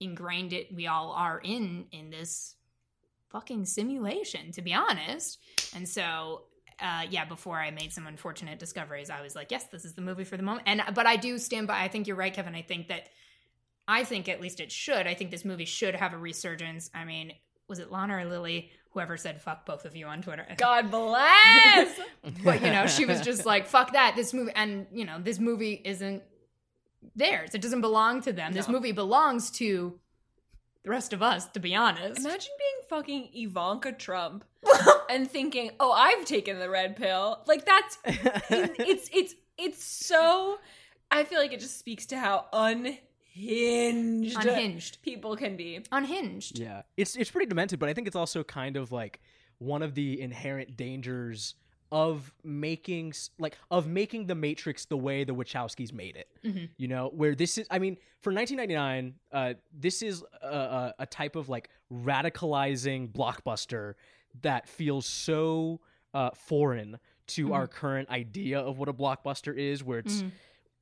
ingrained 0.00 0.52
it 0.52 0.74
we 0.74 0.86
all 0.86 1.12
are 1.12 1.40
in 1.42 1.86
in 1.92 2.10
this 2.10 2.54
fucking 3.30 3.64
simulation. 3.64 4.52
To 4.52 4.62
be 4.62 4.74
honest, 4.74 5.38
and 5.74 5.88
so 5.88 6.42
uh, 6.80 7.02
yeah, 7.08 7.24
before 7.24 7.60
I 7.60 7.70
made 7.70 7.92
some 7.92 8.06
unfortunate 8.06 8.58
discoveries, 8.58 9.08
I 9.08 9.22
was 9.22 9.36
like, 9.36 9.50
yes, 9.50 9.64
this 9.64 9.84
is 9.84 9.94
the 9.94 10.02
movie 10.02 10.24
for 10.24 10.36
the 10.36 10.42
moment. 10.42 10.66
And 10.66 10.82
but 10.94 11.06
I 11.06 11.16
do 11.16 11.38
stand 11.38 11.66
by. 11.66 11.82
I 11.82 11.88
think 11.88 12.06
you're 12.06 12.16
right, 12.16 12.34
Kevin. 12.34 12.54
I 12.54 12.62
think 12.62 12.88
that 12.88 13.08
I 13.86 14.04
think 14.04 14.28
at 14.28 14.40
least 14.40 14.60
it 14.60 14.72
should. 14.72 15.06
I 15.06 15.14
think 15.14 15.30
this 15.30 15.44
movie 15.44 15.64
should 15.64 15.94
have 15.94 16.12
a 16.12 16.18
resurgence. 16.18 16.90
I 16.94 17.04
mean, 17.04 17.32
was 17.68 17.78
it 17.78 17.90
Lana 17.90 18.16
or 18.16 18.24
Lily? 18.24 18.70
Whoever 18.92 19.16
said 19.16 19.40
fuck 19.40 19.64
both 19.64 19.84
of 19.84 19.96
you 19.96 20.06
on 20.06 20.22
Twitter. 20.22 20.46
God 20.56 20.90
bless. 20.90 21.98
but 22.44 22.60
you 22.62 22.70
know, 22.70 22.86
she 22.86 23.06
was 23.06 23.20
just 23.20 23.46
like, 23.46 23.66
fuck 23.66 23.92
that. 23.94 24.14
This 24.16 24.34
movie 24.34 24.52
and 24.54 24.86
you 24.92 25.04
know, 25.04 25.18
this 25.20 25.38
movie 25.38 25.80
isn't 25.84 26.22
theirs. 27.16 27.54
It 27.54 27.62
doesn't 27.62 27.80
belong 27.80 28.22
to 28.22 28.32
them. 28.32 28.52
This 28.52 28.68
movie 28.68 28.92
belongs 28.92 29.50
to 29.52 29.98
the 30.84 30.90
rest 30.90 31.12
of 31.12 31.22
us, 31.22 31.46
to 31.48 31.60
be 31.60 31.74
honest. 31.74 32.20
Imagine 32.20 32.50
being 32.58 32.88
fucking 32.88 33.28
Ivanka 33.34 33.92
Trump 33.92 34.44
and 35.10 35.30
thinking, 35.30 35.70
"Oh, 35.80 35.92
I've 35.92 36.24
taken 36.24 36.58
the 36.58 36.68
red 36.68 36.96
pill." 36.96 37.42
Like 37.46 37.64
that's 37.64 37.98
it's 38.04 39.08
it's 39.12 39.34
it's 39.58 39.84
so. 39.84 40.58
I 41.10 41.24
feel 41.24 41.38
like 41.38 41.52
it 41.52 41.60
just 41.60 41.78
speaks 41.78 42.06
to 42.06 42.18
how 42.18 42.46
unhinged 43.34 44.36
Unhinged. 44.36 45.02
people 45.02 45.36
can 45.36 45.56
be. 45.56 45.80
Unhinged. 45.90 46.58
Yeah, 46.58 46.82
it's 46.96 47.16
it's 47.16 47.30
pretty 47.30 47.46
demented, 47.46 47.78
but 47.78 47.88
I 47.88 47.94
think 47.94 48.06
it's 48.06 48.16
also 48.16 48.44
kind 48.44 48.76
of 48.76 48.92
like 48.92 49.20
one 49.58 49.82
of 49.82 49.94
the 49.94 50.20
inherent 50.20 50.76
dangers 50.76 51.54
of 51.90 52.32
making 52.42 53.12
like 53.38 53.56
of 53.70 53.86
making 53.86 54.26
the 54.26 54.34
Matrix 54.34 54.86
the 54.86 54.96
way 54.96 55.24
the 55.24 55.34
Wachowskis 55.34 55.92
made 55.92 56.16
it. 56.16 56.28
Mhm. 56.44 56.70
You 56.78 56.88
know, 56.88 57.10
where 57.14 57.34
this 57.34 57.58
is. 57.58 57.66
I 57.70 57.78
mean, 57.78 57.96
for 58.20 58.32
1999, 58.32 59.14
uh, 59.32 59.54
this 59.78 60.02
is 60.02 60.24
a, 60.42 60.46
a, 60.46 60.94
a 61.00 61.06
type 61.06 61.36
of 61.36 61.48
like 61.48 61.68
radicalizing 61.92 63.12
blockbuster 63.12 63.94
that 64.42 64.68
feels 64.68 65.04
so 65.06 65.80
uh, 66.14 66.30
foreign 66.30 66.98
to 67.28 67.52
our 67.54 67.66
current 67.66 68.08
idea 68.10 68.58
of 68.60 68.78
what 68.78 68.88
a 68.88 68.92
blockbuster 68.92 69.56
is, 69.56 69.82
where 69.84 70.00
it's 70.00 70.22
Mhm. 70.22 70.30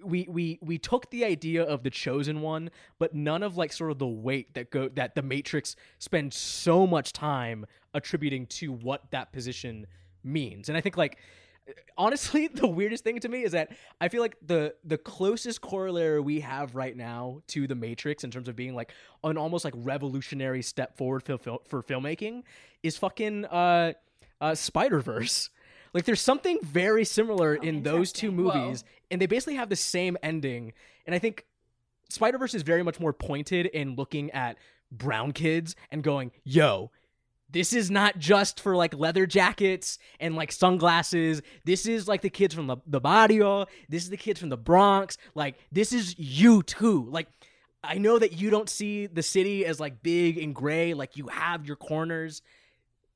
We 0.05 0.27
we 0.29 0.59
we 0.63 0.79
took 0.79 1.11
the 1.11 1.25
idea 1.25 1.63
of 1.63 1.83
the 1.83 1.91
chosen 1.91 2.41
one 2.41 2.71
but 2.99 3.15
none 3.15 3.43
of 3.43 3.57
like 3.57 3.73
sort 3.73 3.91
of 3.91 3.99
the 3.99 4.07
weight 4.07 4.55
that 4.55 4.71
go 4.71 4.89
that 4.89 5.15
the 5.15 5.23
matrix 5.23 5.77
spends 5.99 6.37
so 6.37 6.87
much 6.87 7.13
time 7.13 7.67
attributing 7.95 8.47
to 8.47 8.73
what 8.73 9.11
that 9.11 9.33
position 9.33 9.87
means. 10.23 10.69
And 10.69 10.77
i 10.77 10.81
think 10.81 10.97
like 10.97 11.19
honestly 11.97 12.49
the 12.55 12.67
weirdest 12.67 13.05
thing 13.05 13.21
to 13.21 13.29
me 13.29 13.45
is 13.45 13.53
that 13.53 13.71
i 14.01 14.09
feel 14.09 14.21
like 14.21 14.37
the 14.45 14.75
the 14.85 14.99
closest 14.99 15.61
corollary 15.61 16.21
we 16.21 16.41
have 16.41 16.75
right 16.75 16.97
now 16.97 17.41
to 17.47 17.67
the 17.67 17.75
matrix 17.75 18.25
in 18.25 18.31
terms 18.31 18.49
of 18.49 18.57
being 18.57 18.75
like 18.75 18.93
an 19.25 19.37
almost 19.37 19.65
like 19.65 19.75
revolutionary 19.77 20.63
step 20.63 20.97
forward 20.97 21.23
for, 21.23 21.39
for 21.39 21.83
filmmaking 21.83 22.43
is 22.83 22.97
fucking 22.97 23.45
uh 23.47 23.93
uh 24.41 24.55
spider-verse 24.55 25.51
like 25.93 26.05
there's 26.05 26.21
something 26.21 26.59
very 26.63 27.05
similar 27.05 27.59
Oh, 27.61 27.65
in 27.65 27.83
those 27.83 28.13
two 28.13 28.29
interesting. 28.29 28.45
Whoa. 28.61 28.65
movies 28.67 28.85
and 29.11 29.21
they 29.21 29.27
basically 29.27 29.57
have 29.57 29.69
the 29.69 29.77
same 29.77 30.17
ending 30.23 30.73
and 31.07 31.15
i 31.15 31.19
think 31.19 31.47
spider-verse 32.09 32.55
is 32.55 32.63
very 32.63 32.83
much 32.83 32.99
more 33.01 33.13
pointed 33.13 33.67
in 33.67 33.95
looking 33.97 34.31
at 34.33 34.57
brown 34.93 35.33
kids 35.33 35.77
and 35.91 36.03
going 36.03 36.31
yo 36.45 36.91
this 37.53 37.73
is 37.73 37.91
not 37.91 38.19
just 38.19 38.61
for 38.61 38.77
like 38.77 38.95
leather 38.95 39.27
jackets 39.27 39.99
and 40.21 40.37
like 40.37 40.53
sunglasses. 40.53 41.43
This 41.65 41.85
is 41.85 42.07
like 42.07 42.21
the 42.21 42.31
kids 42.31 42.55
from 42.55 42.69
the, 42.69 42.77
the 42.87 43.01
barrio. 43.01 43.67
This 43.89 44.05
is 44.05 44.11
the 44.11 44.17
kids 44.17 44.39
from 44.39 44.51
the 44.51 44.57
Bronx. 44.57 45.19
Like, 45.35 45.57
this 45.73 45.93
is 45.93 46.17
you 46.17 46.63
too. 46.63 47.09
Like, 47.11 47.27
I 47.83 47.99
know 47.99 48.21
that 48.21 48.35
you 48.35 48.51
don't 48.51 48.69
see 48.71 49.07
the 49.07 49.25
city 49.25 49.67
as 49.67 49.81
like 49.81 50.01
big 50.01 50.39
and 50.39 50.55
gray. 50.55 50.95
Like, 50.95 51.17
you 51.17 51.27
have 51.27 51.67
your 51.67 51.75
corners. 51.75 52.41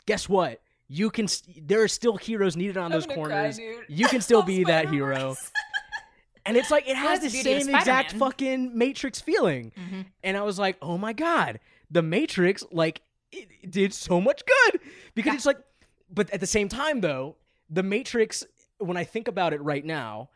Guess 0.07 0.29
what? 0.29 0.61
You 0.89 1.11
can, 1.11 1.27
st- 1.29 1.67
there 1.67 1.83
are 1.83 1.89
still 1.89 2.17
heroes 2.17 2.57
needed 2.57 2.77
on 2.77 2.87
I'm 2.87 2.91
those 2.93 3.07
gonna 3.07 3.23
cry, 3.23 3.35
corners. 3.35 3.57
dude. 3.57 3.85
You 3.89 4.07
can 4.09 4.21
still 4.29 4.43
be 4.43 4.65
that 4.65 4.89
hero. 4.89 5.37
And 6.47 6.59
it's 6.59 6.71
like, 6.71 6.87
it 6.87 6.97
has 6.97 7.21
the 7.21 7.29
the 7.29 7.43
same 7.43 7.75
exact 7.75 8.13
fucking 8.13 8.77
Matrix 8.77 9.19
feeling. 9.19 9.73
Mhm. 9.79 10.05
And 10.23 10.37
I 10.37 10.43
was 10.43 10.59
like, 10.59 10.77
oh 10.83 10.99
my 10.99 11.15
God, 11.15 11.59
the 11.91 12.03
Matrix, 12.03 12.63
like, 12.71 13.01
it, 13.33 13.49
it 13.63 13.71
did 13.71 13.95
so 13.95 14.21
much 14.21 14.43
good. 14.45 14.81
Because 15.15 15.31
Yeah. 15.31 15.37
it's 15.37 15.47
like, 15.47 15.57
but 16.13 16.29
at 16.29 16.41
the 16.41 16.47
same 16.47 16.69
time, 16.69 17.01
though, 17.01 17.37
the 17.71 17.83
Matrix, 17.83 18.45
when 18.77 18.99
I 18.99 19.05
think 19.05 19.27
about 19.27 19.55
it 19.55 19.63
right 19.63 19.83
now, 19.87 20.29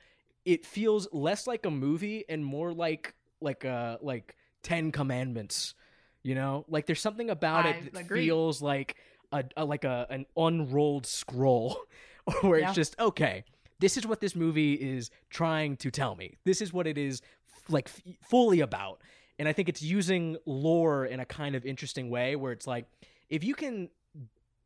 it 0.46 0.64
feels 0.64 1.08
less 1.12 1.46
like 1.46 1.66
a 1.66 1.70
movie 1.70 2.24
and 2.26 2.42
more 2.42 2.72
like 2.72 3.12
like 3.42 3.66
uh 3.66 3.98
like 4.00 4.34
Ten 4.62 4.90
Commandments. 4.92 5.74
You 6.22 6.34
know, 6.36 6.64
like 6.68 6.86
there's 6.86 7.02
something 7.02 7.28
about 7.28 7.66
I 7.66 7.70
it 7.72 7.92
that 7.92 8.00
agree. 8.00 8.24
feels 8.24 8.62
like 8.62 8.96
a, 9.32 9.44
a 9.56 9.64
like 9.64 9.84
a 9.84 10.06
an 10.10 10.26
unrolled 10.36 11.06
scroll, 11.06 11.76
where 12.40 12.58
Yeah. 12.60 12.66
it's 12.68 12.74
just 12.76 12.98
okay. 12.98 13.44
This 13.80 13.96
is 13.96 14.06
what 14.06 14.20
this 14.20 14.34
movie 14.34 14.74
is 14.74 15.10
trying 15.30 15.76
to 15.78 15.90
tell 15.90 16.16
me. 16.16 16.36
This 16.44 16.60
is 16.60 16.72
what 16.72 16.86
it 16.86 16.98
is 16.98 17.22
f- 17.54 17.70
like 17.70 17.88
f- 17.88 18.14
fully 18.28 18.60
about. 18.60 19.00
And 19.38 19.46
I 19.46 19.52
think 19.52 19.68
it's 19.68 19.82
using 19.82 20.36
lore 20.46 21.04
in 21.06 21.20
a 21.20 21.24
kind 21.24 21.54
of 21.54 21.64
interesting 21.64 22.10
way 22.10 22.34
where 22.34 22.50
it's 22.50 22.66
like 22.66 22.86
if 23.28 23.44
you 23.44 23.54
can 23.54 23.88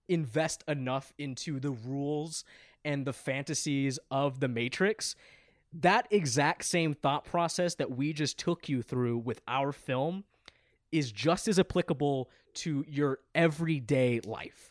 invest 0.09 0.65
enough 0.69 1.13
into 1.19 1.61
the 1.61 1.71
rules 1.71 2.45
and 2.85 3.05
the 3.07 3.13
fantasies 3.13 3.99
of 4.11 4.41
the 4.41 4.49
Matrix, 4.49 5.15
that 5.75 6.07
exact 6.11 6.65
same 6.65 6.95
thought 6.95 7.25
process 7.25 7.75
that 7.77 7.91
we 7.91 8.13
just 8.13 8.39
took 8.39 8.69
you 8.69 8.83
through 8.83 9.19
with 9.19 9.41
our 9.47 9.73
film 9.73 10.25
is 10.91 11.13
just 11.13 11.49
as 11.49 11.59
applicable 11.59 12.29
to 12.55 12.85
your 12.89 13.19
everyday 13.35 14.21
life. 14.21 14.71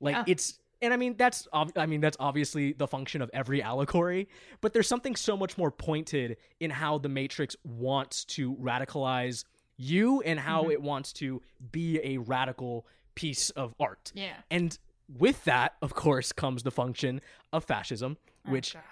Like 0.00 0.14
Yeah. 0.14 0.24
it's 0.26 0.58
and 0.80 0.94
I 0.94 0.96
mean 0.96 1.16
that's 1.16 1.48
I 1.52 1.86
mean 1.86 2.00
that's 2.00 2.16
obviously 2.20 2.72
the 2.72 2.86
function 2.86 3.20
of 3.22 3.30
every 3.32 3.62
allegory, 3.62 4.28
but 4.60 4.72
there's 4.72 4.88
something 4.88 5.16
so 5.16 5.36
much 5.36 5.58
more 5.58 5.70
pointed 5.70 6.36
in 6.60 6.70
how 6.70 6.98
the 6.98 7.08
Matrix 7.08 7.56
wants 7.64 8.24
to 8.26 8.54
radicalize 8.56 9.44
you 9.76 10.20
and 10.22 10.38
how 10.38 10.62
mm-hmm. 10.62 10.72
it 10.72 10.82
wants 10.82 11.12
to 11.14 11.42
be 11.72 12.00
a 12.02 12.18
radical 12.18 12.86
piece 13.14 13.50
of 13.50 13.74
art. 13.80 14.12
Yeah. 14.14 14.34
And 14.50 14.76
with 15.18 15.44
that, 15.44 15.74
of 15.82 15.94
course, 15.94 16.32
comes 16.32 16.62
the 16.62 16.70
function 16.70 17.20
of 17.52 17.64
fascism, 17.64 18.16
Oh, 18.46 18.52
which 18.52 18.74
God. 18.74 18.82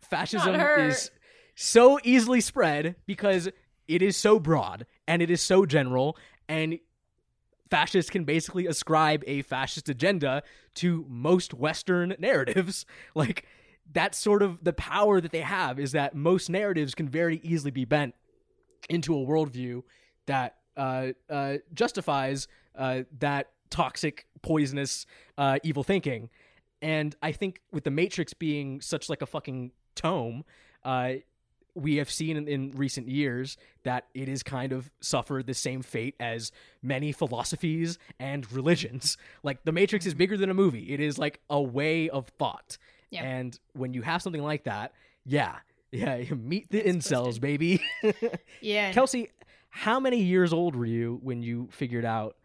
fascism 0.00 0.54
is 0.54 1.10
so 1.54 1.98
easily 2.02 2.40
spread 2.40 2.96
because 3.06 3.48
it 3.88 4.02
is 4.02 4.16
so 4.16 4.38
broad 4.38 4.86
and 5.06 5.22
it 5.22 5.30
is 5.30 5.40
so 5.40 5.66
general 5.66 6.16
and 6.48 6.78
fascists 7.70 8.10
can 8.10 8.24
basically 8.24 8.66
ascribe 8.66 9.22
a 9.26 9.42
fascist 9.42 9.88
agenda 9.88 10.42
to 10.74 11.04
most 11.08 11.54
western 11.54 12.14
narratives 12.18 12.86
like 13.14 13.44
that's 13.92 14.18
sort 14.18 14.42
of 14.42 14.62
the 14.64 14.72
power 14.72 15.20
that 15.20 15.32
they 15.32 15.40
have 15.40 15.78
is 15.78 15.92
that 15.92 16.14
most 16.14 16.50
narratives 16.50 16.94
can 16.94 17.08
very 17.08 17.40
easily 17.42 17.70
be 17.70 17.84
bent 17.84 18.14
into 18.88 19.14
a 19.14 19.24
worldview 19.24 19.82
that 20.26 20.56
uh, 20.76 21.08
uh, 21.30 21.54
justifies 21.72 22.48
uh, 22.76 23.02
that 23.18 23.50
toxic, 23.70 24.26
poisonous, 24.42 25.06
uh, 25.38 25.58
evil 25.62 25.82
thinking. 25.82 26.30
And 26.82 27.16
I 27.22 27.32
think 27.32 27.60
with 27.72 27.84
the 27.84 27.90
Matrix 27.90 28.34
being 28.34 28.80
such 28.80 29.08
like 29.08 29.22
a 29.22 29.26
fucking 29.26 29.72
tome, 29.94 30.44
uh, 30.84 31.14
we 31.76 31.96
have 31.96 32.10
seen 32.10 32.36
in, 32.36 32.48
in 32.48 32.70
recent 32.72 33.06
years 33.06 33.56
that 33.84 34.06
it 34.14 34.28
has 34.28 34.42
kind 34.42 34.72
of 34.72 34.90
suffered 35.00 35.46
the 35.46 35.54
same 35.54 35.82
fate 35.82 36.14
as 36.18 36.50
many 36.82 37.12
philosophies 37.12 37.98
and 38.18 38.50
religions. 38.50 39.18
Like 39.42 39.62
the 39.64 39.72
Matrix 39.72 40.06
is 40.06 40.14
bigger 40.14 40.36
than 40.36 40.48
a 40.50 40.54
movie; 40.54 40.92
it 40.92 41.00
is 41.00 41.18
like 41.18 41.40
a 41.50 41.60
way 41.60 42.08
of 42.08 42.28
thought. 42.38 42.78
Yeah. 43.10 43.22
And 43.24 43.58
when 43.74 43.92
you 43.94 44.02
have 44.02 44.22
something 44.22 44.42
like 44.42 44.64
that, 44.64 44.92
yeah, 45.24 45.56
yeah, 45.92 46.22
meet 46.34 46.70
the 46.70 46.84
It's 46.84 47.08
incels, 47.08 47.40
baby. 47.40 47.80
Yeah. 48.60 48.92
Kelsey, 48.92 49.30
how 49.68 50.00
many 50.00 50.22
years 50.22 50.52
old 50.52 50.74
were 50.74 50.86
you 50.86 51.20
when 51.22 51.42
you 51.42 51.68
figured 51.70 52.04
out 52.04 52.36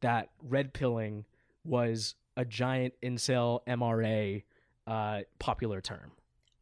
that 0.00 0.30
red 0.42 0.72
pilling 0.72 1.24
was 1.64 2.16
a 2.36 2.44
giant 2.44 2.94
incel 3.02 3.60
MRA 3.66 4.42
uh, 4.86 5.20
popular 5.38 5.80
term? 5.80 6.10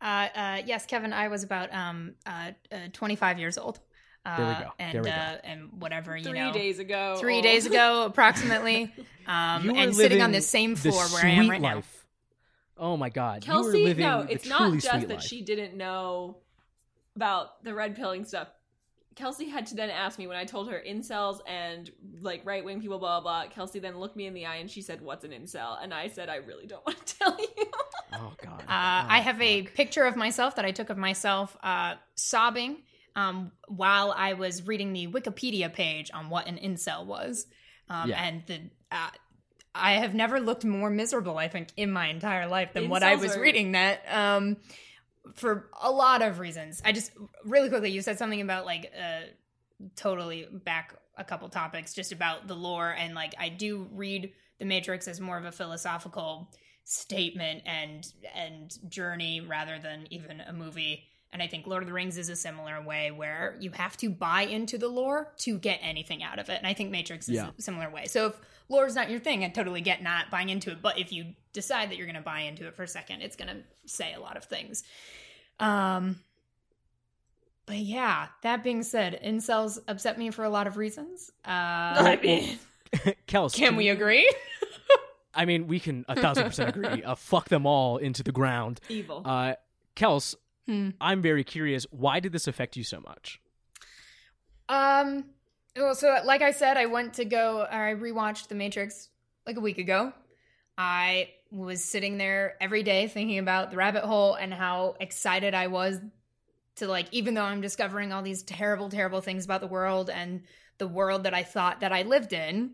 Uh, 0.00 0.28
uh, 0.34 0.62
yes, 0.64 0.86
Kevin. 0.86 1.12
I 1.12 1.28
was 1.28 1.42
about 1.42 1.72
um 1.74 2.14
uh, 2.26 2.52
uh 2.72 2.76
25 2.92 3.38
years 3.38 3.58
old. 3.58 3.80
Uh, 4.24 4.36
There 4.36 4.46
we 4.46 4.64
go. 4.64 4.70
And 4.78 4.94
There 4.94 5.02
we 5.02 5.10
go. 5.10 5.14
uh, 5.16 5.36
and 5.44 5.72
whatever 5.80 6.16
you 6.16 6.24
Three 6.24 6.38
know, 6.38 6.52
days 6.52 6.78
ago. 6.78 7.16
three 7.18 7.36
old. 7.36 7.44
days 7.44 7.66
ago 7.70 8.04
approximately. 8.04 8.92
Um, 9.26 9.64
You 9.64 9.74
and 9.74 9.94
sitting 9.94 10.22
on 10.22 10.32
the 10.32 10.40
same 10.40 10.74
the 10.74 10.90
floor 10.90 11.04
where 11.06 11.24
I 11.24 11.28
am 11.30 11.44
sweet 11.44 11.50
right 11.50 11.60
now. 11.60 11.82
Oh 12.76 12.96
my 12.96 13.08
god, 13.08 13.44
you 13.44 13.50
Kelsey, 13.52 13.84
living 13.84 14.06
no, 14.06 14.20
it's 14.28 14.46
not 14.46 14.72
just 14.74 14.86
that 14.86 15.08
life. 15.08 15.22
she 15.22 15.42
didn't 15.42 15.76
know 15.76 16.36
about 17.16 17.64
the 17.64 17.74
red 17.74 17.96
pilling 17.96 18.24
stuff. 18.24 18.48
Kelsey 19.18 19.48
had 19.48 19.66
to 19.66 19.74
then 19.74 19.90
ask 19.90 20.16
me 20.18 20.26
when 20.28 20.36
I 20.36 20.44
told 20.44 20.70
her 20.70 20.80
incels 20.88 21.40
and 21.46 21.90
like 22.22 22.42
right 22.44 22.64
wing 22.64 22.80
people, 22.80 22.98
blah, 23.00 23.20
blah, 23.20 23.42
blah. 23.44 23.50
Kelsey 23.52 23.80
then 23.80 23.98
looked 23.98 24.14
me 24.14 24.26
in 24.26 24.32
the 24.34 24.46
eye 24.46 24.56
and 24.56 24.70
she 24.70 24.80
said, 24.80 25.00
What's 25.00 25.24
an 25.24 25.32
incel? 25.32 25.76
And 25.82 25.92
I 25.92 26.06
said, 26.06 26.28
I 26.28 26.36
really 26.36 26.66
don't 26.66 26.86
want 26.86 27.04
to 27.04 27.18
tell 27.18 27.36
you. 27.38 27.66
Oh 28.14 28.32
god. 28.42 28.60
Uh, 28.62 28.64
I 28.68 29.18
have 29.20 29.40
a 29.42 29.62
picture 29.62 30.04
of 30.04 30.14
myself 30.14 30.54
that 30.56 30.64
I 30.64 30.70
took 30.70 30.88
of 30.88 30.96
myself 30.96 31.56
uh, 31.64 31.94
sobbing 32.14 32.76
um, 33.16 33.50
while 33.66 34.14
I 34.16 34.34
was 34.34 34.66
reading 34.66 34.92
the 34.92 35.08
Wikipedia 35.08 35.72
page 35.72 36.10
on 36.14 36.30
what 36.30 36.46
an 36.46 36.56
incel 36.56 37.04
was, 37.04 37.46
um, 37.90 38.10
Yeah. 38.10 38.22
and 38.22 38.42
the 38.46 38.60
uh, 38.92 39.10
I 39.74 39.94
have 39.94 40.14
never 40.14 40.38
looked 40.40 40.64
more 40.64 40.90
miserable. 40.90 41.36
I 41.36 41.48
think 41.48 41.68
in 41.76 41.90
my 41.90 42.06
entire 42.08 42.46
life 42.46 42.72
than 42.72 42.88
what 42.88 43.02
I 43.02 43.16
was 43.16 43.36
are- 43.36 43.40
reading 43.40 43.72
that. 43.72 44.02
Um, 44.10 44.58
for 45.34 45.68
a 45.80 45.90
lot 45.90 46.22
of 46.22 46.38
reasons. 46.38 46.82
I 46.84 46.92
just 46.92 47.12
really 47.44 47.68
quickly, 47.68 47.90
you 47.90 48.02
said 48.02 48.18
something 48.18 48.40
about 48.40 48.66
like 48.66 48.92
uh, 48.98 49.22
totally 49.96 50.46
back 50.50 50.94
a 51.16 51.24
couple 51.24 51.48
topics 51.48 51.94
just 51.94 52.12
about 52.12 52.46
the 52.46 52.54
lore 52.54 52.90
and 52.90 53.14
like 53.14 53.34
I 53.38 53.48
do 53.48 53.88
read 53.92 54.32
the 54.58 54.64
Matrix 54.64 55.08
as 55.08 55.20
more 55.20 55.36
of 55.36 55.44
a 55.44 55.52
philosophical 55.52 56.50
statement 56.84 57.62
and 57.66 58.10
and 58.34 58.76
journey 58.88 59.40
rather 59.40 59.78
than 59.78 60.06
even 60.10 60.40
a 60.40 60.52
movie. 60.52 61.04
And 61.32 61.42
I 61.42 61.46
think 61.46 61.66
Lord 61.66 61.82
of 61.82 61.86
the 61.86 61.92
Rings 61.92 62.16
is 62.16 62.30
a 62.30 62.36
similar 62.36 62.80
way 62.80 63.10
where 63.10 63.54
you 63.60 63.70
have 63.72 63.96
to 63.98 64.08
buy 64.08 64.42
into 64.42 64.78
the 64.78 64.88
lore 64.88 65.32
to 65.38 65.58
get 65.58 65.78
anything 65.82 66.22
out 66.22 66.38
of 66.38 66.48
it. 66.48 66.56
And 66.56 66.66
I 66.66 66.72
think 66.72 66.90
Matrix 66.90 67.28
is 67.28 67.34
Yeah. 67.36 67.50
a 67.58 67.60
similar 67.62 67.90
way. 67.90 68.06
So 68.06 68.28
if 68.28 68.40
lore 68.70 68.86
is 68.86 68.94
not 68.94 69.10
your 69.10 69.20
thing, 69.20 69.44
I 69.44 69.50
totally 69.50 69.82
get 69.82 70.02
not 70.02 70.30
buying 70.30 70.48
into 70.48 70.70
it. 70.70 70.80
But 70.80 70.98
if 70.98 71.12
you 71.12 71.34
decide 71.52 71.90
that 71.90 71.96
you're 71.98 72.06
going 72.06 72.16
to 72.16 72.22
buy 72.22 72.40
into 72.40 72.66
it 72.66 72.74
for 72.74 72.82
a 72.82 72.88
second, 72.88 73.20
it's 73.20 73.36
going 73.36 73.48
to 73.48 73.62
say 73.84 74.14
a 74.14 74.20
lot 74.20 74.38
of 74.38 74.44
things. 74.44 74.84
Um, 75.60 76.20
but 77.66 77.76
yeah, 77.76 78.28
that 78.42 78.64
being 78.64 78.82
said, 78.82 79.20
incels 79.22 79.78
upset 79.86 80.18
me 80.18 80.30
for 80.30 80.44
a 80.44 80.50
lot 80.50 80.66
of 80.66 80.78
reasons. 80.78 81.30
Uh, 81.44 81.50
I 81.50 82.18
mean, 82.22 82.58
Kels, 83.28 83.54
can 83.54 83.76
we 83.76 83.90
agree? 83.90 84.32
I 85.34 85.44
mean, 85.44 85.66
we 85.66 85.78
can 85.78 86.06
a 86.08 86.16
thousand 86.16 86.44
percent 86.44 86.70
agree. 86.76 87.02
Uh, 87.02 87.14
fuck 87.14 87.50
them 87.50 87.66
all 87.66 87.98
into 87.98 88.22
the 88.22 88.32
ground. 88.32 88.80
evil. 88.88 89.20
Uh, 89.24 89.54
Kels, 89.94 90.34
Hmm. 90.68 90.90
I'm 91.00 91.22
very 91.22 91.44
curious. 91.44 91.86
Why 91.90 92.20
did 92.20 92.32
this 92.32 92.46
affect 92.46 92.76
you 92.76 92.84
so 92.84 93.00
much? 93.00 93.40
Um, 94.68 95.24
well, 95.74 95.94
so 95.94 96.18
like 96.24 96.42
I 96.42 96.50
said, 96.50 96.76
I 96.76 96.86
went 96.86 97.14
to 97.14 97.24
go, 97.24 97.66
I 97.70 97.94
rewatched 97.94 98.48
The 98.48 98.54
Matrix 98.54 99.08
like 99.46 99.56
a 99.56 99.60
week 99.60 99.78
ago. 99.78 100.12
I 100.76 101.30
was 101.50 101.82
sitting 101.82 102.18
there 102.18 102.56
every 102.60 102.82
day 102.82 103.08
thinking 103.08 103.38
about 103.38 103.70
the 103.70 103.78
rabbit 103.78 104.04
hole 104.04 104.34
and 104.34 104.52
how 104.52 104.96
excited 105.00 105.54
I 105.54 105.68
was 105.68 105.98
to 106.76 106.86
like, 106.86 107.06
even 107.12 107.32
though 107.32 107.42
I'm 107.42 107.62
discovering 107.62 108.12
all 108.12 108.22
these 108.22 108.42
terrible, 108.42 108.90
terrible 108.90 109.22
things 109.22 109.46
about 109.46 109.62
the 109.62 109.66
world 109.66 110.10
and 110.10 110.42
the 110.76 110.86
world 110.86 111.24
that 111.24 111.34
I 111.34 111.44
thought 111.44 111.80
that 111.80 111.92
I 111.92 112.02
lived 112.02 112.34
in. 112.34 112.72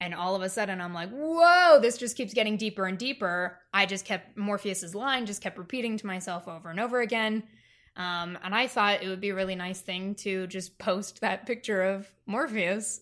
And 0.00 0.14
all 0.14 0.34
of 0.34 0.42
a 0.42 0.48
sudden, 0.48 0.80
I'm 0.80 0.94
like, 0.94 1.10
whoa, 1.10 1.78
this 1.80 1.98
just 1.98 2.16
keeps 2.16 2.32
getting 2.32 2.56
deeper 2.56 2.86
and 2.86 2.96
deeper. 2.96 3.58
I 3.74 3.84
just 3.84 4.06
kept, 4.06 4.36
Morpheus's 4.36 4.94
line 4.94 5.26
just 5.26 5.42
kept 5.42 5.58
repeating 5.58 5.98
to 5.98 6.06
myself 6.06 6.48
over 6.48 6.70
and 6.70 6.80
over 6.80 7.00
again. 7.00 7.42
Um, 7.96 8.38
and 8.42 8.54
I 8.54 8.66
thought 8.66 9.02
it 9.02 9.08
would 9.08 9.20
be 9.20 9.30
a 9.30 9.34
really 9.34 9.56
nice 9.56 9.80
thing 9.80 10.14
to 10.16 10.46
just 10.46 10.78
post 10.78 11.20
that 11.20 11.46
picture 11.46 11.82
of 11.82 12.10
Morpheus 12.26 13.00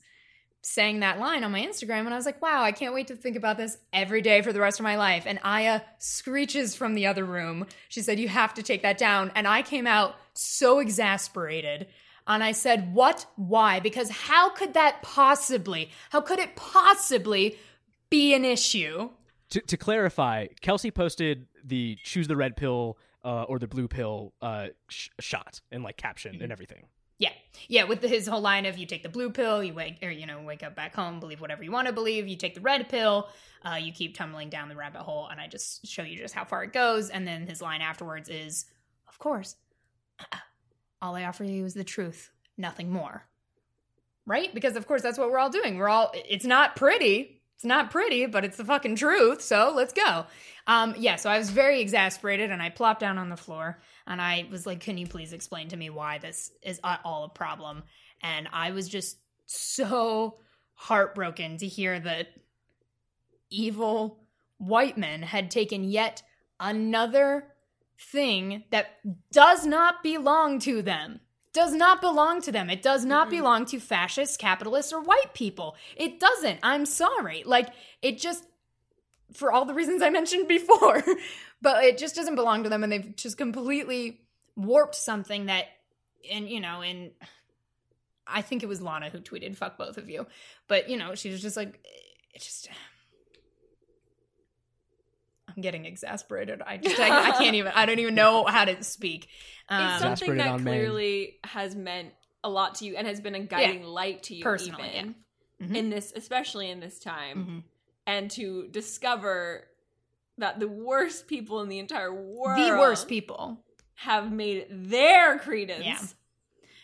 saying 0.61 1.01
that 1.01 1.18
line 1.18 1.44
on 1.44 1.53
my 1.53 1.61
Instagram. 1.61 2.01
And 2.01 2.12
I 2.12 2.16
was 2.16 2.26
like, 2.26 2.42
wow, 2.42 2.62
I 2.62 2.72
can't 2.72 2.94
wait 2.94 3.07
to 3.09 3.16
think 3.16 3.36
about 3.36 3.57
this 3.57 3.78
every 3.92 4.20
day 4.20 4.42
for 4.42 4.53
the 4.53 4.61
rest 4.61 4.80
of 4.80 4.84
my 4.84 4.96
life. 4.96 5.24
And 5.26 5.38
Aya 5.42 5.82
screeches 5.99 6.74
from 6.74 6.94
the 6.94 7.07
other 7.07 7.24
room. 7.24 7.66
She 7.88 8.03
said, 8.03 8.18
You 8.18 8.28
have 8.28 8.55
to 8.55 8.62
take 8.62 8.82
that 8.82 8.99
down. 8.99 9.30
And 9.34 9.46
I 9.46 9.62
came 9.62 9.86
out 9.86 10.16
so 10.34 10.80
exasperated. 10.80 11.86
And 12.29 12.45
I 12.45 12.53
said, 12.53 12.95
What? 12.95 13.26
Why? 13.37 13.81
Because 13.81 14.11
how 14.11 14.51
could 14.51 14.74
that 14.74 15.03
possibly, 15.03 15.91
how 16.11 16.20
could 16.20 16.39
it 16.39 16.55
possibly 16.57 17.57
be 18.11 18.35
an 18.35 18.45
issue? 18.45 19.11
To, 19.51 19.61
to 19.62 19.76
clarify, 19.79 20.47
Kelsey 20.61 20.91
posted 20.91 21.47
the 21.64 21.97
choose 22.05 22.29
the 22.29 22.37
red 22.37 22.55
pill 22.57 22.99
uh, 23.24 23.43
or 23.45 23.59
the 23.59 23.66
blue 23.66 23.89
pill 23.89 24.35
uh, 24.43 24.68
sh- 24.89 25.09
shot 25.20 25.61
and 25.72 25.83
like 25.83 25.97
caption 25.97 26.35
Mm-hmm. 26.35 26.43
and 26.45 26.53
everything. 26.53 26.87
Yeah, 27.18 27.33
yeah. 27.66 27.83
With 27.85 28.01
his 28.03 28.29
whole 28.29 28.41
line 28.43 28.64
of 28.64 28.79
you 28.79 28.87
take 28.87 29.03
the 29.03 29.09
blue 29.09 29.31
pill, 29.31 29.64
you 29.64 29.74
wake 29.74 29.97
or 30.03 30.11
you 30.11 30.24
know 30.26 30.41
wake 30.43 30.62
up 30.62 30.76
back 30.76 30.95
home, 30.95 31.18
believe 31.18 31.41
whatever 31.41 31.64
you 31.64 31.72
want 31.72 31.89
to 31.89 31.93
believe. 31.93 32.29
You 32.29 32.37
take 32.37 32.55
the 32.55 32.61
red 32.61 32.89
pill, 32.89 33.29
uh, 33.64 33.74
you 33.74 33.91
keep 33.93 34.16
tumbling 34.16 34.51
down 34.51 34.68
the 34.68 34.76
rabbit 34.76 35.01
hole, 35.01 35.26
and 35.29 35.41
I 35.41 35.49
just 35.49 35.85
show 35.85 36.03
you 36.05 36.16
just 36.16 36.33
how 36.35 36.45
far 36.45 36.62
it 36.62 36.72
goes. 36.72 37.11
And 37.11 37.26
then 37.26 37.47
his 37.49 37.61
line 37.61 37.81
afterwards 37.81 38.29
is, 38.29 38.66
"Of 39.09 39.18
course, 39.18 39.57
all 41.01 41.14
I 41.16 41.24
offer 41.24 41.44
you 41.44 41.64
is 41.64 41.74
the 41.74 41.84
truth, 41.84 42.30
nothing 42.57 42.90
more." 42.90 43.24
Right? 44.26 44.53
Because 44.55 44.76
of 44.76 44.86
course 44.86 45.03
that's 45.03 45.18
what 45.18 45.30
we're 45.30 45.38
all 45.38 45.51
doing. 45.51 45.78
We're 45.78 45.88
all. 45.88 46.12
It's 46.14 46.44
not 46.44 46.76
pretty. 46.76 47.42
It's 47.57 47.64
not 47.64 47.90
pretty, 47.90 48.26
but 48.26 48.44
it's 48.44 48.57
the 48.57 48.64
fucking 48.64 48.94
truth. 48.94 49.42
So 49.42 49.72
let's 49.74 49.92
go. 49.92 50.26
Um, 50.68 50.94
yeah. 50.96 51.16
So 51.16 51.28
I 51.28 51.38
was 51.38 51.51
very 51.51 51.80
exasperated, 51.80 52.53
and 52.53 52.62
I 52.62 52.70
plopped 52.70 53.01
down 53.01 53.18
on 53.18 53.30
the 53.30 53.36
floor. 53.36 53.80
And 54.07 54.22
I 54.22 54.46
was 54.51 54.64
like, 54.64 54.80
can 54.80 54.96
you 54.96 55.07
please 55.07 55.32
explain 55.32 55.68
to 55.68 55.76
me 55.76 55.90
why 55.90 56.18
this 56.18 56.53
is 56.62 56.80
at 56.84 57.01
all 57.05 57.24
a 57.24 57.28
problem? 57.28 57.82
And 58.22 58.49
I 58.53 58.70
was 58.70 58.88
just 58.88 59.18
so 59.46 60.38
heartbroken 60.74 61.59
to 61.59 61.66
hear 61.66 61.99
that 61.99 62.28
evil 63.51 64.20
white 64.59 64.96
men 64.96 65.22
had 65.22 65.51
taken 65.51 65.84
yet 65.84 66.22
another 66.61 67.44
thing 67.99 68.64
that 68.70 68.99
does 69.32 69.66
not 69.66 70.03
belong 70.03 70.59
to 70.61 70.82
them. 70.82 71.20
Does 71.53 71.72
not 71.72 72.01
belong 72.01 72.40
to 72.42 72.53
them. 72.53 72.70
It 72.70 72.82
does 72.82 73.05
not 73.05 73.28
Mhm. 73.28 73.30
belong 73.30 73.64
to 73.66 73.80
fascists, 73.80 74.36
capitalists, 74.36 74.92
or 74.92 75.01
white 75.01 75.34
people. 75.34 75.76
It 75.96 76.20
doesn't. 76.20 76.61
I'm 76.62 76.86
sorry. 76.86 77.42
Like, 77.44 77.70
it 78.03 78.18
just, 78.18 78.44
for 79.32 79.51
all 79.51 79.64
the 79.64 79.74
reasons 79.74 80.03
I 80.03 80.11
mentioned 80.11 80.46
before, 80.46 81.03
but 81.62 81.84
it 81.84 81.99
just 81.99 82.14
doesn't 82.14 82.36
belong 82.36 82.62
to 82.64 82.68
them 82.68 82.82
and 82.84 82.92
they've 82.92 83.16
just 83.16 83.36
completely 83.36 84.20
warped 84.57 84.94
something 84.94 85.46
that 85.46 85.66
and 86.30 86.49
you 86.49 86.59
know 86.59 86.82
and 86.82 87.12
i 88.26 88.42
think 88.42 88.64
it 88.64 88.66
was 88.66 88.82
lana 88.82 89.09
who 89.09 89.18
tweeted 89.20 89.57
fuck 89.57 89.78
both 89.78 89.96
of 89.99 90.11
you 90.11 90.26
but 90.66 90.90
you 90.90 90.96
know 90.96 91.14
she 91.14 91.30
was 91.30 91.40
just 91.40 91.57
like 91.57 91.78
it 92.34 92.40
just 92.42 92.68
getting 95.61 95.84
exasperated 95.84 96.62
i 96.66 96.76
just 96.82 96.98
I, 96.98 97.28
I 97.28 97.30
can't 97.32 97.54
even 97.54 97.72
i 97.74 97.86
don't 97.86 97.98
even 97.98 98.14
know 98.14 98.44
how 98.46 98.64
to 98.64 98.82
speak 98.82 99.28
um, 99.68 99.84
it's 99.86 99.98
something 100.02 100.36
that 100.36 100.48
on 100.48 100.64
men. 100.64 100.74
clearly 100.74 101.38
has 101.44 101.74
meant 101.76 102.12
a 102.42 102.48
lot 102.48 102.76
to 102.76 102.84
you 102.84 102.96
and 102.96 103.06
has 103.06 103.20
been 103.20 103.34
a 103.34 103.40
guiding 103.40 103.82
light 103.82 104.22
to 104.24 104.34
you 104.34 104.44
Personally, 104.44 104.90
even 104.96 105.14
Mhm. 105.61 105.74
in 105.74 105.90
this 105.90 106.12
especially 106.14 106.70
in 106.70 106.78
this 106.80 106.98
time 107.00 107.44
mhm. 107.44 107.62
and 108.06 108.30
to 108.32 108.68
discover 108.68 109.64
that 110.38 110.61
the 110.61 110.68
worst 110.68 111.26
people 111.26 111.61
in 111.62 111.68
the 111.68 111.80
entire 111.80 112.12
world 112.14 112.59
the 112.72 112.78
worst 112.78 113.09
people 113.09 113.59
have 113.96 114.30
made 114.32 114.66
their 114.70 115.38
credence 115.40 115.84
Yeah. 115.84 116.00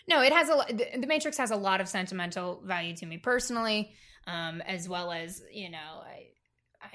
No, 0.06 0.22
it 0.22 0.32
has 0.32 0.48
a 0.50 0.64
the, 0.68 0.86
the 1.00 1.06
Matrix 1.06 1.38
has 1.38 1.50
a 1.50 1.56
lot 1.56 1.80
of 1.80 1.88
sentimental 1.88 2.60
value 2.64 2.94
to 2.96 3.06
me 3.06 3.16
personally, 3.16 3.92
um, 4.26 4.60
as 4.62 4.88
well 4.88 5.10
as 5.12 5.42
you 5.50 5.70
know, 5.70 6.02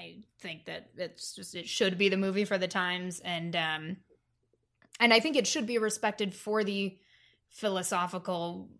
I 0.00 0.16
think 0.40 0.64
that 0.64 0.88
it's 0.96 1.34
just 1.34 1.54
it 1.54 1.68
should 1.68 1.98
be 1.98 2.08
the 2.08 2.16
movie 2.16 2.46
for 2.46 2.56
the 2.56 2.68
times, 2.68 3.20
and 3.20 3.54
um, 3.54 3.96
and 4.98 5.12
I 5.12 5.20
think 5.20 5.36
it 5.36 5.46
should 5.46 5.66
be 5.66 5.76
respected 5.76 6.34
for 6.34 6.64
the 6.64 6.96
philosophical, 7.50 8.70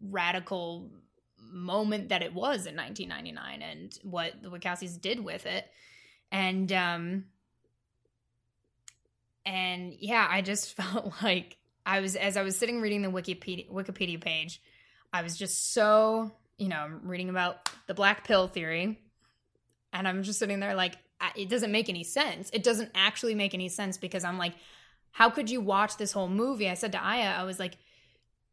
radical 0.00 0.90
moment 1.38 2.08
that 2.08 2.22
it 2.22 2.32
was 2.32 2.66
in 2.66 2.76
1999 2.76 3.62
and 3.62 3.98
what 4.02 4.42
the 4.42 4.48
Wachowskis 4.48 4.98
did 4.98 5.22
with 5.22 5.44
it, 5.44 5.66
and 6.30 6.72
um, 6.72 7.24
and 9.44 9.94
yeah, 9.98 10.26
I 10.30 10.40
just 10.40 10.72
felt 10.76 11.12
like 11.22 11.58
I 11.84 12.00
was 12.00 12.16
as 12.16 12.38
I 12.38 12.42
was 12.42 12.56
sitting 12.56 12.80
reading 12.80 13.02
the 13.02 13.10
Wikipedia 13.10 13.70
Wikipedia 13.70 14.18
page, 14.18 14.62
I 15.12 15.22
was 15.22 15.36
just 15.36 15.74
so 15.74 16.32
you 16.56 16.68
know 16.68 16.88
reading 17.02 17.28
about 17.28 17.70
the 17.88 17.94
black 17.94 18.26
pill 18.26 18.48
theory, 18.48 19.01
and 19.92 20.08
I'm 20.08 20.22
just 20.22 20.38
sitting 20.38 20.60
there 20.60 20.74
like 20.74 20.96
it 21.36 21.48
doesn't 21.48 21.72
make 21.72 21.88
any 21.88 22.04
sense. 22.04 22.50
It 22.52 22.62
doesn't 22.62 22.90
actually 22.94 23.34
make 23.34 23.54
any 23.54 23.68
sense 23.68 23.96
because 23.96 24.24
I'm 24.24 24.38
like, 24.38 24.54
how 25.12 25.30
could 25.30 25.50
you 25.50 25.60
watch 25.60 25.96
this 25.96 26.12
whole 26.12 26.28
movie? 26.28 26.68
I 26.68 26.74
said 26.74 26.92
to 26.92 27.04
Aya, 27.04 27.34
I 27.38 27.44
was 27.44 27.58
like. 27.58 27.76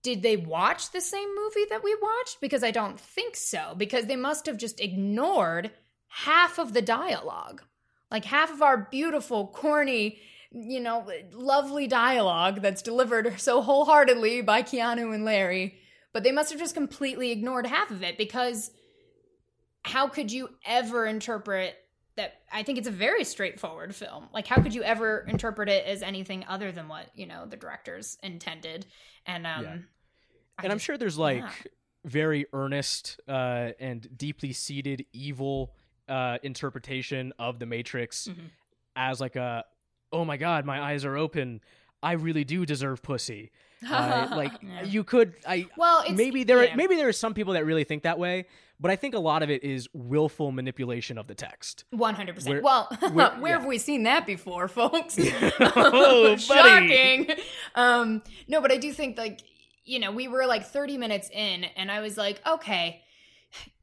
Did 0.02 0.22
they 0.22 0.38
watch 0.38 0.92
the 0.92 1.02
same 1.02 1.28
movie 1.36 1.66
that 1.70 1.84
we 1.84 1.94
watched? 2.02 2.40
Because 2.40 2.64
I 2.64 2.72
don't 2.72 2.98
think 2.98 3.36
so. 3.36 3.74
Because 3.76 4.06
they 4.06 4.16
must 4.16 4.46
have 4.46 4.56
just 4.56 4.80
ignored 4.80 5.72
half 6.08 6.58
of 6.58 6.74
the 6.74 6.82
dialogue. 6.82 7.64
Like 8.10 8.24
half 8.24 8.52
of 8.52 8.62
our 8.62 8.88
beautiful, 8.90 9.48
corny, 9.48 10.20
you 10.52 10.80
know, 10.80 11.06
lovely 11.32 11.88
dialogue 11.88 12.62
that's 12.62 12.82
delivered 12.82 13.40
so 13.40 13.62
wholeheartedly 13.62 14.42
by 14.42 14.64
Keanu 14.64 15.14
and 15.14 15.26
Larry, 15.26 15.78
but 16.12 16.24
they 16.24 16.32
must 16.32 16.50
have 16.52 16.60
just 16.60 16.74
completely 16.74 17.32
ignored 17.32 17.68
half 17.68 17.92
of 17.92 18.02
it 18.02 18.18
because 18.18 18.72
how 19.84 20.08
could 20.08 20.32
you 20.32 20.50
ever 20.66 21.06
interpret 21.06 21.76
that? 22.16 22.42
I 22.52 22.64
think 22.64 22.78
it's 22.78 22.88
a 22.88 22.92
very 22.92 23.24
straightforward 23.24 23.96
film. 23.96 24.28
Like, 24.34 24.46
how 24.48 24.62
could 24.62 24.74
you 24.74 24.84
ever 24.84 25.26
interpret 25.28 25.70
it 25.70 25.86
as 25.86 26.02
anything 26.04 26.46
other 26.48 26.72
than 26.72 26.88
what, 26.88 27.08
you 27.16 27.26
know, 27.26 27.46
the 27.46 27.58
directors 27.58 28.18
intended? 28.24 28.86
And, 29.26 29.46
um, 29.48 29.64
Yeah. 29.64 29.72
And 30.62 30.72
I'm 30.74 30.78
just- 30.78 30.86
sure 30.86 30.98
there's 30.98 31.18
like 31.18 31.38
yeah. 31.38 31.52
very 32.04 32.46
earnest 32.52 33.20
uh, 33.28 33.72
and 33.80 34.06
deeply 34.18 34.52
seated 34.54 35.06
evil 35.14 35.74
uh, 36.10 36.38
interpretation 36.44 37.32
of 37.40 37.60
the 37.60 37.66
Matrix 37.66 38.28
Mhm. 38.28 38.50
as 38.96 39.22
like 39.22 39.36
a, 39.36 39.64
oh 40.12 40.26
my 40.26 40.36
god, 40.38 40.66
my 40.66 40.82
eyes 40.82 41.06
are 41.06 41.16
open. 41.16 41.62
I 42.02 42.14
really 42.14 42.44
do 42.44 42.66
deserve 42.66 43.02
pussy. 43.04 43.52
Uh, 43.88 44.28
like 44.36 44.52
Yeah. 44.62 44.84
you 44.84 45.04
could, 45.04 45.34
I 45.48 45.68
Well, 45.78 46.02
it's, 46.06 46.12
maybe 46.18 46.44
there, 46.44 46.64
yeah. 46.64 46.76
maybe 46.76 46.96
there 46.96 47.08
are 47.08 47.14
some 47.14 47.34
people 47.34 47.54
that 47.54 47.66
really 47.66 47.84
think 47.84 48.04
that 48.04 48.20
way, 48.20 48.46
but 48.80 48.92
I 48.92 48.96
think 48.96 49.14
a 49.16 49.20
lot 49.20 49.44
of 49.44 49.50
it 49.50 49.64
is 49.64 49.88
willful 49.94 50.52
manipulation 50.52 51.18
of 51.18 51.28
the 51.28 51.36
text. 51.36 51.86
One 51.92 52.16
hundred 52.16 52.36
Where- 52.46 52.62
percent. 52.62 52.64
Well, 52.64 52.88
where- 53.12 53.30
where, 53.40 53.52
yeah. 53.54 53.60
have 53.60 53.66
we 53.66 53.78
seen 53.78 54.04
that 54.04 54.26
before, 54.26 54.68
folks? 54.68 55.18
Oh. 55.60 56.36
Shocking. 56.38 57.30
Um, 57.76 58.22
no, 58.48 58.62
but 58.62 58.72
I 58.72 58.78
do 58.78 58.92
think 58.94 59.18
like 59.18 59.42
you 59.86 60.00
know 60.00 60.12
we 60.12 60.28
were 60.28 60.46
like 60.46 60.66
thirty 60.66 60.98
minutes 60.98 61.30
in, 61.30 61.64
and 61.76 61.92
I 61.92 62.02
was 62.02 62.18
like, 62.18 62.42
okay, 62.48 63.02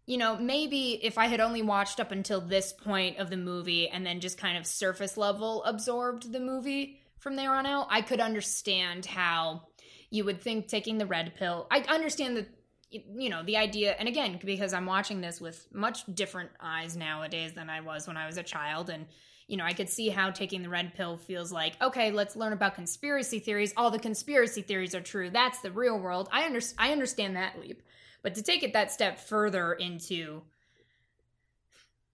you 0.07 0.19
know, 0.19 0.37
maybe 0.39 1.01
if 1.05 1.19
I 1.19 1.27
had 1.27 1.41
only 1.41 1.63
watched 1.63 1.99
up 2.01 2.13
until 2.13 2.41
this 2.41 2.73
point 2.73 3.19
of 3.19 3.29
the 3.31 3.37
movie 3.37 3.89
and 3.89 4.07
then 4.07 4.21
just 4.21 4.39
kind 4.39 4.57
of 4.57 4.67
surface 4.67 5.17
level 5.17 5.65
absorbed 5.65 6.33
the 6.33 6.39
movie 6.41 7.01
from 7.19 7.35
there 7.37 7.53
on 7.55 7.67
out, 7.67 7.89
I 7.91 8.03
could 8.03 8.21
understand 8.21 9.05
how 9.07 9.63
you 10.11 10.25
would 10.25 10.41
think 10.41 10.69
taking 10.69 10.99
the 10.99 11.07
red 11.07 11.35
pill. 11.37 11.67
I 11.71 11.81
understand 11.81 12.37
that 12.37 12.49
you 12.91 13.29
know 13.29 13.43
the 13.43 13.57
idea 13.57 13.97
and 13.99 14.09
again 14.09 14.39
because 14.45 14.73
i'm 14.73 14.87
watching 14.87 15.21
this 15.21 15.41
with 15.41 15.67
much 15.73 16.05
different 16.15 16.51
eyes 16.61 16.97
nowadays 16.97 17.53
than 17.53 17.69
i 17.69 17.81
was 17.81 18.07
when 18.07 18.17
i 18.17 18.27
was 18.27 18.37
a 18.37 18.45
child 18.45 18.89
and 18.91 19.07
you 19.49 19.57
know 19.57 19.65
i 19.65 19.73
could 19.73 19.89
see 19.89 20.09
how 20.09 20.31
taking 20.31 20.63
the 20.63 20.69
red 20.69 20.95
pill 20.95 21.17
feels 21.17 21.51
like 21.51 21.81
okay 21.83 22.11
let's 22.11 22.37
learn 22.37 22.53
about 22.53 22.75
conspiracy 22.75 23.39
theories. 23.39 23.73
All 23.77 23.91
the 23.91 23.99
conspiracy 23.99 24.63
theories 24.63 24.95
are 24.95 25.01
true. 25.01 25.31
That's 25.31 25.61
the 25.61 25.71
real 25.71 25.99
world. 25.99 26.29
I 26.33 26.45
under- 26.45 26.61
i 26.79 26.93
understand 26.93 27.37
that 27.37 27.59
leap. 27.61 27.83
But 28.23 28.35
to 28.37 28.43
take 28.43 28.63
it 28.63 28.73
that 28.73 28.91
step 28.91 29.19
further 29.19 29.73
into 29.73 30.43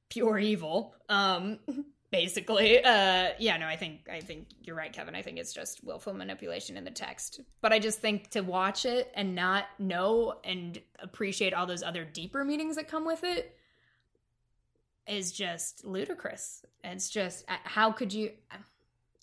pure 0.08 0.38
evil 0.38 0.94
um 1.08 1.58
basically. 2.12 2.84
Uh 2.84 3.30
yeah 3.40 3.56
no 3.56 3.66
i 3.66 3.74
think 3.74 4.08
i 4.08 4.20
think 4.20 4.46
you're 4.62 4.76
right 4.76 4.92
kevin. 4.92 5.16
I 5.16 5.22
think 5.22 5.38
it's 5.38 5.52
just 5.52 5.82
willful 5.82 6.14
manipulation 6.14 6.76
in 6.76 6.84
the 6.84 6.90
text. 6.92 7.40
But 7.60 7.72
i 7.72 7.80
just 7.80 8.00
think 8.00 8.30
to 8.30 8.42
watch 8.42 8.84
it 8.84 9.10
and 9.14 9.34
not 9.34 9.64
know 9.80 10.38
and 10.44 10.80
appreciate 11.00 11.52
all 11.52 11.66
those 11.66 11.82
other 11.82 12.04
deeper 12.04 12.44
meanings 12.44 12.76
that 12.76 12.86
come 12.86 13.04
with 13.04 13.24
it 13.24 13.56
is 15.08 15.32
just 15.32 15.84
ludicrous. 15.84 16.64
It's 16.84 17.10
just 17.10 17.44
uh, 17.50 17.56
how 17.64 17.90
could 17.90 18.12
you 18.12 18.30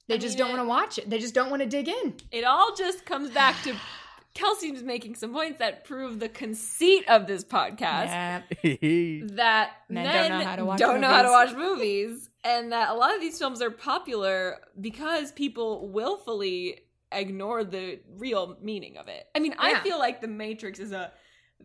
they 0.08 0.16
I 0.16 0.18
just 0.18 0.38
mean, 0.38 0.48
don't 0.48 0.58
want 0.58 0.64
to 0.64 0.68
watch 0.68 0.98
it. 0.98 1.10
They 1.10 1.20
just 1.20 1.36
don't 1.36 1.52
want 1.52 1.62
to 1.62 1.68
dig 1.68 1.88
in. 1.88 2.16
It 2.32 2.44
all 2.44 2.76
just 2.76 3.06
comes 3.06 3.30
back 3.30 3.62
to 3.64 3.76
Kelsey's 4.34 4.84
making 4.84 5.16
some 5.16 5.34
points 5.34 5.60
that 5.60 5.86
prove 5.86 6.20
the 6.20 6.30
conceit 6.30 7.08
of 7.08 7.28
this 7.28 7.44
podcast. 7.44 8.44
that 9.36 9.72
Men 9.88 10.04
men, 10.04 10.30
don't 10.30 10.40
know 10.40 10.46
how 10.46 10.56
to 10.56 10.66
watch 10.66 10.80
don't 10.80 11.02
know 11.02 11.08
how 11.10 11.22
to 11.22 11.30
watch 11.30 11.56
movies, 11.56 12.29
and 12.44 12.72
that 12.72 12.90
a 12.90 12.94
lot 12.94 13.14
of 13.14 13.22
these 13.22 13.38
films 13.38 13.62
are 13.62 13.72
popular 13.72 14.58
because 14.80 15.32
people 15.32 15.90
willfully 15.90 16.82
ignore 17.12 17.64
the 17.64 18.00
real 18.18 18.58
meaning 18.62 18.98
of 18.98 19.08
it. 19.08 19.28
I 19.36 19.40
mean, 19.40 19.56
I 19.58 19.80
feel 19.80 20.00
like 20.00 20.22
The 20.22 20.28
Matrix 20.28 20.80
is 20.80 20.92
a 20.92 21.12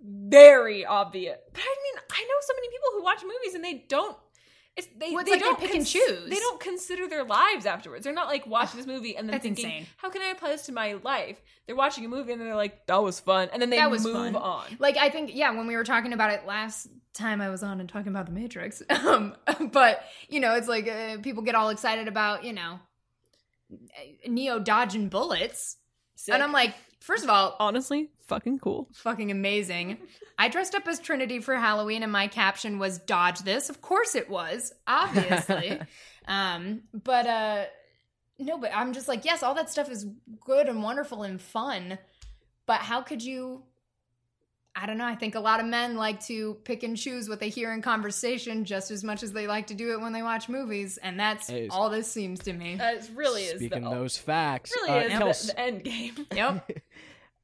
very 0.03 0.85
obvious, 0.85 1.39
but 1.53 1.63
I 1.63 1.77
mean, 1.85 2.03
I 2.11 2.23
know 2.23 2.35
so 2.41 2.55
many 2.57 2.69
people 2.69 2.89
who 2.95 3.03
watch 3.05 3.23
movies 3.23 3.55
and 3.55 3.65
they 3.65 3.85
don't. 3.89 4.17
It's, 4.77 4.89
they, 4.99 5.11
Well, 5.11 5.21
it's 5.21 5.31
they 5.31 5.37
like 5.37 5.41
don't 5.41 5.61
pick 5.61 5.75
and 5.75 5.87
choose. 5.87 6.29
They 6.29 6.35
don't 6.41 6.59
consider 6.59 7.07
their 7.07 7.23
lives 7.23 7.65
afterwards. 7.65 8.03
They're 8.03 8.13
not 8.13 8.27
like 8.27 8.45
watching 8.47 8.79
this 8.79 8.87
movie 8.89 9.17
and 9.17 9.29
then 9.29 9.39
thinking, 9.41 9.65
insane. 9.67 9.87
"How 9.99 10.11
can 10.11 10.21
I 10.21 10.31
apply 10.31 10.49
this 10.51 10.67
to 10.67 10.73
my 10.73 10.95
life?" 10.95 11.41
They're 11.67 11.77
watching 11.77 12.05
a 12.05 12.09
movie 12.09 12.33
and 12.33 12.41
they're 12.41 12.57
like, 12.57 12.85
"That 12.87 13.01
was 13.03 13.21
fun," 13.21 13.51
and 13.53 13.63
then 13.63 13.71
they 13.71 13.77
That 13.77 13.91
was 13.93 14.03
move 14.05 14.15
fun. 14.15 14.35
on. 14.37 14.65
like 14.81 14.97
i 14.97 15.09
think 15.11 15.31
yeah 15.33 15.51
when 15.53 15.69
we 15.69 15.77
were 15.77 15.85
talking 15.85 16.13
about 16.13 16.31
it 16.33 16.45
last 16.45 16.89
time 17.13 17.41
i 17.41 17.49
was 17.51 17.63
on 17.63 17.79
and 17.79 17.89
talking 17.89 18.09
about 18.09 18.27
the 18.27 18.33
matrix 18.33 18.83
um 19.07 19.37
but 19.71 20.03
you 20.29 20.41
know 20.41 20.55
it's 20.57 20.67
like 20.67 20.89
uh, 20.89 21.19
people 21.23 21.45
get 21.45 21.55
all 21.55 21.69
excited 21.69 22.09
about 22.09 22.43
you 22.43 22.53
know 22.53 22.81
neo 24.29 24.59
dodging 24.59 25.09
bullets 25.09 25.77
and 26.33 26.43
i'm 26.43 26.53
like 26.53 26.75
first 27.05 27.25
of 27.25 27.31
all 27.31 27.57
honestly, 27.61 28.11
fucking 28.27 28.59
cool. 28.59 28.89
fucking 28.93 29.31
amazing. 29.31 29.99
I 30.39 30.49
dressed 30.49 30.75
up 30.75 30.89
as 30.89 30.99
trinity 30.99 31.39
for 31.41 31.55
halloween 31.57 32.03
and 32.03 32.11
my 32.11 32.27
caption 32.27 32.79
was 32.79 32.99
dodge 32.99 33.41
this. 33.41 33.71
Of 33.71 33.81
course 33.81 34.15
it 34.15 34.29
was 34.29 34.73
obviously. 34.87 35.81
Um 36.27 36.85
but 36.95 37.27
uh 37.27 37.65
no 38.39 38.57
but 38.57 38.71
i'm 38.75 38.95
just 38.95 39.09
like 39.09 39.27
yes 39.27 39.43
all 39.43 39.55
that 39.55 39.69
stuff 39.69 39.91
is 39.91 40.07
good 40.41 40.69
and 40.69 40.83
wonderful 40.83 41.23
and 41.23 41.39
fun 41.39 41.99
but 42.65 42.81
how 42.81 43.03
could 43.03 43.23
you 43.23 43.63
i 44.77 44.87
don't 44.87 44.99
know 44.99 45.05
i 45.07 45.15
think 45.15 45.35
a 45.35 45.41
lot 45.41 45.61
of 45.61 45.67
men 45.67 45.97
like 45.97 46.21
to 46.25 46.55
pick 46.65 46.83
and 46.83 46.97
choose 46.97 47.29
what 47.29 47.41
they 47.41 47.49
hear 47.49 47.73
in 47.73 47.81
conversation 47.83 48.65
just 48.65 48.91
as 48.91 49.05
much 49.05 49.23
as 49.23 49.33
they 49.33 49.47
like 49.47 49.67
to 49.69 49.75
do 49.75 49.93
it 49.93 50.01
when 50.01 50.13
they 50.13 50.23
watch 50.23 50.49
movies 50.49 50.99
and 50.99 51.19
that's 51.19 51.49
Hey, 51.49 51.69
all 51.71 51.91
this 51.91 52.11
seems 52.11 52.41
to 52.41 52.53
me 52.53 52.79
Uh, 52.81 52.93
it 52.95 53.11
really 53.15 53.43
is 53.45 53.61
Speaking 53.61 53.85
the, 53.85 53.91
those 53.91 54.17
facts, 54.17 54.73
really 54.75 54.91
uh, 54.91 55.01
is 55.03 55.13
the- 55.13 55.19
Kels, 55.25 55.47
the, 55.47 55.61
end 55.61 55.85
game. 55.85 56.27
yep 56.35 56.71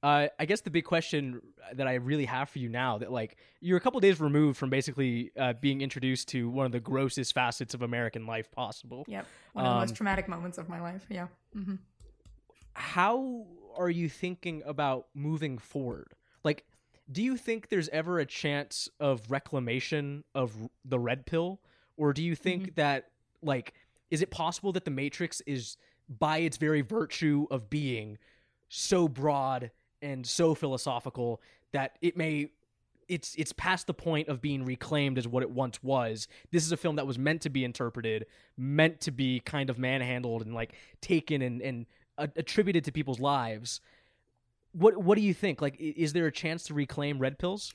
Uh, 0.02 0.28
I 0.38 0.46
guess 0.46 0.62
the 0.62 0.70
big 0.70 0.86
question 0.86 1.42
that 1.74 1.86
I 1.86 1.96
really 1.96 2.24
have 2.24 2.48
for 2.48 2.58
you 2.58 2.70
now 2.70 2.96
that 2.96 3.12
like 3.12 3.36
you're 3.60 3.76
a 3.76 3.80
couple 3.82 4.00
days 4.00 4.18
removed 4.18 4.56
from 4.56 4.70
basically 4.70 5.30
uh, 5.38 5.52
being 5.52 5.82
introduced 5.82 6.28
to 6.28 6.48
one 6.48 6.64
of 6.64 6.72
the 6.72 6.80
grossest 6.80 7.34
facets 7.34 7.74
of 7.74 7.82
American 7.82 8.24
life 8.26 8.50
possible. 8.50 9.04
yep 9.08 9.26
one 9.52 9.66
of 9.66 9.68
the 9.68 9.74
Um, 9.74 9.80
most 9.80 9.94
traumatic 9.96 10.26
moments 10.26 10.56
of 10.56 10.70
my 10.70 10.80
life 10.80 11.04
yeah 11.10 11.26
hmm 11.52 11.74
How 12.72 13.44
are 13.76 13.90
you 13.90 14.08
thinking 14.08 14.62
about 14.64 15.08
moving 15.14 15.58
forward? 15.58 16.14
Do 17.10 17.22
you 17.22 17.36
think 17.36 17.68
there's 17.68 17.88
ever 17.88 18.18
a 18.18 18.26
chance 18.26 18.88
of 19.00 19.30
reclamation 19.30 20.24
of 20.34 20.54
the 20.84 20.98
red 20.98 21.26
pill, 21.26 21.60
or 21.96 22.12
do 22.12 22.22
you 22.22 22.34
think 22.34 22.62
mm-hmm. 22.62 22.74
that 22.76 23.10
like 23.42 23.74
is 24.10 24.22
it 24.22 24.30
possible 24.30 24.72
that 24.72 24.84
the 24.84 24.90
Matrix 24.90 25.40
is 25.42 25.76
by 26.18 26.38
its 26.38 26.56
very 26.56 26.80
virtue 26.80 27.46
of 27.50 27.70
being 27.70 28.18
so 28.68 29.08
broad 29.08 29.70
and 30.02 30.26
so 30.26 30.54
philosophical 30.54 31.40
that 31.72 31.96
it 32.00 32.16
may 32.16 32.50
it's 33.08 33.34
it's 33.36 33.52
past 33.52 33.86
the 33.86 33.94
point 33.94 34.28
of 34.28 34.40
being 34.40 34.64
reclaimed 34.64 35.18
as 35.18 35.26
what 35.26 35.42
it 35.42 35.50
once 35.50 35.82
was. 35.82 36.28
This 36.52 36.64
is 36.64 36.72
a 36.72 36.76
film 36.76 36.96
that 36.96 37.06
was 37.06 37.18
meant 37.18 37.42
to 37.42 37.50
be 37.50 37.64
interpreted, 37.64 38.26
meant 38.56 39.00
to 39.00 39.10
be 39.10 39.40
kind 39.40 39.68
of 39.68 39.78
manhandled 39.78 40.42
and 40.42 40.54
like 40.54 40.74
taken 41.00 41.42
and 41.42 41.60
and 41.60 41.86
attributed 42.16 42.84
to 42.84 42.92
people's 42.92 43.18
lives. 43.18 43.80
What 44.72 44.96
what 44.98 45.16
do 45.16 45.22
you 45.22 45.34
think? 45.34 45.60
Like, 45.60 45.76
is 45.78 46.12
there 46.12 46.26
a 46.26 46.32
chance 46.32 46.64
to 46.64 46.74
reclaim 46.74 47.18
red 47.18 47.38
pills? 47.38 47.72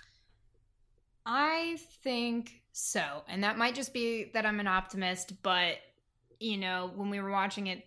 I 1.25 1.77
think 2.03 2.61
so. 2.71 3.23
And 3.27 3.43
that 3.43 3.57
might 3.57 3.75
just 3.75 3.93
be 3.93 4.31
that 4.33 4.45
I'm 4.45 4.59
an 4.59 4.67
optimist, 4.67 5.41
but 5.41 5.77
you 6.39 6.57
know, 6.57 6.91
when 6.95 7.09
we 7.09 7.19
were 7.19 7.31
watching 7.31 7.67
it 7.67 7.83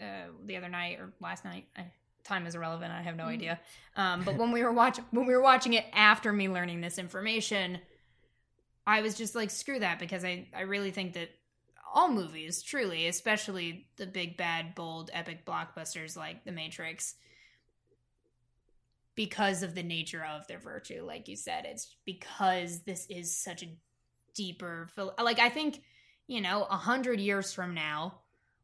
uh, 0.00 0.28
the 0.44 0.56
other 0.56 0.68
night 0.68 0.98
or 1.00 1.12
last 1.20 1.44
night, 1.44 1.66
I, 1.76 1.86
time 2.22 2.46
is 2.46 2.54
irrelevant. 2.54 2.92
I 2.92 3.02
have 3.02 3.16
no 3.16 3.24
Mhm. 3.24 3.28
idea. 3.28 3.60
Um, 3.96 4.24
but 4.24 4.36
when 4.36 4.52
we 4.52 4.62
were 4.62 4.72
watching 4.72 5.04
when 5.10 5.26
we 5.26 5.34
were 5.34 5.42
watching 5.42 5.72
it 5.72 5.84
after 5.92 6.32
me 6.32 6.48
learning 6.48 6.80
this 6.80 6.98
information, 6.98 7.80
I 8.86 9.00
was 9.02 9.16
just 9.16 9.34
like, 9.34 9.50
screw 9.50 9.80
that, 9.80 9.98
because 9.98 10.24
I 10.24 10.48
I 10.54 10.62
really 10.62 10.90
think 10.90 11.14
that 11.14 11.30
all 11.92 12.10
movies, 12.10 12.62
truly, 12.62 13.06
especially 13.08 13.88
the 13.96 14.06
big 14.06 14.36
bad 14.36 14.74
bold 14.74 15.10
epic 15.12 15.44
blockbusters 15.46 16.16
like 16.16 16.44
The 16.44 16.52
Matrix, 16.52 17.14
because 19.16 19.62
of 19.62 19.74
the 19.74 19.82
nature 19.82 20.24
of 20.24 20.46
their 20.46 20.60
virtue 20.60 21.02
like 21.04 21.26
you 21.26 21.34
said 21.34 21.64
it's 21.64 21.96
because 22.04 22.82
this 22.82 23.06
is 23.10 23.36
such 23.36 23.62
a 23.62 23.76
deeper 24.34 24.88
like 25.18 25.40
i 25.40 25.48
think 25.48 25.82
you 26.28 26.40
know 26.40 26.64
a 26.70 26.76
hundred 26.76 27.18
years 27.18 27.52
from 27.52 27.74
now 27.74 28.20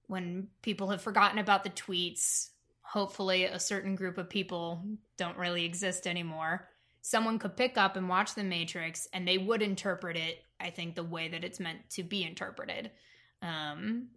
when 0.06 0.46
people 0.60 0.90
have 0.90 1.02
forgotten 1.02 1.38
about 1.38 1.64
the 1.64 1.70
tweets 1.70 2.50
hopefully 2.82 3.44
a 3.44 3.58
certain 3.58 3.94
group 3.94 4.18
of 4.18 4.28
people 4.28 4.84
don't 5.16 5.38
really 5.38 5.64
exist 5.64 6.06
anymore 6.06 6.68
someone 7.00 7.38
could 7.38 7.56
pick 7.56 7.76
up 7.78 7.96
and 7.96 8.08
watch 8.08 8.34
the 8.34 8.44
matrix 8.44 9.08
and 9.12 9.26
they 9.26 9.38
would 9.38 9.62
interpret 9.62 10.16
it 10.16 10.44
i 10.60 10.68
think 10.68 10.94
the 10.94 11.02
way 11.02 11.28
that 11.28 11.44
it's 11.44 11.58
meant 11.58 11.78
to 11.90 12.02
be 12.02 12.22
interpreted. 12.22 12.90
Um 13.40 14.08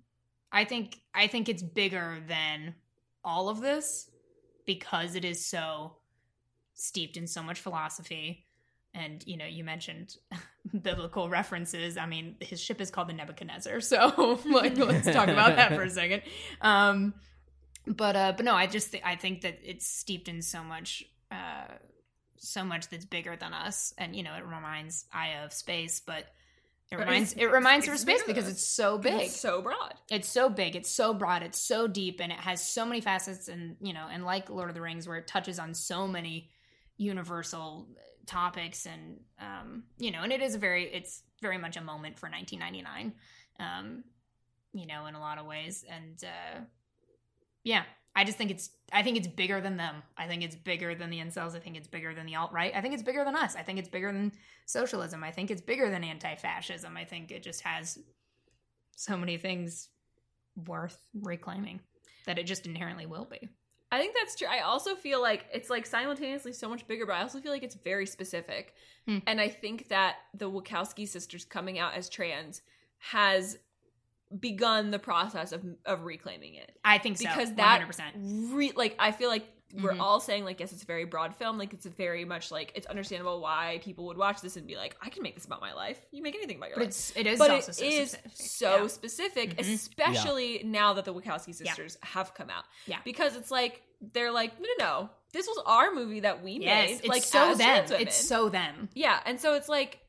i 0.52 0.66
think 0.66 1.00
i 1.14 1.28
think 1.28 1.48
it's 1.48 1.64
bigger 1.64 2.18
than 2.28 2.76
all 3.24 3.50
of 3.50 3.62
this 3.62 4.10
because 4.66 5.16
it 5.16 5.26
is 5.26 5.46
so 5.46 5.96
steeped 6.76 7.18
in 7.18 7.26
so 7.28 7.42
much 7.42 7.60
philosophy. 7.60 8.46
And 8.94 9.22
you 9.28 9.36
know 9.36 9.46
you 9.46 9.64
mentioned 9.66 10.16
biblical 10.82 11.30
references. 11.30 11.98
I 11.98 12.06
mean 12.06 12.36
his 12.40 12.62
ship 12.62 12.80
is 12.80 12.92
called 12.92 13.10
the 13.10 13.14
nebuchadnezzar. 13.14 13.82
So 13.82 14.40
like 14.46 14.78
let's 14.78 15.08
talk 15.12 15.28
about 15.28 15.56
that 15.58 15.74
for 15.74 15.82
a 15.84 15.90
second. 15.90 16.22
Um 16.62 17.14
but 17.88 18.16
uh 18.16 18.34
but 18.36 18.46
no 18.46 18.56
i 18.56 18.66
just 18.66 18.92
th- 18.92 19.04
i 19.06 19.16
think 19.16 19.42
that 19.42 19.60
it's 19.64 19.86
steeped 19.88 20.28
in 20.28 20.42
so 20.42 20.64
much 20.64 21.04
uh 21.32 21.66
so 22.38 22.64
much 22.64 22.90
that's 22.90 23.06
bigger 23.06 23.36
than 23.36 23.54
us. 23.54 23.94
And 23.98 24.16
you 24.16 24.24
know 24.24 24.34
it 24.36 24.46
reminds 24.46 25.06
aya 25.14 25.44
of 25.46 25.52
space 25.54 26.00
but 26.00 26.26
it 26.92 26.98
reminds 26.98 27.34
it 27.34 27.46
reminds 27.46 27.88
her 27.88 27.94
of 27.94 28.00
space 28.00 28.24
because 28.24 28.48
it's 28.48 28.66
so 28.66 28.98
big 28.98 29.24
It's 29.24 29.40
so 29.40 29.62
broad. 29.62 29.96
it's 30.10 30.30
so 30.30 30.50
big. 30.50 30.76
It's 30.76 30.90
so 30.92 31.14
broad. 31.14 31.42
It's 31.44 31.60
so 31.60 31.88
deep. 31.88 32.22
And 32.22 32.32
it 32.32 32.40
has 32.40 32.66
so 32.66 32.86
many 32.86 33.02
facets. 33.02 33.48
And 33.50 33.76
you 33.82 33.92
know 33.94 34.08
and 34.10 34.24
like 34.24 34.50
lord 34.50 34.70
of 34.70 34.76
the 34.76 34.82
rings 34.82 35.08
where 35.08 35.18
it 35.18 35.28
touches 35.28 35.60
on 35.60 35.74
so 35.74 36.08
many 36.08 36.50
universal 36.98 37.88
topics 38.26 38.88
and 38.88 39.20
um 39.40 39.84
you 39.98 40.10
know 40.12 40.22
and 40.24 40.34
it 40.34 40.42
is 40.42 40.56
a 40.56 40.58
very 40.58 40.86
it's 40.86 41.24
very 41.42 41.58
much 41.58 41.78
a 41.78 41.82
moment 41.82 42.18
for 42.18 42.28
1999 42.30 43.14
um 43.60 44.04
you 44.74 44.88
know 44.88 45.06
in 45.06 45.16
a 45.16 45.20
lot 45.20 45.38
of 45.38 45.46
ways. 45.46 45.86
And 45.90 46.24
uh 46.24 46.60
yeah 47.64 47.84
i 48.16 48.24
just 48.24 48.38
think 48.38 48.52
it's 48.52 48.70
i 48.92 49.04
think 49.04 49.18
it's 49.18 49.28
bigger 49.28 49.62
than 49.62 49.78
them. 49.78 50.02
I 50.18 50.28
think 50.28 50.44
it's 50.44 50.56
bigger 50.56 50.96
than 50.96 51.10
the 51.10 51.20
incels. 51.20 51.56
I 51.56 51.60
think 51.60 51.78
it's 51.78 51.88
bigger 51.88 52.14
than 52.14 52.26
the 52.26 52.36
alt-right. 52.36 52.74
I 52.76 52.82
think 52.82 52.94
it's 52.94 53.04
bigger 53.04 53.24
than 53.24 53.36
us. 53.36 53.56
I 53.56 53.62
think 53.62 53.80
it's 53.80 53.90
bigger 53.90 54.12
than 54.12 54.32
socialism. 54.66 55.24
I 55.24 55.32
think 55.32 55.52
it's 55.52 55.62
bigger 55.62 55.90
than 55.90 56.04
anti-fascism. 56.04 56.96
I 56.98 57.06
think 57.06 57.32
it 57.32 57.44
just 57.44 57.62
has 57.62 58.00
so 58.96 59.18
many 59.18 59.38
things 59.38 59.90
worth 60.56 60.98
reclaiming 61.22 61.82
that 62.26 62.40
it 62.40 62.46
just 62.46 62.66
inherently 62.66 63.06
will 63.06 63.26
be 63.26 63.50
I 63.92 64.00
think 64.00 64.16
that's 64.18 64.36
true. 64.36 64.48
I 64.48 64.62
also 64.62 64.96
feel 64.96 65.22
like 65.22 65.46
it's 65.54 65.70
like 65.70 65.86
simultaneously 65.86 66.54
so 66.54 66.68
much 66.68 66.88
bigger, 66.88 67.06
but 67.06 67.14
I 67.14 67.22
also 67.22 67.40
feel 67.40 67.52
like 67.52 67.64
it's 67.64 67.76
very 67.76 68.06
specific. 68.06 68.74
Hmm. 69.08 69.20
And 69.28 69.40
I 69.40 69.50
think 69.50 69.90
that 69.90 70.16
the 70.34 70.50
Wachowski 70.50 71.08
sisters 71.08 71.46
coming 71.46 71.80
out 71.80 71.94
as 71.94 72.10
trans 72.10 72.62
has 72.98 73.58
begun 74.40 74.90
the 74.92 75.00
process 75.00 75.52
of 75.52 75.64
of 75.86 76.04
reclaiming 76.04 76.56
it. 76.56 76.76
i 76.84 76.98
think 76.98 77.18
so 77.18 77.30
Because 77.30 77.54
that 77.54 77.88
100% 77.88 78.54
re- 78.54 78.74
like 78.76 78.96
I 78.98 79.12
feel 79.12 79.30
like 79.30 79.48
we're 79.82 79.94
Mhm. 79.94 80.00
all 80.00 80.20
saying 80.20 80.46
like 80.46 80.60
yes, 80.60 80.72
it's 80.72 80.84
a 80.84 80.86
very 80.86 81.06
broad 81.06 81.36
film. 81.36 81.58
Like 81.58 81.74
it's 81.74 81.86
very 81.86 82.26
much 82.26 82.52
like 82.52 82.72
it's 82.76 82.88
understandable 82.88 83.42
why 83.42 83.80
people 83.84 84.06
would 84.08 84.18
watch 84.18 84.42
this 84.42 84.56
and 84.58 84.66
be 84.68 84.76
like, 84.76 84.96
I 85.02 85.10
can 85.10 85.24
make 85.24 85.36
this 85.36 85.46
about 85.46 85.62
my 85.62 85.74
life. 85.74 86.00
You 86.12 86.22
make 86.24 86.36
anything 86.36 86.58
about 86.58 86.70
your 86.70 86.78
but 86.78 86.82
life 86.86 86.90
it's 86.90 87.16
it 87.16 87.28
is 87.28 87.40
but 87.40 87.52
also 87.52 87.72
it 87.72 87.76
so 87.76 87.86
is 87.86 88.12
specific. 88.12 88.32
so 88.38 88.82
Yeah. 88.82 88.88
specific, 88.88 89.50
Mhm. 89.58 89.74
especially 89.74 90.62
now 90.64 90.94
that 90.94 91.06
the 91.06 91.14
Wachowski 91.14 91.54
sisters 91.54 91.98
have 92.04 92.34
come 92.34 92.50
out. 92.50 92.64
Yeah. 92.86 93.00
because 93.04 93.36
it's 93.36 93.52
like 93.52 93.82
they're 94.14 94.32
like, 94.32 94.60
no, 94.60 94.68
no, 94.78 94.86
no, 94.86 95.10
this 95.32 95.48
was 95.48 95.58
our 95.66 95.92
movie 95.94 96.20
that 96.22 96.44
we 96.44 96.54
yes 96.54 96.90
made. 96.90 96.98
it's 97.00 97.08
like 97.08 97.24
so 97.24 97.56
them 97.56 97.86
it's 97.94 98.16
so 98.16 98.50
them 98.50 98.90
yeah, 98.94 99.20
and 99.26 99.40
so 99.40 99.54
it's 99.54 99.70
like, 99.70 100.00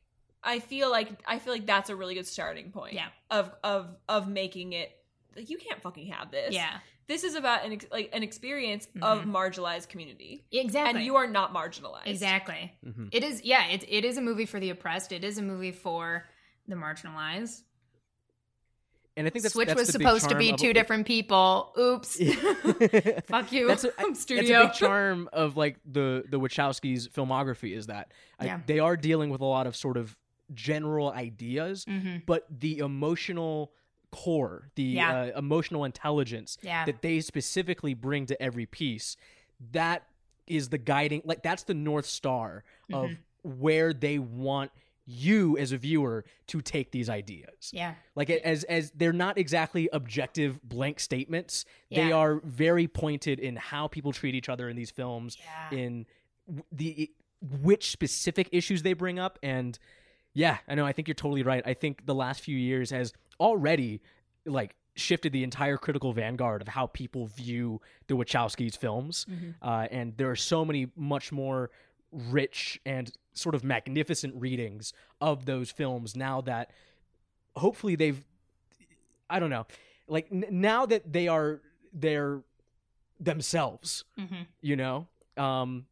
I 0.43 0.59
feel 0.59 0.89
like 0.91 1.09
I 1.25 1.39
feel 1.39 1.53
like 1.53 1.65
that's 1.65 1.89
a 1.89 1.95
really 1.95 2.13
good 2.15 2.27
starting 2.27 2.71
point. 2.71 2.93
Yeah. 2.93 3.07
of 3.31 3.51
of 3.63 3.95
of 4.07 4.27
making 4.27 4.73
it. 4.73 4.91
Like 5.35 5.49
you 5.49 5.57
can't 5.57 5.81
fucking 5.81 6.07
have 6.07 6.31
this. 6.31 6.53
yeah 6.53 6.79
this 7.07 7.23
is 7.23 7.35
about 7.35 7.65
an 7.65 7.71
ex- 7.73 7.85
like 7.91 8.09
an 8.13 8.21
experience 8.23 8.87
of 9.01 9.21
Mhm. 9.23 9.31
marginalized 9.31 9.87
community, 9.89 10.45
exactly 10.51 10.99
and 10.99 11.05
you 11.05 11.15
are 11.15 11.27
not 11.27 11.53
marginalized. 11.53 12.05
exactly 12.07 12.73
Mhm. 12.85 13.09
It 13.11 13.23
is, 13.23 13.43
yeah. 13.43 13.67
It 13.67 13.85
it 13.87 14.03
is 14.05 14.17
a 14.17 14.21
movie 14.21 14.45
for 14.45 14.59
the 14.59 14.69
oppressed. 14.69 15.11
It 15.11 15.23
is 15.23 15.37
a 15.37 15.41
movie 15.41 15.71
for 15.71 16.27
the 16.67 16.75
marginalized. 16.75 17.63
And 19.15 19.25
I 19.25 19.31
think 19.31 19.41
that's 19.41 19.53
Switch 19.55 19.67
that's 19.67 19.79
was 19.79 19.87
the 19.87 19.97
big 19.97 20.05
supposed 20.07 20.29
to 20.29 20.35
be 20.35 20.53
two 20.53 20.73
different 20.73 21.07
people. 21.07 21.73
Oops. 21.79 22.19
Yeah. 22.19 22.33
Fuck 23.27 23.51
you, 23.51 23.67
That's 23.67 23.83
a, 23.83 23.91
that's 23.97 24.19
a 24.19 24.21
studio. 24.21 24.63
big 24.67 24.73
charm 24.73 25.27
of 25.33 25.57
like 25.57 25.77
the 25.91 26.23
the 26.29 26.39
Wachowskis' 26.39 27.09
filmography 27.09 27.75
is 27.75 27.87
that 27.87 28.11
I- 28.39 28.61
they 28.67 28.77
are 28.79 28.95
dealing 28.95 29.31
with 29.31 29.41
a 29.41 29.45
lot 29.45 29.65
of 29.65 29.75
sort 29.75 29.97
of 29.97 30.15
general 30.53 31.11
ideas, 31.11 31.83
hmm 31.85 32.17
but 32.27 32.45
the 32.49 32.77
emotional 32.77 33.71
core, 34.11 34.69
the 34.75 34.83
Yeah. 34.83 35.21
uh, 35.35 35.37
emotional 35.39 35.83
intelligence 35.83 36.57
Yeah. 36.61 36.85
that 36.85 37.01
they 37.01 37.19
specifically 37.21 37.93
bring 37.93 38.25
to 38.27 38.41
every 38.41 38.65
piece, 38.65 39.17
that 39.71 40.07
is 40.47 40.69
the 40.69 40.77
guiding 40.77 41.21
like 41.25 41.43
that's 41.43 41.63
the 41.63 41.73
north 41.73 42.05
star 42.05 42.63
of 42.93 43.09
Mm-hmm. 43.09 43.59
where 43.59 43.93
they 43.93 44.17
want 44.19 44.71
you 45.09 45.57
as 45.57 45.71
a 45.71 45.77
viewer 45.77 46.25
to 46.47 46.61
take 46.61 46.91
these 46.91 47.09
ideas. 47.09 47.69
yeah. 47.71 47.95
Like 48.15 48.29
as 48.29 48.63
as 48.65 48.91
they're 48.91 49.13
not 49.13 49.37
exactly 49.37 49.87
objective 49.93 50.61
blank 50.63 50.99
statements. 50.99 51.63
They 51.89 52.11
are 52.11 52.41
very 52.43 52.87
pointed 52.87 53.39
in 53.39 53.55
how 53.55 53.87
people 53.87 54.11
treat 54.11 54.35
each 54.35 54.49
other 54.49 54.67
in 54.69 54.75
these 54.75 54.91
films, 54.91 55.37
Yeah. 55.39 55.77
in 55.77 56.05
the 56.71 57.09
which 57.41 57.91
specific 57.91 58.49
issues 58.51 58.83
they 58.83 58.93
bring 58.93 59.17
up 59.19 59.37
and 59.43 59.77
yeah, 60.33 60.57
I 60.67 60.75
know 60.75 60.85
I 60.85 60.91
think 60.91 61.07
you're 61.07 61.15
totally 61.15 61.41
right. 61.43 61.63
I 61.65 61.73
think 61.73 62.05
the 62.05 62.13
last 62.15 62.41
few 62.41 62.57
years 62.57 62.89
has 62.91 63.11
already 63.39 64.01
like 64.45 64.75
shifted 64.95 65.31
the 65.31 65.43
entire 65.43 65.77
critical 65.77 66.11
vanguard 66.13 66.61
of 66.61 66.67
how 66.67 66.87
people 66.87 67.27
view 67.27 67.79
the 68.07 68.15
Wachowskis 68.15 68.75
films. 68.77 69.25
Mhm. 69.29 69.53
Uh, 69.61 69.87
and 69.91 70.15
there 70.17 70.29
are 70.31 70.35
so 70.35 70.65
many 70.65 70.89
much 70.95 71.31
more 71.31 71.69
rich 72.11 72.79
and 72.85 73.11
sort 73.33 73.53
of 73.53 73.63
magnificent 73.63 74.33
readings 74.35 74.93
of 75.21 75.45
those 75.45 75.69
films 75.69 76.15
now 76.15 76.41
that 76.41 76.71
hopefully 77.55 77.95
they've 77.95 78.23
i 79.29 79.39
don't 79.39 79.49
know 79.49 79.65
like 80.07 80.25
n- 80.31 80.45
now 80.49 80.85
that 80.85 81.11
they 81.11 81.27
are 81.27 81.59
they're 81.93 82.41
themselves 83.19 84.03
hmm 84.17 84.43
you 84.61 84.75
know 84.75 85.05
um 85.35 85.85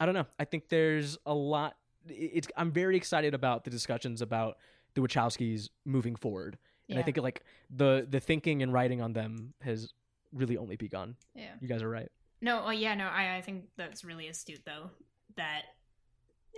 i 0.00 0.06
don't 0.06 0.14
know 0.14 0.26
i 0.38 0.44
think 0.44 0.68
there's 0.68 1.18
a 1.26 1.34
lot 1.34 1.76
it's 2.08 2.48
i'm 2.56 2.70
very 2.72 2.96
excited 2.96 3.34
about 3.34 3.64
the 3.64 3.70
discussions 3.70 4.22
about 4.22 4.56
the 4.94 5.00
wachowskis 5.00 5.68
moving 5.84 6.16
forward 6.16 6.58
and 6.88 6.98
i 6.98 7.00
Yeah. 7.00 7.04
think 7.04 7.16
like 7.18 7.42
the 7.70 8.06
the 8.08 8.20
thinking 8.20 8.62
and 8.62 8.72
writing 8.72 9.00
on 9.00 9.12
them 9.12 9.54
has 9.62 9.92
really 10.32 10.56
only 10.56 10.76
begun 10.76 11.16
Yeah. 11.34 11.52
you 11.60 11.68
guys 11.68 11.82
are 11.82 11.88
right 11.90 12.10
No. 12.40 12.64
Oh, 12.66 12.70
yeah. 12.70 12.94
No. 12.96 13.06
I 13.06 13.36
I 13.36 13.40
think 13.42 13.66
that's 13.76 14.02
really 14.04 14.26
astute 14.28 14.64
though. 14.64 14.90
That 15.36 15.62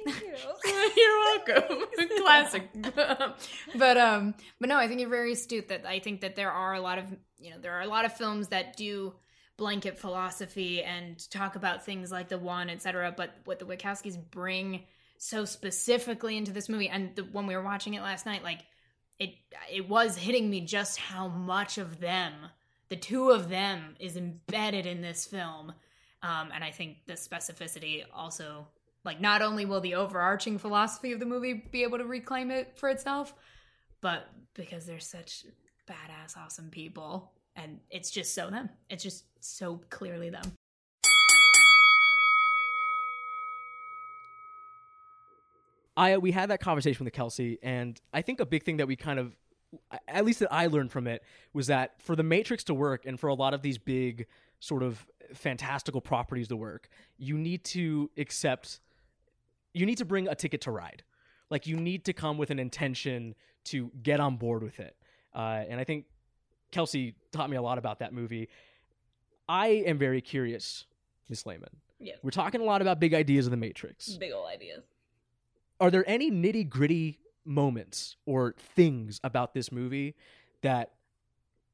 Thank 0.05 0.23
you. 0.23 0.35
You're 0.97 1.19
welcome. 1.29 1.87
Classic. 2.25 2.69
but 3.77 3.97
um 3.97 4.35
but 4.61 4.69
no, 4.69 4.77
I 4.79 4.89
think 4.89 5.01
you're 5.01 5.09
very 5.11 5.33
astute 5.33 5.69
that 5.69 5.85
I 5.87 5.99
think 5.99 6.21
that 6.23 6.35
there 6.37 6.51
are 6.51 6.75
a 6.75 6.81
lot 6.81 6.99
of 6.99 7.05
you 7.39 7.51
know, 7.51 7.59
there 7.61 7.75
are 7.75 7.83
a 7.83 7.87
lot 7.87 8.05
of 8.05 8.13
films 8.17 8.49
that 8.49 8.77
do 8.77 9.15
blanket 9.57 9.99
philosophy 9.99 10.83
and 10.83 11.19
talk 11.31 11.55
about 11.55 11.85
things 11.85 12.11
like 12.11 12.29
the 12.29 12.39
one, 12.39 12.71
etc. 12.71 13.13
But 13.17 13.31
what 13.45 13.59
the 13.59 13.67
Wachowskis 13.67 14.17
bring 14.31 14.85
so 15.25 15.47
specifically 15.47 16.37
into 16.37 16.53
this 16.53 16.69
movie 16.69 16.91
and 16.91 17.17
the, 17.17 17.23
when 17.23 17.47
we 17.47 17.57
were 17.57 17.63
watching 17.63 17.95
it 17.95 18.03
last 18.03 18.27
night, 18.27 18.43
like 18.43 18.61
it 19.19 19.31
it 19.73 19.89
was 19.89 20.19
hitting 20.19 20.51
me 20.51 20.61
just 20.61 20.99
how 20.99 21.29
much 21.29 21.79
of 21.79 21.99
them, 21.99 22.35
the 22.91 22.97
two 22.97 23.31
of 23.31 23.49
them, 23.49 23.97
is 23.99 24.19
embedded 24.19 24.85
in 24.85 25.01
this 25.01 25.25
film. 25.25 25.73
Um, 26.23 26.51
and 26.55 26.63
I 26.63 26.71
think 26.73 27.07
the 27.07 27.15
specificity 27.15 28.03
also 28.15 28.69
like 29.03 29.19
not 29.19 29.41
only 29.41 29.65
will 29.65 29.81
the 29.81 29.95
overarching 29.95 30.59
philosophy 30.59 31.13
of 31.13 31.21
the 31.21 31.27
movie 31.27 31.55
be 31.73 31.85
able 31.85 31.97
to 31.97 32.05
reclaim 32.05 32.51
it 32.51 32.77
for 32.77 32.91
itself, 32.91 33.33
but 34.03 34.29
because 34.53 34.85
they're 34.85 35.01
such 35.01 35.47
badass, 35.89 36.37
awesome 36.37 36.69
people, 36.69 37.33
and 37.57 37.81
it's 37.89 38.11
just 38.11 38.35
so 38.35 38.51
them. 38.51 38.69
It's 38.91 39.03
just 39.03 39.25
so 39.41 39.81
clearly 39.89 40.29
them. 40.29 40.53
I 45.97 46.19
we 46.19 46.33
had 46.33 46.51
that 46.51 46.61
conversation 46.61 47.05
with 47.05 47.15
Kelsey, 47.15 47.59
and 47.63 48.01
I 48.13 48.23
think 48.23 48.41
a 48.41 48.47
big 48.47 48.63
thing 48.63 48.79
that 48.79 48.87
we 48.87 48.97
kind 48.97 49.19
of, 49.19 49.37
at 50.09 50.25
least 50.25 50.41
that 50.41 50.53
I 50.53 50.67
learned 50.67 50.91
from 50.91 51.07
it, 51.07 51.23
was 51.53 51.69
that 51.69 52.01
for 52.01 52.17
the 52.17 52.23
Matrix 52.23 52.65
to 52.65 52.75
work, 52.75 53.07
and 53.07 53.19
for 53.19 53.29
a 53.29 53.35
lot 53.35 53.55
of 53.55 53.63
these 53.63 53.79
big 53.79 54.27
sort 54.61 54.83
of 54.83 55.07
fantastical 55.33 56.01
properties 56.01 56.49
to 56.49 56.57
work, 56.57 56.89
you 57.17 57.37
need 57.39 57.65
to 57.65 58.11
accept, 58.17 58.81
you 59.73 59.87
need 59.87 59.99
to 59.99 60.05
bring 60.05 60.27
a 60.29 60.35
ticket 60.35 60.61
to 60.63 60.71
ride, 60.71 61.03
like 61.51 61.67
you 61.67 61.77
need 61.77 62.05
to 62.07 62.13
come 62.13 62.39
with 62.39 62.51
an 62.51 62.59
intention 62.59 63.35
to 63.65 63.91
get 64.03 64.21
on 64.21 64.37
board 64.37 64.63
with 64.63 64.81
it, 64.81 64.97
uh, 65.35 65.65
and 65.69 65.79
I 65.79 65.85
think 65.85 66.07
Kelsey 66.73 67.15
taught 67.31 67.49
me 67.49 67.57
a 67.57 67.63
lot 67.63 67.79
about 67.79 68.01
that 68.01 68.13
movie. 68.13 68.49
I 69.49 69.69
am 69.69 69.99
very 69.99 70.21
curious, 70.21 70.87
Miss 71.29 71.47
Lehman. 71.47 71.71
Yes. 72.01 72.19
We're 72.23 72.31
talking 72.31 72.61
a 72.61 72.65
lot 72.65 72.83
about 72.83 72.99
big 72.99 73.15
ideas 73.15 73.47
of 73.47 73.53
the 73.53 73.57
Matrix 73.57 74.17
Big 74.17 74.33
old 74.33 74.49
ideas. 74.49 74.83
Are 75.81 75.91
there 75.91 76.05
any 76.09 76.31
nitty 76.31 76.69
gritty 76.69 77.19
moments 77.45 78.17
or 78.27 78.55
things 78.75 79.21
about 79.23 79.55
this 79.55 79.71
movie 79.71 80.15
that 80.63 80.93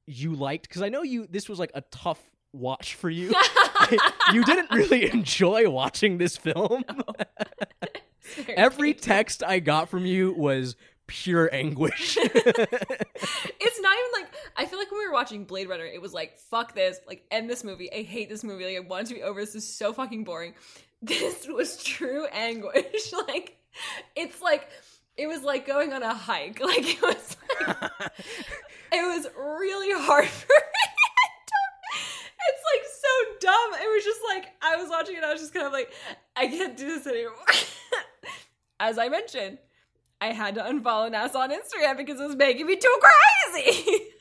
you 0.06 0.34
liked? 0.34 0.68
Because 0.68 0.82
I 0.82 0.88
know 0.88 1.02
you 1.02 1.26
this 1.30 1.48
was 1.48 1.58
like 1.58 1.72
a 1.74 1.82
tough 1.82 2.20
watch 2.52 2.94
for 2.94 3.10
you. 3.10 3.32
you 4.32 4.44
didn't 4.44 4.70
really 4.70 5.10
enjoy 5.10 5.68
watching 5.68 6.18
this 6.18 6.36
film. 6.36 6.84
Every 8.48 8.94
text 8.94 9.42
I 9.42 9.58
got 9.58 9.88
from 9.88 10.06
you 10.06 10.32
was 10.32 10.76
pure 11.06 11.52
anguish. 11.52 12.16
it's 12.20 13.80
not 13.80 13.96
even 13.98 14.22
like 14.22 14.34
I 14.56 14.66
feel 14.66 14.78
like 14.78 14.90
when 14.90 15.00
we 15.00 15.06
were 15.06 15.12
watching 15.12 15.44
Blade 15.44 15.68
Runner, 15.68 15.84
it 15.84 16.00
was 16.00 16.12
like 16.12 16.38
fuck 16.38 16.74
this, 16.74 17.00
like 17.06 17.24
end 17.30 17.50
this 17.50 17.64
movie. 17.64 17.92
I 17.92 18.02
hate 18.02 18.28
this 18.28 18.44
movie. 18.44 18.64
Like 18.64 18.76
I 18.76 18.80
want 18.80 19.06
it 19.06 19.08
to 19.08 19.14
be 19.14 19.22
over. 19.22 19.40
This 19.40 19.54
is 19.54 19.66
so 19.66 19.92
fucking 19.92 20.24
boring. 20.24 20.54
This 21.02 21.48
was 21.48 21.82
true 21.82 22.26
anguish. 22.26 23.12
like 23.26 23.56
it's 24.16 24.40
like 24.42 24.68
it 25.16 25.26
was 25.26 25.42
like 25.42 25.66
going 25.66 25.92
on 25.92 26.02
a 26.02 26.14
hike. 26.14 26.60
Like 26.64 26.84
it 26.84 27.02
was 27.02 27.36
like 27.60 27.76
it 28.92 29.16
was 29.16 29.26
really 29.36 29.92
hard 29.92 30.26
for 30.28 30.46
me. 30.48 30.92
It's 32.48 32.64
like 32.72 32.84
so 32.86 33.46
dumb. 33.46 33.80
It 33.82 33.94
was 33.94 34.04
just 34.04 34.20
like 34.28 34.52
I 34.62 34.76
was 34.76 34.88
watching 34.88 35.16
it. 35.16 35.24
I 35.24 35.32
was 35.32 35.40
just 35.40 35.52
kind 35.52 35.66
of 35.66 35.72
like, 35.72 35.92
I 36.36 36.46
can't 36.46 36.76
do 36.76 36.86
this 36.86 37.06
anymore. 37.06 37.34
As 38.80 38.98
I 38.98 39.08
mentioned, 39.08 39.58
I 40.20 40.32
had 40.32 40.54
to 40.56 40.62
unfollow 40.62 41.10
NASA 41.10 41.36
on 41.36 41.50
Instagram 41.50 41.96
because 41.96 42.20
it 42.20 42.26
was 42.26 42.36
making 42.36 42.66
me 42.66 42.76
too 42.76 43.00
crazy. 43.00 43.96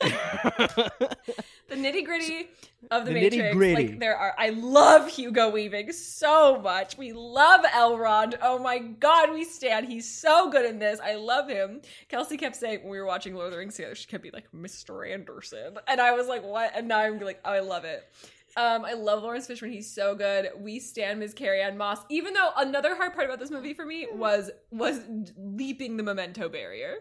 the 1.68 1.76
nitty 1.76 2.04
gritty 2.04 2.48
of 2.90 3.04
the, 3.04 3.12
The 3.12 3.20
Matrix. 3.20 3.36
nitty-gritty. 3.36 3.74
Like 3.74 3.98
there 4.00 4.16
are, 4.16 4.34
I 4.38 4.50
love 4.50 5.08
Hugo 5.10 5.50
Weaving 5.50 5.92
so 5.92 6.58
much. 6.60 6.96
We 6.96 7.12
love 7.12 7.62
Elrond. 7.66 8.38
Oh 8.40 8.58
my 8.58 8.78
god, 8.78 9.32
we 9.32 9.44
stand. 9.44 9.88
He's 9.88 10.10
so 10.10 10.50
good 10.50 10.64
in 10.64 10.78
this. 10.78 11.00
I 11.00 11.16
love 11.16 11.48
him. 11.48 11.82
Kelsey 12.08 12.36
kept 12.38 12.56
saying 12.56 12.80
when 12.80 12.90
we 12.90 12.98
were 12.98 13.06
watching 13.06 13.34
Lord 13.34 13.46
of 13.46 13.52
the 13.52 13.58
Rings 13.58 13.76
together, 13.76 13.94
she 13.94 14.06
kept 14.06 14.22
be 14.22 14.30
like 14.30 14.50
Mr. 14.56 15.10
Anderson, 15.10 15.76
and 15.86 16.00
I 16.00 16.12
was 16.12 16.26
like, 16.28 16.42
what? 16.42 16.72
And 16.74 16.88
now 16.88 16.98
I'm 17.00 17.18
like, 17.20 17.40
oh, 17.44 17.52
I 17.52 17.60
love 17.60 17.84
it. 17.84 18.10
Um, 18.56 18.84
I 18.84 18.94
love 18.94 19.22
Laurence 19.22 19.46
Fishburne. 19.46 19.72
He's 19.72 19.92
so 19.92 20.14
good. 20.14 20.50
We 20.58 20.80
stand 20.80 21.20
Ms. 21.20 21.34
Carrie-Anne 21.34 21.76
Moss. 21.76 21.98
Even 22.08 22.34
though 22.34 22.50
another 22.56 22.96
hard 22.96 23.14
part 23.14 23.26
about 23.26 23.38
this 23.38 23.50
movie 23.50 23.74
for 23.74 23.86
me 23.86 24.06
was 24.12 24.50
was 24.70 25.00
leaping 25.36 25.96
the 25.96 26.02
Memento 26.02 26.48
barrier, 26.48 26.94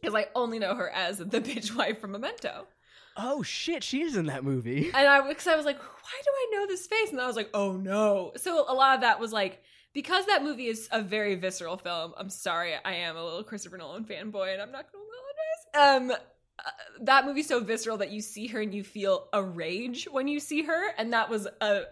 because 0.00 0.14
I 0.14 0.26
only 0.34 0.58
know 0.58 0.74
her 0.74 0.90
as 0.90 1.18
the 1.18 1.24
bitch 1.40 1.74
wife 1.76 2.00
from 2.00 2.12
Memento. 2.12 2.66
oh 3.16 3.42
shit, 3.42 3.84
she 3.84 4.02
is 4.02 4.16
in 4.16 4.26
that 4.26 4.44
movie. 4.44 4.86
And 4.94 5.06
I, 5.06 5.26
because 5.28 5.46
I 5.46 5.56
was 5.56 5.66
like, 5.66 5.78
why 5.78 6.20
do 6.24 6.30
I 6.30 6.46
know 6.52 6.66
this 6.66 6.86
face? 6.86 7.10
And 7.10 7.20
I 7.20 7.26
was 7.26 7.36
like, 7.36 7.50
oh 7.52 7.72
no. 7.72 8.32
So 8.36 8.64
a 8.66 8.72
lot 8.72 8.94
of 8.94 9.00
that 9.02 9.20
was 9.20 9.32
like, 9.32 9.62
because 9.92 10.24
that 10.26 10.42
movie 10.42 10.66
is 10.68 10.88
a 10.92 11.02
very 11.02 11.34
visceral 11.34 11.76
film. 11.76 12.14
I'm 12.16 12.30
sorry, 12.30 12.74
I 12.84 12.92
am 12.94 13.16
a 13.16 13.24
little 13.24 13.42
Christopher 13.42 13.76
Nolan 13.76 14.04
fanboy, 14.04 14.52
and 14.52 14.62
I'm 14.62 14.72
not 14.72 14.86
going 14.90 15.04
to 15.04 15.74
apologize. 15.74 16.12
Um, 16.12 16.26
uh, 16.66 16.70
that 17.02 17.24
movie's 17.24 17.48
so 17.48 17.60
visceral 17.60 17.96
that 17.98 18.10
you 18.10 18.20
see 18.20 18.46
her 18.48 18.60
and 18.60 18.74
you 18.74 18.84
feel 18.84 19.28
a 19.32 19.42
rage 19.42 20.08
when 20.10 20.28
you 20.28 20.40
see 20.40 20.62
her, 20.62 20.88
and 20.98 21.12
that 21.12 21.28
was 21.28 21.46
a. 21.60 21.82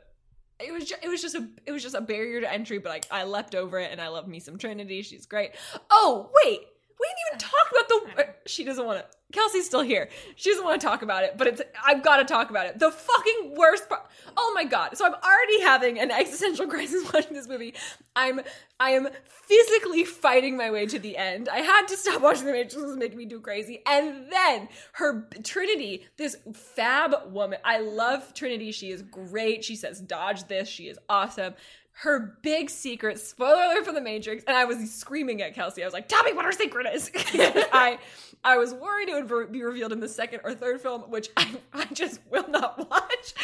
It 0.61 0.73
was 0.73 0.87
just, 0.87 1.05
it 1.05 1.09
was 1.09 1.23
just 1.23 1.37
a 1.37 1.49
it 1.67 1.73
was 1.73 1.83
just 1.83 1.95
a 1.95 2.01
barrier 2.01 2.41
to 2.41 2.53
entry, 2.53 2.79
but 2.79 3.07
I 3.13 3.21
I 3.21 3.25
leapt 3.25 3.55
over 3.55 3.79
it, 3.79 3.93
and 3.93 4.01
I 4.01 4.09
love 4.09 4.27
me 4.27 4.41
some 4.41 4.59
Trinity. 4.59 5.03
She's 5.03 5.27
great. 5.27 5.53
Oh 5.91 6.31
wait, 6.45 6.61
we 7.01 7.07
didn't 7.07 7.43
even 7.43 7.51
talk 7.51 7.71
about 7.71 7.89
the. 8.17 8.23
uh, 8.23 8.33
She 8.47 8.65
doesn't 8.65 8.85
want 8.85 8.99
to. 9.01 9.05
Kelsey's 9.31 9.67
still 9.67 9.83
here. 9.83 10.09
She 10.37 10.51
doesn't 10.51 10.65
want 10.65 10.81
to 10.81 10.87
talk 10.87 11.03
about 11.03 11.23
it, 11.23 11.37
but 11.37 11.47
it's. 11.47 11.63
I've 11.85 12.03
got 12.03 12.17
to 12.17 12.25
talk 12.25 12.51
about 12.51 12.67
it. 12.67 12.79
The 12.79 12.91
fucking 12.91 13.55
worst 13.57 13.89
part. 13.89 14.07
Oh 14.37 14.53
my 14.55 14.65
god! 14.65 14.97
So 14.97 15.05
I'm 15.05 15.13
already 15.15 15.61
having 15.63 15.99
an 16.01 16.11
existential 16.11 16.67
crisis 16.75 17.11
watching 17.13 17.35
this 17.35 17.47
movie. 17.47 17.75
I'm. 18.17 18.41
I 18.81 18.91
am 18.91 19.09
physically 19.25 20.05
fighting 20.05 20.57
my 20.57 20.71
way 20.71 20.87
to 20.87 20.99
the 20.99 21.17
end. 21.17 21.49
I 21.49 21.59
had 21.59 21.87
to 21.89 21.97
stop 21.97 22.23
watching 22.23 22.47
the 22.47 22.53
Matrix. 22.53 22.75
It 22.75 22.87
was 22.87 22.97
making 22.97 23.19
me 23.19 23.27
do 23.27 23.41
crazy. 23.41 23.83
And 23.87 24.31
then 24.33 24.69
her 24.93 25.29
Trinity, 25.45 26.07
this 26.17 26.37
fab 26.55 27.15
woman. 27.27 27.59
I 27.65 27.81
love 27.81 28.33
Trinity. 28.35 28.73
She 28.73 28.91
is 28.91 29.03
great. 29.03 29.63
She 29.65 29.77
says, 29.77 30.01
"Dodge 30.01 30.45
this." 30.49 30.69
She 30.69 30.89
is 30.89 30.99
awesome 31.09 31.55
her 32.01 32.39
big 32.43 32.71
secret 32.71 33.19
spoiler 33.19 33.61
alert 33.65 33.85
for 33.85 33.93
the 33.93 34.01
matrix 34.01 34.45
and 34.45 34.57
i 34.57 34.65
was 34.65 34.93
screaming 34.93 35.43
at 35.43 35.55
kelsey. 35.55 35.83
I 35.83 35.87
was 35.87 35.93
like 35.93 36.09
tell 36.09 36.23
me 36.23 36.33
what 36.33 36.45
her 36.45 36.53
secret 36.53 36.87
is. 36.93 37.11
I 37.35 37.99
i 38.45 38.57
was 38.57 38.73
worried 38.73 39.09
it 39.09 39.29
would 39.29 39.53
be 39.53 39.63
revealed 39.63 39.93
in 39.93 39.99
the 39.99 40.09
second 40.09 40.41
or 40.45 40.55
third 40.55 40.81
film 40.81 41.03
which 41.03 41.29
i, 41.37 41.57
I 41.73 41.87
just 41.93 42.21
will 42.31 42.49
not 42.49 42.79
watch 42.91 43.35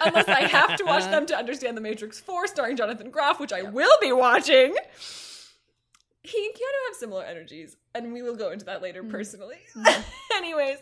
unless 0.00 0.28
i 0.28 0.42
have 0.42 0.76
to 0.76 0.84
watch 0.84 1.04
them 1.04 1.26
to 1.26 1.36
understand 1.36 1.76
the 1.76 1.80
matrix 1.80 2.20
4 2.20 2.46
starring 2.46 2.76
jonathan 2.76 3.10
groff 3.10 3.40
which 3.40 3.52
i 3.52 3.62
will 3.62 3.96
be 4.00 4.12
watching. 4.12 4.76
He 6.26 6.42
and 6.46 6.54
Keanu 6.54 6.88
have 6.88 6.96
similar 6.96 7.22
energies, 7.22 7.76
and 7.94 8.14
we 8.14 8.22
will 8.22 8.34
go 8.34 8.50
into 8.50 8.64
that 8.64 8.80
later 8.80 9.04
mm. 9.04 9.10
personally. 9.10 9.58
Mm. 9.76 10.04
Anyways, 10.36 10.78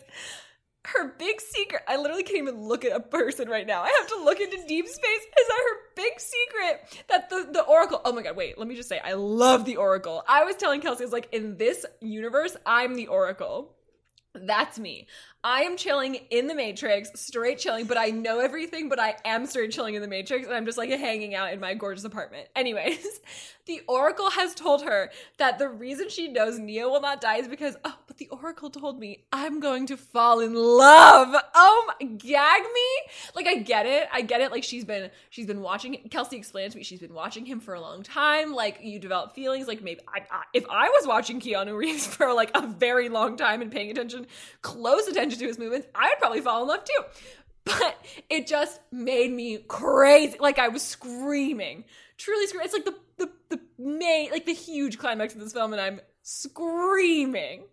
her 0.85 1.13
big 1.17 1.39
secret 1.39 1.81
I 1.87 1.95
literally 1.97 2.23
can't 2.23 2.39
even 2.39 2.61
look 2.61 2.83
at 2.83 2.95
a 2.95 2.99
person 2.99 3.49
right 3.49 3.65
now. 3.65 3.83
I 3.83 3.91
have 3.99 4.07
to 4.09 4.23
look 4.23 4.39
into 4.39 4.57
deep 4.67 4.87
space. 4.87 5.21
Is 5.39 5.47
that 5.47 5.63
her 5.69 5.77
big 5.95 6.19
secret 6.19 7.03
that 7.09 7.29
the, 7.29 7.47
the 7.51 7.63
Oracle 7.63 8.01
oh 8.03 8.11
my 8.11 8.21
god, 8.21 8.35
wait, 8.35 8.57
let 8.57 8.67
me 8.67 8.75
just 8.75 8.89
say 8.89 8.99
I 8.99 9.13
love 9.13 9.65
the 9.65 9.77
Oracle. 9.77 10.23
I 10.27 10.43
was 10.43 10.55
telling 10.55 10.81
Kelsey, 10.81 11.03
I 11.03 11.05
was 11.05 11.13
like, 11.13 11.29
in 11.31 11.57
this 11.57 11.85
universe, 12.01 12.55
I'm 12.65 12.95
the 12.95 13.07
Oracle. 13.07 13.73
That's 14.35 14.79
me. 14.79 15.07
I 15.45 15.63
am 15.63 15.75
chilling 15.75 16.15
in 16.29 16.47
the 16.47 16.55
Matrix, 16.55 17.11
straight 17.19 17.59
chilling, 17.59 17.85
but 17.85 17.97
I 17.97 18.11
know 18.11 18.39
everything, 18.39 18.87
but 18.87 18.97
I 18.97 19.17
am 19.25 19.45
straight 19.45 19.71
chilling 19.71 19.95
in 19.95 20.01
the 20.01 20.07
Matrix, 20.07 20.47
and 20.47 20.55
I'm 20.55 20.65
just 20.65 20.77
like 20.77 20.89
hanging 20.89 21.35
out 21.35 21.51
in 21.51 21.59
my 21.59 21.73
gorgeous 21.73 22.05
apartment. 22.05 22.47
Anyways, 22.55 23.19
the 23.65 23.81
Oracle 23.87 24.29
has 24.29 24.55
told 24.55 24.83
her 24.83 25.11
that 25.39 25.59
the 25.59 25.67
reason 25.67 26.07
she 26.07 26.29
knows 26.29 26.59
Neo 26.59 26.89
will 26.89 27.01
not 27.01 27.19
die 27.19 27.37
is 27.37 27.49
because, 27.49 27.75
oh, 27.83 27.97
but 28.07 28.17
the 28.19 28.29
Oracle 28.29 28.69
told 28.69 28.97
me 28.97 29.25
I'm 29.33 29.59
going 29.59 29.87
to 29.87 29.97
fall 29.97 30.39
in 30.39 30.53
love. 30.53 31.35
Oh 31.53 31.85
my, 31.87 32.05
gag 32.05 32.61
me? 32.61 33.11
Like 33.35 33.47
I 33.47 33.55
get 33.55 33.85
it, 33.85 34.07
I 34.13 34.21
get 34.21 34.39
it. 34.39 34.49
Like 34.49 34.63
she's 34.63 34.85
been, 34.85 35.11
she's 35.29 35.45
been 35.45 35.61
watching. 35.61 36.07
Kelsey 36.09 36.37
explained 36.37 36.71
to 36.71 36.77
me 36.77 36.85
she's 36.85 37.01
been 37.01 37.13
watching 37.13 37.45
him 37.45 37.59
for 37.59 37.73
a 37.73 37.81
long 37.81 38.01
time. 38.01 38.53
Like 38.53 38.79
you 38.81 38.97
develop 38.97 39.35
feelings. 39.35 39.67
Like 39.67 39.81
maybe 39.81 39.99
I, 40.07 40.19
I, 40.31 40.43
if 40.53 40.63
I 40.69 40.87
was 40.87 41.05
watching 41.05 41.41
Keanu 41.41 41.75
Reeves 41.75 42.07
for 42.15 42.31
like 42.33 42.51
a 42.55 42.65
very 42.65 43.09
long 43.09 43.35
time 43.35 43.61
and 43.61 43.69
paying 43.69 43.91
attention, 43.91 44.25
close 44.61 45.05
attention 45.07 45.32
to 45.39 45.47
his 45.47 45.59
movements, 45.59 45.87
I 45.95 46.09
would 46.09 46.19
probably 46.19 46.41
fall 46.41 46.61
in 46.61 46.67
love 46.67 46.83
too. 46.83 47.03
But 47.65 47.97
it 48.29 48.47
just 48.47 48.81
made 48.91 49.31
me 49.31 49.57
crazy. 49.67 50.37
Like 50.39 50.59
I 50.59 50.67
was 50.67 50.81
screaming, 50.81 51.85
truly 52.17 52.47
screaming. 52.47 52.65
It's 52.65 52.73
like 52.73 52.85
the 52.85 52.95
the 53.17 53.31
the 53.49 53.61
main, 53.77 54.31
like 54.31 54.45
the 54.45 54.53
huge 54.53 54.97
climax 54.97 55.33
of 55.33 55.39
this 55.39 55.53
film, 55.53 55.71
and 55.71 55.81
I'm 55.81 56.01
screaming. 56.23 57.63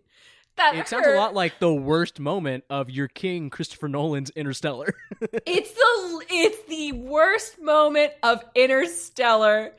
That 0.57 0.75
It 0.75 0.87
sounds 0.87 1.07
a 1.07 1.15
lot 1.15 1.33
like 1.33 1.59
the 1.59 1.73
worst 1.73 2.19
moment 2.19 2.65
of 2.69 2.89
your 2.89 3.07
king 3.07 3.49
Christopher 3.49 3.87
Nolan's 3.87 4.29
Interstellar. 4.31 4.93
It's 5.45 5.71
the 5.71 6.25
it's 6.29 6.67
the 6.67 6.91
worst 6.93 7.61
moment 7.61 8.13
of 8.23 8.43
Interstellar. 8.55 9.73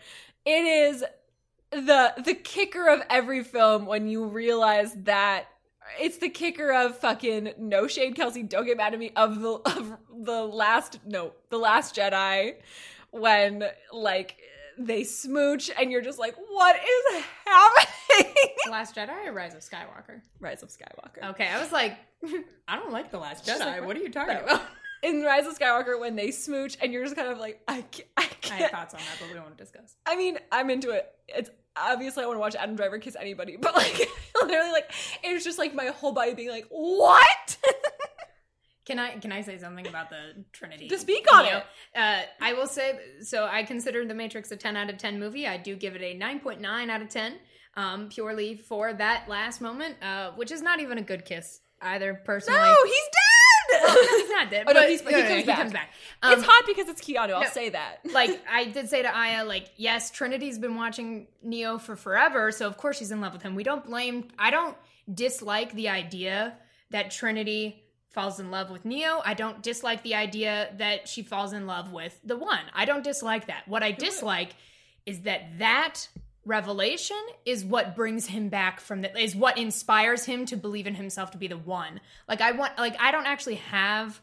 It 0.45 0.51
is 0.51 1.05
the 1.71 2.15
the 2.25 2.35
kicker 2.35 2.89
of 2.89 3.03
every 3.11 3.45
film 3.45 3.87
when 3.87 4.09
you 4.09 4.27
realize 4.27 4.93
that 5.05 5.47
it's 6.01 6.19
the 6.19 6.28
kicker 6.28 6.73
of 6.73 6.98
fucking 6.98 7.52
no 7.59 7.86
shade 7.86 8.14
Kelsey 8.14 8.43
don't 8.43 8.64
get 8.66 8.77
mad 8.77 8.93
at 8.94 8.98
me 8.98 9.10
of 9.16 9.40
the 9.40 9.51
of 9.64 9.97
the 10.24 10.43
last 10.44 10.98
no 11.06 11.32
the 11.51 11.59
last 11.59 11.94
Jedi 11.97 12.55
when 13.10 13.64
like 13.93 14.36
they 14.78 15.05
smooch 15.05 15.70
and 15.78 15.90
you're 15.93 16.01
just 16.02 16.19
like 16.19 16.35
what 16.48 16.77
is 16.77 17.24
happening 17.44 18.35
Last 18.70 18.94
Jedi 18.97 19.27
or 19.27 19.32
Rise 19.32 19.55
of 19.55 19.60
Skywalker? 19.60 20.20
Rise 20.40 20.62
of 20.62 20.70
Skywalker 20.70 21.31
Okay, 21.31 21.47
I 21.48 21.60
was 21.60 21.73
like, 21.73 21.97
I 22.69 22.77
don't 22.77 22.93
like 22.93 23.10
the 23.10 23.19
Last 23.19 23.44
Jedi. 23.47 23.59
like- 23.60 23.86
what 23.86 23.97
are 23.97 24.01
you 24.01 24.09
talking 24.10 24.35
No. 24.36 24.43
about? 24.44 24.62
in 25.02 25.23
Rise 25.23 25.47
of 25.47 25.59
Skywalker 25.59 25.98
when 26.01 26.14
they 26.16 26.31
smooch 26.31 26.77
and 26.81 26.93
you're 26.93 27.02
just 27.05 27.16
kind 27.16 27.28
of 27.28 27.39
like 27.39 27.60
I 27.69 27.82
can't, 27.82 28.09
I 28.16 28.23
I 28.23 28.27
can't 28.40 28.60
have 28.62 28.70
thoughts 28.70 28.94
on 28.94 29.01
that, 29.01 29.16
but 29.20 29.28
we 29.28 29.35
don't 29.35 29.43
want 29.44 29.59
to 29.59 29.62
discuss. 29.64 29.97
I 30.06 30.16
mean, 30.16 30.39
I'm 30.51 30.70
into 30.70 30.90
it. 30.90 31.06
It's 31.28 31.51
obviously 31.77 32.24
I 32.24 32.27
want 32.27 32.36
to 32.36 32.40
watch 32.40 32.55
Adam 32.55 32.77
Driver 32.77 32.99
kiss 32.99 33.16
anybody, 33.19 33.57
but 33.57 33.74
like 33.74 34.09
literally, 34.43 34.73
like 34.73 34.93
it 35.23 35.32
was 35.32 35.44
just 35.44 35.59
like 35.59 35.74
my 35.74 35.86
whole 35.86 36.12
body 36.12 36.35
being 36.35 36.51
like, 36.51 36.66
"What?" 36.70 37.57
Can 38.85 38.99
I 38.99 39.12
can 39.19 39.31
I 39.31 39.43
say 39.43 39.59
something 39.59 39.86
about 39.86 40.11
the 40.11 40.44
Trinity? 40.53 40.89
To 40.89 40.99
speak 40.99 41.32
on 41.32 41.44
Neo? 41.44 41.59
it. 41.59 41.65
Uh, 41.94 42.23
I 42.40 42.55
will 42.55 42.66
say 42.66 42.99
so. 43.20 43.47
I 43.51 43.62
consider 43.62 44.05
The 44.05 44.15
Matrix 44.15 44.51
a 44.51 44.57
ten 44.57 44.77
out 44.77 44.90
of 44.90 44.99
ten 44.99 45.20
movie. 45.20 45.47
I 45.47 45.57
do 45.57 45.77
give 45.77 45.94
it 45.94 46.03
a 46.03 46.15
nine 46.15 46.40
point 46.40 46.61
nine 46.61 46.90
out 46.90 47.01
of 47.01 47.09
ten, 47.09 47.36
um, 47.77 48.09
purely 48.09 48.57
for 48.57 48.93
that 48.93 49.28
last 49.28 49.61
moment, 49.61 50.03
uh, 50.03 50.32
which 50.32 50.51
is 50.51 50.62
not 50.62 50.81
even 50.81 50.99
a 50.99 51.03
good 51.03 51.24
kiss 51.24 51.61
either. 51.81 52.20
Personally, 52.24 52.59
no, 52.59 52.74
he's 52.85 52.94
dead. 52.94 53.22
He's 53.73 54.28
not 54.31 54.51
dead. 54.51 54.65
Oh, 54.69 54.73
no, 54.73 54.81
but 54.81 54.89
he's- 54.89 55.01
he 55.01 55.11
comes 55.11 55.28
he 55.31 55.43
back. 55.44 55.57
comes 55.59 55.73
back. 55.73 55.90
it's 56.24 56.43
Um, 56.43 56.49
hot 56.49 56.65
because 56.66 56.89
it's 56.89 57.01
Keanu. 57.01 57.32
I'll 57.35 57.44
say 57.51 57.70
that. 57.70 57.99
like 58.12 58.40
I 58.51 58.66
did 58.66 58.89
say 58.89 59.03
to 59.03 59.09
Aya, 59.16 59.44
like, 59.44 59.69
yes, 59.77 60.11
Trinity's 60.11 60.59
been 60.59 60.74
watching 60.77 61.27
Neo 61.43 61.78
for 61.78 61.97
forever, 61.97 62.53
so 62.53 62.66
of 62.66 62.77
course 62.77 62.99
she's 62.99 63.11
in 63.11 63.20
love 63.20 63.32
with 63.32 63.43
him. 63.43 63.55
We 63.55 63.62
don't 63.65 63.85
blame 63.85 64.28
I 64.39 64.51
don't 64.51 64.77
dislike 65.12 65.73
the 65.74 65.89
idea 65.89 66.55
that 66.90 67.11
Trinity 67.11 67.82
falls 68.11 68.39
in 68.39 68.51
love 68.51 68.70
with 68.70 68.85
Neo. 68.85 69.23
I 69.24 69.32
don't 69.35 69.62
dislike 69.62 70.03
the 70.03 70.15
idea 70.15 70.73
that 70.77 71.09
she 71.09 71.23
falls 71.23 71.53
in 71.55 71.66
love 71.66 71.93
with 71.93 72.19
the 72.23 72.36
one. 72.36 72.61
I 72.74 72.85
don't 72.85 73.03
dislike 73.03 73.47
that. 73.47 73.66
What 73.66 73.82
I 73.82 73.93
dislike 73.93 74.55
is 75.07 75.23
that 75.23 75.59
that 75.59 76.09
revelation 76.44 77.20
is 77.44 77.64
what 77.64 77.94
brings 77.94 78.27
him 78.27 78.48
back 78.48 78.81
from 78.81 79.02
the 79.02 79.16
is 79.19 79.36
what 79.36 79.59
inspires 79.59 80.24
him 80.24 80.44
to 80.47 80.56
believe 80.56 80.86
in 80.86 80.94
himself 80.94 81.31
to 81.32 81.39
be 81.39 81.47
the 81.47 81.56
one. 81.56 82.01
Like 82.28 82.40
I 82.40 82.52
want 82.52 82.77
like 82.78 82.97
I 83.01 83.12
don't 83.12 83.27
actually 83.27 83.56
have 83.56 84.20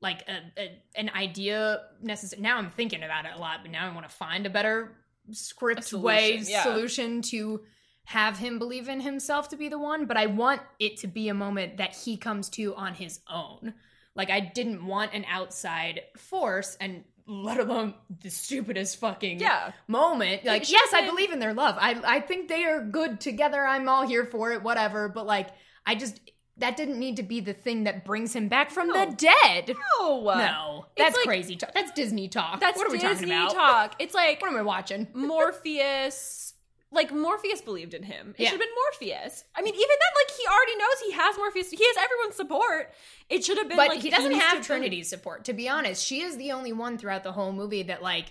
like 0.00 0.22
a, 0.28 0.60
a 0.60 0.82
an 0.94 1.10
idea 1.10 1.82
necessary. 2.02 2.42
Now 2.42 2.58
I'm 2.58 2.70
thinking 2.70 3.02
about 3.02 3.24
it 3.24 3.32
a 3.34 3.38
lot, 3.38 3.60
but 3.62 3.70
now 3.70 3.88
I 3.88 3.94
want 3.94 4.08
to 4.08 4.14
find 4.14 4.44
a 4.46 4.50
better 4.50 4.92
script 5.30 5.80
A 5.80 5.82
solution, 5.82 6.04
way 6.04 6.36
yeah. 6.46 6.62
solution 6.62 7.22
to 7.22 7.62
have 8.04 8.38
him 8.38 8.58
believe 8.58 8.88
in 8.88 9.00
himself 9.00 9.48
to 9.48 9.56
be 9.56 9.68
the 9.68 9.78
one. 9.78 10.06
But 10.06 10.16
I 10.16 10.26
want 10.26 10.60
it 10.78 10.98
to 10.98 11.06
be 11.06 11.28
a 11.28 11.34
moment 11.34 11.78
that 11.78 11.94
he 11.94 12.16
comes 12.16 12.48
to 12.50 12.74
on 12.74 12.94
his 12.94 13.20
own. 13.30 13.74
Like 14.14 14.30
I 14.30 14.40
didn't 14.40 14.86
want 14.86 15.14
an 15.14 15.24
outside 15.30 16.02
force, 16.16 16.76
and 16.80 17.04
let 17.26 17.58
alone 17.58 17.94
the 18.22 18.30
stupidest 18.30 18.98
fucking 19.00 19.40
Yeah. 19.40 19.72
moment. 19.88 20.44
Like, 20.44 20.70
yes, 20.70 20.92
I 20.94 21.06
believe 21.06 21.32
in 21.32 21.38
their 21.40 21.54
love. 21.54 21.76
I 21.78 22.00
I 22.04 22.20
think 22.20 22.48
they 22.48 22.64
are 22.64 22.80
good 22.82 23.20
together. 23.20 23.64
I'm 23.66 23.88
all 23.88 24.06
here 24.06 24.24
for 24.24 24.52
it. 24.52 24.62
Whatever. 24.62 25.08
But 25.08 25.26
like, 25.26 25.48
I 25.84 25.94
just 25.96 26.20
that 26.58 26.76
didn't 26.76 26.98
need 26.98 27.16
to 27.16 27.22
be 27.22 27.40
the 27.40 27.52
thing 27.52 27.84
that 27.84 28.04
brings 28.04 28.34
him 28.34 28.48
back 28.48 28.70
from 28.70 28.88
No. 28.88 29.04
the 29.04 29.14
dead. 29.16 29.74
No, 30.00 30.22
No, 30.24 30.86
that's 30.96 31.14
like- 31.16 31.26
crazy 31.26 31.56
talk. 31.56 31.72
That's 31.74 31.90
Disney 31.92 32.28
talk. 32.28 32.60
That's 32.60 32.78
what 32.78 32.86
are 32.86 32.90
we 32.90 32.98
talking 32.98 33.24
about? 33.24 33.52
talk. 33.52 33.94
It's 33.98 34.14
like 34.14 34.40
What 34.40 34.50
am 34.52 34.56
I 34.56 34.62
watching? 34.62 35.06
Morpheus. 35.14 36.54
Like 36.92 37.12
Morpheus 37.12 37.60
believed 37.60 37.94
in 37.94 38.04
him. 38.04 38.34
It 38.38 38.42
Yeah. 38.44 38.50
should 38.50 38.60
have 38.60 38.66
been 38.68 38.74
Morpheus. 38.84 39.44
I 39.54 39.60
mean, 39.62 39.74
even 39.74 39.86
then, 39.88 40.24
like 40.24 40.36
he 40.36 40.46
already 40.46 40.76
knows 40.76 41.00
he 41.04 41.12
has 41.12 41.36
Morpheus. 41.36 41.70
He 41.70 41.84
has 41.84 41.96
everyone's 41.96 42.36
support. 42.36 42.92
It 43.28 43.44
should 43.44 43.58
have 43.58 43.68
been 43.68 43.76
but 43.76 43.88
like 43.88 44.00
he 44.00 44.10
doesn't 44.10 44.30
needs 44.32 44.42
have 44.44 44.64
Trinity's 44.64 45.08
support. 45.08 45.44
To 45.46 45.52
be 45.52 45.68
honest, 45.68 46.04
she 46.04 46.22
is 46.22 46.36
the 46.36 46.52
only 46.52 46.72
one 46.72 46.96
throughout 46.96 47.24
the 47.24 47.32
whole 47.32 47.52
movie 47.52 47.82
that 47.84 48.02
like 48.02 48.26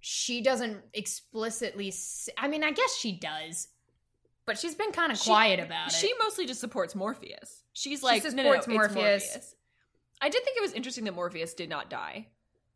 she 0.00 0.40
doesn't 0.40 0.82
explicitly. 0.94 1.88
s 1.88 2.28
I 2.38 2.46
mean, 2.48 2.62
I 2.62 2.70
guess 2.70 2.96
she 2.96 3.12
does, 3.12 3.68
but 4.46 4.56
she's 4.58 4.76
been 4.76 4.92
kind 4.92 5.10
of 5.10 5.18
She- 5.18 5.28
quiet 5.30 5.58
about 5.58 5.88
it. 5.88 5.94
She 5.94 6.14
mostly 6.22 6.46
just 6.46 6.60
supports 6.60 6.94
Morpheus. 6.94 7.64
She's 7.72 8.02
like, 8.04 8.22
no, 8.24 8.30
no, 8.30 8.36
no, 8.36 8.42
supports 8.42 8.66
it's 8.66 8.74
Morpheus. 8.74 8.94
Morpheus. 9.24 9.54
I 10.20 10.28
did 10.28 10.44
think 10.44 10.56
it 10.56 10.62
was 10.62 10.72
interesting 10.72 11.04
that 11.04 11.14
Morpheus 11.14 11.54
did 11.54 11.68
not 11.68 11.90
die. 11.90 12.28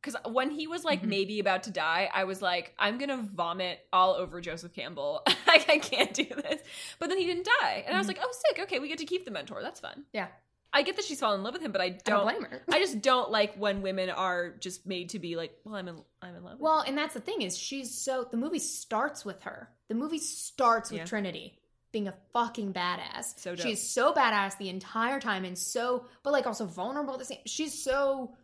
Because 0.02 0.16
when 0.32 0.50
he 0.50 0.66
was 0.66 0.84
like 0.84 1.02
Mhm. 1.02 1.06
maybe 1.08 1.38
about 1.38 1.62
to 1.64 1.70
die, 1.70 2.10
I 2.12 2.24
was 2.24 2.42
like, 2.42 2.74
I'm 2.78 2.98
gonna 2.98 3.18
vomit 3.18 3.78
all 3.92 4.14
over 4.14 4.40
Joseph 4.40 4.72
Campbell. 4.72 5.22
like, 5.46 5.70
I 5.70 5.78
can't 5.78 6.12
do 6.12 6.24
this. 6.24 6.60
But 6.98 7.08
then 7.08 7.18
he 7.18 7.26
didn't 7.26 7.46
die, 7.60 7.84
and 7.86 7.94
I 7.94 7.98
was 7.98 8.06
Mhm. 8.06 8.10
like, 8.10 8.18
oh, 8.22 8.32
sick. 8.48 8.62
Okay, 8.64 8.78
we 8.80 8.88
get 8.88 8.98
to 8.98 9.04
keep 9.04 9.24
the 9.24 9.30
mentor. 9.30 9.62
That's 9.62 9.78
fun. 9.80 10.04
Yeah. 10.12 10.28
I 10.74 10.80
get 10.82 10.96
that 10.96 11.04
she's 11.04 11.20
fallen 11.20 11.40
in 11.40 11.44
love 11.44 11.52
with 11.52 11.62
him, 11.62 11.70
but 11.70 11.82
I 11.82 11.84
I 11.84 11.88
don't 11.90 12.04
don't. 12.04 12.24
blame 12.24 12.42
her. 12.50 12.62
I 12.72 12.78
just 12.78 13.02
don't 13.02 13.30
like 13.30 13.54
when 13.56 13.82
women 13.82 14.08
are 14.08 14.52
just 14.58 14.86
made 14.86 15.10
to 15.10 15.18
be 15.18 15.36
like, 15.36 15.54
well, 15.64 15.74
I'm 15.74 15.86
in, 15.86 16.02
I'm 16.22 16.34
in 16.34 16.42
love. 16.42 16.54
with 16.54 16.62
Well, 16.62 16.80
and 16.80 16.96
that's 16.96 17.12
the 17.14 17.20
thing 17.20 17.42
is 17.42 17.56
she's 17.58 17.94
so 17.96 18.24
the 18.30 18.38
movie 18.38 18.58
starts 18.58 19.22
with 19.24 19.42
her. 19.42 19.70
The 19.88 19.94
movie 19.94 20.16
starts 20.18 20.90
with 20.90 21.00
Yeah. 21.00 21.04
Trinity 21.04 21.58
being 21.92 22.08
a 22.08 22.14
fucking 22.32 22.72
badass. 22.72 23.38
So 23.38 23.54
dope. 23.54 23.66
she's 23.66 23.86
so 23.86 24.14
badass 24.14 24.56
the 24.56 24.70
entire 24.70 25.20
time 25.20 25.44
and 25.44 25.58
so 25.58 26.06
but 26.22 26.32
like 26.32 26.46
also 26.46 26.64
vulnerable 26.64 27.12
at 27.12 27.18
the 27.18 27.26
same 27.26 27.40
she's 27.44 27.84
so 27.84 28.34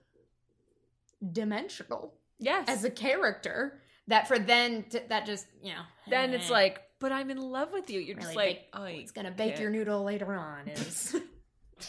dimensional 1.32 2.14
yes. 2.38 2.68
as 2.68 2.84
a 2.84 2.90
character 2.90 3.80
that 4.06 4.26
for 4.28 4.38
then 4.38 4.84
to, 4.90 5.02
that 5.08 5.26
just, 5.26 5.46
you 5.62 5.72
know. 5.72 5.82
then 6.08 6.32
it's 6.32 6.48
eh, 6.50 6.52
like, 6.52 6.82
but 7.00 7.12
I'm 7.12 7.30
in 7.30 7.38
love 7.38 7.72
with 7.72 7.90
you. 7.90 8.00
You're 8.00 8.16
just 8.16 8.34
like, 8.34 8.48
bake- 8.48 8.66
oh, 8.72 8.84
it's 8.84 9.12
gonna 9.12 9.30
bake 9.30 9.50
can't. 9.50 9.60
your 9.60 9.70
noodle 9.70 10.02
later 10.02 10.34
on 10.34 10.68
is 10.68 11.14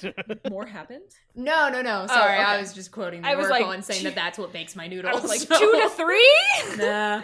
more 0.50 0.66
happened 0.66 1.02
No, 1.36 1.70
no, 1.70 1.82
no. 1.82 2.06
Sorry, 2.08 2.38
I 2.38 2.52
Oh, 2.52 2.54
okay. 2.54 2.62
was 2.62 2.74
just 2.74 2.92
quoting 2.92 3.22
the 3.22 3.28
I 3.30 3.36
was 3.36 3.50
like, 3.50 3.66
and 3.66 3.84
saying 3.84 4.02
two- 4.02 4.06
that 4.10 4.16
that's 4.16 4.38
what 4.38 4.52
bakes 4.54 4.76
my 4.76 4.84
I 4.84 4.88
noodles. 4.88 5.22
was 5.22 5.30
like 5.30 5.40
so- 5.40 5.58
two 5.60 5.80
to 5.82 5.90
three. 5.90 6.78
Nah. 6.78 7.22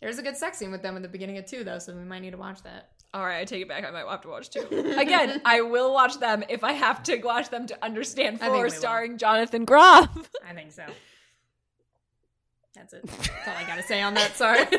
There's 0.00 0.18
a 0.18 0.22
good 0.22 0.36
sex 0.36 0.58
scene 0.58 0.70
with 0.70 0.82
them 0.82 0.94
in 0.96 1.02
the 1.02 1.08
beginning 1.08 1.38
of 1.38 1.46
two, 1.46 1.64
though, 1.64 1.80
so 1.80 1.92
we 1.92 2.04
might 2.04 2.20
need 2.20 2.30
to 2.30 2.36
watch 2.38 2.62
that. 2.62 2.90
All 3.12 3.24
right, 3.24 3.40
I 3.40 3.44
take 3.44 3.62
it 3.62 3.68
back. 3.68 3.84
I 3.84 3.90
might 3.90 4.06
have 4.06 4.20
to 4.20 4.28
watch 4.28 4.48
two. 4.50 4.60
Again, 4.96 5.40
I 5.44 5.62
will 5.62 5.92
watch 5.92 6.20
them 6.20 6.44
if 6.48 6.62
I 6.62 6.72
have 6.72 7.02
to 7.04 7.16
watch 7.22 7.48
them 7.50 7.66
to 7.66 7.84
understand 7.84 8.36
I 8.36 8.38
think 8.38 8.52
four 8.54 8.62
will. 8.64 8.70
starring 8.70 9.18
Jonathan 9.18 9.64
Groff. 9.64 10.30
I 10.48 10.54
think 10.54 10.70
so. 10.70 10.84
That's 12.78 12.92
it. 12.94 13.06
That's 13.06 13.48
all 13.48 13.54
I 13.56 13.64
gotta 13.66 13.82
say 13.82 14.00
on 14.02 14.14
that. 14.14 14.36
Sorry. 14.36 14.64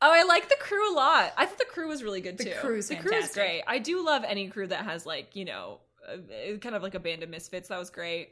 Oh, 0.00 0.12
I 0.12 0.22
like 0.22 0.48
the 0.48 0.54
crew 0.60 0.92
a 0.92 0.94
lot. 0.94 1.32
I 1.36 1.44
thought 1.44 1.58
the 1.58 1.64
crew 1.64 1.88
was 1.88 2.04
really 2.04 2.20
good 2.20 2.38
The 2.38 2.44
too. 2.44 2.52
crew's 2.60 2.86
the 2.86 2.94
crew 2.94 3.16
is 3.16 3.34
great. 3.34 3.64
I 3.66 3.80
do 3.80 4.04
love 4.06 4.22
any 4.24 4.46
crew 4.46 4.68
that 4.68 4.84
has 4.84 5.04
like 5.04 5.34
you 5.34 5.44
know, 5.44 5.80
uh, 6.08 6.56
kind 6.58 6.76
of 6.76 6.84
like 6.84 6.94
a 6.94 7.00
band 7.00 7.24
of 7.24 7.28
misfits. 7.28 7.68
That 7.68 7.80
was 7.80 7.90
great. 7.90 8.28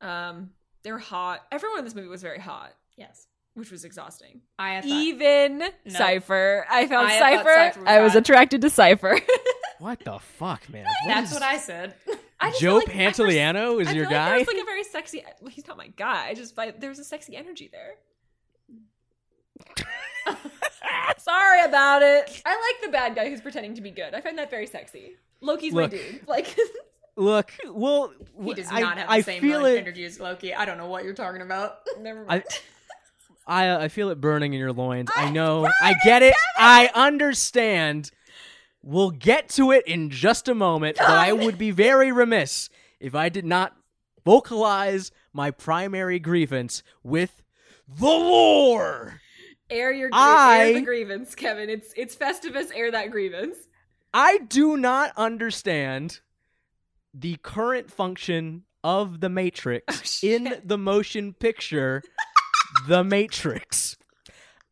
Um, 0.00 0.50
they're 0.82 0.98
hot. 0.98 1.42
Everyone 1.52 1.78
in 1.78 1.84
this 1.84 1.94
movie 1.94 2.08
was 2.08 2.22
very 2.22 2.40
hot, 2.40 2.72
yes. 2.96 3.28
which 3.54 3.70
was 3.70 3.84
exhausting. 3.84 4.40
I 4.58 4.80
thought. 4.80 4.88
Even 4.90 5.62
Cypher. 5.88 6.66
I 6.68 6.88
found 6.88 7.06
I 7.06 7.18
Cipher. 7.20 7.44
Cypher 7.54 7.80
was 7.82 7.88
I 7.88 8.00
was 8.00 8.12
hot. 8.14 8.18
attracted 8.22 8.60
to 8.62 8.70
Cypher. 8.70 9.20
What 9.78 10.00
the 10.06 10.18
fuck, 10.18 10.68
man? 10.70 10.86
That's 11.06 11.28
is- 11.30 11.34
what 11.34 11.42
I 11.42 11.58
said. 11.58 11.94
I 12.38 12.52
Joe 12.58 12.76
like- 12.76 12.88
I 12.90 12.92
first- 13.10 13.18
Pantoliano 13.20 13.80
is 13.80 13.88
I 13.88 13.92
your 13.92 14.04
like 14.04 14.12
guy? 14.14 14.36
There's 14.36 14.46
like 14.48 14.58
a 14.62 14.64
very 14.64 14.84
sexy. 14.84 15.24
Well, 15.40 15.50
he's 15.50 15.66
not 15.66 15.76
my 15.76 15.88
guy. 15.88 16.26
I 16.28 16.34
just 16.34 16.54
but 16.54 16.80
there 16.80 16.90
was 16.90 16.98
a 16.98 17.04
sexy 17.04 17.36
energy 17.36 17.70
there. 17.72 17.94
Sorry 21.18 21.62
about 21.64 22.02
it. 22.02 22.42
I 22.44 22.50
like 22.54 22.84
the 22.84 22.92
bad 22.92 23.14
guy 23.14 23.28
who's 23.28 23.40
pretending 23.40 23.74
to 23.74 23.80
be 23.80 23.90
good. 23.90 24.14
I 24.14 24.20
find 24.20 24.38
that 24.38 24.50
very 24.50 24.66
sexy. 24.66 25.16
Loki's 25.40 25.72
Look. 25.72 25.92
my 25.92 25.98
dude. 25.98 26.28
Like, 26.28 26.56
Look, 27.16 27.52
well, 27.70 28.12
He 28.44 28.52
does 28.54 28.70
I, 28.70 28.80
not 28.80 28.98
have 28.98 29.06
the 29.08 29.12
I 29.12 29.20
same 29.22 29.40
feel 29.40 29.64
it. 29.64 29.78
energy 29.78 30.04
as 30.04 30.20
Loki. 30.20 30.54
I 30.54 30.66
don't 30.66 30.76
know 30.76 30.88
what 30.88 31.02
you're 31.04 31.14
talking 31.14 31.40
about. 31.40 31.78
never 32.00 32.24
mind. 32.24 32.44
I, 33.46 33.68
uh, 33.68 33.78
I 33.80 33.88
feel 33.88 34.10
it 34.10 34.20
burning 34.20 34.52
in 34.52 34.58
your 34.58 34.72
loins. 34.72 35.08
I 35.16 35.30
know. 35.30 35.66
I 35.80 35.94
get 36.04 36.22
it. 36.22 36.34
I 36.58 36.90
understand. 36.94 38.10
We'll 38.88 39.10
get 39.10 39.48
to 39.50 39.72
it 39.72 39.84
in 39.88 40.10
just 40.10 40.46
a 40.46 40.54
moment, 40.54 40.96
but 40.98 41.10
I 41.10 41.32
would 41.32 41.58
be 41.58 41.72
very 41.72 42.12
remiss 42.12 42.68
if 43.00 43.16
I 43.16 43.28
did 43.28 43.44
not 43.44 43.74
vocalize 44.24 45.10
my 45.32 45.50
primary 45.50 46.20
grievance 46.20 46.84
with 47.02 47.42
the 47.88 48.06
lore. 48.06 49.20
air 49.68 49.90
your 49.92 50.08
gr- 50.10 50.14
I- 50.16 50.58
air 50.68 50.74
the 50.74 50.80
grievance, 50.82 51.34
Kevin. 51.34 51.68
It's 51.68 51.92
it's 51.96 52.14
Festivus. 52.14 52.70
Air 52.72 52.92
that 52.92 53.10
grievance. 53.10 53.56
I 54.14 54.38
do 54.38 54.76
not 54.76 55.12
understand 55.16 56.20
the 57.12 57.38
current 57.42 57.90
function 57.90 58.62
of 58.84 59.18
the 59.20 59.28
Matrix 59.28 60.22
Oh, 60.22 60.26
in 60.28 60.60
the 60.64 60.78
motion 60.78 61.32
picture 61.32 62.02
The 62.86 63.02
Matrix. 63.02 63.96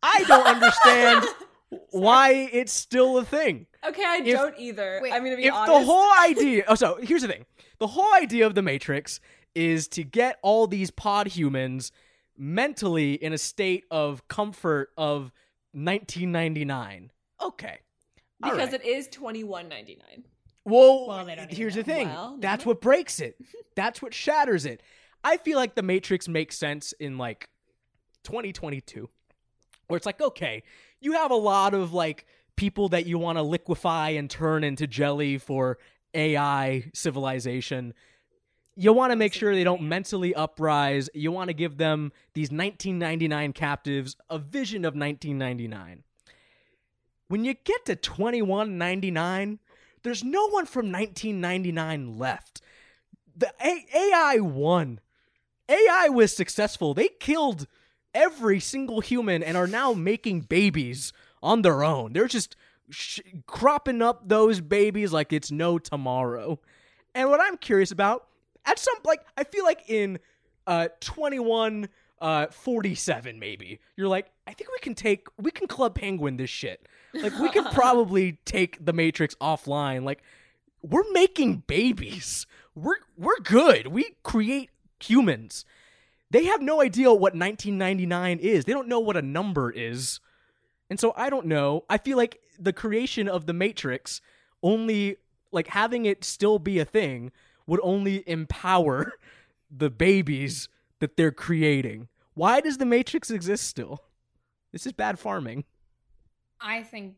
I 0.05 0.23
don't 0.29 0.47
understand 0.47 1.25
why 1.91 2.33
it's 2.53 2.73
still 2.73 3.19
a 3.19 3.25
thing. 3.25 3.67
Okay, 3.87 4.05
I 4.05 4.19
If- 4.19 4.37
don't 4.37 4.59
either. 4.59 5.01
Wait, 5.03 5.13
I'm 5.13 5.25
gonna 5.25 5.37
be 5.37 5.45
If 5.47 5.55
honest. 5.55 5.73
the 5.81 5.85
whole 5.85 6.13
idea, 6.21 6.65
oh, 6.69 6.75
so 6.75 6.97
here's 7.03 7.23
the 7.23 7.29
thing: 7.29 7.45
the 7.79 7.87
whole 7.89 8.13
idea 8.15 8.47
of 8.47 8.55
the 8.55 8.63
Matrix 8.63 9.21
is 9.55 9.87
to 9.89 10.03
get 10.05 10.39
all 10.43 10.67
these 10.67 10.91
pod 10.91 11.29
humans 11.29 11.93
mentally 12.37 13.15
in 13.15 13.33
a 13.33 13.39
state 13.39 13.85
of 13.91 14.27
comfort 14.29 14.91
of 14.97 15.31
1999. 15.73 17.11
Okay, 17.43 17.79
All 18.43 18.51
because 18.51 18.73
right. 18.73 18.81
it 18.85 18.87
is 18.87 19.09
twenty 19.09 19.45
one 19.45 19.69
ninety 19.69 19.97
nine. 20.09 20.25
Well, 20.65 21.07
Well, 21.09 21.25
they 21.27 21.35
don't 21.35 21.53
here's 21.53 21.75
the 21.75 21.83
thing. 21.85 22.09
Well, 22.09 22.39
That's 22.41 22.65
what 22.65 22.81
breaks 22.81 23.21
it. 23.21 23.37
That's 23.77 24.01
what 24.01 24.15
shatters 24.15 24.65
it. 24.65 24.83
I 25.23 25.37
feel 25.37 25.59
like 25.59 25.75
the 25.75 25.83
Matrix 25.83 26.27
makes 26.29 26.57
sense 26.57 26.93
in 26.95 27.19
like 27.19 27.49
2022, 28.25 29.09
where 29.89 29.97
it's 29.97 30.07
like, 30.07 30.21
okay, 30.21 30.63
you 31.05 31.13
have 31.13 31.31
a 31.31 31.37
lot 31.37 31.75
of 31.75 31.93
like 31.93 32.27
people 32.57 32.89
that 32.91 33.07
you 33.07 33.19
want 33.19 33.37
to 33.37 33.43
liquefy 33.43 34.11
and 34.11 34.31
turn 34.31 34.65
into 34.65 34.87
jelly 34.87 35.39
for 35.39 35.79
AI 36.15 36.91
civilization. 36.95 37.93
You 38.77 38.93
want 38.93 39.13
to 39.13 39.17
make 39.17 39.35
sure 39.35 39.55
they 39.55 39.65
don't 39.65 39.83
mentally 39.83 40.35
uprise. 40.35 41.09
You 41.15 41.31
want 41.31 41.49
to 41.49 41.55
give 41.55 41.77
them 41.77 42.13
these 42.33 42.51
1999 42.51 43.53
captives 43.53 44.17
a 44.31 44.39
vision 44.39 44.85
of 44.85 44.95
1999. 44.95 46.03
When 47.29 47.45
you 47.45 47.55
get 47.55 47.85
to 47.87 47.97
2199, 47.97 49.59
there's 50.03 50.25
no 50.25 50.49
one 50.49 50.67
from 50.67 50.91
1999 50.91 52.19
left. 52.19 52.61
The 53.37 53.53
AI 53.63 54.39
won. 54.41 55.01
AI 55.69 56.09
was 56.09 56.37
successful. 56.37 56.95
They 56.95 57.09
killed 57.21 57.67
every 58.15 58.61
single 58.61 59.01
human 59.01 59.43
and 59.43 59.57
are 59.57 59.67
now 59.67 59.93
making 59.93 60.43
babies 60.43 61.13
on 61.43 61.63
their 61.63 61.83
own. 61.85 62.13
They're 62.13 62.29
just 62.29 62.57
sh- 62.91 63.21
cropping 63.47 64.01
up 64.03 64.29
those 64.29 64.61
babies 64.61 65.13
like 65.13 65.33
it's 65.33 65.51
no 65.51 65.79
tomorrow. 65.79 66.59
And 67.15 67.29
what 67.31 67.41
I'm 67.41 67.57
curious 67.57 67.91
about, 67.91 68.27
at 68.65 68.79
some 68.79 68.95
like 69.05 69.21
I 69.37 69.45
feel 69.45 69.65
like 69.65 69.89
in 69.89 70.19
uh 70.67 70.89
21 71.01 71.89
uh 72.21 72.47
47 72.47 73.39
maybe. 73.39 73.81
You're 73.97 74.09
like, 74.09 74.31
I 74.47 74.55
think 74.55 74.71
we 74.73 74.79
can 74.79 74.95
take 74.95 75.29
we 75.39 75.51
can 75.51 75.67
club 75.67 75.95
penguin 75.95 76.37
this 76.37 76.51
shit. 76.51 76.87
Like 77.13 77.39
we 77.39 77.51
could 77.51 77.67
probably 77.73 78.39
take 78.45 78.85
the 78.85 78.93
Matrix 78.93 79.35
offline. 79.37 80.05
Like 80.05 80.23
we're 80.83 81.11
making 81.13 81.65
babies. 81.67 82.47
We're 82.75 82.97
we're 83.17 83.41
good. 83.41 83.89
We 83.89 84.17
create 84.23 84.71
humans. 85.01 85.65
They 86.35 86.47
have 86.47 86.61
no 86.61 86.83
idea 86.83 87.11
what 87.11 87.37
1999 87.37 88.41
is. 88.41 88.65
They 88.65 88.73
don't 88.73 88.89
know 88.89 88.99
what 88.99 89.17
a 89.17 89.23
number 89.23 89.71
is. 89.71 90.19
And 90.91 90.99
so 90.99 91.15
I 91.17 91.31
don't 91.31 91.47
know. 91.47 91.85
I 91.89 91.97
feel 91.97 92.17
like 92.17 92.41
the 92.59 92.73
creation 92.73 93.29
of 93.29 93.47
the 93.47 93.53
Matrix 93.53 94.21
only 94.61 95.19
like 95.53 95.69
having 95.69 96.07
it 96.07 96.25
still 96.25 96.59
be 96.59 96.81
a 96.81 96.85
thing 96.85 97.31
would 97.69 97.79
only 97.85 98.29
empower 98.29 99.13
the 99.71 99.91
babies 99.91 100.69
that 100.99 101.17
they're 101.17 101.31
creating. 101.31 102.09
Why 102.35 102.61
does 102.61 102.79
the 102.79 102.87
Matrix 102.87 103.31
exist 103.31 103.69
still? 103.69 104.03
This 104.73 104.87
is 104.87 104.93
bad 104.93 105.21
farming. 105.21 105.63
I 106.61 106.83
think, 106.83 107.15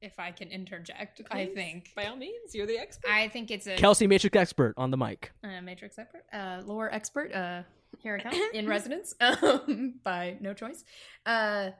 if 0.00 0.18
I 0.18 0.32
can 0.32 0.48
interject, 0.48 1.22
I 1.30 1.46
think. 1.46 1.92
by 1.94 2.06
all 2.06 2.16
means, 2.16 2.52
you're 2.52 2.66
the 2.66 2.78
expert. 2.78 3.12
I 3.12 3.28
think 3.28 3.52
it's 3.52 3.68
a 3.68 3.76
Kelsey 3.76 4.08
Matrix 4.08 4.36
expert 4.36 4.74
on 4.76 4.90
the 4.90 4.96
mic. 4.96 5.30
uh, 5.44 5.60
Matrix 5.62 6.00
expert, 6.00 6.24
uh, 6.32 6.62
lore 6.64 6.92
expert. 6.92 7.32
Uh, 7.32 7.62
here 7.98 8.16
it 8.16 8.22
comes 8.22 8.36
in 8.52 8.68
residence 8.68 9.14
um, 9.20 9.94
by 10.04 10.36
no 10.40 10.54
choice. 10.54 10.84
Uh, 11.26 11.70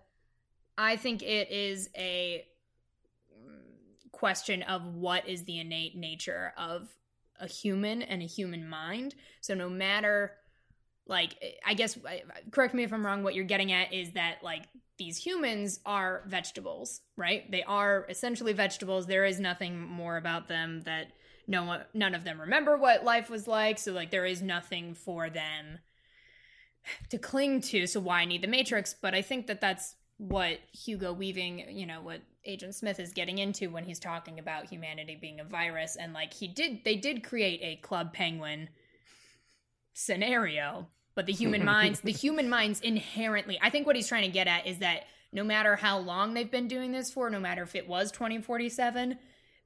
I 0.77 0.97
think 0.97 1.23
it 1.23 1.51
is 1.51 1.89
a 1.97 2.45
mm, 3.33 4.11
question 4.13 4.63
of 4.63 4.85
what 4.95 5.29
is 5.29 5.45
the 5.45 5.59
innate 5.59 5.97
nature 5.97 6.53
of 6.57 6.89
a 7.39 7.47
human 7.47 8.03
and 8.03 8.23
a 8.23 8.27
human 8.27 8.69
mind. 8.69 9.15
So 9.41 9.55
no 9.55 9.69
matter 9.69 10.33
like 11.07 11.37
I 11.67 11.75
guess 11.75 11.99
correct 12.53 12.73
me 12.73 12.85
if 12.85 12.93
I'm 12.93 13.05
wrong. 13.05 13.23
What 13.23 13.35
you're 13.35 13.45
getting 13.45 13.73
at 13.73 13.93
is 13.93 14.13
that 14.13 14.37
like 14.43 14.63
these 14.97 15.17
humans 15.17 15.81
are 15.85 16.23
vegetables, 16.27 17.01
right? 17.17 17.51
They 17.51 17.65
are 17.65 18.07
essentially 18.09 18.53
vegetables. 18.53 19.07
There 19.07 19.25
is 19.25 19.41
nothing 19.41 19.81
more 19.81 20.17
about 20.17 20.47
them 20.47 20.83
that 20.83 21.09
no 21.49 21.65
one, 21.65 21.81
none 21.95 22.15
of 22.15 22.23
them 22.23 22.41
remember 22.41 22.77
what 22.77 23.05
life 23.05 23.29
was 23.29 23.49
like. 23.49 23.79
So 23.79 23.93
like 23.93 24.11
there 24.11 24.25
is 24.25 24.41
nothing 24.41 24.95
for 24.95 25.29
them 25.29 25.81
to 27.11 27.19
cling 27.19 27.61
to. 27.63 27.87
So 27.87 28.01
why 28.01 28.21
I 28.21 28.25
need 28.25 28.43
the 28.43 28.49
Matrix? 28.49 28.95
But 28.95 29.15
I 29.15 29.23
think 29.23 29.47
that 29.47 29.61
that's 29.61 29.95
what 30.19 30.59
Hugo 30.73 31.13
Weaving, 31.13 31.67
you 31.71 31.87
know, 31.87 32.01
what 32.03 32.21
Agent 32.45 32.75
Smith 32.75 33.01
is 33.01 33.13
getting 33.13 33.39
into 33.39 33.71
when 33.71 33.85
he's 33.85 33.99
talking 33.99 34.39
about 34.39 34.67
humanity 34.67 35.17
being 35.19 35.41
a 35.41 35.45
virus. 35.45 35.97
And 35.97 36.13
like 36.13 36.33
he 36.33 36.49
did, 36.49 36.85
they 36.85 36.97
did 36.97 37.25
create 37.25 37.61
a 37.63 37.77
Club 37.77 38.13
Penguin 38.13 38.69
scenario, 39.95 40.89
but 41.15 41.27
the 41.27 41.33
human 41.33 41.65
minds, 41.65 42.01
the 42.01 42.13
human 42.13 42.49
minds 42.49 42.81
inherently, 42.81 43.59
I 43.63 43.71
think 43.71 43.87
what 43.87 43.97
he's 43.97 44.09
trying 44.09 44.25
to 44.25 44.33
get 44.33 44.47
at 44.47 44.67
is 44.67 44.79
that 44.79 45.05
no 45.33 45.45
matter 45.45 45.77
how 45.77 45.99
long 45.99 46.35
they've 46.35 46.51
been 46.51 46.69
doing 46.69 46.93
this 46.93 47.11
for, 47.11 47.31
no 47.31 47.41
matter 47.41 47.63
if 47.63 47.75
it 47.75 47.89
was 47.89 48.11
2047, 48.11 49.19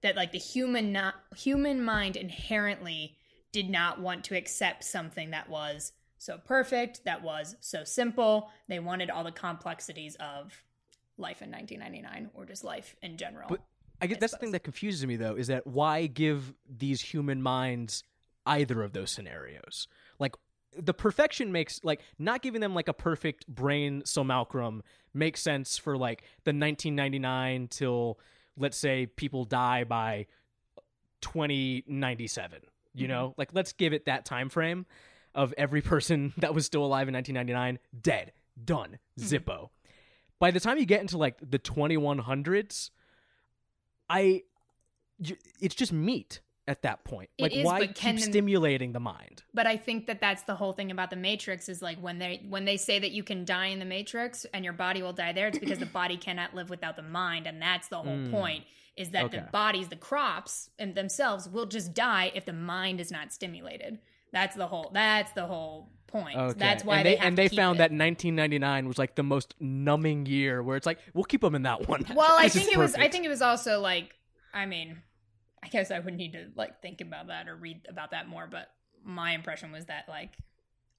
that 0.03 0.16
like 0.16 0.32
the 0.32 0.39
human 0.39 0.93
not 0.93 1.15
human 1.36 1.82
mind 1.82 2.16
inherently 2.16 3.16
did 3.53 3.70
not 3.70 4.01
want 4.01 4.24
to 4.24 4.36
accept 4.36 4.85
something 4.85 5.31
that 5.31 5.49
was 5.49 5.93
so 6.19 6.39
perfect, 6.39 7.05
that 7.05 7.23
was 7.23 7.57
so 7.61 7.85
simple. 7.85 8.51
They 8.69 8.78
wanted 8.78 9.11
all 9.11 9.24
the 9.24 9.32
complexities 9.32 10.16
of 10.16 10.62
life 11.19 11.43
in 11.43 11.51
1999 11.51 12.31
or 12.35 12.45
just 12.45 12.65
life 12.65 12.97
in 13.03 13.16
general. 13.16 13.49
But 13.49 13.61
I 14.01 14.07
guess 14.07 14.16
I 14.16 14.20
that's 14.20 14.32
the 14.32 14.39
thing 14.39 14.53
that 14.53 14.65
confuses 14.65 15.07
me 15.07 15.16
though 15.16 15.36
is 15.36 15.49
that 15.49 15.66
why 15.66 16.07
give 16.07 16.55
these 16.69 17.01
human 17.01 17.43
minds 17.43 18.03
either 18.47 18.82
of 18.82 18.93
those 18.93 19.11
scenarios? 19.11 19.89
Like 20.19 20.35
the 20.77 20.95
perfection 20.95 21.53
makes 21.53 21.82
like 21.85 22.01
not 22.19 22.43
giving 22.43 22.61
them 22.61 22.74
like 22.74 22.89
a 22.89 22.93
perfect 22.93 23.47
brain 23.47 24.03
simulacrum 24.05 24.82
makes 25.12 25.41
sense 25.41 25.78
for 25.78 25.97
like 25.97 26.23
the 26.45 26.51
1999 26.51 27.69
till 27.69 28.19
let's 28.57 28.77
say 28.77 29.07
people 29.07 29.45
die 29.45 29.85
by 29.85 30.27
2097 31.20 32.61
you 32.93 33.05
mm-hmm. 33.05 33.12
know 33.12 33.35
like 33.36 33.51
let's 33.53 33.73
give 33.73 33.93
it 33.93 34.07
that 34.07 34.24
time 34.24 34.49
frame 34.49 34.85
of 35.35 35.52
every 35.59 35.82
person 35.82 36.32
that 36.39 36.55
was 36.55 36.66
still 36.66 36.85
alive 36.85 37.09
in 37.09 37.15
1999 37.15 37.78
dead. 38.02 38.32
Done. 38.62 38.98
Zippo. 39.19 39.70
By 40.39 40.51
the 40.51 40.61
time 40.61 40.78
you 40.78 40.86
get 40.86 41.01
into 41.01 41.19
like 41.19 41.39
the 41.40 41.59
2100s 41.59 42.90
I 44.09 44.43
it's 45.61 45.74
just 45.74 45.93
meat 45.93 46.40
at 46.66 46.82
that 46.82 47.05
point. 47.05 47.31
It 47.39 47.43
like 47.43 47.52
is, 47.56 47.65
why 47.65 47.81
keep 47.86 47.94
can 47.97 48.16
the- 48.16 48.23
stimulating 48.23 48.93
the 48.93 49.01
mind? 49.01 49.43
But 49.52 49.66
I 49.66 49.77
think 49.77 50.06
that 50.06 50.20
that's 50.20 50.43
the 50.43 50.55
whole 50.55 50.73
thing 50.73 50.90
about 50.90 51.11
the 51.11 51.16
Matrix 51.16 51.69
is 51.69 51.81
like 51.82 51.98
when 51.98 52.19
they 52.19 52.43
when 52.48 52.65
they 52.65 52.77
say 52.77 52.98
that 52.98 53.12
you 53.12 53.23
can 53.23 53.44
die 53.44 53.66
in 53.66 53.78
the 53.78 53.85
Matrix 53.85 54.44
and 54.52 54.65
your 54.65 54.74
body 54.74 55.02
will 55.02 55.12
die 55.12 55.32
there, 55.32 55.48
it's 55.48 55.59
because 55.59 55.78
the 55.78 55.86
body 55.86 56.16
cannot 56.16 56.55
live 56.55 56.70
without 56.70 56.97
the 56.97 57.02
mind, 57.02 57.47
and 57.47 57.61
that's 57.61 57.89
the 57.89 57.97
whole 57.98 58.16
Mm. 58.16 58.31
point. 58.31 58.65
Is 58.97 59.11
that 59.11 59.32
the 59.32 59.40
bodies, 59.52 59.89
the 59.89 59.97
crops, 59.97 60.70
and 60.78 60.94
themselves 60.94 61.48
will 61.48 61.66
just 61.66 61.94
die 61.94 62.31
if 62.35 62.44
the 62.44 62.52
mind 62.52 63.01
is 63.01 63.11
not 63.11 63.32
stimulated. 63.32 63.98
That's 64.35 64.55
the 64.56 64.66
whole. 64.66 64.90
That's 64.93 65.32
the 65.32 65.47
whole 65.47 65.89
point. 66.09 66.36
Okay. 66.36 66.59
That's 66.59 66.85
why 66.85 66.98
and 66.98 67.06
they, 67.06 67.11
they, 67.12 67.16
have 67.16 67.27
and 67.28 67.36
to 67.36 67.43
they 67.43 67.48
keep 67.48 67.56
found 67.59 67.77
it. 67.77 67.78
that 67.78 67.90
1999 67.93 68.89
was 68.89 68.98
like 68.98 69.15
the 69.15 69.23
most 69.23 69.55
numbing 69.61 70.27
year 70.27 70.62
where 70.62 70.77
it's 70.77 70.86
like 70.86 70.98
we'll 71.15 71.24
keep 71.24 71.40
them 71.40 71.55
in 71.55 71.62
that 71.62 71.89
one. 71.89 72.05
Well, 72.15 72.36
I 72.39 72.48
think 72.48 72.70
it 72.70 72.77
was. 72.77 72.94
I 72.94 73.09
think 73.09 73.24
it 73.24 73.31
was 73.31 73.40
also 73.40 73.81
like. 73.81 74.11
I 74.52 74.66
mean, 74.66 74.98
I 75.62 75.69
guess 75.69 75.90
I 75.90 75.98
would 75.98 76.15
need 76.15 76.32
to 76.35 76.48
like 76.55 76.82
think 76.82 77.01
about 77.01 77.28
that 77.28 77.48
or 77.48 77.56
read 77.56 77.86
about 77.89 78.11
that 78.11 78.28
more. 78.28 78.47
But 78.51 78.69
my 79.05 79.32
impression 79.32 79.73
was 79.73 79.86
that 79.86 80.05
like, 80.09 80.31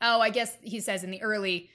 oh, 0.02 0.20
I 0.20 0.30
guess 0.30 0.58
he 0.62 0.80
says 0.80 1.04
in 1.04 1.12
the 1.12 1.22
early, 1.22 1.70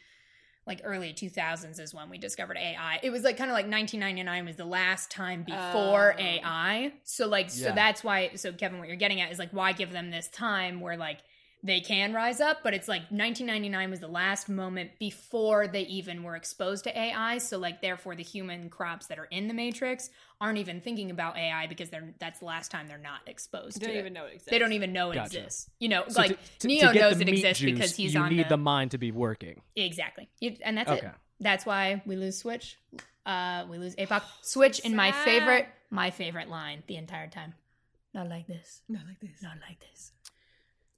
like 0.66 0.82
early 0.84 1.12
two 1.14 1.30
thousands 1.30 1.78
is 1.78 1.94
when 1.94 2.10
we 2.10 2.18
discovered 2.18 2.58
AI. 2.58 3.00
It 3.02 3.10
was 3.10 3.22
like 3.22 3.36
kind 3.38 3.50
of 3.50 3.54
like 3.54 3.66
nineteen 3.66 4.00
ninety 4.00 4.22
nine 4.22 4.44
was 4.44 4.56
the 4.56 4.66
last 4.66 5.10
time 5.10 5.42
before 5.44 6.14
Oh. 6.18 6.22
AI. 6.22 6.92
So 7.04 7.26
like, 7.28 7.48
so 7.50 7.72
that's 7.74 8.04
why. 8.04 8.32
So 8.36 8.52
Kevin, 8.52 8.78
what 8.78 8.88
you're 8.88 8.96
getting 8.96 9.20
at 9.20 9.32
is 9.32 9.38
like, 9.38 9.50
why 9.52 9.72
give 9.72 9.92
them 9.92 10.10
this 10.10 10.28
time 10.28 10.80
where 10.80 10.96
like 10.98 11.20
they 11.62 11.80
can 11.80 12.14
rise 12.14 12.40
up, 12.40 12.58
but 12.62 12.72
it's 12.72 12.88
like 12.88 13.02
1999 13.10 13.90
was 13.90 14.00
the 14.00 14.08
last 14.08 14.48
moment 14.48 14.92
before 14.98 15.66
they 15.68 15.82
even 15.82 16.22
were 16.22 16.34
exposed 16.34 16.84
to 16.84 16.98
AI. 16.98 17.36
So 17.38 17.58
like 17.58 17.82
therefore 17.82 18.16
the 18.16 18.22
human 18.22 18.70
crops 18.70 19.06
that 19.08 19.18
are 19.18 19.26
in 19.26 19.46
the 19.46 19.52
matrix 19.54 20.08
aren't 20.40 20.56
even 20.58 20.80
thinking 20.80 21.10
about 21.10 21.36
AI 21.36 21.66
because 21.66 21.90
they're 21.90 22.14
that's 22.18 22.38
the 22.40 22.46
last 22.46 22.70
time 22.70 22.88
they're 22.88 22.96
not 22.96 23.20
exposed 23.26 23.78
They 23.80 23.86
Don't 23.86 23.94
to 23.94 23.98
even 24.00 24.16
it. 24.16 24.18
know 24.18 24.24
it 24.24 24.32
exists. 24.32 24.50
They 24.50 24.58
don't 24.58 24.72
even 24.72 24.92
know 24.94 25.10
it 25.10 25.16
Gotcha. 25.16 25.38
exists. 25.40 25.70
You 25.78 25.88
know, 25.90 26.04
So 26.08 26.20
like 26.22 26.30
to- 26.30 26.36
to- 26.36 26.58
to 26.60 26.66
Neo 26.68 26.92
get 26.92 27.00
knows 27.00 27.16
the 27.16 27.22
it 27.22 27.26
meat 27.26 27.34
exists 27.34 27.60
juice, 27.60 27.72
because 27.72 27.96
he's 27.96 28.14
you 28.14 28.20
on 28.20 28.30
need 28.34 28.44
the, 28.46 28.50
the 28.50 28.56
mind 28.56 28.92
to 28.92 28.98
be 28.98 29.12
working. 29.12 29.60
exactly. 29.76 30.30
You, 30.40 30.56
and 30.64 30.78
that's 30.78 30.90
Okay. 30.90 31.06
it. 31.08 31.12
That's 31.40 31.66
why 31.66 32.02
we 32.06 32.16
lose 32.16 32.38
Switch. 32.38 32.78
Uh, 33.26 33.66
we 33.68 33.76
lose 33.78 33.94
APOC. 33.96 34.22
Switch 34.40 34.78
in 34.80 34.96
my 34.96 35.12
favorite, 35.12 35.66
my 35.90 36.10
favorite 36.10 36.48
line 36.48 36.82
the 36.86 36.96
entire 36.96 37.28
time. 37.28 37.52
Not 38.14 38.28
like 38.28 38.46
this. 38.46 38.80
Not 38.88 39.02
like 39.06 39.20
this. 39.20 39.42
Not 39.42 39.56
like 39.68 39.78
this. 39.80 40.12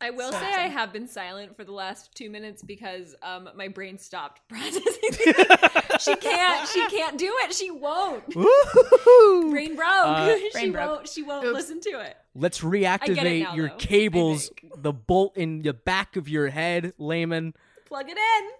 I 0.02 0.10
will 0.10 0.32
So 0.32 0.38
say. 0.38 0.46
I 0.54 0.68
have 0.68 0.92
been 0.92 1.06
silent 1.06 1.56
for 1.56 1.64
the 1.64 1.72
last 1.72 2.14
two 2.14 2.28
minutes 2.28 2.62
because 2.62 3.14
um 3.22 3.48
my 3.54 3.68
brain 3.68 3.96
stopped 3.98 4.40
processing. 4.48 4.82
she 6.00 6.16
can't. 6.16 6.68
She 6.68 6.86
can't 6.88 7.16
do 7.16 7.32
it. 7.44 7.54
She 7.54 7.70
won't. 7.70 8.26
Brain 8.28 9.76
broke. 9.76 9.88
Uh, 9.88 10.36
she 10.36 10.50
Brain 10.52 10.72
broke. 10.72 10.88
won't. 10.90 11.08
She 11.08 11.22
won't 11.22 11.44
Oops. 11.46 11.54
listen 11.54 11.80
to 11.80 12.00
it. 12.00 12.16
Let's 12.34 12.60
reactivate 12.60 13.42
now, 13.44 13.54
your 13.54 13.68
though, 13.68 13.76
cables, 13.76 14.50
the 14.76 14.92
bolt 14.92 15.36
in 15.36 15.62
the 15.62 15.72
back 15.72 16.16
of 16.16 16.28
your 16.28 16.48
head, 16.48 16.92
layman. 16.98 17.54
Plug 17.86 18.06
it 18.08 18.16
in. 18.18 18.50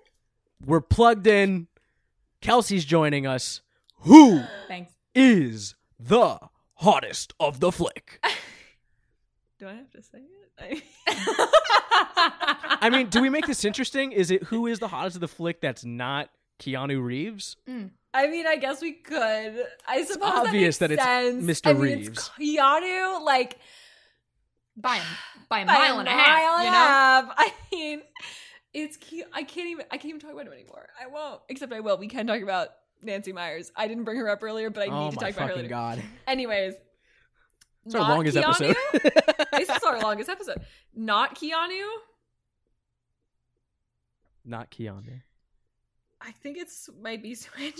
We're 0.64 0.80
plugged 0.80 1.26
in. 1.26 1.66
Kelsey's 2.40 2.84
joining 2.84 3.26
us. 3.26 3.60
Who 4.00 4.42
Thanks. 4.68 4.92
is 5.14 5.74
the 5.98 6.38
hottest 6.74 7.32
of 7.40 7.60
the 7.60 7.72
flick? 7.72 8.20
Do 9.58 9.68
I 9.68 9.74
have 9.74 9.90
to 9.92 10.02
say 10.02 10.18
it? 10.18 10.41
I 12.80 12.90
mean, 12.90 13.08
do 13.08 13.20
we 13.20 13.28
make 13.28 13.46
this 13.46 13.64
interesting? 13.64 14.12
Is 14.12 14.30
it 14.30 14.44
who 14.44 14.66
is 14.66 14.78
the 14.78 14.88
hottest 14.88 15.16
of 15.16 15.20
the 15.20 15.28
flick 15.28 15.60
that's 15.60 15.84
not 15.84 16.30
Keanu 16.60 17.02
Reeves? 17.02 17.56
Mm. 17.68 17.90
I 18.14 18.26
mean, 18.28 18.46
I 18.46 18.56
guess 18.56 18.82
we 18.82 18.92
could. 18.92 19.64
I 19.88 20.04
suppose 20.04 20.46
obvious 20.46 20.78
that, 20.78 20.90
that 20.90 20.98
makes 20.98 21.46
it's 21.46 21.62
sense. 21.62 21.62
Mr. 21.62 21.70
I 21.70 21.72
mean, 21.72 21.82
Reeves. 21.82 22.08
It's 22.08 22.28
Keanu, 22.30 23.24
like 23.24 23.58
By 24.76 24.96
a, 24.96 25.00
by 25.48 25.60
a 25.60 25.66
by 25.66 25.72
mile 25.72 25.98
and 26.00 26.08
a 26.08 26.10
half. 26.12 26.26
mile 26.42 26.54
and 26.56 26.64
you 26.64 26.70
know? 26.70 26.76
half. 26.76 27.34
I 27.36 27.52
mean, 27.72 28.02
it's 28.74 28.96
cute. 28.98 29.26
I 29.32 29.42
can't 29.44 29.68
even. 29.68 29.86
I 29.90 29.96
can't 29.96 30.10
even 30.10 30.20
talk 30.20 30.32
about 30.32 30.46
him 30.46 30.52
anymore. 30.52 30.88
I 31.00 31.06
won't. 31.06 31.40
Except 31.48 31.72
I 31.72 31.80
will. 31.80 31.96
We 31.98 32.08
can 32.08 32.26
talk 32.26 32.42
about 32.42 32.68
Nancy 33.02 33.32
Meyers. 33.32 33.72
I 33.76 33.88
didn't 33.88 34.04
bring 34.04 34.18
her 34.18 34.28
up 34.28 34.42
earlier, 34.42 34.68
but 34.70 34.82
I 34.82 34.86
oh 34.92 35.04
need 35.04 35.12
to 35.12 35.16
talk 35.18 35.30
about 35.30 35.40
her 35.40 35.48
fucking 35.48 35.56
later. 35.62 35.68
god! 35.68 36.02
Anyways, 36.26 36.74
It's 37.84 37.94
our 37.94 38.00
not 38.02 38.10
longest 38.10 38.36
Keanu? 38.36 38.70
episode. 38.70 39.12
this 39.52 39.68
is 39.68 39.82
our 39.82 40.00
longest 40.00 40.30
episode. 40.30 40.60
Not 40.94 41.34
Keanu. 41.36 41.84
not 44.44 44.70
Keanu. 44.70 45.22
I 46.20 46.30
think 46.30 46.56
it's 46.58 46.88
might 47.00 47.22
be 47.22 47.34
Switch. 47.34 47.78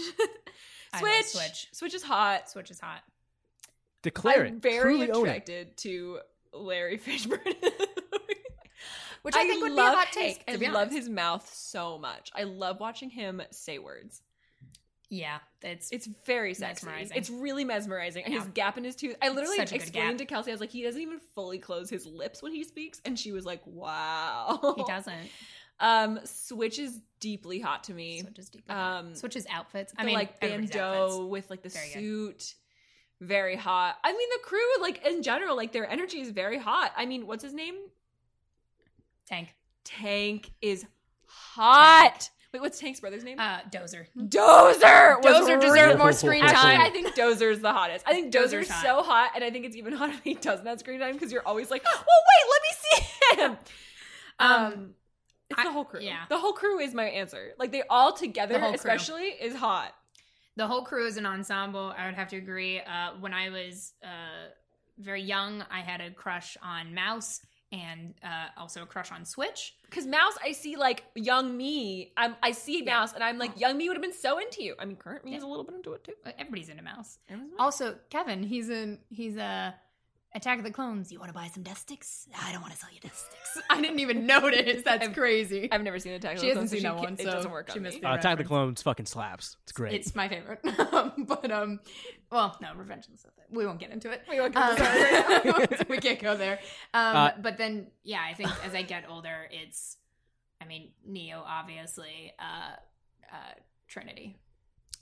Switch. 0.99 1.25
Switch. 1.27 1.69
Switch 1.73 1.95
is 1.95 2.03
hot. 2.03 2.49
Switch 2.51 2.71
is 2.71 2.81
hot. 2.81 3.03
Declare 4.03 4.47
I'm 4.47 4.57
it. 4.57 4.63
very 4.63 4.97
Truly 4.97 5.11
own 5.13 5.27
it. 5.27 5.31
attracted 5.31 5.77
to 5.79 6.19
Larry 6.53 6.99
Fishburne. 6.99 7.39
Which 9.23 9.37
I, 9.37 9.47
think 9.47 9.63
would 9.63 9.77
be 9.77 9.81
a 9.81 9.85
hot 9.85 10.09
take. 10.11 10.45
To 10.47 10.53
I 10.55 10.57
love 10.73 10.89
honest. 10.89 10.97
his 10.97 11.09
mouth 11.09 11.49
so 11.55 11.97
much. 11.97 12.33
I 12.35 12.43
love 12.43 12.81
watching 12.81 13.09
him 13.09 13.41
say 13.53 13.79
words. 13.79 14.21
Yeah, 15.13 15.41
it's 15.61 15.91
It's 15.93 16.09
very 16.25 16.55
sexy. 16.55 16.87
Mesmerizing. 16.87 17.17
It's 17.19 17.29
really 17.29 17.65
mesmerizing. 17.67 18.25
And 18.25 18.33
his 18.33 18.45
gap 18.55 18.79
in 18.79 18.85
his 18.85 18.97
tooth. 18.97 19.15
I 19.21 19.29
literally 19.29 19.59
explained 19.61 20.21
to 20.21 20.25
Kelsey, 20.25 20.51
I 20.51 20.55
was 20.55 20.61
like, 20.63 20.71
he 20.71 20.83
doesn't 20.83 21.03
even 21.03 21.19
fully 21.35 21.59
close 21.59 21.91
his 21.91 22.07
lips 22.07 22.43
when 22.43 22.51
he 22.51 22.65
speaks. 22.65 22.99
And 23.05 23.19
she 23.19 23.31
was 23.31 23.45
like, 23.45 23.61
wow. 23.67 24.75
he 24.77 24.85
doesn't. 24.85 25.15
Um, 25.81 26.21
Switch 26.23 26.79
is 26.79 27.01
deeply 27.19 27.59
hot 27.59 27.85
to 27.85 27.93
me. 27.95 28.21
Switch 28.21 28.39
is 28.39 28.49
deep. 28.51 28.71
Um, 28.71 28.79
Um, 28.79 29.15
Switch's 29.17 29.47
outfits. 29.51 29.93
I 29.99 30.05
mean, 30.05 30.15
like 30.15 30.39
bandeau 30.39 31.27
with 31.27 31.51
like 31.51 31.63
the 31.63 31.71
Very 31.71 31.87
good. 31.87 31.93
suit. 32.41 32.55
Very 33.21 33.57
hot. 33.57 33.97
I 34.05 34.13
mean, 34.13 34.29
the 34.33 34.39
crew, 34.45 34.61
like 34.81 35.05
in 35.05 35.25
general, 35.25 35.57
like 35.57 35.73
their 35.73 35.91
energy 35.91 36.21
is 36.21 36.31
very 36.31 36.59
hot. 36.59 36.93
I 36.97 37.05
mean, 37.07 37.27
what's 37.27 37.43
his 37.43 37.53
name? 37.53 37.75
Tank. 39.29 39.55
Tank 39.83 40.53
is 40.61 40.87
hot. 41.27 42.31
Wait, 42.53 42.61
what's 42.61 42.79
Tank's 42.79 43.01
brother's 43.01 43.25
name? 43.25 43.39
Uh, 43.41 43.61
Dozer. 43.71 44.07
Dozer. 44.17 45.23
Dozer 45.23 45.59
deserved 45.61 45.99
more 45.99 46.13
screen 46.13 46.43
Actually, 46.43 46.73
time. 46.77 46.81
I 46.83 46.91
think 46.91 47.15
Dozer's 47.15 47.61
the 47.61 47.73
hottest. 47.73 48.05
I 48.07 48.13
think 48.13 48.33
Dozer's 48.33 48.53
Dozer's 48.67 48.71
hot. 48.71 48.85
so 48.85 49.03
hot, 49.03 49.31
and 49.35 49.43
I 49.43 49.51
think 49.51 49.65
it's 49.65 49.77
even 49.77 49.93
hotter 49.97 50.13
if 50.13 50.23
he 50.23 50.35
doesn't 50.35 50.67
have 50.67 50.79
screen 50.81 51.01
time 51.01 51.15
because 51.15 51.33
you're 51.33 51.47
always 51.47 51.71
like, 51.71 51.83
"Well, 51.83 52.05
wait, 52.05 52.51
let 52.51 52.63
me 52.63 52.69
see 52.83 53.43
him." 53.43 53.57
Um, 54.39 54.63
Um, 54.73 54.95
it's 55.49 55.61
I- 55.61 55.65
the 55.65 55.73
whole 55.73 55.85
crew. 55.85 56.01
yeah. 56.03 56.25
the 56.29 56.39
whole 56.39 56.53
crew 56.53 56.79
is 56.79 56.93
my 56.95 57.05
answer. 57.05 57.53
Like 57.59 57.73
they 57.73 57.83
all 57.89 58.13
together, 58.13 58.55
The 58.55 58.61
whole 58.61 58.69
crew. 58.71 58.75
especially, 58.77 59.25
is 59.29 59.55
hot. 59.55 59.95
the 60.57 60.67
whole 60.67 60.83
crew 60.83 61.07
is 61.07 61.17
an 61.17 61.25
ensemble. 61.25 61.95
I 61.97 62.05
would 62.05 62.15
have 62.17 62.29
to 62.29 62.37
agree. 62.37 62.81
Uh, 62.81 63.13
when 63.21 63.33
I 63.33 63.49
was 63.49 63.95
uh, 64.05 64.51
very 64.99 65.23
young, 65.23 65.65
I 65.71 65.81
had 65.81 66.03
a 66.03 66.11
crush 66.11 66.59
on 66.63 66.93
Mouse 66.95 67.41
and 67.73 68.15
uh, 68.23 68.49
also 68.59 68.83
a 68.83 68.87
crush 68.87 69.11
on 69.11 69.25
Switch. 69.25 69.75
Because 69.83 70.07
Mouse, 70.07 70.35
I 70.45 70.53
see 70.53 70.77
like 70.77 71.05
young 71.15 71.57
me. 71.57 72.13
I'm, 72.17 72.37
I 72.43 72.53
see 72.53 72.85
Yeah. 72.85 72.93
Mouse, 73.01 73.15
and 73.15 73.25
I'm 73.25 73.39
like, 73.39 73.59
young 73.59 73.77
me 73.77 73.89
would 73.89 73.97
have 73.97 74.03
been 74.03 74.13
so 74.13 74.39
into 74.39 74.63
you. 74.63 74.75
I 74.79 74.85
mean, 74.85 74.97
current 74.97 75.25
me 75.25 75.33
Yeah. 75.33 75.39
is 75.39 75.43
a 75.43 75.47
little 75.47 75.65
bit 75.65 75.75
into 75.75 75.93
it 75.95 76.05
too. 76.05 76.13
Everybody's 76.39 76.69
into 76.69 76.83
Mouse. 76.85 77.19
Everyone's- 77.29 77.57
Also, 77.59 77.97
Kevin, 78.11 78.43
he's 78.43 78.69
in 78.71 78.99
he's 79.09 79.37
a 79.37 79.75
Attack 80.35 80.59
of 80.59 80.65
the 80.65 80.71
Clones. 80.71 81.13
You 81.13 81.19
want 81.19 81.29
to 81.29 81.35
buy 81.35 81.49
some 81.53 81.63
dust 81.63 81.83
sticks? 81.83 82.27
I 82.43 82.53
don't 82.53 82.63
want 82.63 82.73
to 82.73 82.79
sell 82.79 82.89
you 82.93 83.01
dust 83.01 83.27
sticks. 83.27 83.67
I 83.71 83.81
didn't 83.81 83.99
even 84.01 84.25
notice. 84.27 84.83
That's 84.85 85.09
crazy. 85.09 85.69
I've 85.71 85.83
never 85.83 85.99
seen 85.99 86.15
Attack 86.15 86.37
of 86.37 86.41
the 86.43 86.53
Clones. 86.53 86.71
She 86.71 86.71
hasn't 86.71 86.71
Clones, 86.71 86.71
so 86.71 86.77
seen 86.77 86.83
that 86.83 86.89
can't- 86.89 87.19
one, 87.19 87.29
It 87.29 87.37
doesn't 87.37 87.51
work 87.51 87.71
she 87.71 87.79
on 87.79 87.83
missed 87.83 87.95
me. 87.97 88.01
the 88.01 88.09
Uh, 88.11 88.15
Attack 88.15 88.33
of 88.33 88.39
the. 88.39 88.45
Clones 88.45 88.83
fucking 88.83 89.07
slaps. 89.07 89.57
It's 89.65 89.73
great. 89.73 89.93
It's 89.95 90.15
my 90.15 90.29
favorite. 90.29 90.61
but 90.65 91.51
um, 91.51 91.81
well, 92.31 92.57
no, 92.63 92.75
Revenge 92.75 93.07
of 93.07 93.13
the 93.13 93.19
Sith. 93.19 93.31
We 93.51 93.67
won't 93.67 93.79
get 93.79 93.91
into 93.91 94.11
it. 94.11 94.23
We 94.31 94.41
won't 94.41 94.55
get 94.55 94.63
Um, 94.63 94.71
into 94.71 94.83
that 94.83 95.45
right 95.71 95.89
we 95.91 95.99
can't 95.99 96.19
go 96.21 96.35
there. 96.37 96.59
Um, 96.95 97.17
Uh, 97.17 97.31
but 97.41 97.59
then, 97.59 97.89
yeah, 98.03 98.23
I 98.27 98.33
think 98.33 98.51
as 98.65 98.75
I 98.75 98.81
get 98.83 99.05
older, 99.09 99.47
it's, 99.51 99.99
I 100.61 100.65
mean, 100.65 100.93
Neo, 101.05 101.43
obviously, 101.47 102.33
uh, 102.39 102.77
uh, 103.31 103.37
Trinity, 103.89 104.39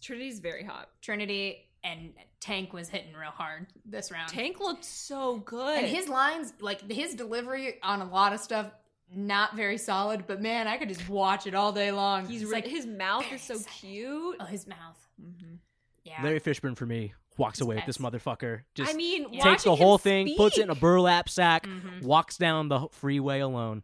Trinity's 0.02 0.40
very 0.40 0.65
hot. 0.65 0.89
Trinity, 1.02 1.69
and 1.85 2.12
Tank 2.40 2.73
was 2.73 2.89
hitting 2.89 3.12
real 3.15 3.31
hard 3.31 3.66
this 3.85 4.11
round. 4.11 4.28
Tank 4.31 4.61
looked 4.61 4.85
so 4.85 5.39
good. 5.39 5.78
and 5.78 5.86
his 5.86 6.09
lines, 6.09 6.52
like 6.61 6.90
his 6.90 7.15
delivery 7.15 7.74
on 7.82 8.01
a 8.01 8.09
lot 8.11 8.32
of 8.32 8.40
stuff, 8.40 8.70
not 9.15 9.57
very 9.57 9.78
solid. 9.78 10.24
But 10.27 10.40
man, 10.43 10.66
I 10.69 10.77
could 10.77 10.89
just 10.89 11.09
watch 11.09 11.47
it 11.47 11.55
all 11.55 11.73
day 11.73 11.90
long. 11.93 12.27
he's 12.27 12.44
re- 12.44 12.52
like 12.52 12.66
his 12.66 12.86
mouth 12.86 13.24
is 13.32 13.43
so 13.43 13.55
excited. 13.55 13.73
cute. 13.81 14.36
oh, 14.40 14.44
his 14.44 14.66
mouth. 14.66 15.09
Mhm. 15.20 15.59
Yeah, 16.05 16.23
Larry 16.23 16.40
Fishburne 16.40 16.77
for 16.77 16.86
me 16.86 17.12
walks 17.36 17.59
It's 17.59 17.65
away 17.65 17.77
with 17.77 17.86
this 17.86 17.98
motherfucker. 17.98 18.62
Just 18.74 18.93
I 18.93 18.97
mean, 18.97 19.39
takes 19.40 19.65
the 19.65 19.74
whole 19.77 19.97
him 19.97 20.02
thing, 20.02 20.36
puts 20.36 20.59
it 20.59 20.62
in 20.62 20.70
a 20.70 20.74
burlap 20.74 21.28
sack, 21.28 21.66
Mhm. 21.66 22.02
walks 22.02 22.36
down 22.36 22.69
the 22.69 22.89
freeway 22.90 23.40
alone. 23.40 23.82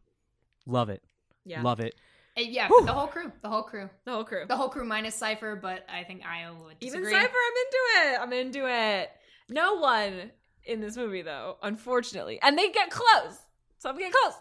Love 0.66 0.88
it. 0.90 1.02
Yeah, 1.44 1.62
Love 1.62 1.78
it. 1.80 1.94
Uh, 2.38 2.42
yeah, 2.42 2.68
Whew. 2.68 2.84
the 2.84 2.92
whole 2.92 3.06
crew, 3.06 3.32
the 3.42 3.48
whole 3.48 3.62
crew, 3.62 3.88
the 4.04 4.12
whole 4.12 4.24
crew. 4.24 4.44
the 4.46 4.56
whole 4.56 4.68
crew 4.68 4.84
minus 4.84 5.14
Cypher. 5.14 5.56
But 5.56 5.86
I 5.88 6.04
think 6.04 6.22
Io 6.26 6.54
would 6.64 6.76
Even. 6.80 7.02
Cypher, 7.04 7.14
I'm 7.14 7.22
into 7.22 7.78
it. 7.96 8.20
I'm 8.20 8.32
into 8.32 8.68
it. 8.68 9.10
No 9.48 9.74
one 9.76 10.30
in 10.64 10.80
this 10.80 10.96
movie, 10.96 11.22
though, 11.22 11.56
unfortunately, 11.62 12.38
and 12.42 12.58
they 12.58 12.70
get 12.70 12.90
close. 12.90 13.38
So 13.78 13.88
I'm 13.88 13.98
get 13.98 14.12
close. 14.12 14.34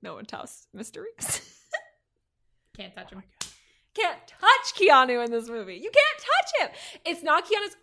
No 0.00 0.14
one 0.14 0.24
tops 0.24 0.66
Mr. 0.76 1.02
Reeves. 1.02 1.48
Can't 2.76 2.94
touch 2.94 3.10
him. 3.12 3.22
can't 3.94 4.18
touch 4.26 4.74
Keanu 4.80 5.22
in 5.22 5.30
this 5.30 5.46
movie. 5.46 5.74
You 5.74 5.90
can't 5.90 6.18
touch 6.18 6.62
him. 6.62 6.76
It's 7.04 7.22
not 7.22 7.44
Keanu's. 7.44 7.76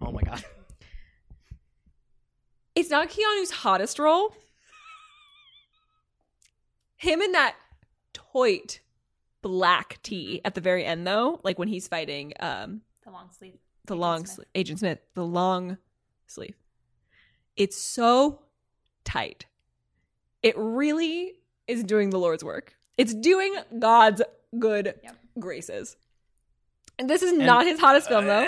Oh 0.00 0.12
my 0.12 0.22
god. 0.22 0.44
It's 2.76 2.88
not 2.90 3.08
Keanu's 3.10 3.50
hottest 3.50 3.98
role. 3.98 4.32
Him 6.96 7.20
in 7.20 7.32
that 7.32 7.56
toit 8.32 8.80
black 9.42 9.98
tee 10.02 10.40
at 10.44 10.54
the 10.54 10.60
very 10.60 10.84
end, 10.84 11.06
though, 11.06 11.40
like 11.42 11.58
when 11.58 11.68
he's 11.68 11.88
fighting 11.88 12.32
um 12.40 12.82
The 13.04 13.10
long 13.10 13.30
sleeve. 13.32 13.58
the 13.86 13.94
Agent 13.94 14.00
long 14.00 14.18
Smith. 14.26 14.34
sleeve, 14.34 14.46
Agent 14.54 14.78
Smith, 14.80 14.98
the 15.14 15.24
long 15.24 15.78
sleeve. 16.26 16.56
It's 17.56 17.76
so 17.76 18.42
tight. 19.04 19.46
It 20.42 20.54
really 20.56 21.34
is 21.66 21.84
doing 21.84 22.10
the 22.10 22.18
Lord's 22.18 22.44
work. 22.44 22.74
It's 22.96 23.14
doing 23.14 23.54
God's 23.78 24.22
good 24.58 24.94
Yep. 25.02 25.16
graces. 25.38 25.96
And 26.98 27.08
this 27.08 27.22
is 27.22 27.30
And- 27.32 27.46
not 27.46 27.66
his 27.66 27.80
hottest 27.80 28.08
film, 28.08 28.26
though. 28.26 28.46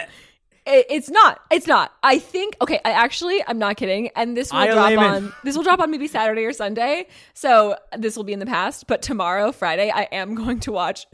It, 0.65 0.87
it's 0.89 1.11
not. 1.11 1.41
It's 1.51 1.67
not. 1.67 1.93
I 2.03 2.19
think. 2.19 2.57
Okay. 2.61 2.81
I 2.85 2.93
actually. 2.93 3.43
I'm 3.47 3.59
not 3.59 3.77
kidding. 3.77 4.11
And 4.15 4.37
this 4.37 4.53
will 4.53 4.61
Aya 4.61 4.73
drop 4.73 4.99
on. 4.99 5.33
This 5.43 5.57
will 5.57 5.65
drop 5.65 5.81
on 5.81 5.91
maybe 5.91 6.07
Saturday 6.07 6.45
or 6.45 6.53
Sunday. 6.53 7.07
So 7.35 7.77
this 7.97 8.17
will 8.17 8.25
be 8.25 8.33
in 8.33 8.39
the 8.39 8.47
past. 8.47 8.87
But 8.87 9.03
tomorrow, 9.03 9.53
Friday, 9.53 9.91
I 9.91 10.03
am 10.13 10.35
going 10.35 10.61
to 10.61 10.73
watch. 10.73 11.07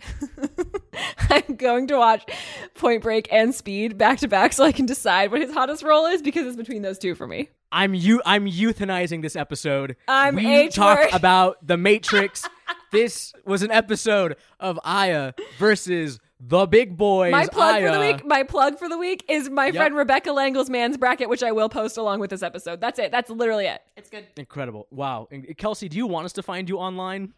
I'm 1.31 1.57
going 1.57 1.87
to 1.89 1.97
watch 1.97 2.31
Point 2.75 3.03
Break 3.03 3.29
and 3.33 3.55
Speed 3.55 3.97
back 3.97 4.19
to 4.19 4.29
back, 4.29 4.53
so 4.53 4.65
I 4.65 4.73
can 4.73 4.87
decide 4.87 5.31
what 5.31 5.41
his 5.41 5.53
hottest 5.53 5.83
role 5.83 6.07
is 6.07 6.23
because 6.23 6.47
it's 6.47 6.57
between 6.57 6.83
those 6.83 6.99
two 6.99 7.15
for 7.15 7.27
me. 7.27 7.49
I'm 7.71 7.95
you 7.95 8.23
I'm 8.25 8.47
euthanizing 8.47 9.23
this 9.23 9.37
episode. 9.37 9.97
I'm 10.07 10.37
we 10.37 10.47
H 10.47 10.75
talk 10.75 10.99
word. 10.99 11.09
about 11.13 11.67
the 11.67 11.77
Matrix. 11.77 12.49
this 12.93 13.33
was 13.45 13.63
an 13.63 13.71
episode 13.71 14.37
of 14.59 14.79
Aya 14.85 15.33
versus 15.59 16.19
the 16.41 16.67
big 16.67 16.97
boys. 16.97 17.33
My 17.33 17.47
plug 17.47 17.83
for 17.83 17.91
the 17.93 17.99
week. 18.01 18.25
My 18.25 18.43
plug 18.45 18.79
for 18.79 18.89
the 18.89 18.97
week 18.99 19.25
is 19.29 19.51
my 19.51 19.67
Yep. 19.67 19.75
friend 19.75 19.97
Rebecca 19.97 20.31
Langle's 20.33 20.71
man's 20.71 20.97
bracket, 20.97 21.29
which 21.29 21.43
I 21.43 21.53
will 21.53 21.69
post 21.69 21.97
along 21.97 22.21
with 22.21 22.31
this 22.31 22.43
episode. 22.43 22.81
That's 22.81 22.99
it. 22.99 23.11
That's 23.11 23.31
literally 23.31 23.67
it. 23.67 23.81
It's 23.97 24.09
good. 24.11 24.27
Incredible. 24.37 24.87
Wow. 24.91 25.29
And 25.31 25.57
Kelsey, 25.57 25.89
do 25.89 25.97
you 25.97 26.07
want 26.07 26.27
us 26.27 26.33
to 26.35 26.43
find 26.43 26.69
you 26.69 26.79
online? 26.79 27.35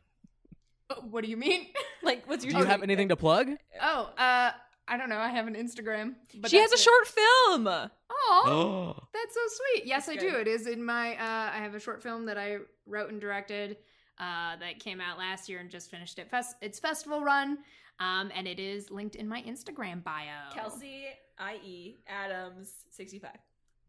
Oh, 0.90 0.96
What 1.10 1.24
do 1.24 1.30
you 1.30 1.36
mean? 1.36 1.66
Like, 2.02 2.26
what's 2.26 2.44
your? 2.46 2.54
Do 2.54 2.58
you 2.60 2.64
have 2.64 2.82
anything 2.82 3.10
to 3.10 3.16
plug? 3.16 3.50
oh, 3.82 4.10
uh, 4.16 4.52
I 4.88 4.96
don't 4.96 5.10
know. 5.10 5.18
I 5.18 5.28
have 5.28 5.46
an 5.46 5.54
Instagram. 5.54 6.14
But 6.34 6.50
she 6.50 6.56
has 6.56 6.70
a 6.70 6.74
it. 6.74 6.80
short 6.80 7.06
film. 7.06 7.66
Oh, 7.68 7.88
Oh. 8.10 8.96
that's 9.12 9.34
so 9.34 9.40
sweet. 9.48 9.84
Yes, 9.86 10.08
I 10.08 10.14
That's 10.14 10.24
do. 10.24 10.38
It 10.38 10.48
is 10.48 10.66
in 10.66 10.82
my. 10.82 11.12
Uh, 11.16 11.50
I 11.54 11.58
have 11.58 11.74
a 11.74 11.78
short 11.78 12.02
film 12.02 12.24
that 12.24 12.38
I 12.38 12.56
wrote 12.86 13.10
and 13.10 13.20
directed. 13.20 13.76
Uh, 14.18 14.56
that 14.56 14.78
came 14.78 14.98
out 15.00 15.18
last 15.18 15.48
year 15.48 15.60
and 15.60 15.68
just 15.70 15.90
finished 15.90 16.18
it. 16.18 16.30
Fest- 16.30 16.56
its 16.62 16.78
festival 16.78 17.20
run. 17.22 17.58
Um, 18.00 18.30
and 18.34 18.48
it 18.48 18.58
is 18.58 18.90
linked 18.90 19.14
in 19.14 19.28
my 19.28 19.42
Instagram 19.42 20.02
bio. 20.02 20.50
Kelsey, 20.54 21.04
i.e. 21.38 21.96
Adams, 22.08 22.72
sixty-five. 22.90 23.36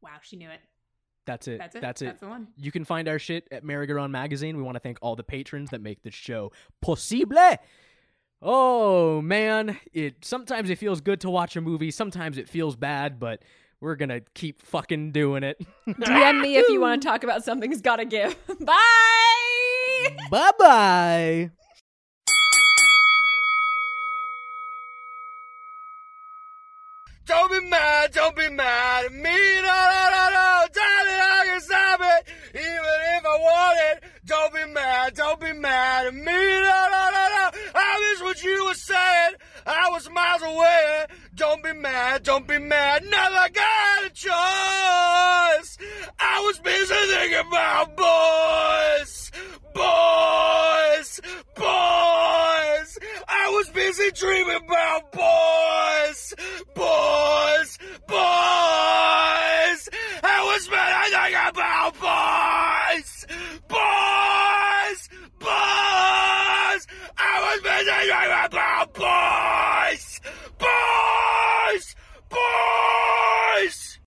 Wow, 0.02 0.10
she 0.22 0.36
knew 0.36 0.50
it. 0.50 0.60
That's 1.26 1.48
it. 1.48 1.60
That's 1.60 1.76
it. 1.76 1.82
That's 1.82 2.02
it. 2.02 2.06
That's 2.06 2.20
the 2.20 2.28
one. 2.28 2.48
You 2.58 2.72
can 2.72 2.84
find 2.84 3.08
our 3.08 3.20
shit 3.20 3.48
at 3.52 3.64
Merry-Go-Round 3.64 4.12
Magazine. 4.12 4.58
We 4.58 4.64
want 4.64 4.76
to 4.76 4.80
thank 4.80 4.98
all 5.02 5.16
the 5.16 5.24
patrons 5.24 5.70
that 5.70 5.82
make 5.82 6.02
this 6.04 6.16
show 6.16 6.52
possible. 6.82 7.58
Oh 8.42 9.22
man, 9.22 9.78
it 9.94 10.26
sometimes 10.26 10.72
it 10.72 10.80
feels 10.80 11.00
good 11.00 11.22
to 11.22 11.30
watch 11.30 11.56
a 11.56 11.62
movie, 11.62 11.92
sometimes 11.92 12.40
it 12.40 12.50
feels 12.50 12.76
bad, 12.76 13.20
but 13.20 13.44
we're 13.80 13.96
gonna 13.96 14.22
keep 14.34 14.64
fucking 14.64 15.12
doing 15.12 15.44
it. 15.44 15.64
DM 15.88 16.42
me 16.42 16.58
if 16.58 16.68
you 16.70 16.82
want 16.82 17.02
to 17.02 17.08
talk 17.08 17.24
about 17.24 17.44
something's 17.44 17.82
gotta 17.82 18.06
give. 18.06 18.36
Bye. 18.60 20.18
bye 20.32 20.52
bye. 20.58 21.52
Don't 27.32 27.50
be 27.50 27.70
mad, 27.70 28.12
don't 28.12 28.36
be 28.36 28.50
mad 28.50 29.06
at 29.06 29.14
me, 29.14 29.22
no, 29.22 29.78
no, 29.94 30.04
no, 30.16 30.24
no, 30.36 30.68
darling, 30.76 31.22
I 31.32 31.44
can 31.46 31.62
stop 31.62 32.02
it, 32.04 32.28
even 32.56 32.98
if 33.16 33.26
I 33.26 33.38
want 33.40 33.80
it. 33.92 34.04
Don't 34.26 34.54
be 34.54 34.66
mad, 34.74 35.14
don't 35.16 35.40
be 35.40 35.54
mad 35.54 36.08
at 36.08 36.14
me, 36.14 36.26
no, 36.26 36.88
no, 36.92 37.04
no, 37.16 37.24
no, 37.36 37.52
I 37.74 38.12
miss 38.12 38.22
what 38.22 38.44
you 38.44 38.66
were 38.66 38.74
saying, 38.74 39.36
I 39.66 39.90
was 39.92 40.10
miles 40.10 40.42
away. 40.42 41.06
Don't 41.34 41.64
be 41.64 41.72
mad, 41.74 42.24
don't 42.24 42.46
be 42.46 42.60
mad, 42.60 43.04
never 43.04 43.50
got 43.54 44.06
a 44.06 44.10
choice. 44.10 45.78
I 46.20 46.42
was 46.46 46.60
busy 46.60 46.94
thinking 46.94 47.48
about 47.48 47.96
boys, 47.96 49.32
boys, 49.74 51.22
boys. 51.56 53.00
I 53.28 53.50
was 53.52 53.70
busy 53.70 54.12
dreaming 54.12 54.58
about 54.58 55.12
boys, 55.12 56.34
boys, 56.76 57.78
boys. 58.08 59.90
I 60.24 60.44
was 60.52 60.68
busy 60.68 61.10
thinking 61.12 61.50
about 61.50 62.00
boys, 62.00 63.26
boys, 63.68 65.10
boys. 65.40 65.92
I 68.10 68.26
about 68.26 68.52
boys, 68.52 68.94
boys. 68.94 69.81